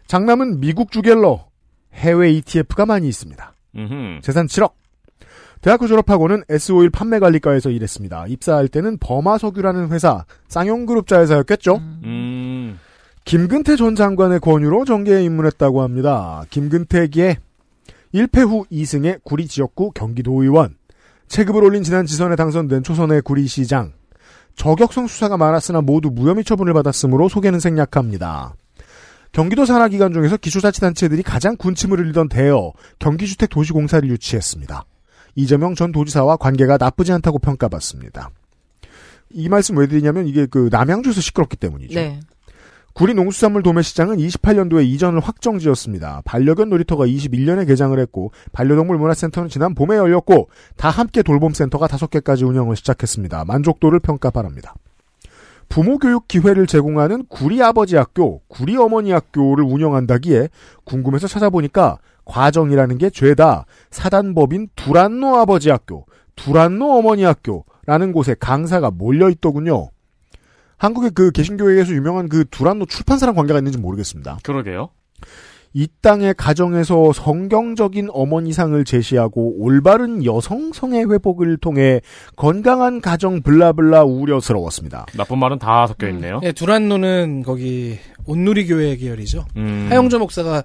[0.06, 1.44] 장남은 미국 주갤러
[1.92, 3.52] 해외 ETF가 많이 있습니다.
[3.76, 4.20] 음흠.
[4.22, 4.72] 재산 7억.
[5.60, 8.28] 대학교 졸업하고는 S5일 판매관리과에서 일했습니다.
[8.28, 11.76] 입사할 때는 버마석유라는 회사 쌍용그룹자회사였겠죠.
[11.76, 12.78] 음.
[13.26, 16.44] 김근태 전 장관의 권유로 정계에 입문했다고 합니다.
[16.48, 17.36] 김근태기에
[18.14, 20.76] 1패 후 2승의 구리 지역구 경기도 의원,
[21.28, 23.92] 체급을 올린 지난 지선에 당선된 초선의 구리시장.
[24.56, 28.54] 저격성 수사가 많았으나 모두 무혐의 처분을 받았으므로 소개는 생략합니다.
[29.32, 34.84] 경기도 산하 기관 중에서 기초자치단체들이 가장 군침을 흘리던 대여 경기주택 도시공사를 유치했습니다.
[35.36, 38.30] 이재명 전 도지사와 관계가 나쁘지 않다고 평가받습니다.
[39.30, 41.94] 이 말씀 왜 드리냐면 이게 그 남양주에서 시끄럽기 때문이죠.
[41.94, 42.20] 네.
[42.98, 46.22] 구리 농수산물 도매시장은 28년도에 이전을 확정지었습니다.
[46.24, 52.74] 반려견 놀이터가 21년에 개장을 했고 반려동물 문화센터는 지난 봄에 열렸고 다 함께 돌봄센터가 5개까지 운영을
[52.74, 53.44] 시작했습니다.
[53.44, 54.74] 만족도를 평가 바랍니다.
[55.68, 60.48] 부모 교육 기회를 제공하는 구리 아버지 학교, 구리 어머니 학교를 운영한다기에
[60.82, 66.04] 궁금해서 찾아보니까 과정이라는 게 죄다 사단법인 두란노 아버지 학교,
[66.34, 69.90] 두란노 어머니 학교라는 곳에 강사가 몰려 있더군요.
[70.78, 74.38] 한국의 그 개신교회에서 유명한 그 두란노 출판사랑 관계가 있는지 모르겠습니다.
[74.42, 74.90] 그러게요.
[75.74, 82.00] 이 땅의 가정에서 성경적인 어머니상을 제시하고 올바른 여성 성의 회복을 통해
[82.36, 85.04] 건강한 가정 블라블라 우려스러웠습니다.
[85.14, 86.40] 나쁜 말은 다 섞여 있네요.
[86.42, 89.44] 예, 두란노는 거기 온누리 교회 계열이죠.
[89.56, 89.88] 음.
[89.90, 90.62] 하영조 목사가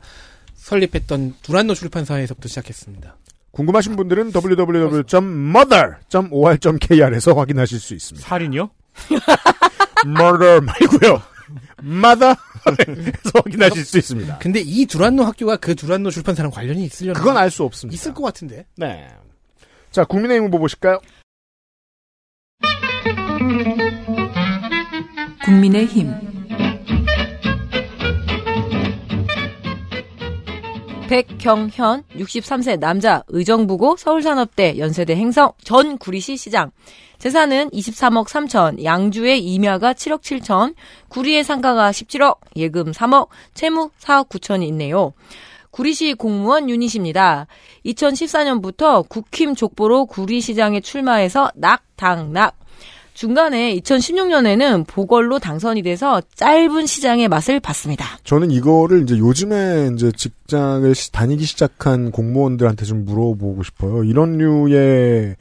[0.54, 3.18] 설립했던 두란노 출판사에서부터 시작했습니다.
[3.52, 8.28] 궁금하신 분들은 www.mother.or.kr에서 확인하실 수 있습니다.
[8.28, 8.70] 살인이요?
[10.06, 11.22] murder 말고요.
[11.84, 12.36] mother
[12.88, 14.38] 에서 확인하실 수 있습니다.
[14.38, 17.20] 근데 이 두란노 학교가 그 두란노 출판사랑 관련이 있으려나?
[17.20, 17.94] 그건 알 수 없습니다.
[17.94, 18.66] 있을 것 같은데.
[18.78, 19.10] 네.
[19.92, 21.00] 자, 국민의힘 후보 보실까요?
[25.46, 26.33] 국민의힘
[31.14, 36.72] 백경현 63세 남자 의정부고 서울산업대 연세대 행성 전 구리시 시장
[37.20, 40.74] 재산은 23억 3천 양주의 임야가 7억 7천
[41.10, 45.14] 구리의 상가가 17억 예금 3억 채무 4억 9천이 있네요.
[45.70, 47.46] 구리시 공무원 유닛입니다.
[47.86, 52.56] 2014년부터 국힘 족보로 구리시장에 출마해서 낙당낙
[53.14, 58.06] 중간에 2016년에는 보궐로 당선이 돼서 짧은 시장의 맛을 봤습니다.
[58.24, 64.04] 저는 이거를 이제 요즘에 이제 직장을 시- 다니기 시작한 공무원들한테 좀 물어보고 싶어요.
[64.04, 65.36] 이런 류의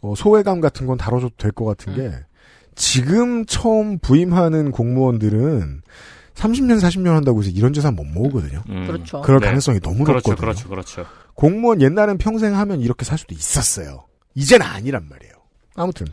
[0.00, 2.12] 어, 소외감 같은 건 다뤄줘도 될 것 같은 게
[2.76, 5.82] 지금 처음 부임하는 공무원들은
[6.36, 8.62] 30년, 40년 한다고 해서 이런 재산 못 모으거든요.
[8.86, 9.22] 그렇죠.
[9.22, 9.46] 그럴 네.
[9.46, 10.36] 가능성이 너무 그렇죠, 높거든요.
[10.36, 11.04] 그렇죠, 그렇죠.
[11.34, 14.04] 공무원 옛날엔 평생 하면 이렇게 살 수도 있었어요.
[14.36, 15.32] 이제는 아니란 말이에요.
[15.74, 16.06] 아무튼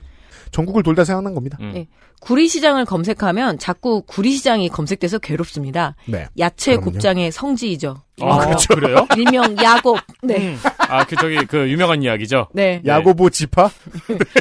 [0.55, 1.57] 전국을 돌다 생각난 겁니다.
[1.59, 1.71] 음.
[1.73, 1.87] 네.
[2.21, 5.97] 구리시장을 검색하면 자꾸 구리시장이 검색돼서 괴롭습니다.
[6.05, 6.27] 네.
[6.39, 6.91] 야채 그럼요.
[6.91, 7.97] 곱장의 성지이죠.
[8.21, 8.73] 아, 그렇죠.
[8.73, 9.05] 그래요?
[9.17, 9.99] 일명 야곱.
[10.23, 10.55] 네.
[10.77, 12.47] 아, 그 저기 그 유명한 이야기죠.
[12.53, 12.81] 네.
[12.85, 13.69] 야고보 지파?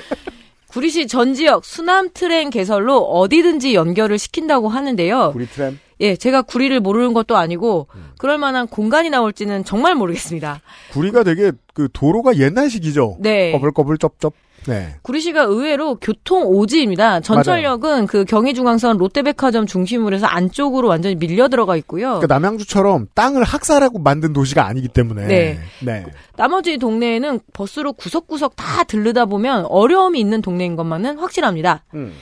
[0.70, 5.32] 구리시 전 지역 수남 트램 개설로 어디든지 연결을 시킨다고 하는데요.
[5.32, 5.80] 구리 트램.
[6.00, 10.60] 예, 제가 구리를 모르는 것도 아니고 그럴 만한 공간이 나올지는 정말 모르겠습니다.
[10.92, 13.18] 구리가 되게 그 도로가 옛날식이죠.
[13.20, 13.52] 네.
[13.52, 14.34] 꺼불꺼불 쩝쩝.
[14.66, 14.94] 네.
[15.02, 17.20] 구리시가 의외로 교통 오지입니다.
[17.20, 22.20] 전철역은 그 경의중앙선 롯데백화점 중심으로 해서 안쪽으로 완전히 밀려 들어가 있고요.
[22.20, 25.26] 그러니까 남양주처럼 땅을 학살하고 만든 도시가 아니기 때문에.
[25.26, 25.58] 네.
[25.80, 26.06] 네.
[26.36, 31.84] 나머지 동네에는 버스로 구석구석 다 들르다 보면 어려움이 있는 동네인 것만은 확실합니다.
[31.94, 32.12] 음.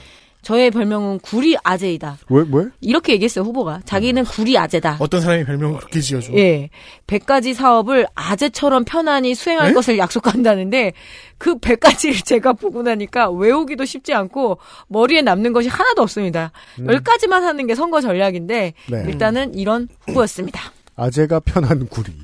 [0.43, 2.17] 저의 별명은 구리 아재이다.
[2.29, 2.65] 왜, 왜?
[2.81, 3.81] 이렇게 얘기했어요, 후보가.
[3.85, 4.97] 자기는 구리 아재다.
[4.99, 6.33] 어떤 사람이 별명을 그렇게 지어줘?
[6.33, 6.69] 예.
[7.07, 9.73] 100가지 사업을 아재처럼 편안히 수행할 에?
[9.73, 10.91] 것을 약속한다는데
[11.37, 16.51] 그 100가지를 제가 보고 나니까 외우기도 쉽지 않고 머리에 남는 것이 하나도 없습니다.
[16.79, 16.87] 음.
[16.87, 19.03] 10가지만 하는 게 선거 전략인데 네.
[19.07, 20.61] 일단은 이런 후보였습니다.
[20.95, 22.11] 아재가 편한 구리.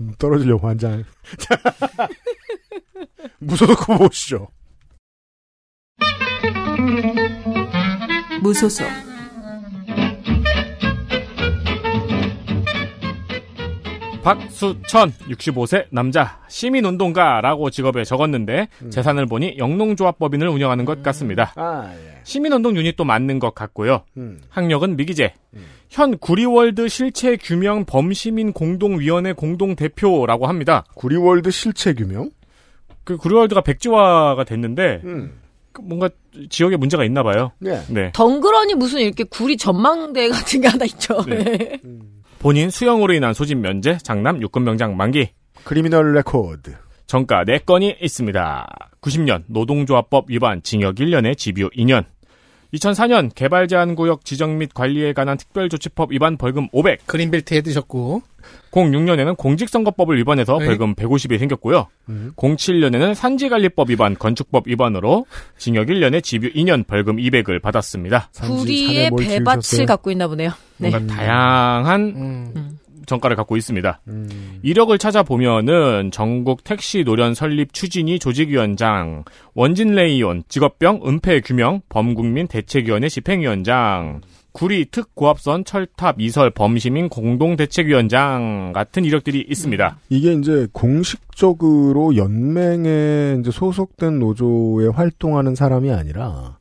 [0.00, 1.02] 음, 떨어지려고 한장
[3.40, 4.46] 무소속 보시죠.
[8.42, 8.86] 무소속
[14.22, 21.52] 박수천 65세 남자 시민운동가라고 직업에 적었는데 재산을 보니 영농조합법인을 운영하는 것 같습니다.
[21.56, 22.20] 아, 예.
[22.24, 24.02] 시민운동 유닛도 맞는 것 같고요.
[24.18, 24.40] 음.
[24.50, 25.32] 학력은 미기재.
[25.88, 30.84] 현 구리월드 실체 규명 범시민 공동위원회 공동 대표라고 합니다.
[30.94, 32.30] 구리월드 실체 규명?
[33.04, 35.32] 그 구리월드가 백지화가 됐는데 음.
[35.32, 35.47] 그
[35.82, 36.08] 뭔가
[36.50, 37.52] 지역에 문제가 있나 봐요.
[37.58, 37.82] 네.
[37.88, 38.12] 네.
[38.12, 41.24] 덩그러니 무슨 이렇게 구리 전망대 같은 게 하나 있죠.
[41.26, 41.80] 네.
[42.38, 45.30] 본인 수형으로 인한 소집 면제, 장남 육군병장 만기.
[45.64, 46.74] criminal record.
[47.06, 48.66] 전과 4건이 있습니다.
[49.00, 52.04] 90년 노동조합법 위반 징역 1년에 집유 2년.
[52.74, 57.06] 2004년 개발 제한 구역 지정 및 관리에 관한 특별조치법 위반 벌금 500.
[57.06, 58.22] 그린벨트에 드셨고
[58.70, 60.66] 06년에는 공직선거법을 위반해서 네.
[60.66, 61.88] 벌금 150이 생겼고요.
[62.08, 62.32] 음.
[62.36, 68.30] 07년에는 산지관리법 위반 건축법 위반으로 징역 1년에 집유 2년 벌금 200을 받았습니다.
[68.40, 70.50] 구리의 배밭을 갖고 있나 보네요.
[70.76, 70.90] 네.
[70.90, 72.77] 뭔가 다양한 음.
[73.08, 74.00] 정가를 갖고 있습니다.
[74.62, 83.08] 이력을 찾아보면은 전국 택시 노련 설립 추진위 조직위원장, 원진 레이온, 직업병 은폐 규명 범국민 대책위원회
[83.08, 84.20] 집행위원장,
[84.52, 89.98] 구리 특고압선 철탑 이설 범시민 공동대책위원장 같은 이력들이 있습니다.
[90.08, 96.58] 이게 이제 공식적으로 연맹에 이제 소속된 노조에 활동하는 사람이 아니라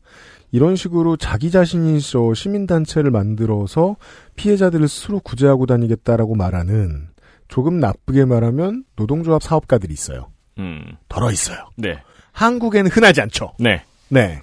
[0.51, 3.97] 이런 식으로 자기 자신이 저 시민단체를 만들어서
[4.35, 7.09] 피해자들을 스스로 구제하고 다니겠다라고 말하는
[7.47, 10.31] 조금 나쁘게 말하면 노동조합 사업가들이 있어요.
[10.57, 10.83] 음.
[11.09, 11.57] 덜어 있어요.
[11.75, 12.01] 네.
[12.31, 13.53] 한국에는 흔하지 않죠.
[13.59, 13.83] 네.
[14.09, 14.41] 네.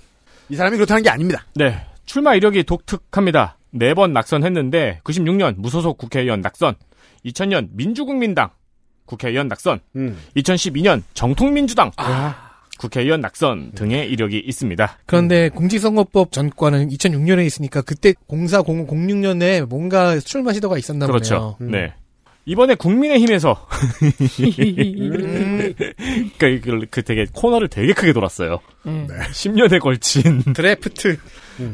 [0.48, 1.44] 이 사람이 그렇다는 게 아닙니다.
[1.54, 1.86] 네.
[2.04, 3.56] 출마 이력이 독특합니다.
[3.70, 6.76] 네 번 낙선했는데 96년 무소속 국회의원 낙선,
[7.24, 8.50] 2000년 민주국민당
[9.04, 9.80] 국회의원 낙선,
[10.36, 11.90] 2012년 정통민주당
[12.84, 14.98] 국회의원 낙선 등의 이력이 있습니다.
[15.06, 21.56] 그런데 공직선거법 전과는 2006년에 있으니까 그때 0406년에 뭔가 출마 시도가 있었나 그렇죠.
[21.58, 21.72] 보네요.
[21.72, 21.94] 네.
[22.46, 23.66] 이번에 국민의힘에서
[24.02, 25.74] 음.
[26.36, 28.60] 그러니까 이걸 그 되게 코너를 되게 크게 돌았어요.
[28.86, 29.08] 음.
[29.08, 31.16] 10년에 걸친 드래프트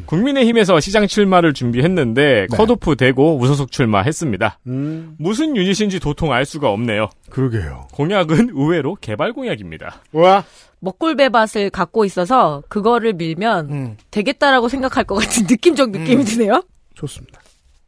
[0.07, 4.61] 국민의힘에서 시장 출마를 준비했는데 컷오프 되고 무소속 출마했습니다.
[4.69, 5.17] 음.
[5.19, 7.09] 무슨 유닛인지 도통 알 수가 없네요.
[7.31, 7.89] 그러게요.
[7.93, 10.03] 공약은 의외로 개발 공약입니다.
[10.13, 10.45] 뭐야?
[10.81, 13.97] 먹골배밭을 갖고 있어서 그거를 밀면 음.
[14.10, 16.62] 되겠다라고 생각할 것 같은 느낌적 느낌이 드네요.
[16.94, 17.41] 좋습니다.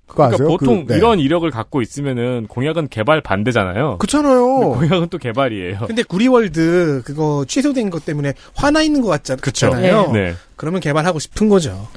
[0.06, 0.44] 그거 그러니까?
[0.46, 0.98] 보통 그, 네.
[0.98, 3.96] 이런 이력을 갖고 있으면은 공약은 개발 반대잖아요.
[3.96, 4.44] 그렇잖아요.
[4.74, 5.86] 공약은 또 개발이에요.
[5.86, 9.40] 근데 구리월드 그거 취소된 것 때문에 화나 있는 것 같잖-.
[9.40, 10.12] 같잖아요.
[10.12, 10.30] 네.
[10.30, 10.34] 네.
[10.56, 11.88] 그러면 개발하고 싶은 거죠.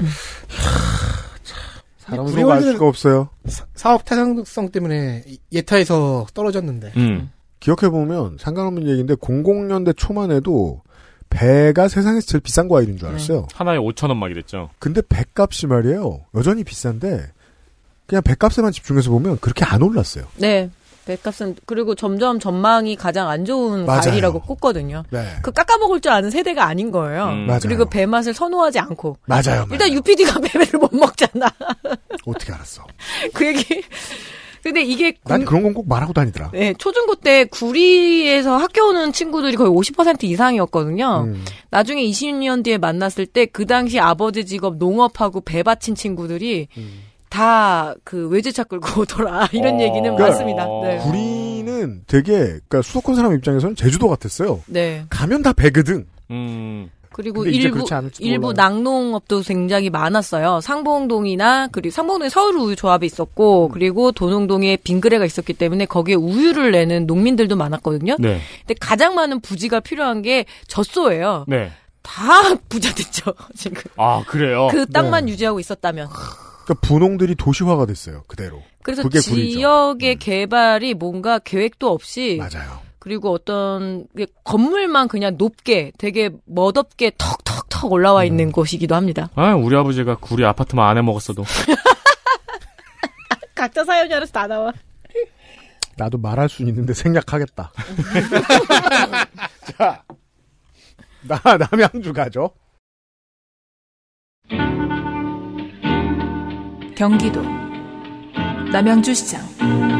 [1.97, 3.29] 사람은 구리월드는- 뭐알 수가 없어요.
[3.73, 6.93] 사업 타당성 때문에 예타에서 떨어졌는데.
[6.97, 7.31] 음.
[7.59, 10.83] 기억해보면 상관없는 얘기인데 00년대 초만 해도
[11.29, 13.47] 배가 세상에서 제일 비싼 과일인 줄 알았어요.
[13.53, 14.69] 하나에 5천 원 막 이랬죠.
[14.79, 16.21] 근데 배값이 말이에요.
[16.35, 17.31] 여전히 비싼데
[18.05, 20.25] 그냥 배값에만 집중해서 보면 그렇게 안 올랐어요.
[20.37, 20.69] 네.
[21.05, 24.01] 배값은 그리고 점점 전망이 가장 안 좋은 맞아요.
[24.01, 25.03] 과일이라고 꼽거든요.
[25.11, 25.35] 네.
[25.43, 27.25] 그 깎아 먹을 줄 아는 세대가 아닌 거예요.
[27.27, 27.45] 음.
[27.45, 27.59] 맞아요.
[27.61, 29.17] 그리고 배 맛을 선호하지 않고.
[29.27, 29.67] 맞아요.
[29.71, 31.51] 일단 UPD가 배를 못 먹잖아.
[32.25, 32.83] 어떻게 알았어?
[33.35, 33.83] 그 얘기.
[34.65, 36.49] 근데 이게 난 군- 그런 건 꼭 말하고 다니더라.
[36.53, 41.25] 네, 초중고 때 구리에서 학교 오는 친구들이 거의 50% 이상이었거든요.
[41.27, 41.45] 음.
[41.69, 47.01] 나중에 20년 뒤에 만났을 때 그 당시 아버지 직업 농업하고 배 바친 친구들이 음.
[47.29, 49.49] 다그 외제차 끌고 오더라.
[49.51, 50.65] 이런 얘기는 그러니까 많습니다.
[50.83, 50.97] 네.
[50.97, 54.63] 구리는 되게 그러니까 수도권 사람 입장에서는 제주도 같았어요.
[54.67, 55.05] 네.
[55.09, 56.07] 가면 다 배거든.
[56.31, 56.89] 음.
[57.15, 57.85] 그리고 일부
[58.19, 58.51] 일부.
[58.51, 60.59] 낙농업도 굉장히 많았어요.
[60.59, 63.07] 상봉동이나 그리고 상봉동에 서울 우유 조합이 음.
[63.07, 68.17] 있었고 그리고 도농동에 빙그레가 있었기 때문에 거기에 우유를 내는 농민들도 많았거든요.
[68.19, 68.41] 네.
[68.59, 71.45] 근데 가장 많은 부지가 필요한 게 젖소예요.
[71.47, 71.71] 네.
[72.01, 72.21] 다
[72.67, 73.83] 부자 됐죠 지금.
[73.95, 74.67] 아 그래요.
[74.69, 76.09] 그 땅만 유지하고 있었다면.
[76.09, 78.23] 그러니까 분홍들이 도시화가 됐어요.
[78.27, 78.61] 그대로.
[78.83, 79.57] 그래서 그게 구리죠.
[79.57, 79.59] 음.
[79.59, 82.84] 지역의 개발이 뭔가 계획도 없이 맞아요.
[83.05, 88.25] 그리고 어떤 게 건물만 그냥 높게 되게 멋없게 턱턱턱 올라와 음.
[88.25, 89.29] 있는 곳이기도 합니다.
[89.35, 91.43] 아 우리 아버지가 구리 아파트만 안 해 먹었어도.
[93.53, 94.73] 각자 사연이 하나씩 다 나와.
[95.97, 97.71] 나도 말할 수 있는데 생략하겠다.
[99.77, 100.03] 자,
[101.21, 102.49] 나 남양주 가죠.
[106.97, 107.43] 경기도
[108.71, 109.94] 남양주시장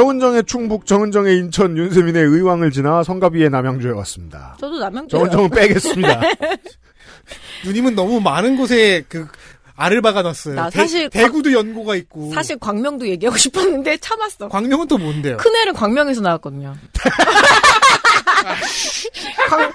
[0.00, 4.54] 정은정의 충북, 정은정의 인천, 윤세민의 의왕을 지나 성가비의 남양주에 왔습니다.
[4.60, 5.16] 저도 남양주.
[5.16, 6.20] 정은정은 빼겠습니다.
[7.64, 9.26] 누님은 너무 많은 곳에 그
[9.74, 10.54] 알을 박아놨어요.
[10.54, 12.30] 나 대- 사실 대 구도 연고가 있고.
[12.34, 14.48] 사실 광명도 얘기하고 싶었는데 참았어.
[14.48, 15.38] 광명은 또 뭔데요?
[15.38, 16.76] 큰애를 광명에서 나왔거든요.
[19.48, 19.72] 광,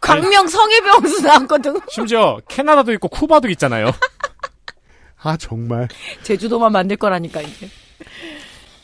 [0.00, 1.74] 광명 성해병원에서 나왔거든.
[1.90, 3.92] 심지어 캐나다도 있고 쿠바도 있잖아요.
[5.22, 5.86] 아, 정말.
[6.22, 7.68] 제주도만 만들 거라니까 이제.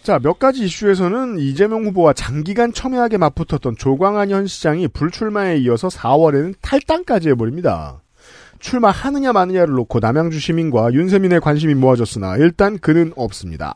[0.07, 6.55] 자, 몇 가지 이슈에서는 이재명 후보와 장기간 첨예하게 맞붙었던 조광한 현 시장이 불출마에 이어서 4월에는
[6.63, 8.05] 탈당까지 해버립니다.
[8.61, 13.75] 출마하느냐 마느냐를 놓고 남양주 시민과 윤세민의 관심이 모아졌으나 일단 그는 없습니다.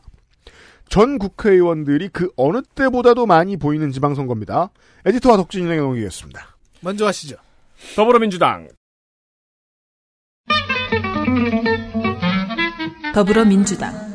[0.87, 4.69] 전 국회의원들이 그 어느 때보다도 많이 보이는 지방선거입니다.
[5.07, 6.55] 에디터와 덕진이 넘기겠습니다.
[6.79, 7.35] 먼저 하시죠.
[7.97, 8.69] 더불어민주당
[13.13, 14.10] 더불어민주당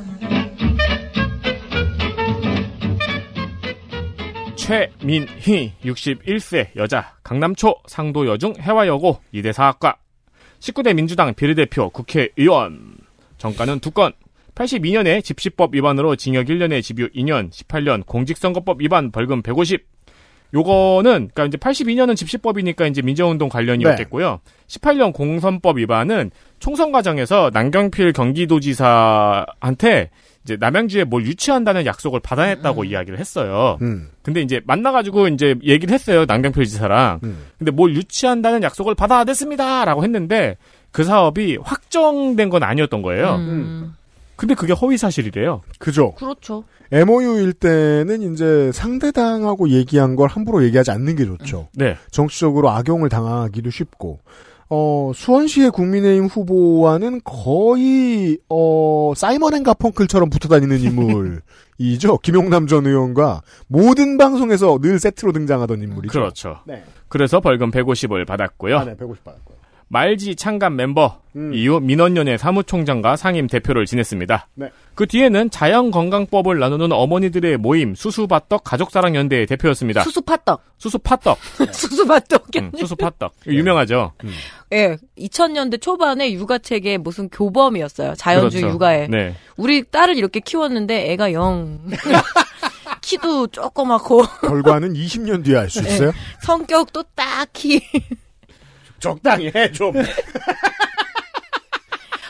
[4.67, 9.95] 최민희 61세 여자 강남초 상도여중 해화여고 이대 사학과
[10.59, 12.97] 19대 민주당 비례대표 국회의원.
[13.39, 14.13] 정가는 두건
[14.57, 19.87] 82년에 집시법 위반으로 징역 1년에 집유 2년 18년 공직선거법 위반 벌금 150
[20.53, 24.41] 요거는 그러니까 이제 82년은 집시법이니까 이제 민주운동 관련이었겠고요.
[24.67, 30.11] 18년 공선법 위반은 총선 과정에서 남경필 경기도지사한테
[30.47, 33.79] 이제 남양주에 뭘 유치한다는 약속을 받아냈다고 이야기를 했어요.
[33.83, 34.09] 음.
[34.23, 37.19] 근데 이제 만나가지고 이제 얘기를 했어요 남경필 지사랑.
[37.25, 37.39] 음.
[37.59, 40.57] 근데 뭘 유치한다는 약속을 받아냈습니다 라고 했는데
[40.93, 43.35] 그 사업이 확정된 건 아니었던 거예요.
[43.35, 43.95] 음.
[44.37, 45.63] 근데 그게 허위 사실이래요.
[45.79, 46.13] 그죠.
[46.13, 46.65] 그렇죠.
[46.93, 51.69] MOU일 때는 이제 상대당하고 얘기한 걸 함부로 얘기하지 않는 게 좋죠.
[51.75, 51.97] 네.
[52.13, 54.21] 정치적으로 악용을 당하기도 쉽고.
[54.69, 62.19] 어, 수원시의 국민의힘 후보와는 거의, 어, 사이먼 앤 가펑클처럼 붙어 다니는 인물이죠.
[62.23, 66.13] 김용남 전 의원과 모든 방송에서 늘 세트로 등장하던 인물이죠.
[66.13, 66.59] 그렇죠.
[66.67, 66.83] 네.
[67.09, 68.79] 그래서 벌금 150을 받았고요.
[68.79, 69.56] 아, 네, 150 받았고요.
[69.89, 71.21] 말지 창간 멤버
[71.53, 74.49] 이후 민원연의 사무총장과 상임 대표를 지냈습니다.
[74.55, 74.71] 네.
[74.95, 80.03] 그 뒤에는 자연건강법을 나누는 어머니들의 모임 수수밭떡 가족사랑연대의 대표였습니다.
[80.03, 80.63] 수수팥떡.
[80.79, 81.39] 수수팥떡.
[81.73, 83.35] 수수팥떡이 음, 수수팥떡.
[83.47, 84.13] 유명하죠.
[84.73, 88.15] 예, 2000년대 초반에 육아책의 무슨 교범이었어요.
[88.15, 88.75] 자연주의 그렇죠.
[88.75, 89.09] 육아에.
[89.09, 89.35] 네.
[89.57, 91.79] 우리 딸을 이렇게 키웠는데 애가 영.
[93.03, 94.23] 키도 조그맣고.
[94.41, 96.09] 결과는 20년 뒤에 알 수 있어요?
[96.09, 97.81] 예, 성격도 딱히.
[99.15, 99.93] 적당히 해, 좀.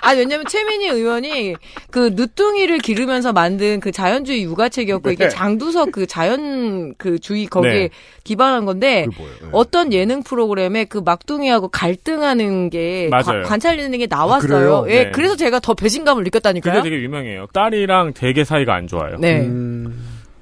[0.03, 1.57] 아, 왜냐면 최민희 의원이
[1.91, 5.29] 그 늦둥이를 기르면서 만든 그 자연주의 육아책이었고, 이게 네.
[5.31, 7.89] 장두석 그 자연 그 주의 거기에 네.
[8.23, 9.09] 기반한 건데,
[9.51, 13.25] 어떤 예능 프로그램에 그 막둥이하고 갈등하는 게 맞아요.
[13.25, 14.49] 관- 관찰되는 게 나왔어요.
[14.49, 14.87] 그래요?
[14.91, 15.11] 예, 네.
[15.11, 16.75] 그래서 제가 더 배신감을 느꼈다니까요.
[16.83, 17.47] 그게 되게 유명해요.
[17.53, 19.17] 딸이랑 되게 사이가 안 좋아요.
[19.19, 19.45] 네.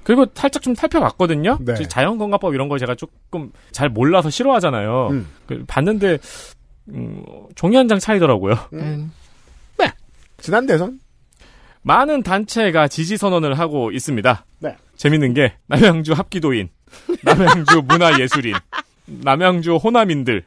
[0.04, 1.58] 그리고 살짝 좀 살펴봤거든요.
[1.60, 1.74] 네.
[1.74, 5.08] 자연건강법 이런 거 제가 조금 잘 몰라서 싫어하잖아요.
[5.10, 5.26] 음.
[5.46, 6.18] 그 봤는데
[6.88, 7.24] 음,
[7.54, 8.54] 종이 한 장 차이더라고요.
[8.74, 9.10] 음.
[10.38, 11.00] 지난 대선?
[11.82, 14.44] 많은 단체가 지지 선언을 하고 있습니다.
[14.58, 14.76] 네.
[14.96, 16.68] 재밌는 게 남양주 합기도인,
[17.22, 18.54] 남양주 문화예술인,
[19.06, 20.44] 남양주 호남인들,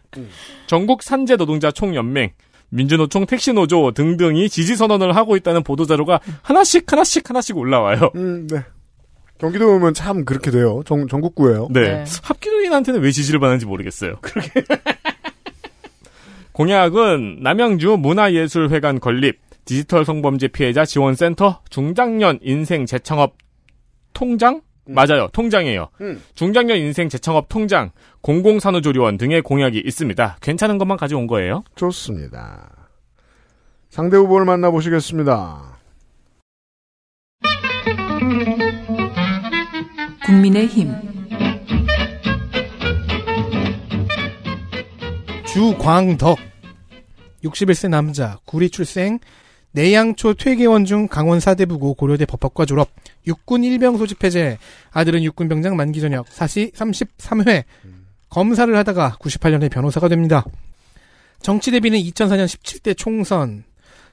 [0.68, 2.32] 전국 산재 노동자 총연맹,
[2.70, 8.12] 민주노총 택시노조 등등이 지지 선언을 하고 있다는 보도 자료가 하나씩 하나씩 하나씩 올라와요.
[8.16, 8.64] 음, 네.
[9.40, 10.82] 경기도 오면 참 그렇게 돼요.
[10.86, 11.70] 전, 전국구예요.
[11.72, 12.04] 네.
[12.24, 14.16] 합기도인한테는 왜 지지를 받는지 모르겠어요.
[16.54, 23.36] 공약은 남양주 문화예술회관 건립, 디지털 성범죄 피해자 지원센터, 중장년 인생 재창업
[24.14, 24.62] 통장?
[24.88, 25.28] 맞아요.
[25.34, 25.90] 통장이에요.
[26.02, 26.22] 음.
[26.34, 27.92] 중장년 인생 재창업 통장,
[28.22, 30.38] 공공산후조리원 등의 공약이 있습니다.
[30.42, 31.64] 괜찮은 것만 가져온 거예요.
[31.76, 32.70] 좋습니다.
[33.90, 35.77] 상대 후보를 만나보시겠습니다.
[40.28, 40.94] 국민의힘.
[45.46, 46.38] 주광덕.
[47.46, 49.20] 61세 남자 구리 출생.
[49.72, 52.90] 내양초 퇴계원 중 강원 사대부고 고려대 법학과 졸업.
[53.26, 54.58] 육군 일병 소집 해제.
[54.92, 56.28] 아들은 육군 병장 만기 전역.
[56.28, 57.64] 사시 33회.
[58.30, 60.44] 검사를 하다가 98년에 변호사가 됩니다.
[61.42, 63.64] 정치 대비는 2004년 17대 총선.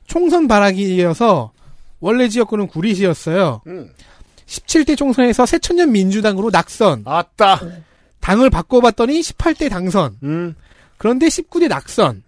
[0.06, 1.52] 총선 발악이어서
[1.98, 3.62] 원래 지역구는 구리시였어요.
[4.54, 7.02] 17대 총선에서 새천년 민주당으로 낙선.
[7.06, 7.60] 아따.
[8.20, 10.16] 당을 바꿔봤더니 18대 당선.
[10.22, 10.54] 음.
[10.98, 12.22] 그런데 19대 낙선.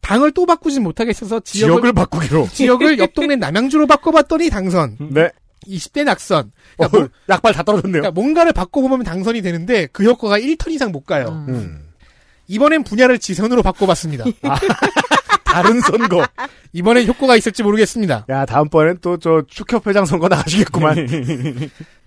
[0.00, 2.48] 당을 또 바꾸진 못하겠어서 지역을, 지역을 바꾸기로.
[2.52, 4.96] 지역을 옆 동네 남양주로 바꿔봤더니 당선.
[5.10, 5.28] 네.
[5.66, 6.52] 20대 낙선.
[6.76, 8.02] 그러니까 뭐- 약발 다 떨어졌네요.
[8.02, 11.44] 그러니까 뭔가를 바꿔보면 당선이 되는데 그 효과가 1턴 이상 못 가요.
[11.48, 11.82] 음.
[12.46, 14.24] 이번엔 분야를 지선으로 바꿔봤습니다.
[15.52, 16.26] 다른 선거.
[16.72, 18.26] 이번엔 효과가 있을지 모르겠습니다.
[18.28, 21.08] 야, 다음번엔 또 저 축협회장 선거 나가시겠구만.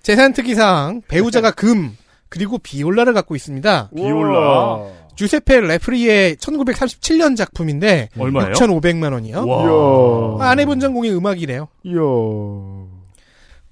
[0.02, 1.96] 재산 특이사항 배우자가 금
[2.30, 3.90] 그리고 비올라를 갖고 있습니다.
[3.96, 4.80] 비올라.
[5.16, 8.54] 주세페 레프리의 1937년 작품인데 얼마예요?
[8.54, 9.46] 6,500만 원이요.
[10.40, 10.50] 이야.
[10.50, 11.68] 아내분 전공이 음악이래요.
[11.84, 12.00] 이야.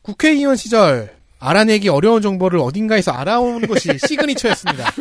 [0.01, 4.91] 국회의원 시절 알아내기 어려운 정보를 어딘가에서 알아오는 것이 시그니처였습니다.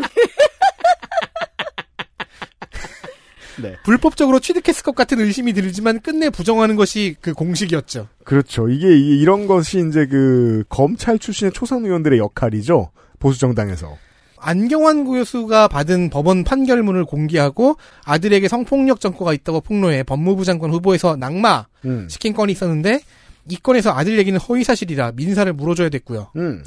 [3.62, 3.76] 네.
[3.84, 8.08] 불법적으로 취득했을 것 같은 의심이 들지만 끝내 부정하는 것이 그 공식이었죠.
[8.24, 8.68] 그렇죠.
[8.68, 12.90] 이게 이- 이런 것이 이제 그 검찰 출신의 초선 의원들의 역할이죠.
[13.18, 13.96] 보수 정당에서.
[14.40, 21.66] 안경환 교수가 받은 법원 판결문을 공개하고 아들에게 성폭력 전과가 있다고 폭로해 법무부 장관 후보에서 낙마
[21.84, 22.06] 음.
[22.08, 23.00] 시킨 건이 있었는데
[23.48, 26.30] 이 건에서 아들 얘기는 허위 사실이라 민사를 물어줘야 됐고요.
[26.36, 26.62] 음.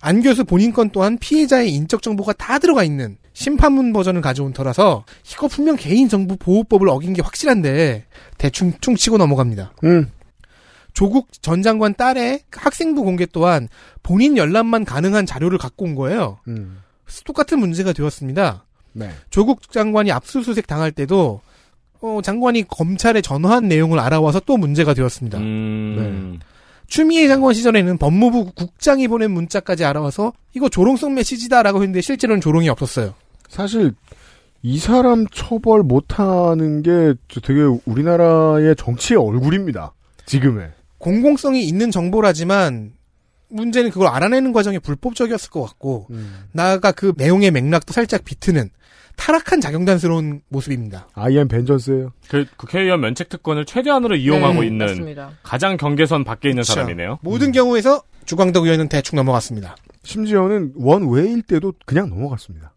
[0.00, 5.04] 안 교수 본인 건 또한 피해자의 인적 정보가 다 들어가 있는 심판문 버전을 가져온 터라서
[5.30, 8.06] 이거 분명 개인정보 보호법을 어긴 게 확실한데
[8.38, 9.74] 대충 퉁치고 넘어갑니다.
[9.84, 10.10] 음.
[10.94, 13.68] 조국 전 장관 딸의 학생부 공개 또한
[14.02, 16.38] 본인 열람만 가능한 자료를 갖고 온 거예요.
[16.48, 16.78] 음.
[17.26, 18.64] 똑같은 문제가 되었습니다.
[18.94, 19.10] 네.
[19.28, 21.42] 조국 장관이 압수수색 당할 때도
[22.00, 25.36] 어, 장관이 검찰에 전화한 내용을 알아와서 또 문제가 되었습니다.
[25.38, 26.40] 음.
[26.86, 33.12] 추미애 장관 시절에는 법무부 국장이 보낸 문자까지 알아와서 이거 조롱성 메시지다라고 했는데 실제로는 조롱이 없었어요.
[33.48, 33.92] 사실
[34.62, 39.92] 이 사람 처벌 못하는 게 되게 우리나라의 정치의 얼굴입니다.
[40.24, 40.70] 지금의.
[40.98, 42.92] 공공성이 있는 정보라지만
[43.48, 46.08] 문제는 그걸 알아내는 과정이 불법적이었을 것 같고
[46.52, 48.70] 나아가 그 내용의 맥락도 살짝 비트는
[49.16, 51.08] 타락한 자경단스러운 모습입니다.
[51.14, 52.12] 아이엠 벤전스예요.
[52.28, 55.30] 그 국회의원 면책 특권을 최대한으로 이용하고 네, 있는 맞습니다.
[55.42, 56.74] 가장 경계선 밖에 있는 그쵸.
[56.74, 57.20] 사람이네요.
[57.22, 59.76] 모든 경우에서 주광덕 의원은 대충 넘어갔습니다.
[60.02, 62.72] 심지어는 원외일 때도 그냥 넘어갔습니다.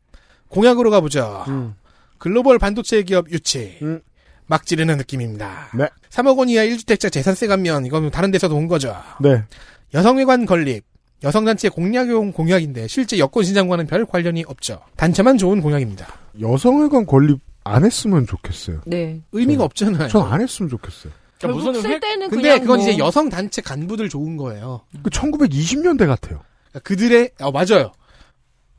[0.49, 1.45] 공약으로 가보죠.
[1.47, 1.75] 음.
[2.17, 3.77] 글로벌 반도체 기업 유치.
[4.47, 5.69] 막 지르는 느낌입니다.
[5.75, 5.87] 네.
[6.09, 8.95] 3억 원 이하 1주택자 재산세 감면 이건 다른 데서도 온 거죠.
[9.21, 9.43] 네.
[9.93, 10.83] 여성회관 건립.
[11.23, 14.79] 여성단체 공약용 공약인데 실제 여권 신장과는 별 관련이 없죠.
[14.95, 16.07] 단체만 좋은 공약입니다.
[16.41, 18.81] 여성회관 건립 안 했으면 좋겠어요.
[18.85, 19.21] 네.
[19.33, 20.07] 의미가 없잖아요.
[20.07, 21.11] 전 안 했으면 좋겠어요.
[21.37, 24.81] 결국 무슨 쓸 회- 때는 근데 그냥 그건 뭐 이제 여성 단체 간부들 좋은 거예요.
[25.03, 26.41] 그 1920년대 같아요.
[26.83, 27.91] 그들의 어, 맞아요.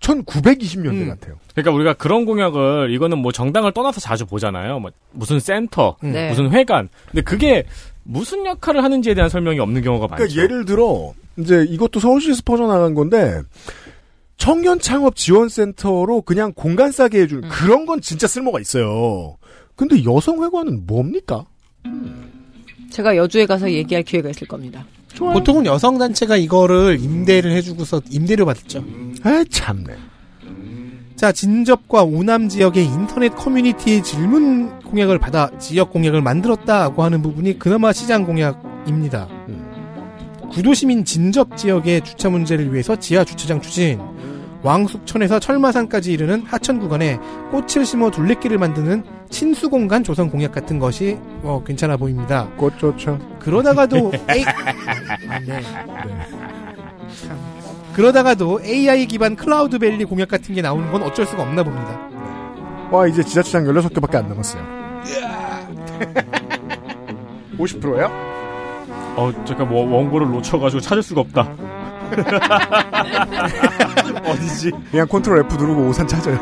[0.01, 1.09] 1920년대 음.
[1.09, 1.37] 같아요.
[1.55, 4.81] 그러니까 우리가 그런 공약을 이거는 뭐 정당을 떠나서 자주 보잖아요.
[4.81, 6.31] 뭐 무슨 센터, 네.
[6.31, 6.89] 무슨 회관.
[7.11, 7.65] 근데 그게
[8.03, 10.25] 무슨 역할을 하는지에 대한 설명이 없는 경우가 많죠.
[10.25, 13.43] 그러니까 예를 들어 이제 이것도 서울시에서 퍼져나간 건데
[14.37, 19.37] 청년 창업 지원센터로 그냥 공간 싸게 해주는 그런 건 진짜 쓸모가 있어요.
[19.77, 21.45] 근데 여성회관은 뭡니까?
[22.91, 24.85] 제가 여주에 가서 얘기할 기회가 있을 겁니다.
[25.17, 28.85] 보통은 여성 단체가 이거를 임대를 해주고서 임대료 받죠.
[29.23, 29.97] 아 참네.
[31.21, 37.93] 자, 진접과 오남 지역의 인터넷 커뮤니티의 질문 공약을 받아 지역 공약을 만들었다고 하는 부분이 그나마
[37.93, 39.29] 시장 공약입니다.
[40.51, 44.01] 구도시민 진접 지역의 주차 문제를 위해서 지하 주차장 추진,
[44.63, 47.19] 왕숙천에서 철마산까지 이르는 하천 구간에
[47.51, 52.49] 꽃을 심어 둘레길을 만드는 친수 공간 조성 공약 같은 것이 어, 괜찮아 보입니다.
[52.57, 53.19] 꽃 좋죠.
[53.39, 54.45] 그러다가도 A...
[55.47, 55.63] 네.
[57.27, 57.39] 참.
[57.95, 61.99] 그러다가도 AI 기반 클라우드 밸리 공약 같은 게 나오는 건 어쩔 수가 없나 봅니다.
[62.91, 64.63] 와 이제 지자체장 16개밖에 안 남았어요.
[67.59, 68.11] 50%예요?
[69.17, 71.53] 어, 잠깐 뭐 원고를 놓쳐가지고 찾을 수가 없다.
[74.25, 74.73] 어디지?
[74.91, 76.39] 그냥 컨트롤 F 누르고 오산 찾아요.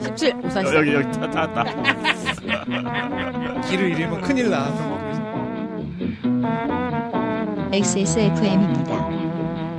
[0.00, 1.64] 17 우산 어, 여기 여기 다 찾았다.
[3.68, 4.66] 길을 잃으면 큰일 나.
[7.72, 9.08] XSFM입니다.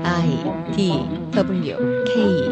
[0.03, 0.43] I
[0.75, 2.51] D W K